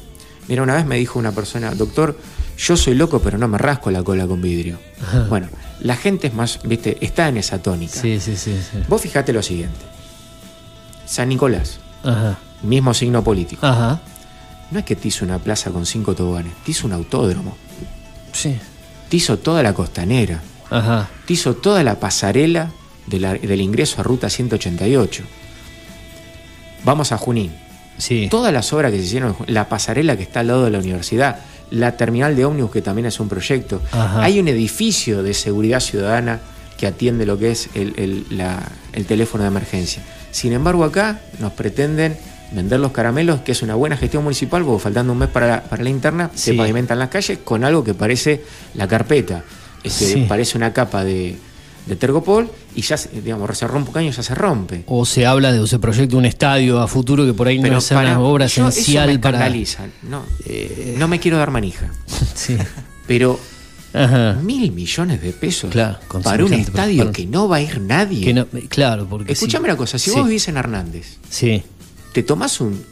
mira, 0.48 0.64
una 0.64 0.76
vez 0.76 0.86
me 0.86 0.98
dijo 0.98 1.20
una 1.20 1.32
persona, 1.32 1.74
doctor, 1.76 2.18
yo 2.58 2.78
soy 2.78 2.94
loco, 2.96 3.20
pero 3.20 3.38
no 3.38 3.48
me 3.48 3.58
rasco 3.58 3.92
la 3.92 4.04
cola 4.04 4.26
con 4.28 4.42
vidrio. 4.42 4.80
Ajá. 5.02 5.26
Bueno, 5.30 5.48
la 5.82 5.96
gente 5.96 6.28
es 6.28 6.34
más, 6.34 6.60
viste, 6.64 6.98
está 7.02 7.28
en 7.28 7.38
esa 7.38 7.62
tónica. 7.62 8.00
Sí, 8.02 8.20
sí, 8.20 8.36
sí. 8.38 8.56
sí. 8.72 8.80
Vos 8.88 9.02
fijate 9.02 9.34
lo 9.34 9.42
siguiente. 9.42 9.80
San 11.06 11.30
Nicolás, 11.30 11.80
Ajá. 12.04 12.38
mismo 12.64 12.94
signo 12.94 13.24
político. 13.24 13.66
Ajá. 13.66 14.02
No 14.72 14.80
es 14.80 14.86
que 14.86 14.96
te 14.96 15.08
hizo 15.10 15.26
una 15.26 15.38
plaza 15.40 15.70
con 15.72 15.86
cinco 15.86 16.16
toboganes, 16.16 16.54
te 16.66 16.72
hizo 16.72 16.88
un 16.88 16.94
autódromo. 16.94 17.56
Sí. 18.32 18.58
Te 19.10 19.18
hizo 19.18 19.38
toda 19.38 19.62
la 19.62 19.74
costanera. 19.74 20.42
Ajá. 20.72 21.08
Te 21.28 21.34
hizo 21.34 21.56
toda 21.56 21.84
la 21.84 22.00
pasarela 22.00 22.72
de 23.06 23.20
la- 23.20 23.36
del 23.36 23.62
ingreso 23.62 24.02
a 24.02 24.04
Ruta 24.04 24.30
188. 24.30 25.24
Vamos 26.84 27.12
a 27.12 27.18
Junín. 27.18 27.54
Sí. 27.98 28.28
Todas 28.30 28.52
las 28.54 28.72
obras 28.74 28.92
que 28.92 28.98
se 29.00 29.06
hicieron, 29.06 29.36
la 29.48 29.70
pasarela 29.70 30.18
que 30.18 30.24
está 30.24 30.42
al 30.42 30.48
lado 30.48 30.66
de 30.66 30.72
la 30.72 30.80
universidad, 30.80 31.40
la 31.72 31.96
terminal 31.98 32.36
de 32.36 32.46
ómnibus 32.46 32.72
que 32.72 32.82
también 32.82 33.06
es 33.06 33.20
un 33.20 33.30
proyecto. 33.30 33.82
Ajá. 33.92 34.24
Hay 34.24 34.40
un 34.40 34.48
edificio 34.48 35.24
de 35.24 35.34
seguridad 35.34 35.80
ciudadana 35.80 36.40
que 36.78 36.88
atiende 36.88 37.26
lo 37.26 37.38
que 37.40 37.52
es 37.52 37.70
el, 37.74 37.94
el- 37.98 38.26
la- 38.38 38.62
el 38.94 39.06
teléfono 39.06 39.44
de 39.44 39.48
emergencia. 39.50 40.04
Sin 40.32 40.52
embargo, 40.54 40.84
acá 40.84 41.22
nos 41.40 41.54
pretenden 41.54 42.18
vender 42.52 42.80
los 42.80 42.92
caramelos, 42.92 43.40
que 43.42 43.54
es 43.54 43.62
una 43.64 43.76
buena 43.76 43.96
gestión 43.98 44.24
municipal, 44.24 44.64
porque 44.64 44.84
faltando 44.84 45.14
un 45.14 45.20
mes 45.20 45.30
para 45.30 45.48
la, 45.48 45.64
para 45.64 45.82
la 45.84 45.90
interna, 45.90 46.30
se 46.36 46.52
Sí. 46.52 46.58
pavimentan 46.58 47.00
las 47.00 47.10
calles 47.10 47.40
con 47.44 47.64
algo 47.64 47.84
que 47.84 47.94
parece 47.94 48.44
la 48.76 48.88
carpeta. 48.88 49.44
Este, 49.84 50.06
Sí. 50.06 50.26
Parece 50.28 50.58
una 50.58 50.74
capa 50.74 51.04
de, 51.04 51.38
de 51.86 51.96
tergopol 51.96 52.52
y 52.76 52.82
ya, 52.82 52.98
se- 52.98 53.10
digamos, 53.22 53.58
se 53.58 53.68
rompe 53.68 53.90
un 53.90 53.94
caño, 53.94 54.12
ya 54.12 54.22
se 54.24 54.36
rompe. 54.36 54.84
O 54.88 55.06
se 55.06 55.26
habla 55.26 55.52
de 55.54 55.60
o 55.60 55.68
se 55.68 55.80
proyecta 55.80 56.18
un 56.18 56.26
estadio 56.26 56.82
a 56.82 56.88
futuro 56.88 57.26
que 57.26 57.34
por 57.34 57.48
ahí 57.48 57.58
no 57.60 57.78
es 57.78 57.92
una 57.92 58.20
obra 58.20 58.46
yo- 58.48 58.68
eso 58.68 58.70
esencial 58.70 59.08
me 59.10 59.20
para. 59.20 59.38
escandaliza. 59.38 59.86
No, 60.04 60.24
no 60.98 61.08
me 61.08 61.20
quiero 61.20 61.38
dar 61.38 61.52
manija. 61.52 61.92
Sí. 62.36 62.58
Pero 63.08 63.40
Ajá. 63.94 64.34
mil 64.44 64.72
millones 64.72 65.22
de 65.22 65.32
pesos 65.32 65.72
Claro, 65.72 66.00
para 66.24 66.44
un 66.44 66.54
estadio 66.54 67.04
para 67.04 67.12
que 67.14 67.26
no 67.26 67.48
va 67.48 67.58
a 67.58 67.62
ir 67.62 67.80
nadie. 67.82 68.24
Que 68.26 68.34
no- 68.34 68.48
claro, 68.70 69.08
porque. 69.10 69.34
Escúchame 69.34 69.66
sí. 69.68 69.70
una 69.72 69.78
cosa, 69.78 69.98
si 69.98 70.10
Sí. 70.12 70.16
vos 70.18 70.26
vivís 70.28 70.48
en 70.50 70.58
Hernández, 70.58 71.18
Sí. 71.30 71.64
te 72.14 72.24
tomás 72.24 72.60
un, 72.62 72.84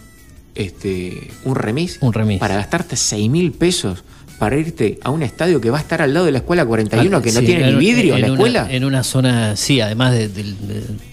este, 0.56 1.30
un 1.44 1.56
remis, 1.56 1.98
Un 2.02 2.14
remis. 2.14 2.40
para 2.40 2.56
gastarte 2.56 2.96
6 2.96 3.30
mil 3.30 3.52
pesos 3.52 4.04
para 4.40 4.58
irte 4.58 5.00
a 5.04 5.10
un 5.10 5.24
estadio 5.24 5.62
que 5.62 5.70
va 5.70 5.78
a 5.78 5.82
estar 5.82 6.02
al 6.02 6.14
lado 6.14 6.26
de 6.26 6.32
la 6.34 6.40
escuela 6.40 6.66
41, 6.66 7.22
que 7.22 7.32
no 7.32 7.40
Sí, 7.40 7.46
tiene 7.46 7.70
en- 7.70 7.78
ni 7.78 7.86
vidrio 7.86 8.16
en 8.16 8.22
la 8.22 8.28
una- 8.28 8.36
escuela. 8.36 8.68
en 8.72 8.84
una 8.84 9.04
zona, 9.04 9.56
sí, 9.56 9.80
además 9.80 10.12
de, 10.14 10.30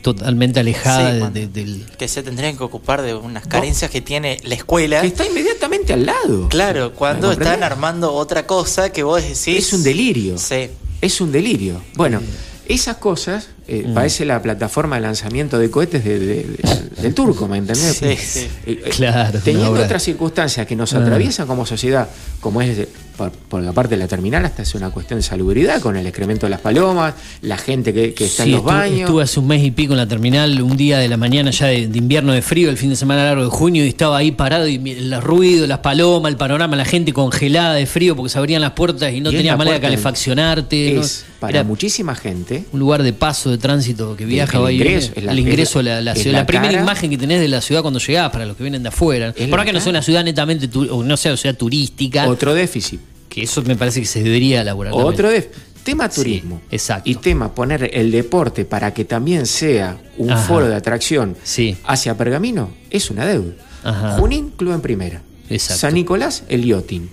totalmente 0.02 0.60
alejada 0.60 1.08
Sí, 1.08 1.12
de- 1.14 1.18
cuando- 1.20 1.40
de- 1.40 1.46
del. 1.48 1.86
Que 1.98 2.08
se 2.08 2.22
tendrían 2.22 2.56
que 2.56 2.64
ocupar 2.64 3.02
de 3.02 3.14
unas 3.14 3.46
carencias 3.46 3.90
que 3.90 4.00
tiene 4.00 4.38
la 4.44 4.54
escuela. 4.54 5.00
Que 5.00 5.08
está 5.08 5.26
inmediatamente 5.26 5.92
al 5.92 6.06
lado. 6.06 6.48
Claro, 6.48 6.92
cuando 6.94 7.28
¿Me 7.28 7.34
están 7.34 7.62
armando 7.62 8.12
otra 8.12 8.46
cosa 8.46 8.90
que 8.90 9.02
vos 9.02 9.22
decís. 9.22 9.48
Es 9.48 9.72
un 9.72 9.82
delirio. 9.82 10.38
Sí. 10.38 10.68
Es 11.00 11.20
un 11.20 11.32
delirio. 11.32 11.80
Bueno, 11.94 12.20
esas 12.66 12.96
cosas, 12.96 13.48
eh, 13.70 13.84
Mm. 13.88 13.94
parece 13.94 14.24
la 14.24 14.42
plataforma 14.42 14.96
de 14.96 15.02
lanzamiento 15.02 15.58
de 15.58 15.70
cohetes 15.70 16.04
de- 16.04 16.18
de- 16.18 16.26
de- 16.44 17.02
del 17.02 17.14
turco, 17.14 17.46
¿me 17.48 17.58
entendés? 17.58 17.96
Sí, 17.96 18.16
sí. 18.16 18.40
Eh, 18.66 18.82
eh, 18.84 18.90
Claro, 18.90 19.38
Teniendo 19.44 19.70
obra. 19.72 19.84
otras 19.84 20.02
circunstancias 20.02 20.66
que 20.66 20.76
nos 20.76 20.92
atraviesan 20.92 21.46
como 21.46 21.64
sociedad, 21.64 22.08
como 22.40 22.60
es 22.62 22.86
por, 23.16 23.30
por 23.32 23.62
la 23.62 23.72
parte 23.72 23.96
de 23.96 23.98
la 23.98 24.08
terminal, 24.08 24.42
hasta 24.46 24.62
es 24.62 24.74
una 24.74 24.88
cuestión 24.90 25.18
de 25.18 25.22
salubridad 25.22 25.80
con 25.82 25.94
el 25.94 26.06
excremento 26.06 26.46
de 26.46 26.50
las 26.50 26.60
palomas, 26.60 27.12
la 27.42 27.58
gente 27.58 27.92
que, 27.92 28.14
que 28.14 28.24
está 28.24 28.44
Sí, 28.44 28.48
en 28.50 28.56
los 28.56 28.60
estuve, 28.62 28.74
baños. 28.78 29.00
estuve 29.00 29.22
hace 29.22 29.40
un 29.40 29.46
mes 29.46 29.62
y 29.62 29.70
pico 29.72 29.92
en 29.92 29.98
la 29.98 30.06
terminal, 30.08 30.60
un 30.62 30.74
día 30.74 30.98
de 30.98 31.06
la 31.08 31.18
mañana 31.18 31.50
ya 31.50 31.66
de, 31.66 31.80
invierno 31.82 32.32
de 32.32 32.40
frío, 32.40 32.70
el 32.70 32.78
fin 32.78 32.88
de 32.88 32.96
semana 32.96 33.24
largo 33.24 33.44
de 33.44 33.50
junio, 33.50 33.84
y 33.84 33.88
estaba 33.88 34.16
ahí 34.16 34.30
parado 34.32 34.66
y 34.66 34.76
el 34.90 35.20
ruido, 35.20 35.66
las 35.66 35.80
palomas, 35.80 36.30
el 36.30 36.38
panorama, 36.38 36.76
la 36.76 36.86
gente 36.86 37.12
congelada 37.12 37.74
de 37.74 37.84
frío 37.84 38.16
porque 38.16 38.30
se 38.30 38.38
abrían 38.38 38.62
las 38.62 38.72
puertas 38.72 39.12
y 39.12 39.20
no 39.20 39.30
Y 39.30 39.34
es 39.34 39.38
tenía 39.40 39.52
la 39.52 39.58
manera 39.58 39.76
de 39.76 39.82
calefaccionarte. 39.82 40.92
¿no? 40.94 41.00
es 41.02 41.24
para 41.40 41.50
Era 41.58 41.64
muchísima 41.64 42.14
gente. 42.14 42.64
un 42.72 42.80
lugar 42.80 43.02
de 43.02 43.12
paso, 43.12 43.50
de 43.50 43.58
tránsito 43.60 44.16
que 44.16 44.24
viaja. 44.24 44.56
el 44.58 44.64
va 44.64 44.72
y 44.72 44.76
ingreso, 44.76 45.06
viene. 45.08 45.18
es 45.20 45.24
la- 45.24 45.32
el 45.32 45.38
ingreso 45.38 45.80
ciudad. 45.80 46.02
La, 46.02 46.14
la 46.40 46.46
primera 46.46 46.70
cara. 46.72 46.82
imagen 46.82 47.10
que 47.10 47.18
tenés 47.18 47.40
de 47.40 47.48
la 47.48 47.60
ciudad 47.60 47.82
cuando 47.82 48.00
llegás, 48.00 48.30
para 48.30 48.44
los 48.46 48.56
que 48.56 48.62
vienen 48.64 48.82
de 48.82 48.88
afuera. 48.88 49.32
Por 49.32 49.64
que 49.64 49.72
no 49.72 49.80
sea 49.80 49.90
una 49.90 50.02
ciudad 50.02 50.24
netamente, 50.24 50.68
o 50.90 51.02
no 51.04 51.16
sea 51.16 51.36
ciudad 51.36 51.56
turística, 51.56 52.26
Otro 52.28 52.54
déficit. 52.54 53.00
que 53.28 53.42
eso 53.42 53.62
me 53.62 53.76
parece 53.76 54.00
que 54.00 54.06
se 54.06 54.22
debería 54.22 54.62
elaborar. 54.62 54.92
Otro 54.96 55.28
déficit. 55.30 55.56
Tema 55.84 56.08
turismo. 56.10 56.60
exacto. 56.70 57.08
Y 57.08 57.14
tema 57.14 57.54
poner 57.54 57.90
el 57.94 58.10
deporte 58.10 58.66
para 58.66 58.92
que 58.92 59.06
también 59.06 59.46
sea 59.46 59.96
un 60.18 60.30
Ajá. 60.30 60.42
foro 60.42 60.68
de 60.68 60.74
atracción 60.74 61.36
Sí. 61.42 61.74
hacia 61.84 62.16
Pergamino 62.18 62.70
es 62.90 63.10
una 63.10 63.24
deuda. 63.24 63.54
Ajá. 63.82 64.18
Junín, 64.18 64.50
club 64.50 64.74
en 64.74 64.82
primera. 64.82 65.22
Exacto. 65.48 65.80
San 65.80 65.94
Nicolás, 65.94 66.42
el 66.50 66.66
yachting. 66.66 67.08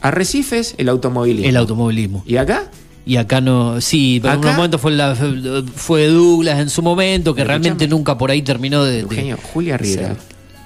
Arrecifes, 0.00 0.74
el 0.78 0.88
automovilismo. 0.88 1.48
El 1.48 1.56
automovilismo. 1.56 2.24
¿Y 2.26 2.36
acá? 2.36 2.70
Y 3.08 3.16
acá 3.18 3.40
no, 3.40 3.80
sí, 3.80 4.18
pero 4.20 4.34
en 4.34 4.40
un 4.44 4.56
momento 4.56 4.78
fue, 4.78 4.90
la, 4.92 5.14
fue 5.14 6.08
Douglas 6.08 6.58
en 6.58 6.68
su 6.68 6.82
momento, 6.82 7.34
que 7.36 7.44
realmente 7.44 7.84
escuchame. 7.84 7.88
nunca 7.98 8.18
por 8.18 8.30
ahí 8.32 8.42
terminó 8.42 8.82
de... 8.84 8.92
de- 8.94 9.00
Eugenio, 9.02 9.38
Julia 9.52 9.76
Riera. 9.76 10.16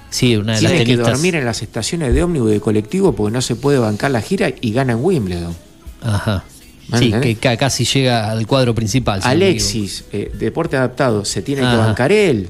Sí, 0.09 0.35
una 0.35 0.55
de 0.55 0.61
las 0.63 0.71
Tiene 0.71 0.77
que 0.85 0.91
tenistas. 0.93 1.13
dormir 1.13 1.35
en 1.35 1.45
las 1.45 1.61
estaciones 1.61 2.13
de 2.13 2.23
ómnibus 2.23 2.49
de 2.51 2.59
colectivo 2.59 3.13
porque 3.15 3.31
no 3.31 3.41
se 3.41 3.55
puede 3.55 3.77
bancar 3.77 4.09
la 4.11 4.21
gira 4.21 4.49
y 4.59 4.73
gana 4.73 4.93
en 4.93 4.99
Wimbledon. 5.03 5.55
Ajá. 6.01 6.43
¿Me 6.89 6.97
Sí, 6.97 7.13
que 7.21 7.35
ca- 7.35 7.55
casi 7.57 7.85
llega 7.85 8.29
al 8.31 8.45
cuadro 8.47 8.73
principal. 8.75 9.21
si 9.21 9.27
Alexis, 9.29 10.03
eh, 10.11 10.31
deporte 10.37 10.75
adaptado, 10.75 11.23
se 11.23 11.41
tiene 11.43 11.61
que 11.61 11.67
bancar 11.77 12.11
él. 12.11 12.49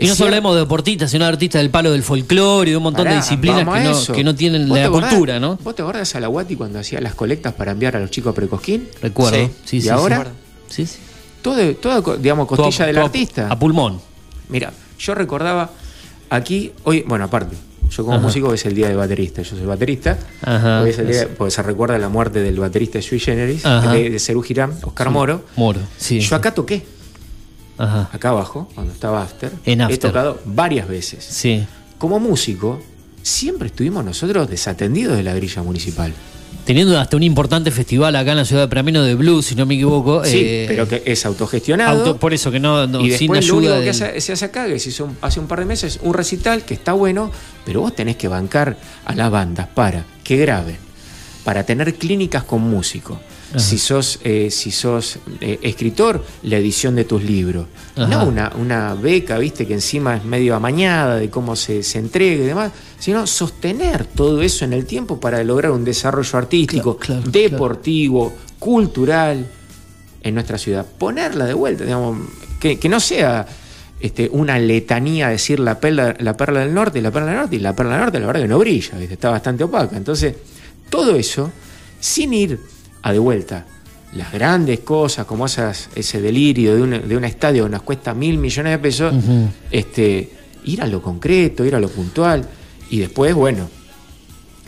Y 0.00 0.06
no 0.08 0.14
solo 0.14 0.28
hablemos 0.28 0.54
de 0.54 0.60
deportistas, 0.62 1.10
sino 1.10 1.24
de 1.24 1.30
artistas 1.30 1.60
del 1.62 1.70
palo 1.70 1.90
del 1.92 2.02
folclore 2.02 2.68
y 2.68 2.72
de 2.72 2.76
un 2.76 2.82
montón 2.82 3.04
Pará, 3.04 3.16
de 3.16 3.22
disciplinas 3.22 3.58
que 3.60 3.84
no, 4.10 4.16
que 4.16 4.24
no 4.24 4.34
tienen 4.34 4.68
¿Vos 4.68 4.76
te 4.76 4.80
la 4.82 4.88
acordás- 4.88 5.10
cultura, 5.10 5.40
¿no? 5.40 5.58
¿Vos 5.62 5.74
te 5.74 5.82
acordás 5.82 6.14
a 6.14 6.20
la 6.20 6.26
Guati 6.28 6.56
cuando 6.56 6.78
hacía 6.78 7.00
las 7.00 7.14
colectas 7.14 7.52
para 7.54 7.72
enviar 7.72 7.96
a 7.96 8.00
los 8.00 8.10
chicos 8.10 8.32
a 8.32 8.34
Precosquín? 8.34 8.88
Recuerdo. 9.02 9.36
Sí, 9.36 9.50
sí, 9.64 9.76
¿Y 9.76 9.80
sí, 9.82 9.88
ahora? 9.90 10.26
Sí, 10.68 10.86
sí. 10.86 10.98
Todo, 11.42 12.16
digamos, 12.16 12.48
Todo 12.48 12.62
a- 12.62 12.64
costilla 12.66 12.86
del 12.86 12.96
todo 12.96 13.04
artista. 13.06 13.46
A 13.50 13.58
pulmón. 13.58 14.00
Mira, 14.48 14.72
yo 14.98 15.14
recordaba 15.14 15.70
aquí, 16.28 16.72
hoy, 16.84 17.02
bueno, 17.06 17.24
aparte, 17.24 17.56
yo 17.90 18.04
como 18.04 18.16
Ajá. 18.16 18.22
músico 18.26 18.52
es 18.54 18.64
el 18.66 18.74
día 18.74 18.88
del 18.88 18.96
baterista, 18.96 19.42
yo 19.42 19.56
soy 19.56 19.64
baterista, 19.66 20.18
Ajá. 20.42 20.82
hoy 20.82 20.90
es 20.90 20.98
el 20.98 21.08
día, 21.08 21.28
porque 21.36 21.50
se 21.50 21.62
recuerda 21.62 21.98
la 21.98 22.08
muerte 22.08 22.40
del 22.40 22.58
baterista 22.58 23.00
Sui 23.02 23.18
Generis, 23.18 23.64
Ajá. 23.66 23.92
de, 23.92 24.10
de 24.10 24.18
Cerú 24.18 24.42
Girán, 24.42 24.74
Oscar 24.82 25.08
Sí. 25.08 25.12
Moro. 25.12 25.44
Moro, 25.56 25.80
sí. 25.96 26.20
Yo 26.20 26.36
acá 26.36 26.52
toqué, 26.54 26.84
Ajá. 27.82 28.08
acá 28.12 28.28
abajo, 28.30 28.68
cuando 28.74 28.92
estaba 28.92 29.22
After, 29.22 29.50
En 29.64 29.80
he 29.80 29.96
tocado 29.96 30.40
varias 30.44 30.86
veces. 30.86 31.24
Sí. 31.24 31.64
Como 31.98 32.18
músico, 32.20 32.80
siempre 33.22 33.68
estuvimos 33.68 34.04
nosotros 34.04 34.48
desatendidos 34.48 35.16
de 35.16 35.22
la 35.22 35.34
grilla 35.34 35.62
municipal. 35.62 36.12
Teniendo 36.64 36.98
hasta 36.98 37.16
un 37.16 37.22
importante 37.22 37.70
festival 37.70 38.14
acá 38.16 38.32
en 38.32 38.36
la 38.36 38.44
ciudad 38.44 38.62
de 38.62 38.68
Pramino 38.68 39.02
de 39.02 39.14
blues, 39.14 39.46
si 39.46 39.54
no 39.54 39.64
me 39.66 39.74
equivoco. 39.74 40.24
Sí, 40.24 40.38
eh, 40.42 40.64
pero 40.68 40.86
que 40.86 41.02
es 41.06 41.24
autogestionado. 41.26 41.98
auto- 42.04 42.16
por 42.18 42.34
eso 42.34 42.50
que 42.50 42.60
no, 42.60 42.86
no 42.86 43.00
y 43.00 43.10
sin 43.12 43.32
después 43.32 43.48
lo 43.48 43.54
ayuda 43.58 43.70
único 43.78 43.84
que 43.84 43.90
hace- 43.90 44.20
se 44.20 44.32
hace 44.34 44.44
acá, 44.44 44.66
que 44.66 44.78
se 44.78 44.90
hizo 44.90 45.06
un- 45.06 45.16
hace 45.22 45.40
un 45.40 45.46
par 45.46 45.60
de 45.60 45.64
meses, 45.64 45.98
un 46.02 46.12
recital 46.14 46.62
que 46.64 46.74
está 46.74 46.92
bueno, 46.92 47.30
pero 47.64 47.80
vos 47.80 47.94
tenés 47.94 48.16
que 48.16 48.28
bancar 48.28 48.76
a 49.06 49.14
las 49.14 49.30
bandas 49.30 49.68
para 49.68 50.04
que 50.22 50.36
graben, 50.36 50.76
para 51.44 51.64
tener 51.64 51.94
clínicas 51.94 52.44
con 52.44 52.60
músicos. 52.60 53.18
Ajá. 53.50 53.58
Si 53.58 53.78
sos, 53.78 54.20
eh, 54.22 54.50
si 54.50 54.70
sos 54.70 55.18
eh, 55.40 55.58
escritor, 55.62 56.24
la 56.42 56.56
edición 56.56 56.94
de 56.94 57.04
tus 57.04 57.22
libros. 57.22 57.66
Ajá. 57.96 58.06
No 58.06 58.24
una, 58.24 58.52
una 58.58 58.94
beca, 58.94 59.38
viste, 59.38 59.66
que 59.66 59.74
encima 59.74 60.16
es 60.16 60.24
medio 60.24 60.54
amañada 60.54 61.16
de 61.16 61.30
cómo 61.30 61.56
se, 61.56 61.82
se 61.82 61.98
entrega 61.98 62.44
y 62.44 62.46
demás, 62.46 62.72
sino 62.98 63.26
sostener 63.26 64.04
todo 64.04 64.42
eso 64.42 64.64
en 64.64 64.72
el 64.72 64.86
tiempo 64.86 65.18
para 65.18 65.42
lograr 65.42 65.72
un 65.72 65.84
desarrollo 65.84 66.38
artístico, 66.38 66.96
Claro, 66.96 67.22
claro, 67.22 67.30
deportivo, 67.30 68.32
cultural 68.58 69.46
en 70.22 70.34
nuestra 70.34 70.58
ciudad. 70.58 70.86
Ponerla 70.98 71.46
de 71.46 71.54
vuelta, 71.54 71.84
digamos, 71.84 72.18
que, 72.60 72.78
que 72.78 72.88
no 72.88 73.00
sea 73.00 73.46
este, 74.00 74.30
una 74.32 74.58
letanía 74.58 75.28
decir 75.28 75.60
la 75.60 75.78
perla, 75.78 76.16
la 76.18 76.34
perla 76.34 76.60
del 76.60 76.72
norte 76.72 76.98
y 76.98 77.02
la 77.02 77.10
perla 77.10 77.28
del 77.28 77.36
norte, 77.36 77.56
y 77.56 77.58
la 77.58 77.76
perla 77.76 77.92
del 77.92 78.00
norte 78.00 78.20
la 78.20 78.26
verdad 78.26 78.40
que 78.40 78.48
no 78.48 78.58
brilla, 78.58 78.96
¿viste? 78.98 79.14
está 79.14 79.28
bastante 79.28 79.64
opaca. 79.64 79.96
Entonces, 79.96 80.34
todo 80.88 81.16
eso, 81.16 81.50
sin 82.00 82.32
ir 82.32 82.58
a 83.02 83.12
de 83.12 83.18
vuelta. 83.18 83.66
Las 84.14 84.32
grandes 84.32 84.80
cosas, 84.80 85.24
como 85.24 85.46
esas, 85.46 85.88
ese 85.94 86.20
delirio 86.20 86.74
de 86.74 86.82
un, 86.82 87.08
de 87.08 87.16
un 87.16 87.24
estadio 87.24 87.64
que 87.64 87.70
nos 87.70 87.82
cuesta 87.82 88.12
mil 88.12 88.38
millones 88.38 88.72
de 88.72 88.78
pesos, 88.78 89.14
este, 89.70 90.30
ir 90.64 90.82
a 90.82 90.86
lo 90.86 91.00
concreto, 91.00 91.64
ir 91.64 91.74
a 91.74 91.80
lo 91.80 91.88
puntual, 91.88 92.44
y 92.90 92.98
después, 92.98 93.34
bueno, 93.34 93.68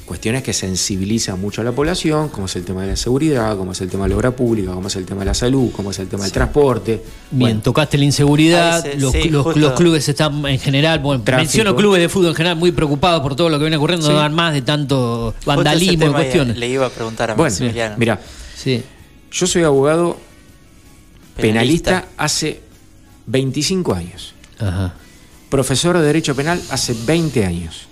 cuestiones 0.07 0.43
que 0.43 0.53
sensibilizan 0.53 1.41
mucho 1.41 1.61
a 1.61 1.65
la 1.65 1.73
población, 1.73 2.29
como 2.29 2.47
es 2.47 2.57
el 2.57 2.65
tema 2.65 2.83
de 2.83 2.89
la 2.89 2.97
seguridad, 2.97 3.57
como 3.57 3.73
es 3.73 3.81
el 3.81 3.89
tema 3.89 4.05
de 4.05 4.11
la 4.11 4.17
obra 4.17 4.31
pública, 4.33 4.73
como 4.73 4.89
es 4.89 4.97
el 4.97 5.05
tema 5.07 5.21
de 5.21 5.27
la 5.27 5.35
salud, 5.35 5.71
como 5.73 5.91
es 5.93 5.99
el 6.01 6.09
tema 6.09 6.25
del 6.25 6.33
transporte. 6.33 7.03
Bien, 7.31 7.61
tocaste 7.63 7.97
la 7.99 8.05
inseguridad, 8.05 8.75
Ah, 8.75 8.79
ese- 8.89 8.99
los, 9.01 9.13
sí, 9.13 9.29
los- 9.31 9.45
justo. 9.45 9.61
los 9.61 9.73
clubes 9.73 10.09
están 10.09 10.45
en 10.47 10.59
general, 10.59 10.99
bueno, 10.99 11.23
Tráfico. 11.23 11.45
menciono 11.45 11.77
clubes 11.77 12.01
de 12.03 12.09
fútbol 12.09 12.31
en 12.31 12.35
general 12.35 12.57
muy 12.59 12.73
preocupados 12.73 13.23
por 13.23 13.37
todo 13.37 13.49
lo 13.49 13.59
que 13.59 13.65
viene 13.65 13.77
ocurriendo, 13.77 14.07
Sí. 14.07 14.13
no 14.13 14.19
dan 14.19 14.35
más 14.35 14.53
de 14.53 14.63
tanto 14.63 15.35
vandalismo 15.47 16.07
y 16.07 16.13
cuestiones. 16.13 16.57
Le 16.57 16.69
iba 16.69 16.87
a 16.87 16.91
preguntar 16.91 17.31
a 17.31 17.35
Bueno, 17.35 17.51
Maximiliano. 17.51 17.95
mira, 17.97 18.21
Sí. 18.57 18.83
yo 19.31 19.47
soy 19.47 19.63
abogado 19.63 20.17
penalista, 21.37 21.91
Penalista. 21.91 22.09
hace 22.17 22.61
25 23.27 23.95
años. 23.95 24.35
Ajá. 24.59 24.95
Profesor 25.49 25.99
de 25.99 26.05
Derecho 26.05 26.35
Penal 26.35 26.61
hace 26.71 26.95
20 27.07 27.45
años. 27.45 27.87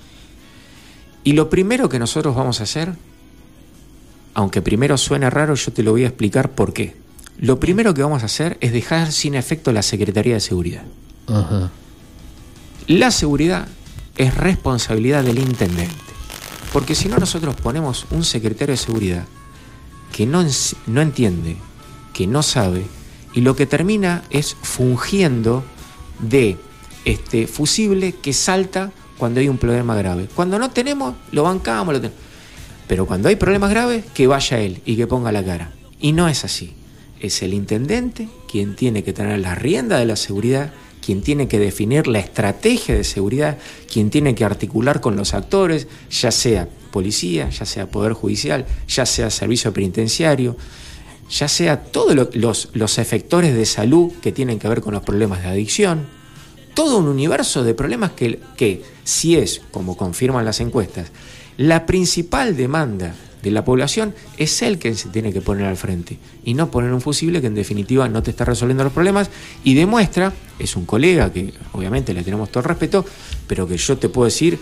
Y 1.24 1.32
lo 1.32 1.50
primero 1.50 1.88
que 1.88 1.98
nosotros 1.98 2.34
vamos 2.34 2.60
a 2.60 2.64
hacer, 2.64 2.94
aunque 4.34 4.62
primero 4.62 4.96
suene 4.96 5.28
raro, 5.28 5.54
yo 5.54 5.72
te 5.72 5.82
lo 5.82 5.92
voy 5.92 6.04
a 6.04 6.08
explicar 6.08 6.52
por 6.52 6.72
qué. 6.72 6.96
Lo 7.38 7.60
primero 7.60 7.94
que 7.94 8.02
vamos 8.02 8.22
a 8.22 8.26
hacer 8.26 8.58
es 8.60 8.72
dejar 8.72 9.12
sin 9.12 9.34
efecto 9.34 9.72
la 9.72 9.82
Secretaría 9.82 10.34
de 10.34 10.40
Seguridad. 10.40 10.82
Ajá. 11.26 11.70
La 12.86 13.10
seguridad 13.10 13.68
es 14.16 14.34
responsabilidad 14.36 15.24
del 15.24 15.38
intendente. 15.38 15.94
Porque 16.72 16.94
si 16.94 17.08
no 17.08 17.18
nosotros 17.18 17.56
ponemos 17.56 18.06
un 18.10 18.24
secretario 18.24 18.72
de 18.72 18.78
seguridad 18.78 19.26
que 20.12 20.26
no, 20.26 20.44
no 20.86 21.00
entiende, 21.00 21.56
que 22.12 22.26
no 22.26 22.42
sabe, 22.42 22.84
y 23.32 23.40
lo 23.40 23.56
que 23.56 23.66
termina 23.66 24.22
es 24.30 24.56
fungiendo 24.62 25.64
de 26.18 26.58
este 27.04 27.46
fusible 27.46 28.12
que 28.12 28.32
salta 28.32 28.92
cuando 29.20 29.38
hay 29.38 29.48
un 29.48 29.58
problema 29.58 29.94
grave. 29.94 30.26
Cuando 30.34 30.58
no 30.58 30.70
tenemos, 30.70 31.14
lo 31.30 31.44
bancamos, 31.44 31.94
lo 31.94 32.00
tenemos. 32.00 32.20
Pero 32.88 33.06
cuando 33.06 33.28
hay 33.28 33.36
problemas 33.36 33.70
graves, 33.70 34.04
que 34.12 34.26
vaya 34.26 34.58
él 34.58 34.80
y 34.84 34.96
que 34.96 35.06
ponga 35.06 35.30
la 35.30 35.44
cara. 35.44 35.70
Y 36.00 36.10
no 36.12 36.26
es 36.28 36.44
así. 36.44 36.72
Es 37.20 37.42
el 37.42 37.54
intendente 37.54 38.28
quien 38.50 38.74
tiene 38.74 39.04
que 39.04 39.12
tener 39.12 39.38
la 39.38 39.54
rienda 39.54 39.98
de 39.98 40.06
la 40.06 40.16
seguridad, 40.16 40.72
quien 41.04 41.22
tiene 41.22 41.46
que 41.46 41.58
definir 41.60 42.06
la 42.08 42.18
estrategia 42.18 42.94
de 42.96 43.04
seguridad, 43.04 43.58
quien 43.92 44.10
tiene 44.10 44.34
que 44.34 44.44
articular 44.44 45.00
con 45.00 45.14
los 45.16 45.34
actores, 45.34 45.86
ya 46.10 46.30
sea 46.32 46.68
policía, 46.90 47.48
ya 47.50 47.64
sea 47.64 47.86
poder 47.88 48.14
judicial, 48.14 48.66
ya 48.88 49.06
sea 49.06 49.30
servicio 49.30 49.72
penitenciario, 49.72 50.56
ya 51.30 51.46
sea 51.46 51.84
todos 51.84 52.14
lo- 52.16 52.30
los, 52.32 52.70
los 52.72 52.98
efectores 52.98 53.54
de 53.54 53.66
salud 53.66 54.10
que 54.20 54.32
tienen 54.32 54.58
que 54.58 54.66
ver 54.68 54.80
con 54.80 54.94
los 54.94 55.02
problemas 55.04 55.42
de 55.42 55.48
adicción, 55.48 56.06
todo 56.74 56.98
un 56.98 57.06
universo 57.08 57.62
de 57.62 57.74
problemas 57.74 58.12
que, 58.12 58.40
que 58.56 58.82
si 59.10 59.36
es, 59.36 59.60
como 59.72 59.96
confirman 59.96 60.44
las 60.44 60.60
encuestas, 60.60 61.10
la 61.56 61.84
principal 61.84 62.56
demanda 62.56 63.12
de 63.42 63.50
la 63.50 63.64
población 63.64 64.14
es 64.36 64.62
el 64.62 64.78
que 64.78 64.94
se 64.94 65.08
tiene 65.08 65.32
que 65.32 65.40
poner 65.40 65.66
al 65.66 65.76
frente 65.76 66.16
y 66.44 66.54
no 66.54 66.70
poner 66.70 66.92
un 66.92 67.00
fusible 67.00 67.40
que 67.40 67.48
en 67.48 67.56
definitiva 67.56 68.08
no 68.08 68.22
te 68.22 68.30
está 68.30 68.44
resolviendo 68.44 68.84
los 68.84 68.92
problemas 68.92 69.28
y 69.64 69.74
demuestra, 69.74 70.32
es 70.60 70.76
un 70.76 70.86
colega 70.86 71.32
que 71.32 71.52
obviamente 71.72 72.14
le 72.14 72.22
tenemos 72.22 72.50
todo 72.50 72.60
el 72.60 72.68
respeto, 72.68 73.04
pero 73.48 73.66
que 73.66 73.76
yo 73.76 73.98
te 73.98 74.08
puedo 74.08 74.26
decir, 74.26 74.60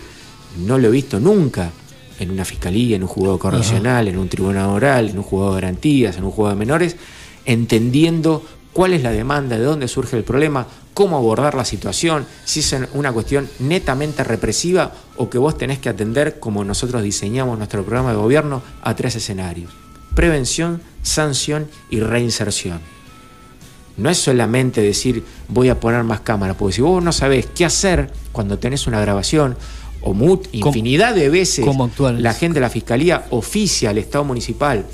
no 0.65 0.79
lo 0.79 0.87
he 0.87 0.91
visto 0.91 1.19
nunca 1.19 1.69
en 2.17 2.31
una 2.31 2.43
fiscalía, 2.43 2.95
en 2.95 3.03
un 3.03 3.07
juzgado 3.07 3.37
correccional, 3.37 4.07
en 4.07 4.17
un 4.17 4.29
tribunal 4.29 4.69
oral, 4.69 5.09
en 5.09 5.17
un 5.17 5.23
juzgado 5.23 5.53
de 5.53 5.61
garantías, 5.61 6.17
en 6.17 6.23
un 6.23 6.31
juzgado 6.31 6.55
de 6.55 6.59
menores, 6.59 6.95
entendiendo 7.45 8.43
cuál 8.73 8.93
es 8.93 9.03
la 9.03 9.11
demanda, 9.11 9.59
de 9.59 9.63
dónde 9.63 9.87
surge 9.87 10.17
el 10.17 10.23
problema, 10.23 10.65
cómo 10.99 11.15
abordar 11.15 11.55
la 11.55 11.63
situación, 11.63 12.25
si 12.43 12.59
es 12.59 12.75
una 12.93 13.13
cuestión 13.13 13.47
netamente 13.59 14.21
represiva 14.25 14.91
o 15.15 15.29
que 15.29 15.37
vos 15.37 15.57
tenés 15.57 15.79
que 15.79 15.87
atender, 15.87 16.41
como 16.41 16.65
nosotros 16.65 17.01
diseñamos 17.01 17.57
nuestro 17.57 17.85
programa 17.85 18.09
de 18.09 18.17
gobierno, 18.17 18.61
a 18.81 18.93
tres 18.97 19.15
escenarios. 19.15 19.71
Prevención, 20.13 20.81
sanción 21.01 21.69
y 21.89 22.01
reinserción. 22.01 22.81
No 23.95 24.09
es 24.09 24.17
solamente 24.17 24.81
decir 24.81 25.23
voy 25.47 25.69
a 25.69 25.79
poner 25.79 26.03
más 26.03 26.19
cámaras, 26.19 26.57
porque 26.57 26.75
si 26.75 26.81
vos 26.81 27.01
no 27.01 27.13
sabés 27.13 27.45
qué 27.45 27.63
hacer 27.63 28.11
cuando 28.33 28.59
tenés 28.59 28.85
una 28.85 28.99
grabación, 28.99 29.55
o 30.01 30.13
infinidad 30.51 31.15
de 31.15 31.29
veces 31.29 31.63
cómo 31.63 31.89
la 32.17 32.33
gente 32.33 32.55
de 32.55 32.61
la 32.61 32.69
fiscalía 32.69 33.25
oficia 33.29 33.91
al 33.91 33.99
Estado 33.99 34.25
municipal 34.25 34.85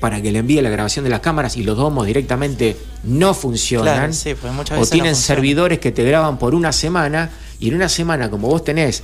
para 0.00 0.20
que 0.22 0.30
le 0.32 0.38
envíe 0.40 0.60
la 0.62 0.70
grabación 0.70 1.04
de 1.04 1.10
las 1.10 1.20
cámaras 1.20 1.56
y 1.56 1.62
los 1.62 1.76
domos 1.76 2.06
directamente 2.06 2.76
no 3.04 3.34
funcionan. 3.34 3.94
Claro, 3.96 4.12
sí, 4.12 4.34
pues 4.40 4.52
muchas 4.52 4.78
o 4.80 4.86
tienen 4.86 5.12
no 5.12 5.18
servidores 5.18 5.78
que 5.78 5.92
te 5.92 6.04
graban 6.04 6.38
por 6.38 6.54
una 6.54 6.72
semana 6.72 7.30
y 7.60 7.68
en 7.68 7.74
una 7.74 7.88
semana, 7.88 8.30
como 8.30 8.48
vos 8.48 8.62
tenés 8.64 9.02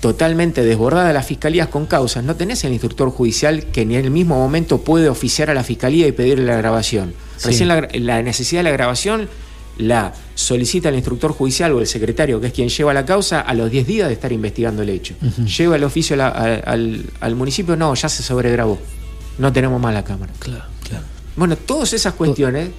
totalmente 0.00 0.62
desbordada 0.64 1.12
las 1.12 1.26
fiscalías 1.26 1.68
con 1.68 1.86
causas, 1.86 2.24
no 2.24 2.34
tenés 2.34 2.64
el 2.64 2.72
instructor 2.72 3.10
judicial 3.10 3.66
que 3.66 3.82
en 3.82 3.92
el 3.92 4.10
mismo 4.10 4.34
momento 4.36 4.78
puede 4.80 5.08
oficiar 5.08 5.48
a 5.50 5.54
la 5.54 5.62
fiscalía 5.62 6.08
y 6.08 6.12
pedirle 6.12 6.44
la 6.46 6.56
grabación. 6.56 7.14
Sí. 7.36 7.48
Recién 7.48 7.68
la, 7.68 7.88
la 7.92 8.20
necesidad 8.22 8.60
de 8.60 8.64
la 8.64 8.70
grabación 8.72 9.28
la 9.78 10.12
solicita 10.34 10.88
el 10.90 10.96
instructor 10.96 11.32
judicial 11.32 11.72
o 11.72 11.80
el 11.80 11.86
secretario, 11.86 12.40
que 12.40 12.48
es 12.48 12.52
quien 12.52 12.68
lleva 12.68 12.92
la 12.92 13.06
causa, 13.06 13.40
a 13.40 13.54
los 13.54 13.70
10 13.70 13.86
días 13.86 14.08
de 14.08 14.14
estar 14.14 14.30
investigando 14.32 14.82
el 14.82 14.90
hecho. 14.90 15.14
Lleva 15.56 15.76
el 15.76 15.84
oficio 15.84 16.14
a 16.14 16.16
la- 16.18 16.28
a- 16.28 16.54
al, 16.72 17.04
al 17.20 17.34
municipio, 17.36 17.74
no, 17.76 17.94
ya 17.94 18.08
se 18.08 18.22
sobregrabó. 18.22 18.78
No 19.38 19.52
tenemos 19.52 19.80
más 19.80 19.94
la 19.94 20.04
cámara. 20.04 20.32
Claro, 20.38 20.64
claro. 20.86 21.04
Bueno, 21.36 21.56
todas 21.56 21.92
esas 21.92 22.14
cuestiones 22.14 22.70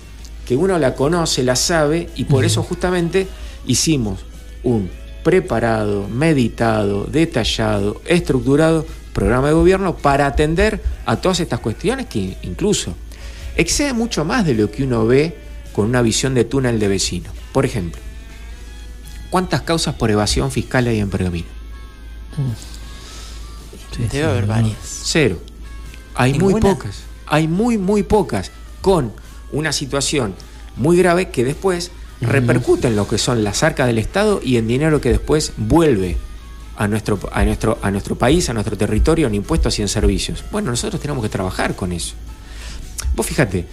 que 0.46 0.56
uno 0.56 0.78
la 0.78 0.96
conoce, 0.96 1.44
la 1.44 1.56
sabe, 1.56 2.10
y 2.16 2.26
por 2.26 2.46
eso 2.46 2.64
justamente 2.64 3.28
hicimos 3.66 4.20
un 4.64 4.90
preparado, 5.24 6.08
meditado, 6.10 7.06
detallado, 7.06 8.02
estructurado 8.06 8.86
programa 9.14 9.48
de 9.48 9.54
gobierno 9.54 9.96
para 9.96 10.26
atender 10.26 10.82
a 11.06 11.16
todas 11.18 11.40
estas 11.40 11.60
cuestiones 11.60 12.08
que 12.08 12.36
incluso 12.42 12.94
excede 13.56 13.94
mucho 13.94 14.26
más 14.26 14.46
de 14.46 14.56
lo 14.56 14.70
que 14.70 14.84
uno 14.84 15.06
ve 15.06 15.38
con 15.72 15.86
una 15.86 16.02
visión 16.02 16.34
de 16.34 16.44
túnel 16.44 16.80
de 16.80 16.88
vecino. 16.88 17.30
Por 17.52 17.66
ejemplo, 17.66 18.02
¿cuántas 19.30 19.62
causas 19.62 19.96
por 19.96 20.12
evasión 20.12 20.52
fiscal 20.52 20.88
hay 20.88 21.00
en 21.00 21.10
Pergamino? 21.10 21.48
Debe 24.12 24.26
haber 24.26 24.46
varias. 24.46 24.78
Cero. 24.84 25.40
Hay 26.16 26.34
muy 26.40 26.54
pocas. 26.62 27.04
Hay 27.28 27.48
muy, 27.48 27.78
muy 27.78 28.04
pocas. 28.04 28.52
Con 28.82 29.12
una 29.52 29.72
situación 29.72 30.36
muy 30.76 30.98
grave 30.98 31.30
que 31.30 31.44
después 31.44 31.92
repercute 32.22 32.88
en 32.88 32.96
lo 32.96 33.08
que 33.08 33.18
son 33.18 33.44
las 33.44 33.64
arcas 33.64 33.88
del 33.88 33.98
Estado 33.98 34.40
y 34.44 34.58
en 34.58 34.68
dinero 34.68 35.02
que 35.02 35.10
después 35.10 35.54
vuelve 35.58 36.18
a 36.78 36.88
nuestro, 36.88 37.20
a 37.32 37.44
nuestro, 37.46 37.78
a 37.82 37.92
nuestro 37.92 38.16
país, 38.18 38.50
a 38.50 38.54
nuestro 38.54 38.78
territorio, 38.78 39.28
en 39.28 39.36
impuestos 39.36 39.78
y 39.80 39.82
en 39.82 39.88
servicios. 39.88 40.44
Bueno, 40.52 40.72
nosotros 40.72 41.02
tenemos 41.02 41.22
que 41.24 41.30
trabajar 41.30 41.76
con 41.76 41.92
eso. 41.92 42.16
Vos 43.16 43.26
fíjate, 43.26 43.68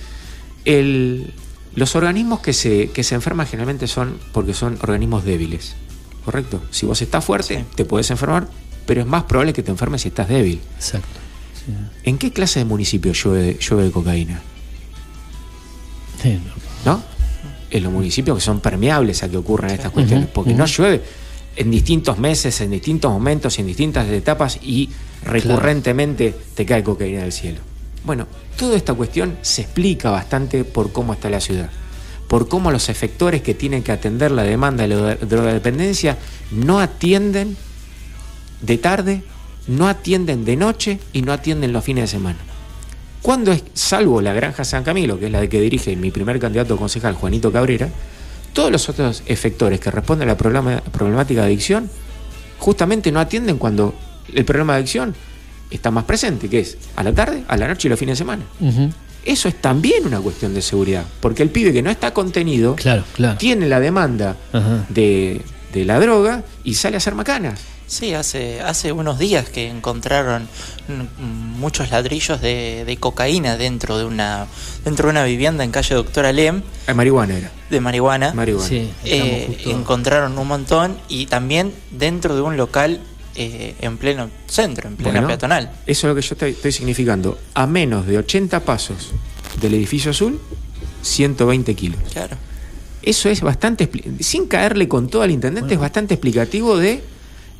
el- 0.64 1.32
los 1.74 1.94
organismos 1.96 2.40
que 2.40 2.52
se, 2.52 2.90
que 2.90 3.04
se 3.04 3.14
enferman 3.14 3.46
generalmente 3.46 3.86
son 3.86 4.18
porque 4.32 4.52
son 4.54 4.78
organismos 4.82 5.24
débiles. 5.24 5.74
¿Correcto? 6.24 6.60
Si 6.70 6.84
vos 6.84 7.00
estás 7.00 7.24
fuerte, 7.24 7.64
te 7.76 7.84
puedes 7.84 8.10
enfermar, 8.10 8.48
pero 8.86 9.00
es 9.00 9.06
más 9.06 9.22
probable 9.24 9.52
que 9.52 9.62
te 9.62 9.70
enfermes 9.70 10.02
si 10.02 10.08
estás 10.08 10.28
débil. 10.28 10.60
Exacto. 10.76 11.19
¿En 12.04 12.18
qué 12.18 12.32
clase 12.32 12.60
de 12.60 12.64
municipio 12.64 13.12
llueve, 13.12 13.58
llueve 13.58 13.90
cocaína? 13.90 14.40
Sí, 16.22 16.38
¿No? 16.84 17.02
En 17.70 17.82
los 17.82 17.92
municipios 17.92 18.36
que 18.38 18.42
son 18.42 18.60
permeables 18.60 19.22
a 19.22 19.28
que 19.28 19.36
ocurran 19.36 19.70
estas 19.70 19.92
cuestiones, 19.92 20.28
porque 20.28 20.54
no 20.54 20.66
llueve 20.66 21.02
en 21.56 21.70
distintos 21.70 22.18
meses, 22.18 22.60
en 22.60 22.70
distintos 22.70 23.10
momentos, 23.10 23.58
en 23.58 23.66
distintas 23.66 24.08
etapas 24.08 24.58
y 24.62 24.88
recurrentemente 25.24 26.34
te 26.54 26.64
cae 26.64 26.82
cocaína 26.82 27.22
del 27.22 27.32
cielo. 27.32 27.60
Bueno, 28.04 28.26
toda 28.56 28.76
esta 28.76 28.94
cuestión 28.94 29.36
se 29.42 29.62
explica 29.62 30.10
bastante 30.10 30.64
por 30.64 30.92
cómo 30.92 31.12
está 31.12 31.28
la 31.28 31.40
ciudad, 31.40 31.70
por 32.28 32.48
cómo 32.48 32.70
los 32.70 32.88
efectores 32.88 33.42
que 33.42 33.54
tienen 33.54 33.82
que 33.82 33.92
atender 33.92 34.30
la 34.30 34.42
demanda 34.42 34.86
de 34.86 34.94
la 34.94 35.14
drogadependencia 35.16 36.16
no 36.50 36.80
atienden 36.80 37.56
de 38.62 38.78
tarde, 38.78 39.22
no 39.68 39.88
atienden 39.88 40.44
de 40.44 40.56
noche 40.56 40.98
y 41.12 41.22
no 41.22 41.32
atienden 41.32 41.72
los 41.72 41.84
fines 41.84 42.04
de 42.04 42.08
semana. 42.08 42.38
Cuando 43.22 43.52
es, 43.52 43.62
salvo 43.74 44.20
la 44.22 44.32
Granja 44.32 44.64
San 44.64 44.82
Camilo, 44.82 45.18
que 45.18 45.26
es 45.26 45.32
la 45.32 45.40
de 45.40 45.48
que 45.48 45.60
dirige 45.60 45.94
mi 45.96 46.10
primer 46.10 46.38
candidato 46.38 46.74
a 46.74 46.76
concejal, 46.78 47.14
Juanito 47.14 47.52
Cabrera, 47.52 47.88
todos 48.52 48.72
los 48.72 48.88
otros 48.88 49.22
efectores 49.26 49.78
que 49.78 49.90
responden 49.90 50.28
a 50.28 50.32
la 50.32 50.36
problemática 50.36 51.40
de 51.42 51.46
adicción, 51.46 51.90
justamente 52.58 53.12
no 53.12 53.20
atienden 53.20 53.58
cuando 53.58 53.94
el 54.34 54.44
problema 54.44 54.72
de 54.74 54.78
adicción 54.80 55.14
está 55.70 55.90
más 55.90 56.04
presente, 56.04 56.48
que 56.48 56.60
es 56.60 56.78
a 56.96 57.04
la 57.04 57.12
tarde, 57.12 57.44
a 57.46 57.56
la 57.56 57.68
noche 57.68 57.88
y 57.88 57.90
los 57.90 57.98
fines 57.98 58.14
de 58.14 58.24
semana. 58.24 58.42
Eso 59.24 59.48
es 59.48 59.60
también 59.60 60.06
una 60.06 60.18
cuestión 60.18 60.54
de 60.54 60.62
seguridad, 60.62 61.04
porque 61.20 61.42
el 61.42 61.50
pibe 61.50 61.72
que 61.74 61.82
no 61.82 61.90
está 61.90 62.12
contenido 62.14 62.74
Claro, 62.74 63.04
claro. 63.14 63.36
tiene 63.38 63.68
la 63.68 63.78
demanda 63.78 64.36
de, 64.88 65.42
de 65.74 65.84
la 65.84 66.00
droga 66.00 66.42
y 66.64 66.74
sale 66.74 66.96
a 66.96 66.98
hacer 66.98 67.14
macanas. 67.14 67.60
Sí, 67.90 68.14
hace, 68.14 68.60
hace 68.60 68.92
unos 68.92 69.18
días 69.18 69.48
que 69.48 69.66
encontraron 69.68 70.48
muchos 71.58 71.90
ladrillos 71.90 72.40
de, 72.40 72.84
de 72.86 72.96
cocaína 72.98 73.56
dentro 73.56 73.98
de 73.98 74.04
una 74.04 74.46
dentro 74.84 75.06
de 75.08 75.10
una 75.10 75.24
vivienda 75.24 75.64
en 75.64 75.72
calle 75.72 75.96
Doctora 75.96 76.32
Lem 76.32 76.62
De 76.86 76.94
marihuana 76.94 77.36
era. 77.36 77.50
de 77.68 77.80
marihuana. 77.80 78.32
Marihuana. 78.32 78.68
Sí, 78.68 78.88
Eh, 79.04 79.62
encontraron 79.66 80.38
un 80.38 80.46
montón 80.46 80.96
y 81.08 81.26
también 81.26 81.72
dentro 81.90 82.36
de 82.36 82.42
un 82.42 82.56
local 82.56 83.00
eh, 83.34 83.74
en 83.80 83.98
pleno 83.98 84.30
centro, 84.46 84.86
en 84.88 84.94
plena 84.94 85.12
Bueno, 85.12 85.26
peatonal. 85.26 85.72
Eso 85.84 86.06
es 86.06 86.10
lo 86.10 86.14
que 86.14 86.22
yo 86.22 86.34
estoy, 86.34 86.50
estoy 86.52 86.70
significando. 86.70 87.38
A 87.54 87.66
menos 87.66 88.06
de 88.06 88.18
80 88.18 88.60
pasos 88.60 89.10
del 89.60 89.74
edificio 89.74 90.12
azul, 90.12 90.40
120 91.02 91.74
kilos. 91.74 91.98
Claro. 92.12 92.36
Eso 93.02 93.28
es 93.30 93.40
bastante, 93.40 93.90
sin 94.20 94.46
caerle 94.46 94.86
con 94.86 95.08
todo 95.08 95.22
al 95.22 95.32
intendente, 95.32 95.74
es 95.74 95.80
bastante 95.80 96.14
explicativo 96.14 96.76
de 96.76 97.02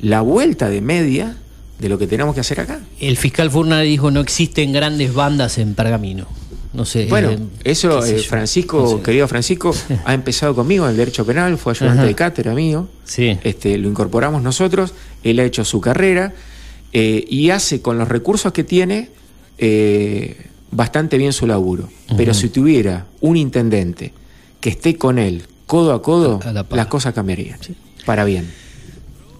la 0.01 0.21
vuelta 0.21 0.69
de 0.69 0.81
media 0.81 1.37
de 1.79 1.89
lo 1.89 1.97
que 1.97 2.07
tenemos 2.07 2.35
que 2.35 2.41
hacer 2.41 2.59
acá. 2.59 2.79
El 2.99 3.17
fiscal 3.17 3.49
Furna 3.49 3.79
dijo 3.81 4.11
no 4.11 4.19
existen 4.19 4.71
grandes 4.73 5.13
bandas 5.13 5.57
en 5.57 5.73
Pergamino. 5.73 6.27
No 6.73 6.85
sé. 6.85 7.07
Bueno, 7.09 7.31
eh, 7.31 7.39
eso 7.65 8.03
eh. 8.05 8.19
Francisco, 8.19 8.81
No 8.81 8.97
sé. 8.97 9.03
querido 9.03 9.27
Francisco, 9.27 9.73
ha 10.05 10.13
empezado 10.13 10.55
conmigo 10.55 10.85
en 10.85 10.91
el 10.91 10.97
derecho 10.97 11.25
penal, 11.25 11.57
fue 11.57 11.73
ayudante 11.73 11.99
Ajá. 11.99 12.07
de 12.07 12.15
cátedra 12.15 12.53
mío. 12.53 12.87
Sí. 13.03 13.37
Este, 13.43 13.77
lo 13.77 13.89
incorporamos 13.89 14.41
nosotros, 14.41 14.93
él 15.23 15.39
ha 15.39 15.43
hecho 15.43 15.65
su 15.65 15.81
carrera 15.81 16.33
eh, 16.93 17.25
y 17.27 17.49
hace 17.49 17.81
con 17.81 17.97
los 17.97 18.07
recursos 18.07 18.53
que 18.53 18.63
tiene 18.63 19.09
bastante 20.71 21.17
bien 21.17 21.33
su 21.33 21.45
laburo. 21.47 21.89
Pero 22.17 22.33
si 22.33 22.49
tuviera 22.49 23.05
un 23.19 23.37
intendente 23.37 24.13
que 24.59 24.69
esté 24.69 24.95
con 24.97 25.19
él 25.19 25.43
codo 25.65 25.93
a 25.93 26.01
codo, 26.01 26.39
A- 26.43 26.53
la 26.53 26.65
las 26.69 26.87
cosas 26.87 27.13
cambiarían. 27.13 27.59
Para 28.05 28.23
bien. 28.25 28.49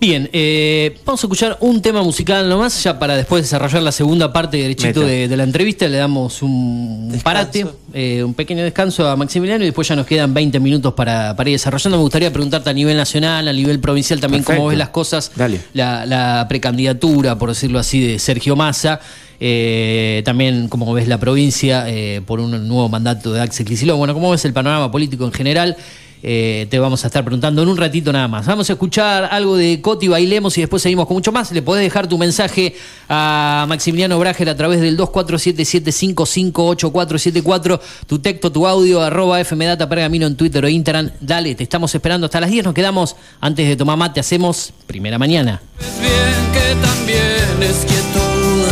Bien, 0.04 0.28
eh, 0.34 0.98
vamos 1.06 1.24
a 1.24 1.28
escuchar 1.28 1.58
un 1.60 1.80
tema 1.80 2.02
musical 2.02 2.50
nomás, 2.50 2.84
ya 2.84 2.98
para 2.98 3.16
después 3.16 3.44
desarrollar 3.44 3.84
la 3.84 3.92
segunda 3.92 4.34
parte 4.34 4.58
derechito 4.58 5.02
de, 5.02 5.28
de 5.28 5.38
la 5.38 5.44
entrevista. 5.44 5.88
Le 5.88 5.98
damos 5.98 6.42
un 6.42 7.22
parate, 7.24 7.68
eh, 7.94 8.24
un 8.24 8.34
pequeño 8.34 8.64
descanso 8.64 9.08
a 9.08 9.16
Maximiliano 9.16 9.64
y 9.64 9.68
después 9.68 9.88
ya 9.88 9.96
nos 9.96 10.08
quedan 10.08 10.34
20 10.34 10.60
minutos 10.60 10.96
para, 10.96 11.36
para 11.36 11.52
ir 11.52 11.54
desarrollando. 11.54 11.98
Me 12.00 12.02
gustaría 12.02 12.34
preguntarte 12.34 12.72
a 12.72 12.74
nivel 12.74 12.98
nacional, 12.98 13.48
a 13.48 13.54
nivel 13.54 13.80
provincial 13.80 14.20
también, 14.20 14.42
Perfecto. 14.44 14.62
cómo 14.62 14.70
ves 14.70 14.78
las 14.80 14.90
cosas, 14.90 15.32
Dale. 15.36 15.62
la, 15.74 16.08
la 16.08 16.48
precandidatura, 16.50 17.38
por 17.38 17.50
decirlo 17.50 17.78
así, 17.78 18.02
de 18.02 18.18
Sergio 18.18 18.56
Massa. 18.56 19.00
eh, 19.40 20.24
también 20.26 20.68
cómo 20.68 20.92
ves 20.96 21.08
la 21.08 21.20
provincia 21.20 21.88
eh, 21.88 22.22
por 22.26 22.40
un 22.40 22.68
nuevo 22.68 22.90
mandato 22.90 23.34
de 23.34 23.42
Axel 23.42 23.68
Kicillof. 23.68 24.00
Bueno, 24.00 24.16
cómo 24.16 24.32
ves 24.32 24.44
el 24.46 24.54
panorama 24.54 24.90
político 24.90 25.26
en 25.26 25.32
general. 25.32 25.78
Eh, 26.24 26.68
te 26.70 26.78
vamos 26.78 27.04
a 27.04 27.08
estar 27.08 27.24
preguntando 27.24 27.64
en 27.64 27.70
un 27.70 27.78
ratito 27.78 28.14
nada 28.14 28.28
más. 28.28 28.46
Vamos 28.46 28.70
a 28.70 28.74
escuchar 28.74 29.30
algo 29.32 29.56
de 29.56 29.82
Coti, 29.82 30.08
bailemos 30.08 30.56
y 30.58 30.62
después 30.62 30.84
seguimos 30.84 31.08
con 31.08 31.16
mucho 31.16 31.32
más. 31.32 31.52
Le 31.52 31.62
podés 31.62 31.84
dejar 31.84 32.08
tu 32.08 32.18
mensaje 32.18 32.76
a 33.10 33.66
Maximiliano 33.68 34.18
Brager 34.20 34.50
a 34.50 34.56
través 34.56 34.82
del 34.82 34.98
2477558474, 34.98 37.80
tu 38.06 38.20
texto, 38.20 38.52
tu 38.52 38.68
audio, 38.68 39.02
arroba 39.02 39.44
fmdata 39.44 39.90
pergamino 39.90 40.28
en 40.28 40.36
Twitter 40.36 40.64
o 40.64 40.70
Instagram. 40.70 41.10
Dale, 41.20 41.56
te 41.56 41.64
estamos 41.64 41.96
esperando 41.96 42.26
hasta 42.26 42.40
las 42.40 42.52
10. 42.52 42.66
Nos 42.66 42.74
quedamos 42.74 43.16
antes 43.40 43.68
de 43.68 43.76
tomar 43.76 43.98
mate. 43.98 44.20
Hacemos 44.20 44.74
primera 44.86 45.18
mañana. 45.18 45.62
bien 46.00 46.12
que 46.54 46.76
también 46.86 47.62
es 47.62 47.86
quietud 47.86 48.66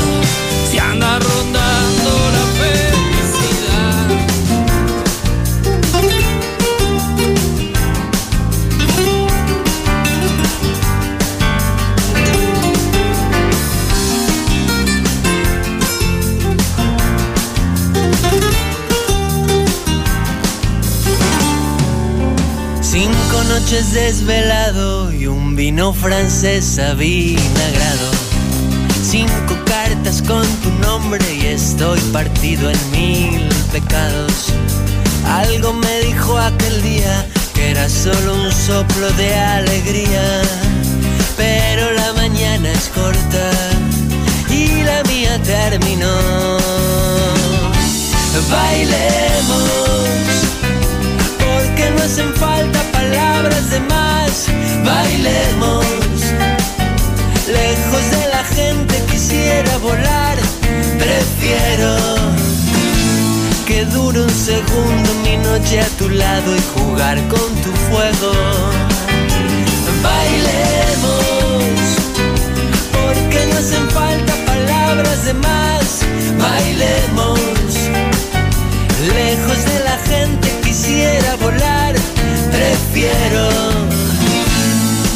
si 0.69 0.77
anda 0.77 1.17
rondando 1.19 1.68
noches 23.61 23.93
desvelado 23.93 25.11
y 25.11 25.27
un 25.27 25.55
vino 25.55 25.93
francés 25.93 26.79
avinagrado. 26.79 28.11
Cinco 29.03 29.57
cartas 29.65 30.21
con 30.21 30.45
tu 30.61 30.69
nombre 30.87 31.23
y 31.33 31.47
estoy 31.47 31.99
partido 32.13 32.69
en 32.69 32.91
mil 32.91 33.49
pecados. 33.71 34.53
Algo 35.25 35.73
me 35.73 35.99
dijo 36.01 36.37
aquel 36.37 36.81
día 36.81 37.25
que 37.53 37.71
era 37.71 37.89
solo 37.89 38.35
un 38.35 38.51
soplo 38.51 39.11
de 39.17 39.35
alegría. 39.35 40.41
Pero 41.35 41.91
la 41.91 42.13
mañana 42.13 42.71
es 42.71 42.89
corta 42.95 43.51
y 44.49 44.83
la 44.83 45.03
mía 45.03 45.37
terminó. 45.43 46.15
Bailemos 48.49 50.38
no 51.99 52.05
hacen 52.05 52.33
falta 52.35 52.79
palabras 52.91 53.69
de 53.71 53.79
más. 53.81 54.47
Bailemos, 54.85 55.85
lejos 57.59 58.03
de 58.15 58.23
la 58.35 58.43
gente 58.57 58.95
quisiera 59.11 59.77
volar. 59.77 60.37
Prefiero 61.03 61.91
que 63.67 63.85
dure 63.85 64.21
un 64.21 64.29
segundo 64.29 65.09
mi 65.25 65.37
noche 65.37 65.81
a 65.81 65.89
tu 65.99 66.09
lado 66.09 66.55
y 66.55 66.61
jugar 66.75 67.17
con 67.27 67.49
tu 67.63 67.71
fuego. 67.87 68.31
Bailemos, 70.07 71.25
porque 72.97 73.39
no 73.49 73.55
hacen 73.61 73.89
falta 73.89 74.33
palabras 74.45 75.25
de 75.25 75.33
más. 75.33 75.85
Bailemos. 76.45 77.39
Lejos 79.15 79.59
de 79.65 79.79
la 79.89 79.97
gente 80.11 80.47
quisiera 80.63 81.35
volar, 81.37 81.78
prefiero 82.79 83.49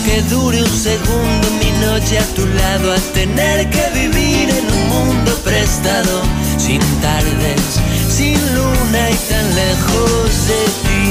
que 0.06 0.22
dure 0.23 0.61
un 0.61 0.69
segundo 0.69 1.48
mi 1.60 1.72
noche 1.85 2.19
a 2.19 2.26
tu 2.35 2.45
lado 2.45 2.91
a 2.91 2.98
tener 3.14 3.69
que 3.69 3.90
vivir 3.94 4.49
en 4.49 4.65
un 4.65 4.90
mundo 4.90 5.31
prestado, 5.44 6.22
sin 6.57 6.81
tardes, 7.02 7.61
sin 8.10 8.38
luna 8.56 9.10
y 9.10 9.15
tan 9.30 9.56
lejos 9.56 10.48
de 10.48 10.64
ti. 10.84 11.03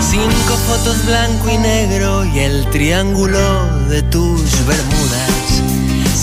Cinco 0.00 0.56
fotos 0.68 1.04
blanco 1.06 1.50
y 1.50 1.58
negro 1.58 2.24
y 2.24 2.38
el 2.38 2.66
triángulo 2.70 3.66
de 3.88 4.02
tus 4.02 4.66
bermudas. 4.66 5.23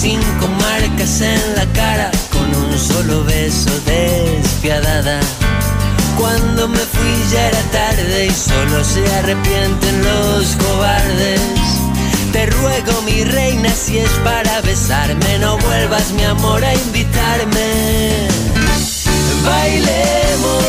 Cinco 0.01 0.47
marcas 0.59 1.21
en 1.21 1.55
la 1.55 1.65
cara 1.73 2.09
con 2.31 2.47
un 2.55 2.79
solo 2.79 3.23
beso 3.23 3.69
despiadada. 3.85 5.19
Cuando 6.17 6.67
me 6.67 6.79
fui 6.79 7.15
ya 7.31 7.49
era 7.49 7.61
tarde 7.71 8.25
y 8.25 8.31
solo 8.31 8.83
se 8.83 9.05
arrepienten 9.17 10.03
los 10.03 10.55
cobardes. 10.55 11.41
Te 12.31 12.47
ruego 12.47 12.99
mi 13.03 13.23
reina 13.25 13.69
si 13.69 13.99
es 13.99 14.09
para 14.23 14.61
besarme, 14.61 15.37
no 15.37 15.59
vuelvas 15.59 16.11
mi 16.13 16.23
amor 16.23 16.65
a 16.65 16.73
invitarme. 16.73 18.27
Bailemos 19.45 20.63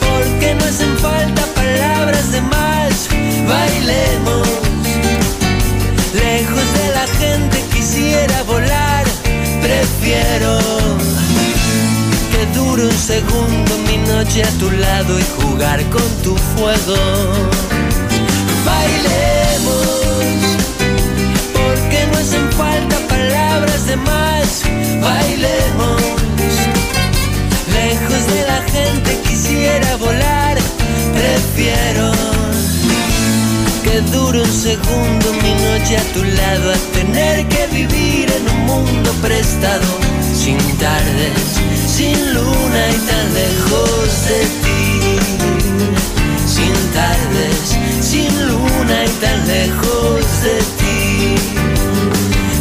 porque 0.00 0.56
no 0.56 0.64
hacen 0.64 0.98
falta 0.98 1.42
palabras 1.54 2.32
de 2.32 2.40
más. 2.40 3.08
Bailemos, 3.46 4.48
Que 12.30 12.46
dure 12.54 12.84
un 12.84 12.92
segundo 12.92 13.78
mi 13.88 13.96
noche 13.96 14.44
a 14.44 14.50
tu 14.60 14.70
lado 14.70 15.18
y 15.18 15.24
jugar 15.42 15.82
con 15.90 16.08
tu 16.22 16.36
fuego. 16.36 16.94
Bailemos, 18.64 19.88
porque 21.52 22.06
no 22.12 22.18
hacen 22.18 22.52
falta 22.52 22.96
palabras 23.08 23.86
de 23.86 23.96
más. 23.96 24.62
Bailemos. 25.02 26.00
Lejos 27.72 28.26
de 28.32 28.46
la 28.46 28.62
gente 28.70 29.20
quisiera 29.26 29.96
volar, 29.96 30.56
prefiero 31.12 32.29
que 34.00 34.10
dure 34.10 34.40
un 34.40 34.52
segundo 34.52 35.32
mi 35.42 35.54
noche 35.54 35.96
a 35.96 36.12
tu 36.12 36.22
lado 36.22 36.72
a 36.72 36.76
tener 36.92 37.46
que 37.48 37.66
vivir 37.68 38.30
en 38.30 38.48
un 38.48 38.66
mundo 38.66 39.12
prestado, 39.22 39.86
sin 40.34 40.58
tardes, 40.78 41.60
sin 41.86 42.16
luna 42.34 42.82
y 42.90 42.98
tan 43.08 43.34
lejos 43.34 44.08
de 44.28 44.40
ti. 44.62 44.78
Sin 46.46 46.74
tardes, 46.92 47.76
sin 48.00 48.30
luna 48.48 49.04
y 49.04 49.08
tan 49.20 49.46
lejos 49.46 50.24
de 50.42 50.58
ti. 50.78 51.34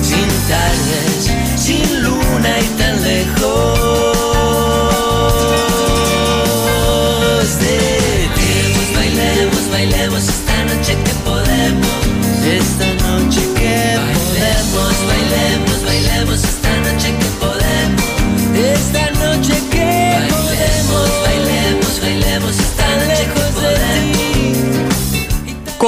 Sin 0.02 0.30
tardes, 0.48 1.32
sin 1.56 2.04
luna 2.04 2.60
y 2.60 2.68
tan 2.78 3.02
lejos 3.04 3.39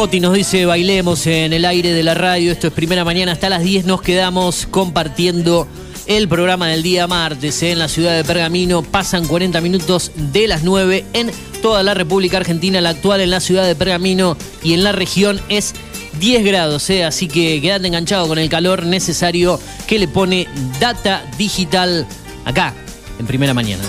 Coti 0.02 0.20
nos 0.20 0.34
dice 0.34 0.66
bailemos 0.66 1.28
en 1.28 1.54
el 1.54 1.64
aire 1.64 1.94
de 1.94 2.02
la 2.02 2.16
radio. 2.16 2.52
Esto 2.52 2.66
es 2.66 2.74
primera 2.74 3.06
mañana 3.06 3.34
hasta 3.34 3.50
las 3.50 3.62
10. 3.62 3.86
Nos 3.86 4.02
quedamos 4.02 4.66
compartiendo 4.66 5.68
el 6.08 6.28
programa 6.28 6.70
del 6.70 6.82
día 6.82 7.06
martes 7.06 7.62
¿eh? 7.62 7.74
en 7.74 7.78
la 7.78 7.88
ciudad 7.88 8.16
de 8.16 8.24
Pergamino. 8.24 8.82
Pasan 8.82 9.28
40 9.28 9.62
minutos 9.62 10.12
de 10.16 10.48
las 10.48 10.64
9 10.64 11.06
en 11.14 11.30
toda 11.62 11.84
la 11.84 11.94
República 11.94 12.38
Argentina. 12.38 12.82
La 12.82 12.90
actual 12.90 13.22
en 13.22 13.30
la 13.30 13.40
ciudad 13.42 13.68
de 13.68 13.76
Pergamino 13.76 14.38
y 14.64 14.74
en 14.74 14.84
la 14.84 14.92
región 14.92 15.40
es 15.50 15.76
10 16.20 16.46
grados. 16.46 16.90
¿eh? 16.90 17.04
Así 17.04 17.28
que 17.28 17.62
quédate 17.62 17.86
enganchado 17.86 18.28
con 18.28 18.40
el 18.40 18.50
calor 18.50 18.88
necesario 18.88 19.60
que 19.86 20.00
le 20.00 20.08
pone 20.08 20.48
Data 20.80 21.24
Digital 21.38 22.08
acá 22.44 22.74
en 23.20 23.28
primera 23.28 23.54
mañana. 23.54 23.84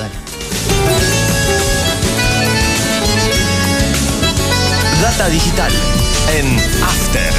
Data 5.01 5.29
digital 5.31 6.02
en 6.29 6.47
After. 6.83 7.33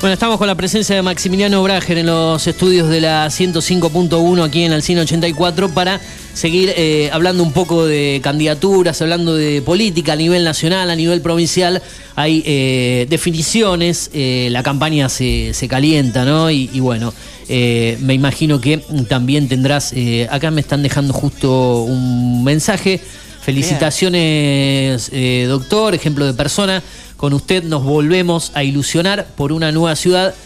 Bueno, 0.00 0.14
estamos 0.14 0.38
con 0.38 0.46
la 0.46 0.54
presencia 0.54 0.94
de 0.94 1.02
Maximiliano 1.02 1.62
Brager 1.62 1.98
en 1.98 2.06
los 2.06 2.46
estudios 2.46 2.88
de 2.88 3.00
la 3.00 3.26
105.1 3.26 4.44
aquí 4.44 4.62
en 4.62 4.72
Alcina 4.72 5.02
84 5.02 5.70
para 5.70 6.00
seguir 6.34 6.72
eh, 6.76 7.10
hablando 7.12 7.42
un 7.42 7.52
poco 7.52 7.84
de 7.84 8.20
candidaturas, 8.22 9.02
hablando 9.02 9.34
de 9.34 9.60
política 9.62 10.12
a 10.12 10.16
nivel 10.16 10.44
nacional, 10.44 10.90
a 10.90 10.94
nivel 10.96 11.20
provincial. 11.20 11.82
Hay 12.14 12.42
eh, 12.46 13.06
definiciones, 13.10 14.10
eh, 14.12 14.48
la 14.52 14.62
campaña 14.62 15.08
se, 15.08 15.52
se 15.52 15.66
calienta, 15.66 16.24
¿no? 16.24 16.50
Y, 16.50 16.70
y 16.72 16.80
bueno, 16.80 17.12
eh, 17.48 17.96
me 18.00 18.12
imagino 18.14 18.60
que 18.60 18.78
también 19.08 19.48
tendrás, 19.48 19.92
eh, 19.94 20.28
acá 20.30 20.50
me 20.50 20.60
están 20.60 20.82
dejando 20.82 21.12
justo 21.14 21.82
un 21.82 22.44
mensaje. 22.44 23.00
Felicitaciones, 23.40 25.08
eh, 25.10 25.46
doctor, 25.48 25.94
ejemplo 25.94 26.26
de 26.26 26.34
persona. 26.34 26.82
Con 27.18 27.32
usted 27.32 27.64
nos 27.64 27.82
volvemos 27.82 28.52
a 28.54 28.62
ilusionar 28.62 29.26
por 29.36 29.50
una 29.50 29.72
nueva 29.72 29.96
ciudad. 29.96 30.36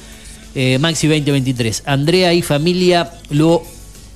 Eh, 0.54 0.78
Maxi 0.78 1.06
2023. 1.06 1.82
Andrea 1.84 2.32
y 2.32 2.40
familia 2.40 3.12
lo 3.28 3.62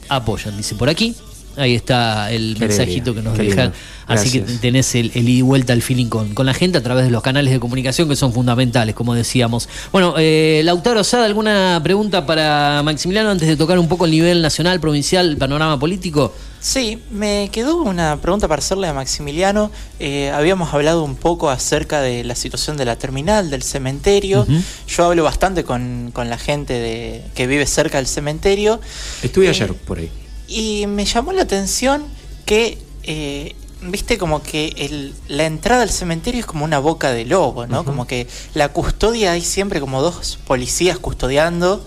apoyan, 0.09 0.57
dice 0.57 0.75
por 0.75 0.89
aquí. 0.89 1.15
Ahí 1.57 1.75
está 1.75 2.31
el 2.31 2.55
Qué 2.59 2.67
mensajito 2.67 3.11
alegría, 3.11 3.15
que 3.15 3.23
nos 3.23 3.39
qué 3.39 3.43
dejan. 3.45 3.73
Así 4.07 4.31
que 4.31 4.41
tenés 4.41 4.95
el, 4.95 5.11
el 5.15 5.29
ida 5.29 5.39
y 5.39 5.43
vuelta, 5.43 5.73
el 5.73 5.83
feeling 5.83 6.07
con, 6.07 6.33
con 6.35 6.47
la 6.47 6.55
gente 6.55 6.79
a 6.79 6.83
través 6.83 7.05
de 7.05 7.11
los 7.11 7.23
canales 7.23 7.53
de 7.53 7.59
comunicación 7.59 8.09
que 8.09 8.15
son 8.15 8.33
fundamentales, 8.33 8.95
como 8.95 9.15
decíamos. 9.15 9.69
Bueno, 9.91 10.15
eh, 10.19 10.61
Lautaro 10.65 11.03
Sada, 11.03 11.25
¿alguna 11.25 11.81
pregunta 11.83 12.25
para 12.25 12.83
Maximiliano 12.85 13.31
antes 13.31 13.49
de 13.49 13.57
tocar 13.57 13.79
un 13.79 13.89
poco 13.89 14.05
el 14.05 14.13
nivel 14.13 14.43
nacional, 14.43 14.79
provincial, 14.79 15.29
el 15.29 15.37
panorama 15.37 15.79
político? 15.79 16.33
Sí, 16.61 17.01
me 17.11 17.49
quedó 17.53 17.77
una 17.83 18.21
pregunta 18.21 18.49
para 18.49 18.61
hacerle 18.61 18.89
a 18.89 18.93
Maximiliano. 18.93 19.71
Eh, 19.99 20.31
habíamos 20.31 20.73
hablado 20.73 21.03
un 21.05 21.17
poco 21.17 21.51
acerca 21.51 22.01
de 22.01 22.23
la 22.25 22.35
situación 22.35 22.77
de 22.77 22.85
la 22.85 22.97
terminal, 22.97 23.51
del 23.51 23.63
cementerio. 23.63 24.47
Yo 24.89 25.05
hablo 25.05 25.25
bastante 25.25 25.65
con, 25.65 26.11
con 26.13 26.31
la 26.31 26.39
gente 26.39 26.75
de, 26.75 27.23
que 27.35 27.47
vive 27.47 27.67
cerca 27.67 27.99
del 27.99 28.07
cementerio. 28.07 28.81
Estuve 29.23 29.47
Eh, 29.47 29.51
ayer 29.51 29.75
por 29.75 29.99
ahí. 29.99 30.11
Y 30.49 30.87
me 30.87 31.05
llamó 31.05 31.33
la 31.33 31.43
atención 31.43 32.05
que, 32.45 32.79
eh, 33.03 33.55
viste, 33.83 34.17
como 34.19 34.43
que 34.43 34.69
el- 34.79 35.15
la 35.29 35.45
entrada 35.47 35.83
al 35.83 35.91
cementerio 35.91 36.41
es 36.41 36.47
como 36.47 36.65
una 36.65 36.79
boca 36.79 37.11
de 37.13 37.25
lobo, 37.25 37.67
¿no? 37.67 37.85
Como 37.85 38.07
que 38.07 38.27
la 38.55 38.69
custodia 38.69 39.33
hay 39.33 39.43
siempre 39.43 39.81
como 39.81 40.03
dos 40.03 40.39
policías 40.47 40.99
custodiando 40.99 41.85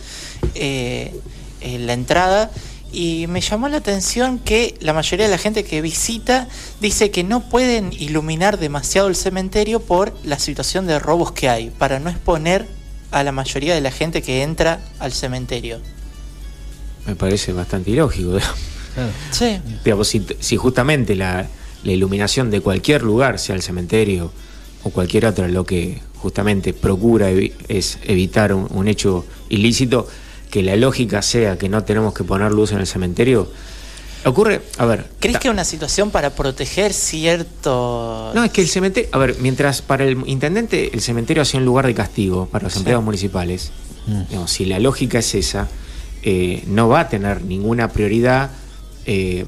eh, 0.56 1.14
eh, 1.62 1.80
la 1.80 1.94
entrada. 1.94 2.52
Y 2.92 3.28
me 3.28 3.42
llamó 3.42 3.68
la 3.68 3.78
atención 3.78 4.40
que 4.40 4.76
la 4.82 4.94
mayoría 4.94 5.26
de 5.26 5.32
la 5.32 5.38
gente 5.38 5.64
que 5.64 5.82
visita 5.82 6.48
dice 6.82 7.12
que 7.12 7.24
no 7.24 7.42
pueden 7.50 7.94
iluminar 7.94 8.58
demasiado 8.58 9.08
el 9.10 9.16
cementerio 9.16 9.80
por 9.80 10.18
la 10.24 10.40
situación 10.40 10.88
de 10.88 10.98
robos 10.98 11.32
que 11.32 11.50
hay, 11.50 11.70
para 11.70 12.00
no 12.00 12.10
exponer 12.10 12.68
a 13.12 13.24
la 13.24 13.32
mayoría 13.32 13.76
de 13.76 13.82
la 13.82 13.92
gente 13.92 14.22
que 14.24 14.42
entra 14.42 14.80
al 15.00 15.14
cementerio. 15.14 15.80
Me 17.10 17.16
parece 17.16 17.52
bastante 17.54 17.92
ilógico. 17.92 18.30
digamos. 18.34 18.56
Sí. 19.32 19.60
Digamos, 19.84 20.08
si, 20.08 20.26
si 20.40 20.58
justamente 20.58 21.16
la, 21.16 21.48
la 21.84 21.92
iluminación 21.92 22.50
de 22.52 22.62
cualquier 22.62 23.02
lugar, 23.04 23.40
sea 23.40 23.56
el 23.56 23.62
cementerio 23.62 24.32
o 24.84 24.90
cualquier 24.92 25.26
otra, 25.26 25.48
lo 25.48 25.66
que 25.66 26.00
justamente 26.18 26.74
procura 26.74 27.32
evi- 27.32 27.54
es 27.68 27.98
evitar 28.04 28.54
un, 28.54 28.68
un 28.72 28.88
hecho 28.88 29.26
ilícito, 29.50 30.08
que 30.52 30.64
la 30.64 30.76
lógica 30.76 31.22
sea 31.22 31.58
que 31.58 31.70
no 31.70 31.84
tenemos 31.84 32.14
que 32.14 32.24
poner 32.24 32.52
luz 32.52 32.72
en 32.72 32.80
el 32.80 32.88
cementerio, 32.88 33.52
ocurre, 34.26 34.62
a 34.78 34.86
ver, 34.86 35.08
¿Crees 35.20 35.38
que 35.40 35.48
es 35.48 35.54
una 35.54 35.64
situación 35.64 36.12
para 36.12 36.32
proteger 36.32 36.92
cierto... 36.92 38.32
no, 38.36 38.44
es 38.44 38.52
que 38.52 38.62
el 38.62 38.68
cementerio, 38.68 39.10
a 39.14 39.18
ver, 39.18 39.36
mientras 39.40 39.82
para 39.82 40.04
el 40.06 40.18
intendente 40.28 40.90
el 40.94 41.02
cementerio 41.02 41.42
hacía 41.44 41.60
un 41.60 41.66
lugar 41.66 41.86
de 41.88 41.94
castigo 41.94 42.48
para 42.48 42.64
los 42.66 42.74
Sí. 42.74 42.80
empleados 42.80 43.04
municipales, 43.06 43.72
digamos, 44.30 44.52
si 44.52 44.66
la 44.66 44.80
lógica 44.80 45.20
es 45.20 45.36
esa, 45.36 45.68
eh, 46.24 46.64
no 46.68 46.88
va 46.90 47.02
a 47.02 47.10
tener 47.10 47.44
ninguna 47.44 47.88
prioridad 47.90 48.52
eh, 49.06 49.46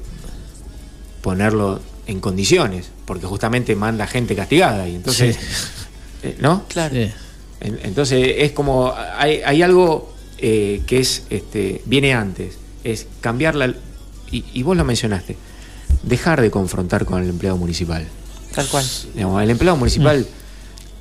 ponerlo 1.22 1.80
en 2.06 2.20
condiciones, 2.20 2.90
porque 3.04 3.26
justamente 3.26 3.76
manda 3.76 4.06
gente 4.06 4.34
castigada 4.34 4.88
y 4.88 4.96
entonces, 4.96 5.38
eh, 6.22 6.36
¿no? 6.40 6.64
Claro. 6.68 6.94
Sí. 6.94 7.10
En- 7.60 7.78
Entonces 7.84 8.34
es 8.38 8.52
como 8.52 8.92
hay, 9.16 9.40
hay 9.44 9.62
algo 9.62 10.12
eh, 10.38 10.82
que 10.86 10.98
es 10.98 11.24
este 11.30 11.80
viene 11.86 12.12
antes, 12.14 12.58
es 12.82 13.06
cambiar 13.20 13.54
la 13.54 13.72
y, 14.32 14.44
y 14.52 14.62
vos 14.62 14.76
lo 14.76 14.84
mencionaste, 14.84 15.36
dejar 16.02 16.40
de 16.40 16.50
confrontar 16.50 17.04
con 17.04 17.22
el 17.22 17.28
empleado 17.28 17.56
municipal. 17.56 18.04
Tal 18.54 18.66
cual. 18.66 18.84
Digamos, 19.14 19.42
el 19.42 19.50
empleado 19.50 19.76
municipal 19.76 20.26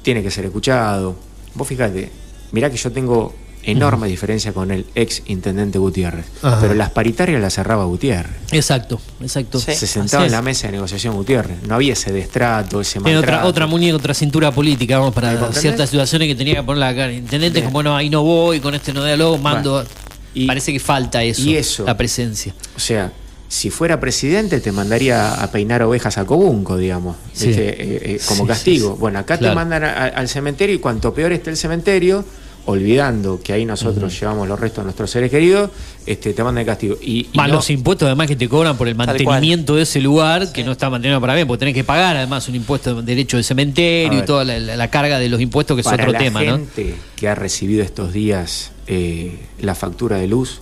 tiene 0.03 0.21
que 0.21 0.29
ser 0.31 0.45
escuchado. 0.45 1.15
Vos 1.55 1.67
fíjate, 1.67 2.11
mirá 2.51 2.69
que 2.69 2.77
yo 2.77 2.91
tengo 2.91 3.33
enorme 3.63 4.07
diferencia 4.07 4.53
con 4.53 4.71
el 4.71 4.85
ex 4.95 5.23
intendente 5.27 5.77
Gutiérrez, 5.77 6.25
Ajá. 6.41 6.59
pero 6.61 6.73
las 6.73 6.89
paritarias 6.91 7.41
las 7.41 7.53
cerraba 7.53 7.85
Gutiérrez. 7.85 8.31
Exacto, 8.51 8.99
exacto. 9.21 9.59
Se 9.59 9.75
sentaba 9.87 10.25
en 10.25 10.31
la 10.31 10.39
es. 10.39 10.43
mesa 10.43 10.67
de 10.67 10.73
negociación 10.73 11.15
Gutiérrez. 11.15 11.57
No 11.67 11.75
había 11.75 11.93
ese 11.93 12.11
destrato, 12.11 12.81
ese 12.81 12.99
Tiene 12.99 13.17
otra, 13.17 13.31
maltrato. 13.33 13.47
otra 13.49 13.67
muñeca, 13.67 13.95
otra 13.97 14.13
cintura 14.13 14.51
política, 14.51 14.97
vamos, 14.99 15.13
para 15.13 15.51
ciertas 15.53 15.89
situaciones 15.89 16.27
que 16.27 16.35
tenía 16.35 16.55
que 16.55 16.63
poner 16.63 16.79
la 16.79 16.95
cara. 16.95 17.11
Intendente, 17.13 17.59
Bien. 17.59 17.65
como 17.71 17.83
no, 17.83 17.95
ahí 17.95 18.09
no 18.09 18.23
voy, 18.23 18.59
con 18.59 18.73
este 18.75 18.93
no 18.93 19.03
diálogo, 19.03 19.37
mando. 19.37 19.73
Bueno, 19.73 19.89
y- 20.33 20.47
Parece 20.47 20.71
que 20.73 20.79
falta 20.79 21.23
eso, 21.23 21.41
y 21.41 21.55
eso. 21.57 21.83
la 21.85 21.97
presencia. 21.97 22.53
O 22.75 22.79
sea, 22.79 23.11
si 23.49 23.69
fuera 23.69 23.99
presidente 23.99 24.61
te 24.61 24.71
mandaría 24.71 25.33
a 25.33 25.51
peinar 25.51 25.83
ovejas 25.83 26.17
a 26.17 26.25
Cobunco, 26.25 26.77
digamos, 26.77 27.17
Sí. 27.33 27.47
¿viste? 27.47 27.67
Eh, 27.69 28.01
eh, 28.15 28.19
como 28.25 28.43
Sí, 28.43 28.47
castigo. 28.47 28.87
sí, 28.91 28.93
sí. 28.95 28.99
Bueno, 29.01 29.19
acá 29.19 29.37
Claro. 29.37 29.51
te 29.51 29.55
mandan 29.55 29.83
a- 29.83 29.91
a- 29.91 30.07
al 30.07 30.29
cementerio 30.29 30.73
y 30.73 30.79
cuanto 30.79 31.13
peor 31.13 31.33
esté 31.33 31.49
el 31.49 31.57
cementerio, 31.57 32.23
olvidando 32.65 33.41
que 33.43 33.53
ahí 33.53 33.65
nosotros 33.65 34.17
llevamos 34.19 34.47
los 34.47 34.59
restos 34.59 34.83
de 34.83 34.85
nuestros 34.85 35.09
seres 35.09 35.31
queridos, 35.31 35.69
este, 36.05 36.33
te 36.33 36.43
mandan 36.43 36.63
de 36.63 36.65
castigo. 36.67 36.95
Y, 37.01 37.27
y 37.33 37.37
Más 37.37 37.47
no- 37.49 37.55
los 37.55 37.69
impuestos 37.69 38.05
además 38.05 38.27
que 38.27 38.35
te 38.35 38.47
cobran 38.47 38.77
por 38.77 38.87
el 38.87 38.95
mantenimiento 38.95 39.75
de 39.75 39.83
ese 39.83 39.99
lugar, 39.99 40.51
que 40.51 40.63
no 40.63 40.71
está 40.73 40.89
mantenido 40.89 41.19
para 41.19 41.33
bien, 41.35 41.47
porque 41.47 41.59
tenés 41.59 41.73
que 41.73 41.83
pagar 41.83 42.15
además 42.17 42.47
un 42.49 42.55
impuesto 42.55 42.95
de 42.95 43.01
derecho 43.03 43.37
de 43.37 43.43
cementerio 43.43 44.19
y 44.19 44.25
toda 44.25 44.43
la, 44.43 44.59
la- 44.59 44.75
la 44.77 44.89
carga 44.89 45.17
de 45.19 45.27
los 45.29 45.41
impuestos, 45.41 45.75
que 45.75 45.81
es 45.81 45.87
otro 45.87 46.11
la 46.11 46.19
tema, 46.19 46.43
¿no? 46.43 46.51
gente 46.57 46.95
que 47.15 47.27
ha 47.27 47.35
recibido 47.35 47.83
estos 47.83 48.13
días 48.13 48.71
eh, 48.87 49.39
la 49.59 49.73
factura 49.75 50.17
de 50.17 50.27
luz, 50.27 50.61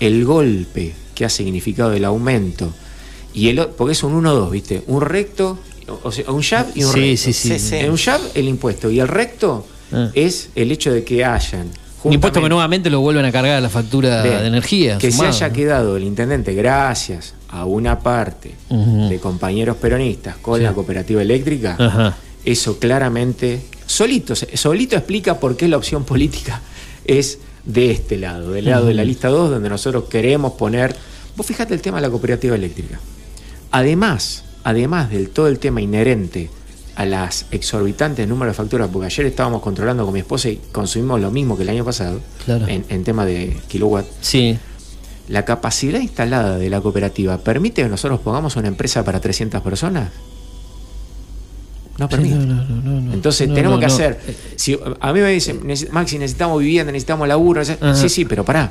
el 0.00 0.24
golpe 0.24 0.94
que 1.14 1.24
ha 1.24 1.28
significado 1.30 1.92
el 1.92 2.04
aumento, 2.04 2.72
y 3.32 3.48
el, 3.48 3.66
porque 3.76 3.92
es 3.92 4.02
un 4.02 4.22
1-2, 4.22 4.50
¿viste? 4.50 4.82
Un 4.86 5.00
recto, 5.02 5.58
o 6.02 6.10
sea, 6.10 6.30
un 6.30 6.42
jab 6.42 6.66
y 6.74 6.84
un 6.84 6.92
Sí, 6.92 7.00
recto. 7.00 7.16
sí, 7.24 7.32
sí. 7.32 7.48
Sí, 7.50 7.58
sí. 7.58 7.76
En 7.76 7.90
un 7.90 7.96
jab, 7.98 8.20
el 8.34 8.48
impuesto, 8.48 8.90
y 8.90 8.98
el 9.00 9.08
recto 9.08 9.66
Ah. 9.92 10.10
es 10.14 10.50
el 10.54 10.72
hecho 10.72 10.92
de 10.92 11.04
que 11.04 11.24
hayan. 11.24 11.68
Un 12.04 12.12
impuesto 12.12 12.40
que 12.40 12.48
nuevamente 12.48 12.88
lo 12.90 13.00
vuelven 13.00 13.24
a 13.24 13.32
cargar 13.32 13.56
a 13.56 13.60
la 13.60 13.68
factura 13.68 14.22
Bien, 14.22 14.38
de 14.40 14.46
energía. 14.46 14.98
Que 14.98 15.10
sumado, 15.10 15.32
se 15.32 15.44
haya 15.44 15.52
quedado 15.54 15.96
el 15.96 16.04
intendente 16.04 16.54
gracias 16.54 17.34
a 17.48 17.64
una 17.64 17.98
parte 17.98 18.54
de 18.68 19.18
compañeros 19.18 19.76
peronistas 19.76 20.36
con 20.36 20.58
Sí. 20.58 20.64
la 20.64 20.72
cooperativa 20.72 21.20
eléctrica, 21.22 21.76
Ajá. 21.78 22.16
eso 22.44 22.78
claramente, 22.78 23.62
solito, 23.86 24.34
solito 24.36 24.94
explica 24.96 25.40
por 25.40 25.56
qué 25.56 25.66
la 25.68 25.76
opción 25.78 26.04
política 26.04 26.60
es 27.04 27.38
de 27.64 27.90
este 27.90 28.16
lado, 28.18 28.52
del 28.52 28.66
lado 28.66 28.86
de 28.86 28.94
la 28.94 29.04
lista 29.04 29.28
2, 29.28 29.50
donde 29.50 29.68
nosotros 29.68 30.04
queremos 30.04 30.52
poner. 30.52 30.94
Vos 31.36 31.44
fijate 31.46 31.74
el 31.74 31.80
tema 31.80 31.96
de 31.98 32.02
la 32.02 32.10
cooperativa 32.10 32.54
eléctrica. 32.54 33.00
Además, 33.72 34.44
además 34.64 35.10
del 35.10 35.30
todo 35.30 35.48
el 35.48 35.58
tema 35.58 35.80
inherente 35.80 36.50
a 36.96 37.04
las 37.06 37.46
exorbitantes 37.50 38.26
números 38.26 38.54
de 38.56 38.62
facturas, 38.62 38.88
porque 38.92 39.06
ayer 39.06 39.26
estábamos 39.26 39.60
controlando 39.62 40.04
con 40.04 40.14
mi 40.14 40.20
esposa 40.20 40.48
y 40.48 40.60
consumimos 40.72 41.20
lo 41.20 41.30
mismo 41.30 41.56
que 41.56 41.62
el 41.62 41.68
año 41.68 41.84
pasado 41.84 42.20
Claro. 42.44 42.66
en, 42.68 42.84
en 42.88 43.04
tema 43.04 43.24
de 43.26 43.56
kilowatt. 43.68 44.06
Sí. 44.20 44.58
La 45.28 45.44
capacidad 45.44 46.00
instalada 46.00 46.56
de 46.56 46.70
la 46.70 46.80
cooperativa 46.80 47.36
permite 47.38 47.82
que 47.82 47.88
nosotros 47.88 48.20
pongamos 48.20 48.56
una 48.56 48.68
empresa 48.68 49.04
para 49.04 49.20
300 49.20 49.60
personas. 49.60 50.10
No 51.98 52.08
permite. 52.08 52.34
Entonces 52.34 53.48
no, 53.48 53.54
tenemos 53.54 53.76
no, 53.76 53.80
que 53.80 53.86
no. 53.86 53.92
hacer. 53.94 54.20
Si 54.56 54.78
a 55.00 55.12
mí 55.12 55.20
me 55.20 55.30
dicen, 55.30 55.62
"Neces- 55.62 55.90
Maxi, 55.90 56.18
necesitamos 56.18 56.60
vivienda, 56.60 56.92
necesitamos 56.92 57.26
laburo. 57.26 57.62
neces-". 57.62 57.78
Ajá. 57.80 57.94
Sí, 57.94 58.08
sí, 58.10 58.24
pero 58.26 58.44
pará. 58.44 58.70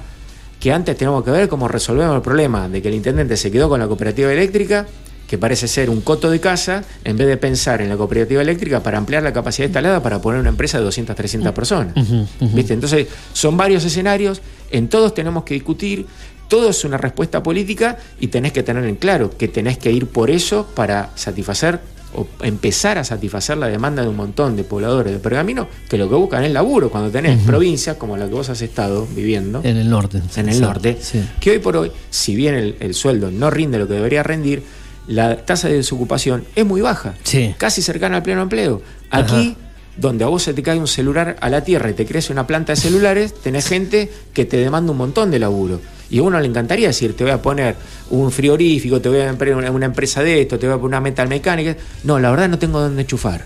Que 0.59 0.71
antes 0.71 0.95
tenemos 0.95 1.23
que 1.23 1.31
ver 1.31 1.49
cómo 1.49 1.67
resolvemos 1.67 2.15
el 2.15 2.21
problema 2.21 2.69
de 2.69 2.81
que 2.81 2.87
el 2.87 2.93
intendente 2.93 3.35
se 3.35 3.51
quedó 3.51 3.67
con 3.67 3.79
la 3.79 3.87
cooperativa 3.87 4.31
eléctrica 4.31 4.85
que 5.27 5.37
parece 5.37 5.67
ser 5.67 5.89
un 5.89 6.01
coto 6.01 6.29
de 6.29 6.39
casa, 6.39 6.83
en 7.03 7.17
vez 7.17 7.27
de 7.27 7.37
pensar 7.37 7.81
en 7.81 7.89
la 7.89 7.97
cooperativa 7.97 8.41
eléctrica 8.41 8.81
para 8.83 8.97
ampliar 8.97 9.23
la 9.23 9.33
capacidad 9.33 9.67
instalada 9.67 10.01
para 10.03 10.21
poner 10.21 10.39
una 10.39 10.49
empresa 10.49 10.77
de 10.77 10.83
200, 10.83 11.15
300 11.15 11.51
personas. 11.51 11.95
Ujú, 11.97 12.27
ujú. 12.39 12.55
¿Viste? 12.55 12.73
Entonces, 12.73 13.07
son 13.33 13.57
varios 13.57 13.83
escenarios, 13.85 14.41
en 14.71 14.87
todos 14.87 15.13
tenemos 15.13 15.43
que 15.43 15.55
discutir, 15.55 16.05
todo 16.47 16.69
es 16.69 16.83
una 16.85 16.97
respuesta 16.97 17.41
política 17.41 17.97
y 18.19 18.27
tenés 18.27 18.51
que 18.53 18.61
tener 18.61 18.83
en 18.85 18.95
claro 18.97 19.31
que 19.35 19.47
tenés 19.47 19.79
que 19.79 19.91
ir 19.91 20.05
por 20.07 20.29
eso 20.29 20.67
para 20.75 21.09
satisfacer 21.15 21.79
o 22.17 22.27
empezar 22.43 22.97
a 22.97 23.03
satisfacer 23.03 23.57
la 23.57 23.67
demanda 23.67 24.01
de 24.03 24.07
un 24.07 24.15
montón 24.15 24.55
de 24.55 24.63
pobladores 24.63 25.11
de 25.11 25.19
Pergamino 25.19 25.67
que 25.89 25.97
lo 25.97 26.07
que 26.07 26.15
buscan 26.15 26.43
es 26.45 26.51
laburo 26.53 26.89
cuando 26.89 27.09
tenés 27.09 27.41
provincias 27.43 27.97
como 27.97 28.15
la 28.15 28.27
que 28.27 28.33
vos 28.35 28.47
has 28.49 28.61
estado 28.61 29.05
viviendo 29.13 29.59
En 29.63 29.75
el 29.75 29.89
norte. 29.89 30.21
en 30.37 30.47
el 30.49 30.61
norte, 30.61 30.97
sí. 31.01 31.21
que 31.41 31.51
hoy 31.51 31.59
por 31.59 31.75
hoy, 31.77 31.91
si 32.11 32.35
bien 32.35 32.53
el, 32.55 32.75
el 32.79 32.93
sueldo 32.93 33.31
no 33.31 33.49
rinde 33.49 33.79
lo 33.79 33.87
que 33.87 33.95
debería 33.95 34.23
rendir, 34.23 34.63
la 35.07 35.45
tasa 35.45 35.67
de 35.67 35.75
desocupación 35.75 36.45
es 36.55 36.65
muy 36.65 36.81
baja, 36.81 37.13
Sí. 37.23 37.53
casi 37.57 37.81
cercana 37.81 38.17
al 38.17 38.23
pleno 38.23 38.41
empleo. 38.41 38.81
Aquí, 39.11 39.55
donde 39.97 40.23
a 40.23 40.27
vos 40.27 40.43
se 40.43 40.53
te 40.53 40.61
cae 40.63 40.77
un 40.79 40.87
celular 40.87 41.37
a 41.39 41.49
la 41.49 41.63
tierra 41.63 41.89
y 41.89 41.93
te 41.93 42.05
crece 42.05 42.33
una 42.33 42.45
planta 42.47 42.73
de 42.73 42.77
celulares, 42.77 43.33
tenés 43.33 43.67
gente 43.67 44.11
que 44.33 44.45
te 44.45 44.57
demanda 44.57 44.91
un 44.91 44.97
montón 44.97 45.31
de 45.31 45.39
laburo. 45.39 45.79
Y 46.09 46.19
a 46.19 46.23
uno 46.23 46.39
le 46.39 46.47
encantaría 46.47 46.87
decir, 46.87 47.15
te 47.15 47.23
voy 47.23 47.31
a 47.33 47.41
poner 47.41 47.75
un 48.09 48.31
frigorífico, 48.31 49.01
te 49.01 49.09
voy 49.09 49.21
a 49.21 49.33
poner 49.33 49.55
una, 49.55 49.85
empresa 49.85 50.21
de 50.21 50.41
esto, 50.41 50.59
te 50.59 50.67
voy 50.67 50.73
a 50.75 50.77
poner 50.77 50.87
una 50.89 51.01
metal 51.01 51.27
mecánica. 51.27 51.75
No, 52.03 52.19
la 52.19 52.29
verdad 52.29 52.49
no 52.49 52.59
tengo 52.59 52.79
dónde 52.79 53.01
enchufar. 53.01 53.45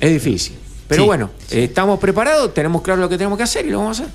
Es 0.00 0.12
difícil. 0.12 0.56
Pero 0.88 1.02
Sí. 1.02 1.06
bueno, 1.06 1.30
eh, 1.50 1.64
estamos 1.64 1.98
preparados, 1.98 2.54
tenemos 2.54 2.80
claro 2.82 3.00
lo 3.00 3.08
que 3.08 3.18
tenemos 3.18 3.36
que 3.36 3.42
hacer 3.42 3.66
y 3.66 3.70
lo 3.70 3.78
vamos 3.78 4.00
a 4.00 4.04
hacer. 4.04 4.14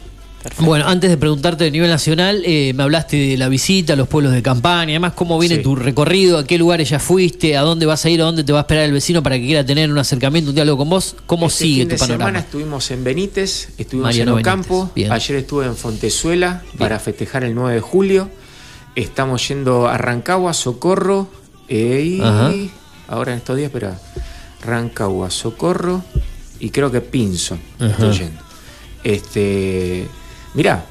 Bueno, 0.59 0.87
antes 0.87 1.09
de 1.09 1.17
preguntarte 1.17 1.65
de 1.65 1.71
nivel 1.71 1.89
nacional, 1.89 2.41
eh, 2.45 2.73
me 2.75 2.83
hablaste 2.83 3.15
de 3.17 3.37
la 3.37 3.47
visita 3.47 3.93
a 3.93 3.95
los 3.95 4.07
pueblos 4.07 4.33
de 4.33 4.41
campaña, 4.41 4.91
además 4.93 5.13
cómo 5.13 5.37
viene 5.37 5.57
Sí. 5.57 5.61
tu 5.61 5.75
recorrido, 5.75 6.39
a 6.39 6.45
qué 6.45 6.57
lugares 6.57 6.89
ya 6.89 6.99
fuiste, 6.99 7.55
a 7.55 7.61
dónde 7.61 7.85
vas 7.85 8.03
a 8.05 8.09
ir, 8.09 8.21
a 8.21 8.25
dónde 8.25 8.43
te 8.43 8.51
va 8.51 8.59
a 8.59 8.61
esperar 8.61 8.85
el 8.85 8.91
vecino 8.91 9.21
para 9.21 9.37
que 9.37 9.45
quiera 9.45 9.63
tener 9.65 9.91
un 9.91 9.97
acercamiento, 9.99 10.49
un 10.49 10.55
diálogo 10.55 10.79
con 10.79 10.89
vos, 10.89 11.15
cómo 11.27 11.45
Este 11.47 11.59
sigue 11.63 11.81
fin 11.81 11.87
tu 11.89 11.91
de 11.93 11.97
semana 11.99 12.17
panorama. 12.17 12.39
estuvimos 12.39 12.89
en 12.91 13.03
Benítez, 13.03 13.69
estuvimos 13.77 14.07
Mariano 14.07 14.33
en 14.33 14.39
Ocampo, 14.39 14.91
ayer 15.11 15.37
estuve 15.37 15.65
en 15.65 15.75
Fontezuela 15.75 16.63
para 16.77 16.97
festejar 16.99 17.43
el 17.43 17.53
9 17.53 17.75
de 17.75 17.81
julio, 17.81 18.29
estamos 18.95 19.47
yendo 19.47 19.87
a 19.87 19.97
Rancagua, 19.99 20.53
Socorro, 20.53 21.29
eh, 21.69 22.17
y 22.17 22.21
Ajá. 22.21 22.51
ahora 23.07 23.33
en 23.33 23.37
estos 23.37 23.57
días, 23.57 23.67
espera, 23.67 23.99
Rancagua, 24.65 25.29
Socorro 25.29 26.03
y 26.59 26.69
creo 26.71 26.91
que 26.91 27.01
Pinzo, 27.01 27.57
estoy 27.79 28.17
yendo. 28.17 28.41
Este, 29.03 30.07
mirá, 30.53 30.85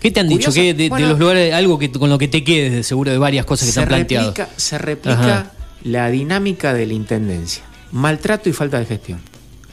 ¿Qué 0.00 0.10
te 0.10 0.20
han 0.20 0.28
dicho? 0.28 0.50
¿Qué 0.52 0.72
de, 0.72 0.88
los 0.88 1.18
lugares, 1.18 1.52
algo 1.52 1.78
que 1.78 1.92
con 1.92 2.08
lo 2.08 2.16
que 2.16 2.26
te 2.26 2.42
quedes, 2.42 2.72
de 2.72 2.82
seguro 2.82 3.10
de 3.10 3.18
varias 3.18 3.44
cosas 3.44 3.68
que 3.68 3.74
te 3.74 3.80
han 3.80 3.88
planteado? 3.88 4.28
replica, 4.28 4.48
se 4.56 4.78
replica 4.78 5.20
Ajá. 5.20 5.52
la 5.84 6.08
dinámica 6.10 6.72
de 6.72 6.86
la 6.86 6.94
intendencia, 6.94 7.62
maltrato 7.92 8.48
y 8.48 8.52
falta 8.54 8.78
de 8.78 8.86
gestión. 8.86 9.20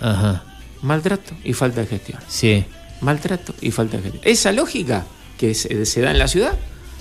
Ajá. 0.01 0.43
Maltrato 0.81 1.33
y 1.43 1.53
falta 1.53 1.81
de 1.81 1.87
gestión. 1.87 2.19
Sí. 2.27 2.65
Maltrato 2.99 3.55
y 3.61 3.71
falta 3.71 3.97
de 3.97 4.03
gestión. 4.03 4.23
Esa 4.25 4.51
lógica 4.51 5.05
que 5.37 5.53
se, 5.53 5.85
se 5.85 6.01
da 6.01 6.11
en 6.11 6.19
la 6.19 6.27
ciudad 6.27 6.53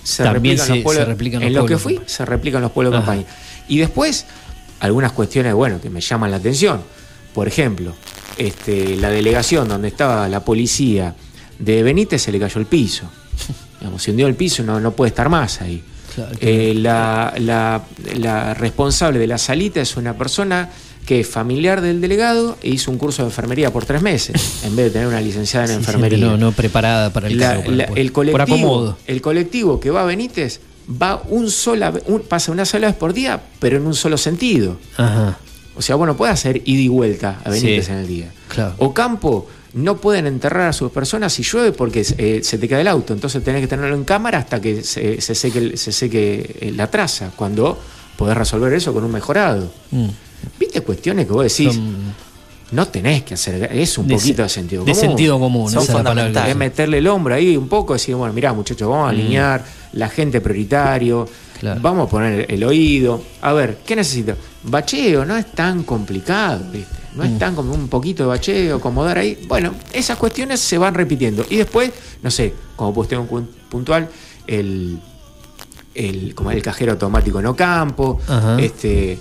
se 0.04 0.22
También 0.22 0.56
replica 0.56 0.72
en 0.72 0.76
los 0.76 0.84
pueblos. 0.84 1.04
se 1.04 1.10
replica 1.10 1.36
en 1.38 1.42
los 1.52 1.62
lo 1.62 1.66
que 1.66 1.78
fui, 1.78 2.00
se 2.06 2.24
replica 2.24 2.58
en 2.58 2.62
los 2.62 2.70
pueblos 2.70 2.92
de 2.92 2.98
campaña. 2.98 3.24
Y 3.66 3.78
después, 3.78 4.24
algunas 4.78 5.10
cuestiones, 5.10 5.52
bueno, 5.52 5.80
que 5.80 5.90
me 5.90 6.00
llaman 6.00 6.30
la 6.30 6.36
atención. 6.36 6.80
Por 7.34 7.48
ejemplo, 7.48 7.92
este, 8.38 8.96
la 8.96 9.10
delegación 9.10 9.66
donde 9.66 9.88
estaba 9.88 10.28
la 10.28 10.44
policía 10.44 11.16
de 11.58 11.82
Benítez 11.82 12.22
se 12.22 12.32
le 12.32 12.38
cayó 12.38 12.60
el 12.60 12.66
piso. 12.66 13.04
Digamos, 13.80 14.02
se 14.02 14.10
hundió 14.10 14.26
el 14.26 14.34
piso, 14.34 14.62
no, 14.62 14.80
no 14.80 14.92
puede 14.92 15.08
estar 15.10 15.28
más 15.28 15.60
ahí. 15.60 15.82
Eh, 16.40 16.72
la, 16.76 17.34
la- 17.38 17.82
la 18.18 18.54
responsable 18.54 19.18
de 19.18 19.26
la 19.26 19.36
salita 19.36 19.80
es 19.82 19.96
una 19.98 20.16
persona 20.16 20.70
que 21.04 21.20
es 21.20 21.28
familiar 21.28 21.82
del 21.82 22.00
delegado 22.00 22.56
e 22.62 22.70
hizo 22.70 22.90
un 22.90 22.96
curso 22.98 23.22
de 23.22 23.28
enfermería 23.28 23.70
por 23.72 23.84
tres 23.84 24.00
meses, 24.02 24.62
en 24.64 24.74
vez 24.74 24.86
de 24.86 24.90
tener 24.92 25.08
una 25.08 25.20
licenciada 25.20 25.66
en 25.66 25.72
Sí, 25.72 25.76
enfermería. 25.76 26.18
no, 26.18 26.36
no 26.38 26.52
preparada 26.52 27.12
para 27.12 27.28
el 27.28 27.38
La- 27.38 27.62
puesto. 27.62 27.70
el 27.96 28.06
Por 28.12 28.12
colectivo, 28.12 28.42
acomodo. 28.56 28.98
el 29.06 29.20
colectivo 29.20 29.78
que 29.78 29.90
va 29.90 30.02
a 30.02 30.04
Benítez 30.06 30.60
va 30.90 31.22
un 31.28 31.50
sola, 31.50 31.92
un- 32.06 32.22
pasa 32.22 32.50
una 32.50 32.64
sola 32.64 32.86
vez 32.86 32.96
por 32.96 33.12
día, 33.12 33.40
pero 33.60 33.76
en 33.76 33.86
un 33.86 33.94
solo 33.94 34.16
sentido. 34.16 34.78
Ajá. 34.96 35.38
O 35.76 35.82
sea, 35.82 35.96
bueno, 35.96 36.16
puede 36.16 36.32
hacer 36.32 36.62
ida 36.64 36.80
y 36.80 36.88
vuelta 36.88 37.40
a 37.44 37.50
Benítez 37.50 37.86
Sí. 37.86 37.92
en 37.92 37.98
el 37.98 38.06
día. 38.08 38.32
Claro. 38.48 38.74
Ocampo 38.78 39.48
no 39.76 39.96
pueden 39.98 40.26
enterrar 40.26 40.68
a 40.68 40.72
sus 40.72 40.90
personas 40.90 41.32
si 41.32 41.42
llueve 41.42 41.70
porque 41.72 42.04
eh, 42.18 42.40
se 42.42 42.58
te 42.58 42.66
cae 42.68 42.80
el 42.80 42.88
auto, 42.88 43.12
entonces 43.12 43.42
tenés 43.44 43.60
que 43.60 43.68
tenerlo 43.68 43.94
en 43.94 44.04
cámara 44.04 44.38
hasta 44.38 44.60
que 44.60 44.82
se, 44.82 45.20
se 45.20 45.34
seque, 45.34 45.58
el- 45.58 45.78
se 45.78 45.92
seque 45.92 46.56
eh, 46.60 46.72
la 46.74 46.90
traza, 46.90 47.30
cuando 47.36 47.78
podés 48.16 48.36
resolver 48.36 48.72
eso 48.72 48.92
con 48.92 49.04
un 49.04 49.12
mejorado. 49.12 49.70
Mm. 49.90 50.06
¿Viste 50.58 50.80
cuestiones 50.80 51.26
que 51.26 51.32
vos 51.32 51.44
decís? 51.44 51.74
Son- 51.74 52.26
No 52.72 52.88
tenés 52.88 53.22
que 53.22 53.34
hacer, 53.34 53.70
es 53.72 53.96
un 53.96 54.08
De 54.08 54.14
poquito 54.16 54.36
se- 54.38 54.42
de 54.42 54.48
sentido 54.48 54.84
de 54.84 54.90
común. 54.92 55.00
sentido 55.08 55.38
común, 55.38 55.70
Son 55.70 55.86
fundamentales. 55.86 56.50
Es 56.50 56.56
meterle 56.56 56.98
el 56.98 57.06
hombro 57.06 57.34
ahí 57.34 57.56
un 57.56 57.68
poco, 57.68 57.92
decir, 57.92 58.14
bueno, 58.16 58.32
mirá 58.34 58.52
muchachos, 58.52 58.88
vamos 58.88 59.08
a 59.08 59.12
Mm. 59.12 59.14
alinear 59.14 59.64
la 59.92 60.08
gente 60.08 60.40
prioritario, 60.40 61.28
vamos 61.80 62.08
a 62.08 62.10
poner 62.10 62.46
el 62.52 62.64
oído. 62.64 63.22
A 63.42 63.52
ver, 63.52 63.78
¿qué 63.86 63.94
necesito? 63.94 64.34
Bacheo, 64.64 65.24
no 65.24 65.36
es 65.36 65.52
tan 65.52 65.84
complicado, 65.84 66.64
¿viste? 66.72 67.05
No 67.16 67.24
es 67.24 67.38
tan 67.38 67.54
como 67.54 67.72
un 67.74 67.88
poquito 67.88 68.24
de 68.24 68.28
bacheo, 68.28 68.76
acomodar 68.76 69.18
ahí. 69.18 69.44
Bueno, 69.48 69.74
esas 69.92 70.18
cuestiones 70.18 70.60
se 70.60 70.76
van 70.78 70.94
repitiendo. 70.94 71.44
Y 71.48 71.56
después, 71.56 71.90
no 72.22 72.30
sé, 72.30 72.52
como 72.76 72.92
cuestión 72.94 73.28
pu- 73.28 73.46
puntual, 73.70 74.08
el, 74.46 74.98
el, 75.94 76.34
como 76.34 76.50
el 76.50 76.62
cajero 76.62 76.92
automático 76.92 77.40
en 77.40 77.46
Ocampo, 77.46 78.20
Ajá. 78.28 78.60
este, 78.60 79.12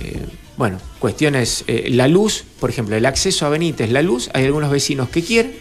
eh, 0.00 0.26
bueno, 0.56 0.78
cuestiones, 0.98 1.64
eh, 1.66 1.88
la 1.90 2.06
luz, 2.08 2.44
por 2.60 2.68
ejemplo, 2.70 2.94
el 2.96 3.06
acceso 3.06 3.46
a 3.46 3.48
Benítez, 3.48 3.90
la 3.90 4.02
luz, 4.02 4.28
hay 4.34 4.44
algunos 4.44 4.70
vecinos 4.70 5.08
que 5.08 5.22
quieren 5.22 5.54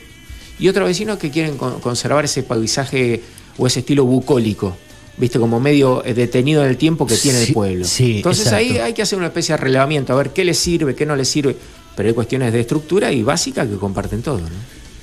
y 0.60 0.68
otros 0.68 0.86
vecinos 0.88 1.18
que 1.18 1.32
quieren 1.32 1.58
con- 1.58 1.80
conservar 1.80 2.26
ese 2.26 2.44
paisaje 2.44 3.24
o 3.58 3.68
ese 3.68 3.80
estilo 3.80 4.04
bucólico, 4.04 4.76
viste, 5.20 5.38
como 5.38 5.60
medio 5.60 6.04
eh, 6.04 6.14
detenido 6.14 6.64
en 6.64 6.70
el 6.70 6.78
tiempo 6.78 7.06
que 7.06 7.16
tiene 7.16 7.44
el 7.44 7.54
pueblo. 7.54 7.86
sí, 7.86 8.18
Entonces 8.18 8.48
ahí 8.52 8.78
hay 8.78 8.94
que 8.94 9.02
hacer 9.02 9.18
una 9.18 9.28
especie 9.28 9.54
de 9.54 9.58
relevamiento, 9.58 10.14
a 10.14 10.16
ver 10.16 10.32
qué 10.32 10.44
le 10.44 10.54
sirve, 10.54 10.96
qué 10.96 11.06
no 11.06 11.16
le 11.16 11.26
sirve, 11.26 11.56
pero 11.96 12.10
hay 12.10 12.16
cuestiones 12.16 12.54
de 12.54 12.62
estructura 12.62 13.12
y 13.12 13.22
básicas 13.22 13.68
que 13.68 13.76
comparten 13.76 14.22
todo. 14.22 14.40
¿no? 14.40 14.48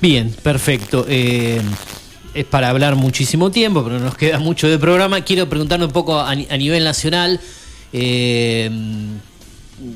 Bien, 0.01 0.33
perfecto. 0.43 1.05
Eh, 1.07 1.61
es 2.33 2.45
para 2.45 2.69
hablar 2.69 2.95
muchísimo 2.95 3.51
tiempo, 3.51 3.83
pero 3.83 3.99
nos 3.99 4.15
queda 4.15 4.39
mucho 4.39 4.67
de 4.67 4.77
programa. 4.77 5.21
Quiero 5.21 5.47
preguntarle 5.47 5.85
un 5.85 5.91
poco 5.91 6.19
a 6.19 6.35
nivel 6.35 6.83
nacional. 6.83 7.39
eh, 7.93 8.69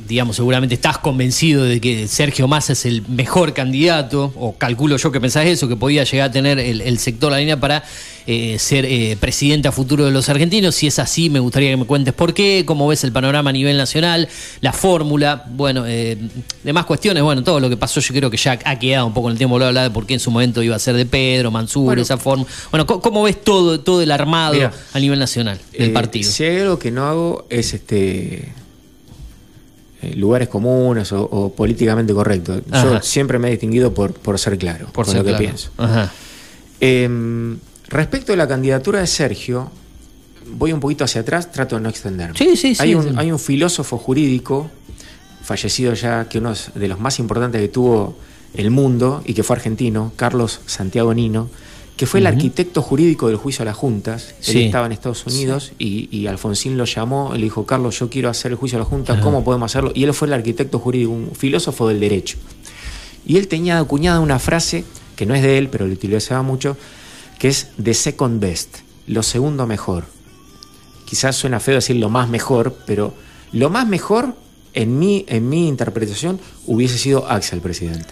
digamos, 0.07 0.35
seguramente 0.35 0.75
estás 0.75 0.97
convencido 0.99 1.63
de 1.63 1.81
que 1.81 2.07
Sergio 2.07 2.47
Massa 2.47 2.73
es 2.73 2.85
el 2.85 3.03
mejor 3.07 3.53
candidato, 3.53 4.31
o 4.35 4.55
calculo 4.57 4.97
yo 4.97 5.11
que 5.11 5.19
pensás 5.19 5.45
eso, 5.47 5.67
que 5.67 5.75
podía 5.75 6.03
llegar 6.03 6.29
a 6.29 6.31
tener 6.31 6.59
el, 6.59 6.81
el 6.81 6.99
sector, 6.99 7.31
la 7.31 7.39
línea 7.39 7.59
para 7.59 7.83
eh, 8.27 8.57
ser 8.59 8.85
eh, 8.85 9.17
presidente 9.19 9.67
a 9.67 9.71
futuro 9.71 10.05
de 10.05 10.11
los 10.11 10.29
argentinos. 10.29 10.75
Si 10.75 10.85
es 10.85 10.99
así, 10.99 11.31
me 11.31 11.39
gustaría 11.39 11.71
que 11.71 11.77
me 11.77 11.85
cuentes 11.85 12.13
por 12.13 12.33
qué, 12.35 12.63
cómo 12.65 12.87
ves 12.87 13.03
el 13.03 13.11
panorama 13.11 13.49
a 13.49 13.53
nivel 13.53 13.75
nacional, 13.77 14.29
la 14.61 14.71
fórmula, 14.73 15.45
bueno, 15.49 15.85
eh, 15.87 16.15
demás 16.63 16.85
cuestiones, 16.85 17.23
bueno, 17.23 17.43
todo 17.43 17.59
lo 17.59 17.67
que 17.69 17.77
pasó 17.77 17.99
yo 18.01 18.13
creo 18.13 18.29
que 18.29 18.37
ya 18.37 18.59
ha 18.63 18.77
quedado 18.77 19.07
un 19.07 19.13
poco 19.15 19.29
en 19.29 19.31
el 19.33 19.37
tiempo, 19.39 19.55
bla, 19.55 19.71
bla, 19.71 19.83
de 19.83 19.89
por 19.89 20.05
qué 20.05 20.13
en 20.13 20.19
su 20.19 20.29
momento 20.29 20.61
iba 20.61 20.75
a 20.75 20.79
ser 20.79 20.95
de 20.95 21.05
Pedro, 21.07 21.49
Mansur, 21.49 21.85
Bueno. 21.85 22.01
esa 22.03 22.17
forma. 22.17 22.45
Bueno, 22.69 22.85
¿cómo, 22.85 23.01
cómo 23.01 23.23
ves 23.23 23.41
todo, 23.43 23.79
todo 23.79 24.03
el 24.03 24.11
armado 24.11 24.53
Mira, 24.53 24.71
a 24.93 24.99
nivel 24.99 25.17
nacional 25.17 25.59
del 25.71 25.89
Eh, 25.89 25.93
partido? 25.93 26.29
Si 26.29 26.43
hay 26.43 26.59
algo 26.59 26.77
que 26.77 26.91
no 26.91 27.05
hago 27.07 27.47
es 27.49 27.73
este 27.73 28.49
lugares 30.15 30.47
comunes 30.47 31.11
o, 31.11 31.23
o 31.23 31.53
políticamente 31.53 32.13
correcto. 32.13 32.61
Yo 32.71 33.01
siempre 33.01 33.39
me 33.39 33.47
he 33.47 33.51
distinguido 33.51 33.93
por, 33.93 34.13
por 34.13 34.39
ser 34.39 34.57
claro, 34.57 34.87
Por 34.87 35.05
con 35.05 35.13
ser 35.13 35.25
lo 35.25 35.31
que 35.31 35.37
pienso. 35.37 35.69
Ajá. 35.77 36.11
Eh, 36.79 37.57
respecto 37.87 38.33
a 38.33 38.35
la 38.35 38.47
candidatura 38.47 38.99
de 38.99 39.07
Sergio, 39.07 39.71
voy 40.53 40.73
un 40.73 40.79
poquito 40.79 41.03
hacia 41.03 41.21
atrás, 41.21 41.51
trato 41.51 41.75
de 41.75 41.81
no 41.81 41.89
extenderme. 41.89 42.37
Sí, 42.37 42.55
sí, 42.55 42.75
sí, 42.75 42.81
Hay 42.81 42.95
un, 42.95 43.03
sí. 43.03 43.09
hay 43.15 43.31
un 43.31 43.39
filósofo 43.39 43.97
jurídico, 43.97 44.69
fallecido 45.43 45.93
ya, 45.93 46.27
que 46.27 46.39
uno 46.39 46.53
de 46.75 46.87
los 46.87 46.99
más 46.99 47.19
importantes 47.19 47.61
que 47.61 47.67
tuvo 47.67 48.15
el 48.53 48.71
mundo 48.71 49.21
y 49.25 49.33
que 49.33 49.43
fue 49.43 49.55
argentino, 49.55 50.11
Carlos 50.15 50.61
Santiago 50.65 51.13
Nino, 51.13 51.49
que 51.97 52.05
fue 52.07 52.19
el 52.19 52.27
arquitecto 52.27 52.81
jurídico 52.81 53.27
del 53.27 53.37
juicio 53.37 53.61
a 53.61 53.65
las 53.65 53.75
juntas. 53.75 54.33
Sí. 54.39 54.51
Él 54.51 54.65
estaba 54.65 54.87
en 54.87 54.91
Estados 54.91 55.25
Unidos 55.25 55.71
y, 55.77 56.09
y 56.15 56.27
Alfonsín 56.27 56.77
lo 56.77 56.85
llamó, 56.85 57.31
le 57.33 57.43
dijo, 57.43 57.65
Carlos, 57.65 57.99
yo 57.99 58.09
quiero 58.09 58.29
hacer 58.29 58.51
el 58.51 58.57
juicio 58.57 58.77
a 58.77 58.79
las 58.79 58.87
juntas. 58.87 59.21
¿cómo 59.21 59.43
podemos 59.43 59.71
hacerlo? 59.71 59.91
Y 59.93 60.03
él 60.03 60.13
fue 60.13 60.27
el 60.27 60.33
arquitecto 60.33 60.79
jurídico, 60.79 61.11
un 61.11 61.31
filósofo 61.35 61.87
del 61.87 61.99
derecho. 61.99 62.37
Y 63.25 63.37
él 63.37 63.47
tenía 63.47 63.77
acuñada 63.77 64.19
una 64.19 64.39
frase, 64.39 64.83
que 65.15 65.25
no 65.25 65.35
es 65.35 65.43
de 65.43 65.57
él, 65.57 65.69
pero 65.69 65.85
lo 65.85 65.93
utilizaba 65.93 66.41
mucho, 66.41 66.75
que 67.37 67.47
es 67.49 67.67
the 67.81 67.93
second 67.93 68.39
best, 68.39 68.77
lo 69.07 69.21
segundo 69.23 69.67
mejor. 69.67 70.05
Quizás 71.05 71.35
suena 71.35 71.59
feo 71.59 71.75
decir 71.75 71.97
lo 71.97 72.09
más 72.09 72.29
mejor, 72.29 72.77
pero 72.87 73.13
lo 73.51 73.69
más 73.69 73.87
mejor, 73.87 74.35
en 74.73 74.97
mi, 74.97 75.25
en 75.27 75.49
mi 75.49 75.67
interpretación, 75.67 76.39
hubiese 76.65 76.97
sido 76.97 77.29
Axel, 77.29 77.61
presidente. 77.61 78.09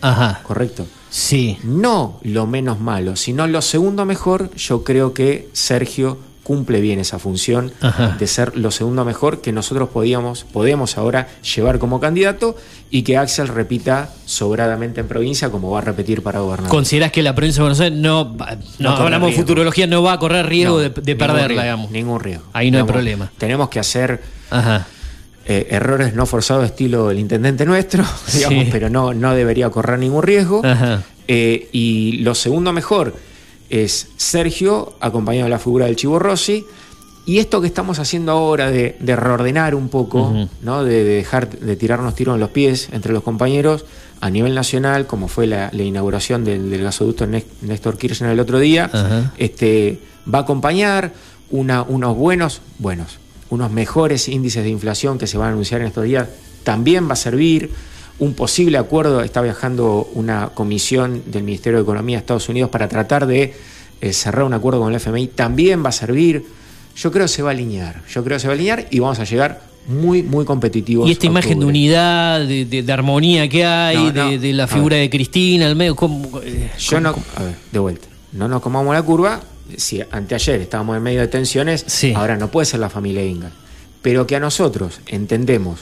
Ajá. 0.00 0.40
¿Correcto? 0.42 0.86
Sí. 1.10 1.58
No 1.62 2.18
lo 2.22 2.46
menos 2.46 2.80
malo, 2.80 3.16
sino 3.16 3.46
lo 3.46 3.62
segundo 3.62 4.04
mejor, 4.04 4.54
yo 4.54 4.84
creo 4.84 5.14
que 5.14 5.48
Sergio 5.52 6.18
cumple 6.46 6.80
bien 6.80 7.00
esa 7.00 7.18
función 7.18 7.72
Ajá. 7.80 8.16
de 8.20 8.26
ser 8.28 8.56
lo 8.56 8.70
segundo 8.70 9.04
mejor 9.04 9.40
que 9.40 9.50
nosotros 9.50 9.88
podíamos, 9.88 10.44
podemos 10.44 10.96
ahora 10.96 11.26
llevar 11.42 11.80
como 11.80 11.98
candidato 11.98 12.54
y 12.88 13.02
que 13.02 13.16
Axel 13.16 13.48
repita 13.48 14.10
sobradamente 14.26 15.00
en 15.00 15.08
provincia 15.08 15.50
como 15.50 15.72
va 15.72 15.78
a 15.78 15.82
repetir 15.82 16.22
para 16.22 16.38
gobernador. 16.38 16.70
¿Considerás 16.70 17.10
que 17.10 17.24
la 17.24 17.34
provincia 17.34 17.58
de 17.58 17.62
Buenos 17.64 17.80
Aires 17.80 17.98
no, 17.98 18.36
no, 18.78 18.90
hablamos 18.90 19.10
de 19.10 19.18
riesgo. 19.26 19.42
futurología, 19.42 19.88
no 19.88 20.04
va 20.04 20.12
a 20.12 20.18
correr 20.20 20.46
riesgo 20.46 20.76
No, 20.76 20.82
de, 20.82 20.90
perderla, 20.90 21.48
riesgo, 21.48 21.62
digamos? 21.62 21.90
Ningún 21.90 22.20
riesgo. 22.20 22.44
Ahí 22.52 22.70
no 22.70 22.78
hay 22.78 22.84
problema. 22.84 23.32
Tenemos 23.38 23.68
que 23.68 23.80
hacer 23.80 24.22
Ajá. 24.48 24.86
Eh, 25.46 25.66
errores 25.70 26.14
no 26.14 26.26
forzados 26.26 26.64
estilo 26.66 27.10
el 27.10 27.18
intendente 27.18 27.64
nuestro, 27.64 28.04
digamos, 28.34 28.64
Sí. 28.64 28.68
pero 28.70 28.90
no, 28.90 29.14
no 29.14 29.34
debería 29.34 29.70
correr 29.70 29.98
ningún 29.98 30.22
riesgo. 30.22 30.62
Eh, 31.28 31.68
y 31.72 32.18
lo 32.18 32.34
segundo 32.34 32.72
mejor 32.72 33.14
es 33.70 34.08
Sergio, 34.16 34.94
acompañado 35.00 35.44
de 35.46 35.50
la 35.50 35.58
figura 35.58 35.86
del 35.86 35.96
Chivo 35.96 36.18
Rossi. 36.18 36.64
Y 37.28 37.38
esto 37.38 37.60
que 37.60 37.66
estamos 37.66 37.98
haciendo 37.98 38.30
ahora 38.30 38.70
de, 38.70 38.96
de 39.00 39.16
reordenar 39.16 39.74
un 39.74 39.88
poco. 39.88 40.32
¿no? 40.62 40.84
de, 40.84 41.02
de 41.02 41.16
dejar 41.16 41.50
de 41.50 41.74
tirarnos 41.74 42.14
tiros 42.14 42.34
en 42.34 42.40
los 42.40 42.50
pies 42.50 42.88
entre 42.92 43.12
los 43.12 43.24
compañeros 43.24 43.84
a 44.20 44.30
nivel 44.30 44.54
nacional, 44.54 45.06
como 45.08 45.26
fue 45.28 45.46
la, 45.48 45.68
la 45.72 45.82
inauguración 45.82 46.44
del, 46.44 46.70
del 46.70 46.82
gasoducto 46.84 47.26
Nés- 47.26 47.44
Néstor 47.62 47.98
Kirchner 47.98 48.30
el 48.30 48.40
otro 48.40 48.58
día, 48.60 48.90
este, 49.38 50.00
va 50.32 50.38
a 50.38 50.42
acompañar 50.42 51.12
una- 51.50 51.82
unos 51.82 52.16
buenos, 52.16 52.60
buenos, 52.78 53.18
unos 53.50 53.70
mejores 53.70 54.28
índices 54.28 54.64
de 54.64 54.70
inflación 54.70 55.18
que 55.18 55.26
se 55.26 55.38
van 55.38 55.48
a 55.48 55.52
anunciar 55.52 55.80
en 55.80 55.86
estos 55.88 56.04
días. 56.04 56.28
También 56.64 57.08
va 57.08 57.12
a 57.12 57.16
servir 57.16 57.70
un 58.18 58.34
posible 58.34 58.78
acuerdo. 58.78 59.20
Está 59.22 59.40
viajando 59.42 60.08
una 60.14 60.48
comisión 60.54 61.22
del 61.26 61.42
Ministerio 61.44 61.78
de 61.78 61.82
Economía 61.82 62.16
a 62.18 62.20
Estados 62.20 62.48
Unidos 62.48 62.70
para 62.70 62.88
tratar 62.88 63.26
de 63.26 63.54
eh, 64.00 64.12
cerrar 64.12 64.44
un 64.44 64.54
acuerdo 64.54 64.80
con 64.80 64.90
el 64.92 64.96
FMI. 65.00 65.28
También 65.28 65.84
va 65.84 65.90
a 65.90 65.92
servir. 65.92 66.44
Yo 66.96 67.12
creo 67.12 67.24
que 67.26 67.28
se 67.28 67.42
va 67.42 67.50
a 67.50 67.52
alinear. 67.52 68.02
Yo 68.08 68.24
creo 68.24 68.36
que 68.36 68.40
se 68.40 68.46
va 68.48 68.52
a 68.52 68.56
alinear 68.56 68.86
y 68.90 68.98
vamos 69.00 69.18
a 69.20 69.24
llegar 69.24 69.62
muy, 69.86 70.22
muy 70.24 70.44
competitivos. 70.44 71.08
Y 71.08 71.12
esta 71.12 71.26
imagen 71.26 71.60
de 71.60 71.66
unidad, 71.66 72.40
de, 72.40 72.64
de- 72.64 72.82
de 72.82 72.92
armonía 72.92 73.48
que 73.48 73.64
hay, 73.64 73.96
No, 73.96 74.12
no. 74.12 74.30
de, 74.30 74.38
de 74.40 74.52
la 74.52 74.66
figura 74.66 74.96
de 74.96 75.08
Cristina, 75.08 75.66
al 75.66 75.76
medio, 75.76 75.94
¿cómo, 75.94 76.40
eh, 76.42 76.70
Yo 76.78 76.98
no, 77.00 77.10
a 77.36 77.42
ver, 77.44 77.54
de 77.70 77.78
vuelta, 77.78 78.08
no 78.32 78.48
nos 78.48 78.60
comamos 78.62 78.92
la 78.94 79.02
curva. 79.02 79.40
Si 79.76 80.02
anteayer 80.10 80.60
estábamos 80.60 80.96
en 80.96 81.02
medio 81.02 81.20
de 81.20 81.28
tensiones, 81.28 81.84
ahora 82.14 82.36
no 82.36 82.50
puede 82.50 82.66
ser 82.66 82.80
la 82.80 82.90
familia 82.90 83.24
Inga. 83.24 83.50
Pero 84.02 84.26
que 84.26 84.36
a 84.36 84.40
nosotros 84.40 85.00
entendemos 85.06 85.80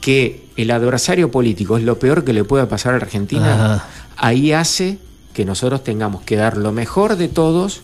que 0.00 0.46
el 0.56 0.70
adversario 0.70 1.30
político 1.30 1.76
es 1.76 1.84
lo 1.84 1.98
peor 1.98 2.24
que 2.24 2.32
le 2.32 2.44
puede 2.44 2.66
pasar 2.66 2.94
a 2.94 2.98
la 2.98 3.04
Argentina, 3.04 3.54
Ajá. 3.74 3.86
ahí 4.16 4.52
hace 4.52 4.98
que 5.34 5.44
nosotros 5.44 5.84
tengamos 5.84 6.22
que 6.22 6.36
dar 6.36 6.56
lo 6.56 6.72
mejor 6.72 7.16
de 7.16 7.28
todos 7.28 7.82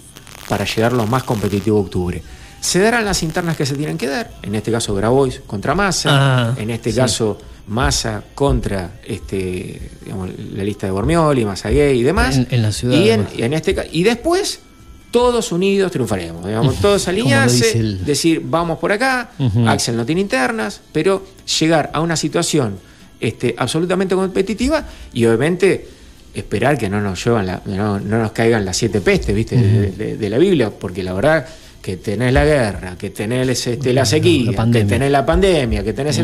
para 0.48 0.64
llegar 0.64 0.92
lo 0.92 1.06
más 1.06 1.24
competitivo 1.24 1.78
a 1.78 1.82
octubre. 1.82 2.22
Se 2.60 2.78
darán 2.80 3.04
las 3.04 3.22
internas 3.22 3.56
que 3.56 3.66
se 3.66 3.74
tienen 3.76 3.98
que 3.98 4.06
dar, 4.08 4.30
en 4.42 4.54
este 4.54 4.72
caso 4.72 4.94
Grabois 4.94 5.40
contra 5.46 5.74
Massa, 5.74 6.54
en 6.58 6.70
este 6.70 6.90
sí. 6.90 6.96
caso 6.96 7.38
Massa 7.68 8.22
contra 8.34 8.92
este, 9.04 9.90
digamos, 10.04 10.30
la 10.54 10.64
lista 10.64 10.86
de 10.86 10.92
Bormioli, 10.92 11.44
Massa 11.44 11.68
Gay 11.70 11.98
y 11.98 12.02
demás. 12.02 12.36
En- 12.36 12.46
en 12.50 12.62
la 12.62 12.72
ciudad, 12.72 12.96
Y, 12.96 13.10
en, 13.10 13.20
además. 13.20 13.32
y 13.38 13.42
en 13.42 13.52
este 13.52 13.88
y 13.92 14.02
después 14.04 14.60
todos 15.10 15.52
unidos 15.52 15.90
triunfaremos. 15.92 16.44
Digamos, 16.46 16.76
todos 16.80 17.04
lo 17.06 17.10
alinearse, 17.10 17.56
dice 17.66 17.78
el- 17.78 18.04
decir 18.04 18.42
vamos 18.44 18.78
por 18.78 18.92
acá. 18.92 19.30
Axel 19.68 19.96
no 19.96 20.04
tiene 20.04 20.20
internas, 20.20 20.80
pero 20.92 21.24
llegar 21.60 21.90
a 21.92 22.00
una 22.00 22.16
situación 22.16 22.78
este, 23.20 23.54
absolutamente 23.56 24.14
competitiva 24.14 24.84
y 25.12 25.24
obviamente 25.24 25.88
esperar 26.34 26.76
que 26.76 26.88
no 26.90 27.00
nos 27.00 27.24
llevan 27.24 27.46
la- 27.46 27.62
no, 27.64 27.98
no 27.98 28.18
nos 28.20 28.32
caigan 28.32 28.64
las 28.64 28.76
siete 28.76 29.00
pestes, 29.00 29.34
¿viste? 29.34 29.56
de, 29.56 29.90
de- 29.92 30.16
de 30.18 30.30
la 30.30 30.36
Biblia, 30.38 30.70
porque 30.70 31.02
la 31.02 31.14
verdad 31.14 31.46
que 31.80 31.96
tenés 31.96 32.32
la 32.32 32.44
guerra, 32.44 32.96
que 32.98 33.10
tenés 33.10 33.48
este, 33.66 33.92
la 33.94 34.04
sequía, 34.04 34.50
que 34.50 34.56
tenés 34.88 35.10
la 35.12 35.24
pandemia, 35.24 35.82
que 35.84 35.92
tenés 35.94 36.18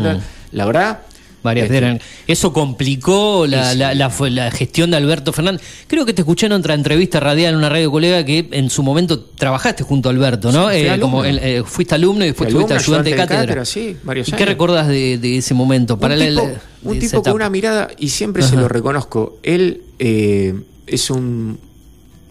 la 0.51 0.65
verdad 0.65 0.99
Varias 1.43 1.65
este, 1.65 1.77
eran. 1.77 1.99
Eso 2.25 2.53
complicó 2.53 3.45
la, 3.47 3.69
Y 3.69 3.73
sí. 3.73 3.77
la- 3.79 3.93
la- 3.93 4.09
fue 4.09 4.29
la 4.31 4.49
gestión 4.49 4.91
de 4.91 4.97
Alberto 4.97 5.33
Fernández. 5.33 5.61
Creo 5.87 6.05
que 6.05 6.13
te 6.13 6.21
escuché 6.21 6.45
en 6.45 6.53
otra 6.53 6.73
entrevista 6.73 7.19
radial 7.19 7.51
en 7.53 7.57
una 7.57 7.69
radio 7.69 7.91
colega 7.91 8.23
que 8.23 8.47
en 8.51 8.69
su 8.69 8.81
momento 8.81 9.19
trabajaste 9.19 9.83
junto 9.83 10.07
a 10.09 10.13
Alberto, 10.13 10.51
¿no? 10.53 10.69
Sí, 10.69 10.77
Eh, 10.77 10.89
alumno. 10.89 11.05
como 11.05 11.25
el- 11.25 11.39
eh, 11.39 11.63
fuiste 11.65 11.95
alumno 11.95 12.23
y 12.23 12.27
después 12.29 12.47
Fui 12.49 12.61
fuiste 12.61 12.73
ayudante 12.75 13.09
de 13.09 13.15
ayudante 13.15 13.33
de 13.33 13.37
cátedra. 13.45 13.63
varios 14.03 14.27
¿Y 14.27 14.31
qué 14.31 14.37
años. 14.37 14.47
recordás 14.49 14.87
de, 14.87 15.17
de 15.17 15.37
ese 15.37 15.53
momento? 15.53 15.99
Para 15.99 16.13
un 16.15 16.19
la- 16.35 16.41
tipo, 16.41 16.53
un 16.83 16.99
tipo 16.99 17.23
con 17.23 17.33
una 17.33 17.49
mirada, 17.49 17.89
y 17.99 18.09
siempre 18.09 18.41
se 18.43 18.55
lo 18.55 18.67
reconozco, 18.69 19.37
él 19.43 19.81
eh, 19.99 20.53
es 20.87 21.09
un, 21.09 21.59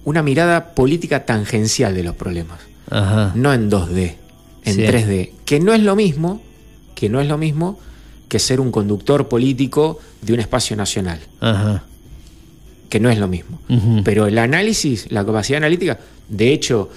una 0.05 0.23
mirada 0.23 0.75
política 0.75 1.25
tangencial 1.27 1.95
de 1.95 2.03
los 2.03 2.15
problemas, 2.17 2.61
Ajá. 2.91 3.33
no 3.35 3.53
en 3.53 3.69
2D, 3.71 4.17
en 4.65 4.75
Sí. 4.75 4.83
3D, 4.83 5.33
que 5.45 5.61
no 5.61 5.73
es 5.75 5.81
lo 5.83 5.97
mismo, 5.97 6.41
que 6.95 7.09
no 7.09 7.21
es 7.21 7.29
lo 7.29 7.37
mismo 7.39 7.79
que 8.33 8.39
ser 8.39 8.61
un 8.61 8.71
conductor 8.73 9.29
político 9.29 9.99
de 10.23 10.33
un 10.33 10.41
espacio 10.41 10.75
nacional, 10.75 11.19
Ajá. 11.41 11.85
que 12.89 12.99
no 12.99 13.11
es 13.11 13.19
lo 13.19 13.29
mismo. 13.29 13.61
Pero 14.05 14.27
el 14.27 14.39
análisis, 14.39 15.07
la 15.11 15.23
capacidad 15.25 15.59
analítica, 15.59 15.99
de 16.31 16.53
hecho, 16.55 16.89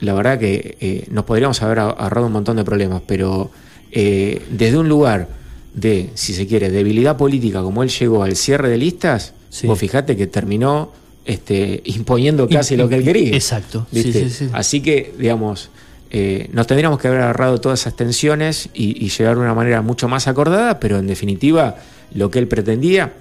la 0.00 0.12
verdad 0.12 0.40
que 0.40 0.76
eh, 0.80 1.06
nos 1.10 1.24
podríamos 1.24 1.62
haber 1.62 1.78
ahor- 1.78 1.94
ahorrado 1.98 2.26
un 2.26 2.32
montón 2.32 2.56
de 2.56 2.64
problemas, 2.64 3.00
pero 3.06 3.50
eh, 3.92 4.42
desde 4.50 4.76
un 4.76 4.88
lugar 4.88 5.28
de, 5.72 6.10
si 6.14 6.32
se 6.34 6.48
quiere, 6.48 6.68
debilidad 6.70 7.16
política, 7.16 7.62
como 7.62 7.84
él 7.84 7.88
llegó 7.90 8.24
al 8.24 8.34
cierre 8.34 8.68
de 8.70 8.76
listas, 8.78 9.34
vos 9.64 9.78
fijate 9.78 10.16
que 10.16 10.26
terminó 10.26 10.90
este, 11.24 11.80
imponiendo 11.84 12.48
casi 12.48 12.76
lo 12.76 12.88
que 12.88 12.96
él 12.96 13.04
quería. 13.04 13.36
Exacto. 13.36 13.86
Sí, 13.92 14.12
sí, 14.12 14.30
sí. 14.30 14.48
Así 14.52 14.80
que, 14.80 15.14
digamos, 15.16 15.70
eh, 16.10 16.48
nos 16.52 16.66
tendríamos 16.66 16.98
que 16.98 17.08
haber 17.08 17.20
agarrado 17.20 17.60
todas 17.60 17.80
esas 17.80 17.94
tensiones 17.94 18.68
y, 18.74 19.04
y 19.04 19.10
llegar 19.10 19.36
de 19.36 19.42
una 19.42 19.54
manera 19.54 19.80
mucho 19.82 20.08
más 20.08 20.26
acordada, 20.26 20.80
pero 20.80 20.98
en 20.98 21.06
definitiva, 21.06 21.76
lo 22.12 22.30
que 22.30 22.40
él 22.40 22.48
pretendía, 22.48 23.12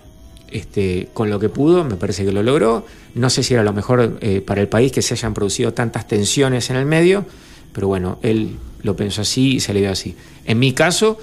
este, 0.51 1.09
con 1.13 1.29
lo 1.29 1.39
que 1.39 1.49
pudo, 1.49 1.83
me 1.83 1.95
parece 1.95 2.25
que 2.25 2.31
lo 2.31 2.43
logró. 2.43 2.85
No 3.15 3.29
sé 3.29 3.43
si 3.43 3.53
era 3.53 3.63
lo 3.63 3.73
mejor 3.73 4.17
eh, 4.21 4.41
para 4.41 4.61
el 4.61 4.67
país 4.67 4.91
que 4.91 5.01
se 5.01 5.13
hayan 5.13 5.33
producido 5.33 5.73
tantas 5.73 6.07
tensiones 6.07 6.69
en 6.69 6.75
el 6.75 6.85
medio, 6.85 7.25
pero 7.73 7.87
bueno, 7.87 8.17
él 8.23 8.57
lo 8.81 8.95
pensó 8.95 9.21
así 9.21 9.55
y 9.55 9.59
se 9.59 9.73
le 9.73 9.81
dio 9.81 9.91
así. 9.91 10.15
En 10.45 10.59
mi 10.59 10.73
caso, 10.73 11.17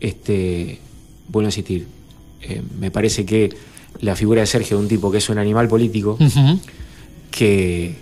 este, 0.00 0.78
vuelvo 1.28 1.46
a 1.46 1.50
insistir, 1.50 1.86
eh, 2.42 2.62
me 2.78 2.90
parece 2.90 3.26
que 3.26 3.50
la 4.00 4.16
figura 4.16 4.40
de 4.40 4.46
Sergio, 4.46 4.78
un 4.78 4.88
tipo 4.88 5.10
que 5.10 5.18
es 5.18 5.28
un 5.28 5.38
animal 5.38 5.68
político, 5.68 6.16
que 7.30 7.96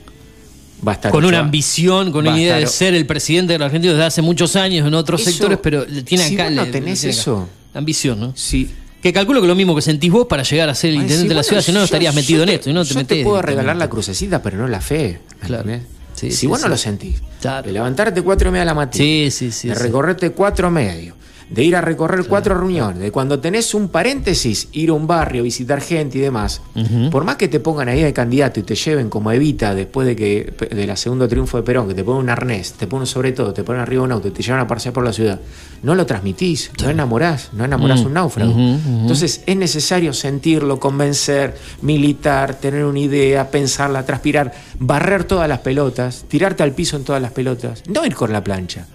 va 0.87 0.93
a 0.93 0.95
estar 0.95 1.11
Con 1.13 1.25
una 1.25 1.39
ambición, 1.41 2.13
con 2.13 2.27
una 2.27 2.39
idea 2.39 2.57
de 2.57 2.67
ser 2.67 2.95
el 2.95 3.07
presidente 3.07 3.53
de 3.55 3.59
la 3.59 3.67
Argentina 3.67 3.93
desde 3.93 4.05
hace 4.07 4.23
muchos 4.23 4.55
años 4.57 4.87
en 4.87 4.95
otros 4.95 5.21
Eso- 5.23 5.31
sectores, 5.31 5.59
pero 5.63 5.85
tiene 6.05 6.27
si 6.29 6.35
acá. 6.35 6.45
vos 6.45 6.53
no 6.53 6.67
tenés 6.67 7.05
le 7.05 7.11
eso. 7.11 7.49
Ambición, 7.75 8.19
¿no? 8.21 8.33
Sí. 8.37 8.71
Que 9.03 9.13
calculo 9.13 9.41
que 9.41 9.47
lo 9.47 9.55
mismo 9.55 9.75
que 9.77 9.83
sentís 9.83 10.11
vos 10.11 10.27
para 10.27 10.43
llegar 10.43 10.69
a 10.69 10.75
ser 10.75 10.91
el 10.91 10.97
Ay, 10.97 11.03
intendente 11.03 11.23
sí, 11.25 11.29
de 11.29 11.35
la 11.35 11.41
bueno, 11.41 11.49
ciudad, 11.49 11.63
si 11.63 11.73
no, 11.73 11.79
no 11.79 11.85
estarías 11.85 12.15
metido 12.15 12.43
en 12.43 12.49
te- 12.49 12.55
esto. 12.57 12.71
y 12.71 12.73
no 12.73 12.83
te 12.83 12.89
yo 12.89 12.95
te 12.95 13.01
metés 13.01 13.25
puedo 13.25 13.37
directamente. 13.37 13.61
regalar 13.63 13.77
la 13.77 13.89
crucecita, 13.91 14.43
pero 14.43 14.59
no 14.59 14.67
la 14.67 14.81
fe. 14.81 15.21
¿me 15.43 15.47
Claro. 15.47 15.71
Sí, 16.15 16.31
si 16.33 16.37
sí, 16.37 16.47
vos 16.49 16.61
no 16.61 16.67
lo 16.69 16.77
sentís, 16.77 17.23
de 17.65 17.73
levantarte 17.73 18.23
cuatro 18.23 18.49
y 18.49 18.51
media 18.53 18.63
de 18.63 18.67
la 18.67 18.75
mañana, 18.75 18.93
Sí, 18.97 19.29
sí, 19.31 19.53
sí, 19.53 19.69
de 19.69 19.77
sí. 19.77 19.83
recorrerte 19.83 20.31
cuatro 20.33 20.69
medio, 20.69 21.15
de 21.51 21.65
ir 21.65 21.77
a 21.77 21.81
recorrer 21.81 22.25
cuatro 22.27 22.55
reuniones, 22.59 22.99
de 22.99 23.11
cuando 23.11 23.41
tenés 23.41 23.73
un 23.75 23.89
paréntesis, 23.89 24.69
ir 24.73 24.91
a 24.91 24.93
un 24.93 25.07
barrio, 25.07 25.43
visitar 25.43 25.81
gente 25.81 26.19
y 26.19 26.21
demás, 26.21 26.61
por 27.11 27.25
más 27.25 27.37
que 27.37 27.49
te 27.49 27.59
pongan 27.61 27.89
ahí 27.89 28.03
de 28.03 28.13
candidato 28.13 28.61
y 28.61 28.63
te 28.65 28.75
lleven 28.75 29.09
como 29.09 29.33
Evita 29.33 29.75
después 29.75 30.07
de 30.07 30.15
que 30.15 30.53
de 30.71 30.87
la 30.87 30.97
segundo 30.97 31.27
triunfo 31.29 31.57
de 31.57 31.63
Perón, 31.63 31.89
que 31.89 31.95
te 31.95 32.05
ponen 32.05 32.23
un 32.25 32.31
arnés, 32.31 32.73
te 32.75 32.87
ponen 32.87 33.07
sobre 33.07 33.33
todo, 33.33 33.53
te 33.55 33.65
ponen 33.65 33.81
arriba 33.83 34.03
un 34.03 34.13
auto 34.13 34.29
y 34.29 34.31
te 34.31 34.43
llevan 34.43 34.61
a 34.61 34.67
pasear 34.67 34.93
por 34.93 35.05
la 35.05 35.13
ciudad, 35.13 35.41
no 35.83 35.95
lo 35.95 36.05
transmitís, 36.07 36.71
no 36.83 36.91
enamorás, 36.91 37.51
no 37.53 37.65
enamorás 37.65 38.03
Mm. 38.03 38.07
un 38.07 38.13
náufrago. 38.13 38.53
Entonces 38.53 39.43
es 39.47 39.57
necesario 39.57 40.13
sentirlo, 40.13 40.79
convencer, 40.79 41.57
militar, 41.83 42.55
tener 42.57 42.85
una 42.85 42.99
idea, 43.01 43.51
pensarla, 43.51 44.05
transpirar, 44.05 44.53
barrer 44.79 45.25
todas 45.25 45.49
las 45.49 45.61
pelotas, 45.61 46.25
tirarte 46.29 46.63
al 46.63 46.73
piso 46.73 46.97
en 46.97 47.05
todas 47.05 47.23
las 47.23 47.33
pelotas, 47.33 47.83
no 47.89 48.05
ir 48.05 48.15
con 48.15 48.33
la 48.33 48.45
plancha. 48.45 48.87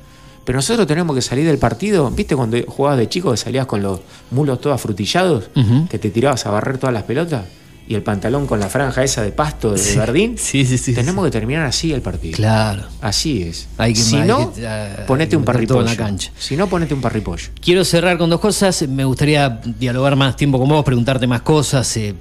Pero 0.45 0.57
nosotros 0.57 0.85
tenemos 0.87 1.15
que 1.15 1.21
salir 1.21 1.45
del 1.45 1.57
partido, 1.57 2.09
¿viste 2.11 2.35
cuando 2.35 2.57
jugabas 2.67 2.99
de 2.99 3.07
chico 3.09 3.31
que 3.31 3.37
salías 3.37 3.65
con 3.65 3.81
los 3.81 4.01
mulos 4.31 4.59
todos 4.59 4.75
afrutillados, 4.75 5.45
que 5.89 5.97
te 5.99 6.09
tirabas 6.09 6.45
a 6.45 6.51
barrer 6.51 6.77
todas 6.77 6.93
las 6.93 7.03
pelotas? 7.03 7.43
Y 7.85 7.95
el 7.95 8.01
pantalón 8.01 8.47
con 8.47 8.61
la 8.61 8.69
franja 8.69 9.03
esa 9.03 9.21
de 9.21 9.31
pasto 9.33 9.71
de 9.73 9.77
Sí. 9.77 9.97
Verdín. 9.97 10.35
Sí, 10.37 10.65
sí, 10.65 10.77
sí. 10.77 10.93
Tenemos 10.93 11.25
que 11.25 11.31
terminar 11.31 11.65
así 11.65 11.91
el 11.91 12.01
partido. 12.01 12.35
Claro. 12.37 12.83
Así 13.01 13.43
es. 13.43 13.67
Hay 13.77 13.93
que- 13.93 13.99
si 13.99 14.15
no, 14.21 14.53
que, 14.53 14.65
ah, 14.65 15.03
ponete 15.05 15.35
un 15.35 15.43
todo 15.43 15.51
en 15.51 15.55
parripollo. 15.57 15.81
la 15.83 15.95
cancha. 15.97 16.31
Si 16.39 16.55
no, 16.55 16.67
ponete 16.67 16.93
un 16.93 17.01
parripollo. 17.01 17.49
Quiero 17.61 17.83
cerrar 17.83 18.17
con 18.17 18.29
dos 18.29 18.39
cosas. 18.39 18.87
Me 18.87 19.03
gustaría 19.03 19.49
dialogar 19.79 20.15
más 20.15 20.37
tiempo 20.37 20.59
con 20.59 20.69
vos, 20.69 20.83
preguntarte 20.85 21.27
más 21.27 21.41
cosas. 21.41 21.97
eh, 21.97 22.15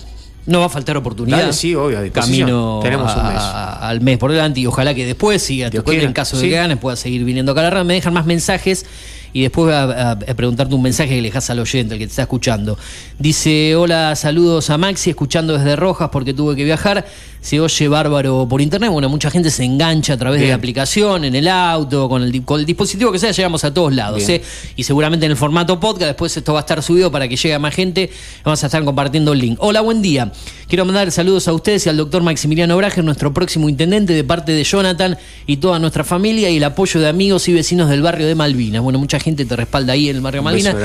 no 0.47 0.60
va 0.60 0.66
a 0.66 0.69
faltar 0.69 0.97
oportunidad. 0.97 1.39
Dale, 1.39 1.52
sí, 1.52 1.74
obvio, 1.74 1.98
a. 1.98 2.10
Camino 2.10 2.81
Tenemos 2.82 3.14
un 3.16 3.23
mes. 3.28 3.36
a- 3.36 3.89
al 3.89 4.01
mes 4.01 4.19
por 4.19 4.32
delante 4.32 4.60
y 4.60 4.66
ojalá 4.66 4.94
que 4.94 5.06
después 5.06 5.40
siga 5.43 5.70
Dios 5.70 5.85
quiera, 5.85 6.05
en 6.06 6.12
caso 6.12 6.36
de 6.36 6.43
sí. 6.43 6.48
que 6.51 6.56
ganes 6.56 6.78
pueda 6.78 6.97
seguir 6.97 7.24
viniendo 7.24 7.52
acá 7.52 7.60
a 7.60 7.64
la 7.64 7.70
radio. 7.70 7.85
Me 7.85 7.94
dejan 7.94 8.12
más 8.12 8.27
mensajes 8.27 8.85
y 9.32 9.43
después 9.43 9.66
voy 9.66 9.74
a, 9.74 9.82
a- 9.85 10.10
a 10.12 10.16
preguntarte 10.16 10.74
un 10.74 10.82
mensaje 10.82 11.10
que 11.10 11.16
le 11.16 11.28
dejas 11.28 11.48
al 11.51 11.59
oyente, 11.60 11.94
al 11.94 11.98
que 11.98 12.06
te 12.06 12.10
está 12.10 12.23
escuchando. 12.23 12.77
Dice, 13.19 13.77
hola, 13.77 14.14
saludos 14.16 14.69
a 14.70 14.78
Maxi, 14.78 15.10
escuchando 15.10 15.56
desde 15.56 15.77
Rojas 15.77 16.09
porque 16.12 16.35
tuve 16.35 16.56
que 16.56 16.64
viajar. 16.64 17.06
Se 17.43 17.59
oye 17.59 17.89
bárbaro 17.89 18.47
por 18.48 18.62
internet. 18.62 18.89
Bueno, 18.89 19.09
mucha 19.09 19.28
gente 19.28 19.51
se 19.51 19.64
engancha 19.64 20.12
a 20.12 20.16
través 20.16 20.40
de 20.40 20.47
la 20.47 20.55
aplicación, 20.55 21.24
en 21.24 21.35
el 21.35 21.48
auto, 21.48 22.09
con 22.09 22.23
el, 22.23 22.44
con 22.44 22.60
el 22.60 22.66
dispositivo 22.66 23.10
que 23.10 23.19
sea, 23.19 23.32
llegamos 23.32 23.64
a 23.64 23.74
todos 23.74 23.93
lados. 23.93 24.28
¿eh? 24.28 24.40
Y 24.77 24.85
seguramente 24.85 25.27
en 25.27 25.32
el 25.32 25.36
formato 25.36 25.81
podcast, 25.81 26.06
después 26.06 26.36
esto 26.36 26.52
va 26.52 26.60
a 26.60 26.62
estar 26.62 26.81
subido 26.85 27.10
para 27.10 27.27
que 27.27 27.35
llegue 27.35 27.52
a 27.52 27.59
más 27.59 27.74
gente. 27.74 28.10
Vamos 28.44 28.62
a 28.62 28.66
estar 28.66 28.85
compartiendo 28.85 29.32
el 29.32 29.40
link. 29.40 29.59
Hola, 29.60 29.81
buen 29.81 30.02
día. 30.02 30.31
Quiero 30.69 30.85
mandar 30.85 31.10
saludos 31.10 31.48
a 31.48 31.52
ustedes 31.52 31.85
y 31.85 31.89
al 31.89 31.97
doctor 31.97 32.23
Maximiliano 32.23 32.77
Brager, 32.77 33.02
nuestro 33.02 33.35
próximo 33.35 33.69
intendente, 33.69 34.12
de 34.12 34.23
parte 34.23 34.52
de 34.52 34.62
Jonathan 34.62 35.19
y 35.44 35.56
toda 35.56 35.81
nuestra 35.81 36.05
familia, 36.05 36.48
y 36.48 36.59
el 36.59 36.64
apoyo 36.64 37.01
de 37.01 37.09
amigos 37.09 37.48
y 37.48 37.55
vecinos 37.55 37.90
del 37.90 38.02
barrio 38.02 38.28
de 38.28 38.36
Malvinas. 38.36 38.82
Bueno, 38.82 39.01
mucha 39.01 39.19
gente 39.19 39.44
te 39.44 39.56
respalda 39.56 39.94
ahí 39.94 40.09
en 40.09 40.16
el 40.16 40.23
barrio 40.23 40.44
Malvinas. 40.44 40.77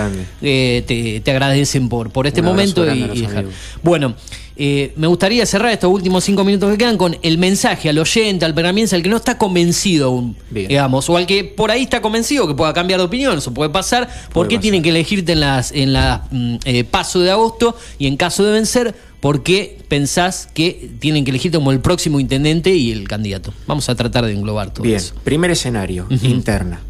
Eh, 0.41 0.83
te, 0.87 1.19
te 1.19 1.31
agradecen 1.31 1.87
por, 1.87 2.09
por 2.09 2.25
este 2.25 2.41
Un 2.41 2.47
momento 2.47 2.83
y, 2.91 3.21
dejar. 3.21 3.45
Bueno, 3.83 4.15
eh, 4.59 4.91
me 4.95 5.05
gustaría 5.07 5.45
cerrar 5.45 5.71
estos 5.71 5.91
últimos 5.91 6.23
cinco 6.23 6.43
minutos 6.43 6.71
que 6.71 6.77
quedan 6.77 6.97
con 6.97 7.15
el 7.21 7.37
mensaje 7.37 7.89
al 7.89 7.99
oyente, 7.99 8.43
al 8.43 8.55
pergamiense, 8.55 8.95
al 8.95 9.03
que 9.03 9.09
no 9.09 9.17
está 9.17 9.37
convencido 9.37 10.07
aún, 10.07 10.35
digamos, 10.49 11.09
o 11.09 11.17
al 11.17 11.27
que 11.27 11.43
por 11.43 11.69
ahí 11.69 11.83
está 11.83 12.01
convencido 12.01 12.47
que 12.47 12.55
pueda 12.55 12.73
cambiar 12.73 12.99
de 12.99 13.05
opinión, 13.05 13.37
eso 13.37 13.53
puede 13.53 13.69
pasar. 13.69 14.09
¿Por 14.33 14.47
qué 14.47 14.57
tienen 14.57 14.81
que 14.81 14.89
elegirte 14.89 15.33
en 15.33 15.41
las 15.41 15.71
en 15.71 15.93
la 15.93 16.27
mm, 16.31 16.55
eh, 16.65 16.83
paso 16.83 17.19
de 17.19 17.29
agosto 17.29 17.75
y 17.99 18.07
en 18.07 18.17
caso 18.17 18.43
de 18.43 18.51
vencer? 18.51 18.95
¿Por 19.19 19.43
qué 19.43 19.79
pensás 19.87 20.47
que 20.53 20.89
tienen 20.99 21.23
que 21.23 21.31
elegirte 21.31 21.57
como 21.57 21.71
el 21.71 21.79
próximo 21.79 22.19
intendente 22.19 22.73
y 22.73 22.91
el 22.91 23.07
candidato? 23.07 23.53
Vamos 23.67 23.89
a 23.89 23.95
tratar 23.95 24.25
de 24.25 24.33
englobar 24.33 24.73
todo 24.73 24.83
Bien, 24.83 24.97
eso. 24.97 25.13
primer 25.23 25.51
escenario, 25.51 26.07
interna. 26.23 26.81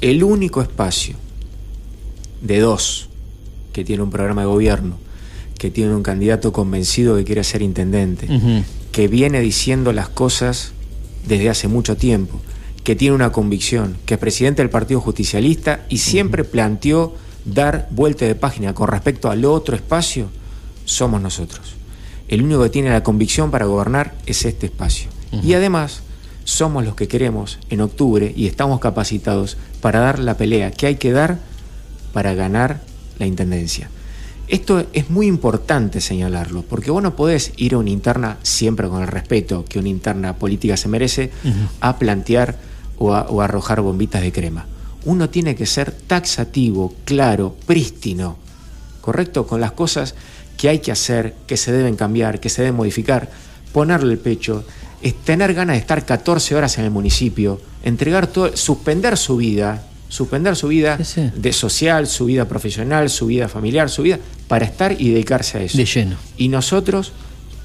El 0.00 0.22
único 0.22 0.62
espacio 0.62 1.16
de 2.40 2.60
dos 2.60 3.08
que 3.72 3.84
tiene 3.84 4.02
un 4.02 4.10
programa 4.10 4.42
de 4.42 4.46
gobierno, 4.48 4.98
que 5.62 5.70
tiene 5.70 5.94
un 5.94 6.02
candidato 6.02 6.52
convencido 6.52 7.14
que 7.14 7.22
quiere 7.22 7.44
ser 7.44 7.62
intendente, 7.62 8.26
que 8.90 9.06
viene 9.06 9.38
diciendo 9.38 9.92
las 9.92 10.08
cosas 10.08 10.72
desde 11.28 11.50
hace 11.50 11.68
mucho 11.68 11.96
tiempo, 11.96 12.40
que 12.82 12.96
tiene 12.96 13.14
una 13.14 13.30
convicción, 13.30 13.96
que 14.04 14.14
es 14.14 14.18
presidente 14.18 14.60
del 14.60 14.70
Partido 14.70 15.00
Justicialista 15.00 15.86
y 15.88 15.98
siempre 15.98 16.42
planteó 16.42 17.14
dar 17.44 17.86
vuelta 17.92 18.24
de 18.24 18.34
página 18.34 18.74
con 18.74 18.88
respecto 18.88 19.30
al 19.30 19.44
otro 19.44 19.76
espacio, 19.76 20.30
somos 20.84 21.22
nosotros. 21.22 21.76
El 22.26 22.42
único 22.42 22.64
que 22.64 22.70
tiene 22.70 22.90
la 22.90 23.04
convicción 23.04 23.52
para 23.52 23.66
gobernar 23.66 24.16
es 24.26 24.44
este 24.44 24.66
espacio. 24.66 25.10
Y 25.44 25.54
además, 25.54 26.02
somos 26.42 26.84
los 26.84 26.96
que 26.96 27.06
queremos 27.06 27.60
en 27.70 27.82
octubre 27.82 28.32
y 28.34 28.48
estamos 28.48 28.80
capacitados 28.80 29.58
para 29.80 30.00
dar 30.00 30.18
la 30.18 30.36
pelea 30.36 30.72
que 30.72 30.88
hay 30.88 30.96
que 30.96 31.12
dar 31.12 31.38
para 32.12 32.34
ganar 32.34 32.80
la 33.20 33.26
intendencia. 33.26 33.90
Esto 34.52 34.84
es 34.92 35.08
muy 35.08 35.28
importante 35.28 36.02
señalarlo, 36.02 36.60
porque 36.60 36.90
vos 36.90 37.02
no 37.02 37.16
podés 37.16 37.52
ir 37.56 37.72
a 37.72 37.78
una 37.78 37.88
interna, 37.88 38.36
siempre 38.42 38.86
con 38.86 39.00
el 39.00 39.08
respeto 39.08 39.64
que 39.64 39.78
una 39.78 39.88
interna 39.88 40.36
política 40.36 40.76
se 40.76 40.90
merece, 40.90 41.30
a 41.80 41.96
plantear 41.96 42.58
o 42.98 43.14
a, 43.14 43.22
o 43.30 43.40
a 43.40 43.46
arrojar 43.46 43.80
bombitas 43.80 44.20
de 44.20 44.30
crema. 44.30 44.66
Uno 45.06 45.30
tiene 45.30 45.54
que 45.54 45.64
ser 45.64 45.90
taxativo, 45.90 46.92
claro, 47.06 47.56
prístino, 47.64 48.36
¿correcto? 49.00 49.46
Con 49.46 49.58
las 49.58 49.72
cosas 49.72 50.14
que 50.58 50.68
hay 50.68 50.80
que 50.80 50.92
hacer, 50.92 51.34
que 51.46 51.56
se 51.56 51.72
deben 51.72 51.96
cambiar, 51.96 52.38
que 52.38 52.50
se 52.50 52.60
deben 52.60 52.76
modificar, 52.76 53.30
ponerle 53.72 54.12
el 54.12 54.18
pecho, 54.18 54.66
es 55.00 55.14
tener 55.14 55.54
ganas 55.54 55.76
de 55.76 55.80
estar 55.80 56.04
14 56.04 56.56
horas 56.56 56.76
en 56.76 56.84
el 56.84 56.90
municipio, 56.90 57.58
entregar 57.84 58.26
todo, 58.26 58.54
suspender 58.54 59.16
su 59.16 59.38
vida, 59.38 59.82
suspender 60.12 60.56
su 60.56 60.68
vida 60.68 60.98
de 61.34 61.52
social, 61.54 62.06
su 62.06 62.26
vida 62.26 62.46
profesional, 62.46 63.08
su 63.08 63.24
vida 63.24 63.48
familiar, 63.48 63.88
su 63.88 64.02
vida, 64.02 64.18
para 64.46 64.66
estar 64.66 65.00
y 65.00 65.08
dedicarse 65.08 65.56
a 65.56 65.62
eso. 65.62 65.78
De 65.78 65.86
lleno. 65.86 66.16
Y 66.36 66.48
nosotros 66.48 67.12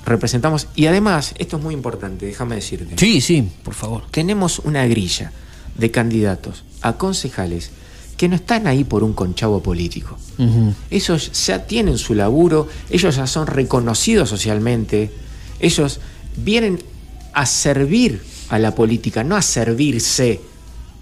representamos, 0.05 0.67
y 0.73 0.85
además, 0.85 1.33
esto 1.39 1.57
es 1.57 1.63
muy 1.63 1.73
importante, 1.73 2.25
déjame 2.25 2.55
decirte. 2.55 2.95
Sí, 2.95 3.19
sí, 3.19 3.49
por 3.63 3.73
favor. 3.73 4.03
Tenemos 4.11 4.59
una 4.59 4.87
grilla 4.87 5.33
de 5.77 5.91
candidatos 5.91 6.63
a 6.81 6.93
concejales 6.93 7.71
que 8.15 8.29
no 8.29 8.37
están 8.37 8.65
ahí 8.65 8.85
por 8.85 9.03
un 9.03 9.11
conchavo 9.11 9.61
político. 9.61 10.17
Ujú. 10.37 10.73
Ellos 10.89 11.45
ya 11.45 11.67
tienen 11.67 11.97
su 11.97 12.15
laburo, 12.15 12.69
ellos 12.89 13.17
ya 13.17 13.27
son 13.27 13.47
reconocidos 13.47 14.29
socialmente, 14.29 15.11
ellos 15.59 15.99
vienen 16.37 16.79
a 17.33 17.45
servir 17.45 18.23
a 18.47 18.57
la 18.57 18.73
política, 18.73 19.25
no 19.25 19.35
a 19.35 19.41
servirse 19.41 20.39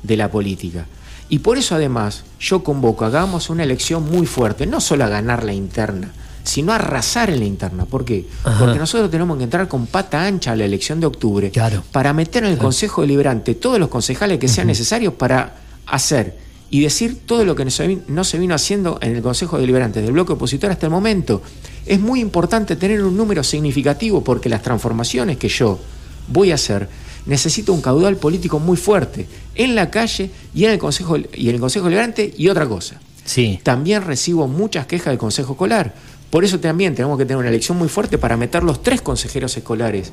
de 0.02 0.18
la 0.18 0.32
política. 0.32 0.88
Y 1.30 1.40
por 1.40 1.58
eso 1.58 1.76
además 1.76 2.24
yo 2.40 2.64
convoco, 2.64 3.06
hagamos 3.06 3.50
una 3.50 3.64
elección 3.64 4.04
muy 4.10 4.26
fuerte, 4.28 4.68
no 4.68 4.80
solo 4.80 5.06
a 5.06 5.08
ganar 5.10 5.44
la 5.44 5.54
interna, 5.54 6.12
sino 6.44 6.72
a 6.72 6.76
arrasar 6.76 7.32
en 7.32 7.40
la 7.40 7.46
interna. 7.46 7.86
¿Por 7.86 8.06
qué? 8.06 8.28
Ajá. 8.44 8.60
Porque 8.60 8.78
nosotros 8.78 9.10
tenemos 9.10 9.38
que 9.38 9.46
entrar 9.46 9.68
con 9.68 9.88
pata 9.88 10.24
ancha 10.26 10.52
a 10.52 10.56
la 10.56 10.66
elección 10.66 11.00
de 11.00 11.08
octubre 11.08 11.52
para 11.92 12.14
meter 12.14 12.44
en 12.44 12.52
el 12.52 12.58
Consejo 12.60 13.02
Deliberante 13.02 13.56
todos 13.56 13.80
los 13.80 13.90
concejales 13.90 14.38
que 14.38 14.48
sean 14.48 14.68
necesarios 14.68 15.14
para 15.16 15.56
hacer 15.88 16.38
y 16.70 16.82
decir 16.82 17.22
todo 17.26 17.44
lo 17.46 17.56
que 17.56 17.66
no 17.66 17.72
se, 17.72 17.88
vi- 17.88 18.02
no 18.08 18.24
se 18.24 18.38
vino 18.38 18.54
haciendo 18.54 19.00
en 19.02 19.16
el 19.16 19.22
Consejo 19.24 19.58
Deliberante 19.58 20.02
del 20.04 20.12
bloque 20.12 20.34
opositor 20.34 20.70
hasta 20.70 20.86
el 20.86 20.92
momento. 20.92 21.42
Es 21.88 22.00
muy 22.00 22.20
importante 22.20 22.76
tener 22.76 23.04
un 23.04 23.18
número 23.18 23.44
significativo 23.44 24.24
porque 24.24 24.50
las 24.50 24.62
transformaciones 24.62 25.38
que 25.38 25.50
yo 25.50 25.80
voy 26.28 26.52
a 26.52 26.56
hacer 26.56 26.88
necesito 27.26 27.74
un 27.74 27.82
caudal 27.82 28.18
político 28.18 28.60
muy 28.60 28.78
fuerte 28.78 29.28
en 29.56 29.76
la 29.76 29.90
calle 29.90 30.30
y 30.54 30.66
en 30.66 30.72
el 30.72 30.80
Consejo 30.80 31.18
y 31.18 31.50
en 31.50 31.56
el 31.56 31.62
Consejo 31.62 31.86
Deliberante 31.86 32.34
y 32.38 32.50
otra 32.50 32.68
cosa. 32.68 33.00
Sí. 33.24 33.60
También 33.64 34.04
recibo 34.04 34.48
muchas 34.48 34.86
quejas 34.86 35.08
del 35.08 35.18
Consejo 35.18 35.54
Escolar. 35.54 35.94
Por 36.30 36.44
eso 36.44 36.60
también 36.60 36.96
tenemos 36.96 37.18
que 37.18 37.26
tener 37.26 37.38
una 37.38 37.50
elección 37.50 37.78
muy 37.78 37.88
fuerte 37.88 38.18
para 38.18 38.38
meter 38.38 38.64
los 38.64 38.84
tres 38.84 39.02
consejeros 39.02 39.56
escolares, 39.58 40.12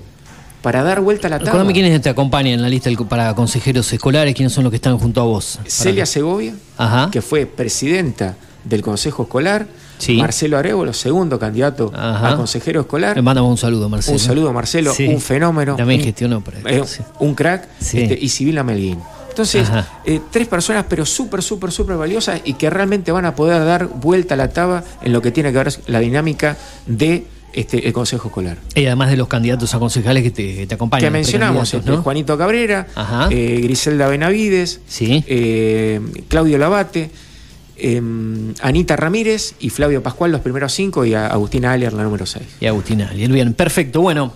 para 0.62 0.82
dar 0.82 1.00
vuelta 1.00 1.26
a 1.26 1.30
la 1.30 1.38
tabla. 1.38 1.52
Recordame 1.52 1.72
quiénes 1.72 2.00
te 2.00 2.08
acompañan 2.08 2.54
en 2.54 2.62
la 2.62 2.68
lista 2.68 2.90
para 3.08 3.34
consejeros 3.34 3.92
escolares, 3.92 4.34
quiénes 4.34 4.52
son 4.52 4.64
los 4.64 4.70
que 4.70 4.76
están 4.76 4.98
junto 4.98 5.20
a 5.20 5.24
vos. 5.24 5.58
Celia 5.66 6.06
Segovia, 6.06 6.54
Ajá. 6.78 7.10
que 7.10 7.22
fue 7.22 7.46
presidenta 7.46 8.36
del 8.64 8.82
Consejo 8.82 9.24
Escolar, 9.24 9.66
Sí. 10.02 10.16
Marcelo 10.16 10.58
Arevalo, 10.58 10.92
segundo 10.92 11.38
candidato 11.38 11.92
Ajá. 11.94 12.30
a 12.32 12.36
consejero 12.36 12.80
escolar. 12.80 13.14
Le 13.14 13.22
mandamos 13.22 13.50
un 13.52 13.56
saludo, 13.56 13.88
Marcelo. 13.88 14.14
Un 14.14 14.18
saludo 14.18 14.52
Marcelo, 14.52 14.92
Sí. 14.92 15.06
un 15.06 15.20
fenómeno. 15.20 15.76
También 15.76 16.00
un- 16.00 16.04
gestionó 16.06 16.40
para 16.42 16.58
eh, 16.68 16.82
un 17.20 17.34
crack, 17.34 17.68
Sí. 17.80 18.00
este, 18.00 18.18
y 18.20 18.28
Sibila 18.28 18.64
Melguín. 18.64 18.98
Entonces, 19.28 19.66
eh, 20.04 20.20
tres 20.30 20.48
personas, 20.48 20.84
pero 20.88 21.06
súper, 21.06 21.42
súper, 21.42 21.70
súper 21.72 21.96
valiosas 21.96 22.40
y 22.44 22.54
que 22.54 22.68
realmente 22.68 23.12
van 23.12 23.24
a 23.26 23.34
poder 23.34 23.64
dar 23.64 23.86
vuelta 23.88 24.34
a 24.34 24.36
la 24.36 24.48
taba 24.50 24.82
en 25.02 25.12
lo 25.12 25.22
que 25.22 25.30
tiene 25.30 25.52
que 25.52 25.58
ver 25.58 25.72
la 25.86 26.00
dinámica 26.00 26.56
de 26.86 27.24
este, 27.54 27.86
el 27.86 27.92
Consejo 27.92 28.28
Escolar. 28.28 28.56
Y 28.74 28.86
además 28.86 29.10
de 29.10 29.16
los 29.16 29.28
candidatos 29.28 29.72
a 29.74 29.78
concejales 29.78 30.22
que 30.22 30.30
te, 30.32 30.54
que 30.56 30.66
te 30.66 30.74
acompañan. 30.74 31.04
que 31.06 31.10
mencionamos, 31.10 31.72
este, 31.72 31.90
¿no? 31.90 32.02
Juanito 32.02 32.36
Cabrera, 32.36 32.86
eh, 33.30 33.60
Griselda 33.62 34.08
Benavides, 34.08 34.80
eh, 35.00 36.00
Claudio 36.28 36.58
Labate, 36.58 37.10
eh, 37.76 38.00
Anita 38.60 38.96
Ramírez 38.96 39.54
y 39.60 39.70
Flavio 39.70 40.02
Pascual, 40.02 40.32
los 40.32 40.40
primeros 40.40 40.72
cinco, 40.72 41.04
y 41.04 41.14
a 41.14 41.26
Agustina 41.26 41.72
Alier, 41.72 41.92
la 41.92 42.02
número 42.02 42.26
seis. 42.26 42.46
Y 42.60 42.66
Agustina 42.66 43.08
Alier. 43.08 43.30
Bien, 43.30 43.54
perfecto. 43.54 44.00
Bueno, 44.00 44.32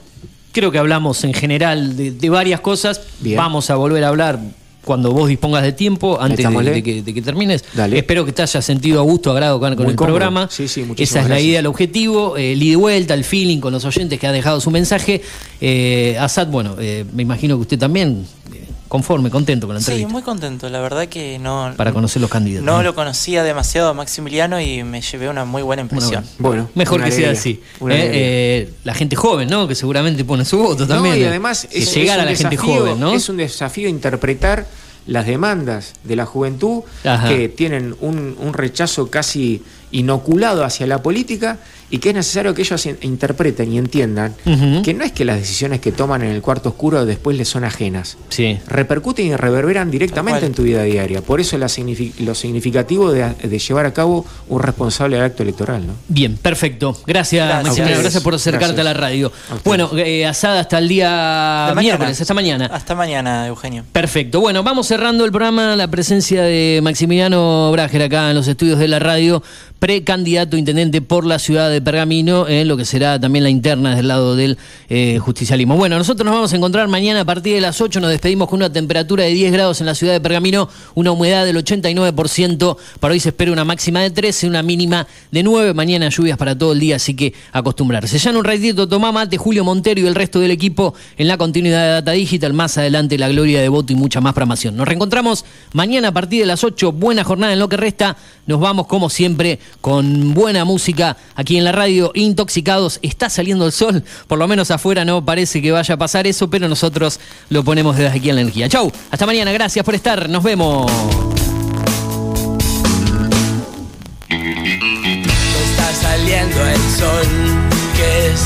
creo 0.52 0.70
que 0.70 0.78
hablamos 0.78 1.24
en 1.24 1.34
general 1.34 1.96
de, 1.96 2.12
de 2.12 2.30
varias 2.30 2.60
cosas. 2.60 3.00
Bien. 3.20 3.36
Vamos 3.36 3.70
a 3.70 3.76
volver 3.76 4.04
a 4.04 4.08
hablar 4.08 4.40
cuando 4.86 5.10
vos 5.10 5.28
dispongas 5.28 5.64
de 5.64 5.72
tiempo, 5.72 6.16
antes 6.20 6.48
de, 6.48 6.82
que, 6.82 7.02
de 7.02 7.12
que 7.12 7.20
termines. 7.20 7.64
Dale. 7.74 7.98
Espero 7.98 8.24
que 8.24 8.30
te 8.30 8.42
hayas 8.42 8.64
sentido 8.64 9.00
a 9.00 9.02
gusto, 9.02 9.32
agrado 9.32 9.58
con, 9.58 9.72
el 9.72 9.76
cómodo. 9.76 9.96
programa. 9.96 10.48
Sí, 10.48 10.68
sí, 10.68 10.86
Esa 10.96 11.22
es 11.22 11.28
la 11.28 11.40
idea, 11.40 11.58
el 11.58 11.66
objetivo, 11.66 12.36
eh, 12.36 12.52
el 12.52 12.62
ida 12.62 12.74
y 12.74 12.76
vuelta, 12.76 13.14
el 13.14 13.24
feeling 13.24 13.58
con 13.58 13.72
los 13.72 13.84
oyentes 13.84 14.20
que 14.20 14.28
ha 14.28 14.32
dejado 14.32 14.60
su 14.60 14.70
mensaje. 14.70 15.22
Eh, 15.60 16.16
Asad, 16.20 16.46
bueno, 16.46 16.76
eh, 16.78 17.04
me 17.12 17.22
imagino 17.22 17.56
que 17.56 17.62
usted 17.62 17.78
también, 17.80 18.24
eh, 18.54 18.65
conforme, 18.88 19.30
contento 19.30 19.66
con 19.66 19.74
la 19.74 19.80
Sí, 19.80 19.86
entrevista, 19.90 20.12
muy 20.12 20.22
contento. 20.22 20.68
La 20.68 20.80
verdad 20.80 21.06
que 21.08 21.38
no, 21.38 21.72
para 21.76 21.92
conocer 21.92 22.20
los 22.22 22.30
candidatos. 22.30 22.64
no 22.64 22.82
lo 22.82 22.94
conocía 22.94 23.42
demasiado 23.42 23.88
a 23.90 23.94
Maximiliano 23.94 24.60
y 24.60 24.82
me 24.84 25.00
llevé 25.02 25.28
una 25.28 25.44
muy 25.44 25.62
buena 25.62 25.82
impresión. 25.82 26.24
Bueno, 26.38 26.68
Mejor 26.74 27.02
que 27.02 27.10
sea 27.10 27.30
así. 27.32 27.60
Eh, 27.80 27.86
eh, 27.90 28.72
la 28.84 28.94
gente 28.94 29.16
joven, 29.16 29.48
¿no? 29.48 29.66
Que 29.68 29.74
seguramente 29.74 30.24
pone 30.24 30.44
su 30.44 30.58
voto 30.58 30.86
No, 30.86 30.94
también. 30.94 31.18
y 31.18 31.24
además 31.24 31.66
es, 31.70 31.94
llegar 31.94 32.18
es 32.18 32.20
a 32.20 32.26
un 32.26 32.32
la 32.32 32.36
gente 32.38 32.56
desafío- 32.56 32.78
joven, 32.78 33.00
¿no? 33.00 33.12
Es 33.14 33.28
un 33.28 33.36
desafío 33.38 33.88
interpretar 33.88 34.66
las 35.06 35.26
demandas 35.26 35.92
de 36.02 36.16
la 36.16 36.26
juventud 36.26 36.82
Ajá. 37.04 37.28
que 37.28 37.48
tienen 37.48 37.94
un, 38.00 38.36
un 38.40 38.52
rechazo 38.54 39.08
casi 39.10 39.62
inoculado 39.92 40.64
hacia 40.64 40.86
la 40.86 41.00
política 41.02 41.58
y 41.90 41.98
que 41.98 42.08
es 42.10 42.14
necesario 42.14 42.52
que 42.54 42.62
ellos 42.62 42.84
in- 42.86 42.98
interpreten 43.02 43.72
y 43.72 43.78
entiendan 43.78 44.34
que 44.82 44.92
no 44.94 45.04
es 45.04 45.12
que 45.12 45.24
las 45.24 45.38
decisiones 45.38 45.80
que 45.80 45.92
toman 45.92 46.22
en 46.22 46.30
el 46.30 46.42
cuarto 46.42 46.70
oscuro 46.70 47.04
después 47.06 47.36
les 47.36 47.48
son 47.48 47.64
ajenas. 47.64 48.16
Sí. 48.28 48.58
Repercuten 48.66 49.26
y 49.26 49.36
reverberan 49.36 49.90
directamente 49.90 50.46
en 50.46 50.52
tu 50.54 50.62
vida 50.62 50.82
diaria. 50.82 51.20
Por 51.22 51.40
eso 51.40 51.56
la 51.58 51.66
lo 52.20 52.34
significativo 52.34 53.12
de, 53.12 53.34
de 53.42 53.58
llevar 53.58 53.86
a 53.86 53.92
cabo 53.92 54.24
un 54.48 54.60
responsable 54.62 55.20
acto 55.20 55.42
electoral. 55.42 55.86
¿no? 55.86 55.92
Bien, 56.08 56.36
perfecto. 56.36 56.96
Gracias, 57.06 57.46
Gracias. 57.46 57.64
Maximiliano. 57.66 58.00
Gracias 58.02 58.22
por 58.22 58.34
acercarte 58.34 58.66
Gracias. 58.74 58.86
a 58.86 58.94
la 58.94 58.94
radio. 58.94 59.32
A. 59.50 59.56
Bueno, 59.64 59.90
eh, 59.96 60.26
asada 60.26 60.60
hasta 60.60 60.78
el 60.78 60.88
día 60.88 61.66
De 61.68 61.74
mañana. 61.74 61.80
miércoles, 61.80 62.20
hasta 62.20 62.34
mañana. 62.34 62.66
Hasta 62.66 62.94
mañana, 62.94 63.46
Eugenio. 63.46 63.84
Perfecto. 63.92 64.40
Bueno, 64.40 64.62
vamos 64.62 64.86
cerrando 64.86 65.24
el 65.24 65.30
programa. 65.30 65.76
La 65.76 65.88
presencia 65.88 66.42
de 66.42 66.80
Maximiliano 66.82 67.70
Brager 67.72 68.02
acá 68.02 68.30
en 68.30 68.36
los 68.36 68.48
estudios 68.48 68.78
de 68.78 68.88
la 68.88 68.98
radio, 68.98 69.42
precandidato 69.78 70.56
intendente 70.56 71.00
por 71.02 71.24
la 71.26 71.38
ciudad 71.38 71.70
de 71.70 71.75
Pergamino, 71.80 72.48
en 72.48 72.68
lo 72.68 72.76
que 72.76 72.84
será 72.84 73.18
también 73.18 73.42
la 73.42 73.50
interna 73.50 73.94
del 73.94 74.08
lado 74.08 74.36
del 74.36 74.58
eh, 74.88 75.18
justicialismo. 75.18 75.76
Bueno, 75.76 75.98
nosotros 75.98 76.24
nos 76.24 76.34
vamos 76.34 76.52
a 76.52 76.56
encontrar 76.56 76.88
mañana 76.88 77.20
a 77.20 77.24
partir 77.24 77.54
de 77.54 77.60
las 77.60 77.80
8. 77.80 78.00
Nos 78.00 78.10
despedimos 78.10 78.48
con 78.48 78.58
una 78.58 78.72
temperatura 78.72 79.24
de 79.24 79.30
10 79.30 79.52
grados 79.52 79.80
en 79.80 79.86
la 79.86 79.94
ciudad 79.94 80.12
de 80.12 80.20
Pergamino, 80.20 80.68
una 80.94 81.12
humedad 81.12 81.44
del 81.44 81.56
89%. 81.56 82.76
Para 83.00 83.12
hoy 83.12 83.20
se 83.20 83.30
espera 83.30 83.52
una 83.52 83.64
máxima 83.64 84.00
de 84.00 84.10
13, 84.10 84.48
una 84.48 84.62
mínima 84.62 85.06
de 85.30 85.42
9. 85.42 85.74
Mañana 85.74 86.08
lluvias 86.08 86.38
para 86.38 86.56
todo 86.56 86.72
el 86.72 86.80
día, 86.80 86.96
así 86.96 87.14
que 87.14 87.34
acostumbrarse. 87.52 88.18
Ya 88.18 88.30
en 88.30 88.36
un 88.36 88.44
ratito, 88.44 88.88
tomá 88.88 89.12
mate, 89.12 89.36
Julio 89.36 89.64
Montero 89.64 90.00
y 90.00 90.06
el 90.06 90.14
resto 90.14 90.40
del 90.40 90.50
equipo 90.50 90.94
en 91.16 91.28
la 91.28 91.36
continuidad 91.36 91.82
de 91.82 91.92
Data 91.92 92.12
Digital. 92.12 92.52
Más 92.52 92.78
adelante, 92.78 93.18
la 93.18 93.28
gloria 93.28 93.60
de 93.60 93.68
voto 93.68 93.92
y 93.92 93.96
mucha 93.96 94.20
más 94.20 94.32
programación. 94.32 94.76
Nos 94.76 94.86
reencontramos 94.86 95.44
mañana 95.72 96.08
a 96.08 96.12
partir 96.12 96.40
de 96.40 96.46
las 96.46 96.64
8. 96.64 96.92
Buena 96.92 97.24
jornada 97.24 97.52
en 97.52 97.58
lo 97.58 97.68
que 97.68 97.76
resta. 97.76 98.16
Nos 98.46 98.60
vamos, 98.60 98.86
como 98.86 99.10
siempre, 99.10 99.58
con 99.80 100.34
buena 100.34 100.64
música 100.64 101.16
aquí 101.34 101.58
en 101.58 101.64
la 101.64 101.65
radio. 101.72 102.12
Intoxicados. 102.14 102.98
Está 103.02 103.30
saliendo 103.30 103.66
el 103.66 103.72
sol. 103.72 104.04
Por 104.26 104.38
lo 104.38 104.48
menos 104.48 104.70
afuera 104.70 105.04
no 105.04 105.24
parece 105.24 105.62
que 105.62 105.72
vaya 105.72 105.94
a 105.94 105.98
pasar 105.98 106.26
eso, 106.26 106.48
pero 106.50 106.68
nosotros 106.68 107.20
lo 107.48 107.64
ponemos 107.64 107.96
desde 107.96 108.16
aquí 108.16 108.30
en 108.30 108.36
la 108.36 108.42
energía. 108.42 108.68
Chau. 108.68 108.90
Hasta 109.10 109.26
mañana. 109.26 109.52
Gracias 109.52 109.84
por 109.84 109.94
estar. 109.94 110.28
Nos 110.28 110.42
vemos. 110.42 110.90
está 115.76 115.92
saliendo 115.94 116.66
el 116.66 116.80
sol, 116.98 117.26
que 117.96 118.26
es 118.28 118.40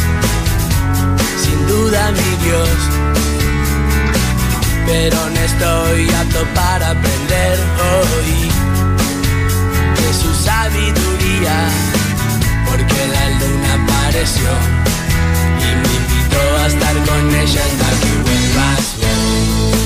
sin 1.43 1.67
duda 1.67 2.11
mi 2.13 2.45
Dios. 2.45 2.69
Pero 4.87 5.17
no 5.31 5.41
estoy 5.41 6.11
apto 6.11 6.47
para 6.55 6.91
aprender 6.91 7.59
hoy 7.91 8.51
de 9.97 10.15
su 10.15 10.35
sabiduría, 10.35 11.69
la 11.69 12.00
y 14.13 14.17
me 14.17 15.93
invitó 15.95 16.43
a 16.59 16.67
estar 16.67 16.97
con 17.07 17.33
ella 17.33 17.63
hasta 17.65 17.89
que 18.01 18.13
vuelvas 18.25 18.85
vos. 19.01 19.79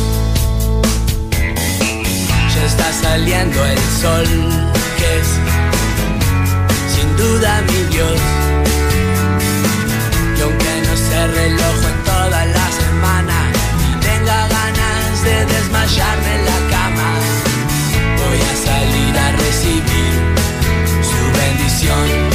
Ya 2.55 2.65
está 2.65 2.89
saliendo 3.03 3.67
el 3.67 3.79
sol, 4.01 4.27
que 4.97 5.21
es 5.21 5.29
sin 6.95 7.09
duda 7.19 7.61
mi 7.69 7.81
Dios. 7.95 8.21
Y 10.39 10.41
aunque 10.41 10.73
no 10.87 10.95
se 10.97 11.27
reloj 11.27 11.77
en 11.93 11.99
toda 12.05 12.47
la 12.47 12.67
semana 12.73 13.37
y 13.87 14.01
tenga 14.01 14.49
ganas 14.49 15.23
de 15.23 15.37
desmayarme 15.45 16.35
en 16.37 16.45
la 16.47 16.61
cama, 16.75 17.11
voy 18.21 18.41
a 18.41 18.55
salir 18.69 19.19
a 19.19 19.33
recibir 19.33 20.15
su 21.03 21.21
bendición. 21.39 22.34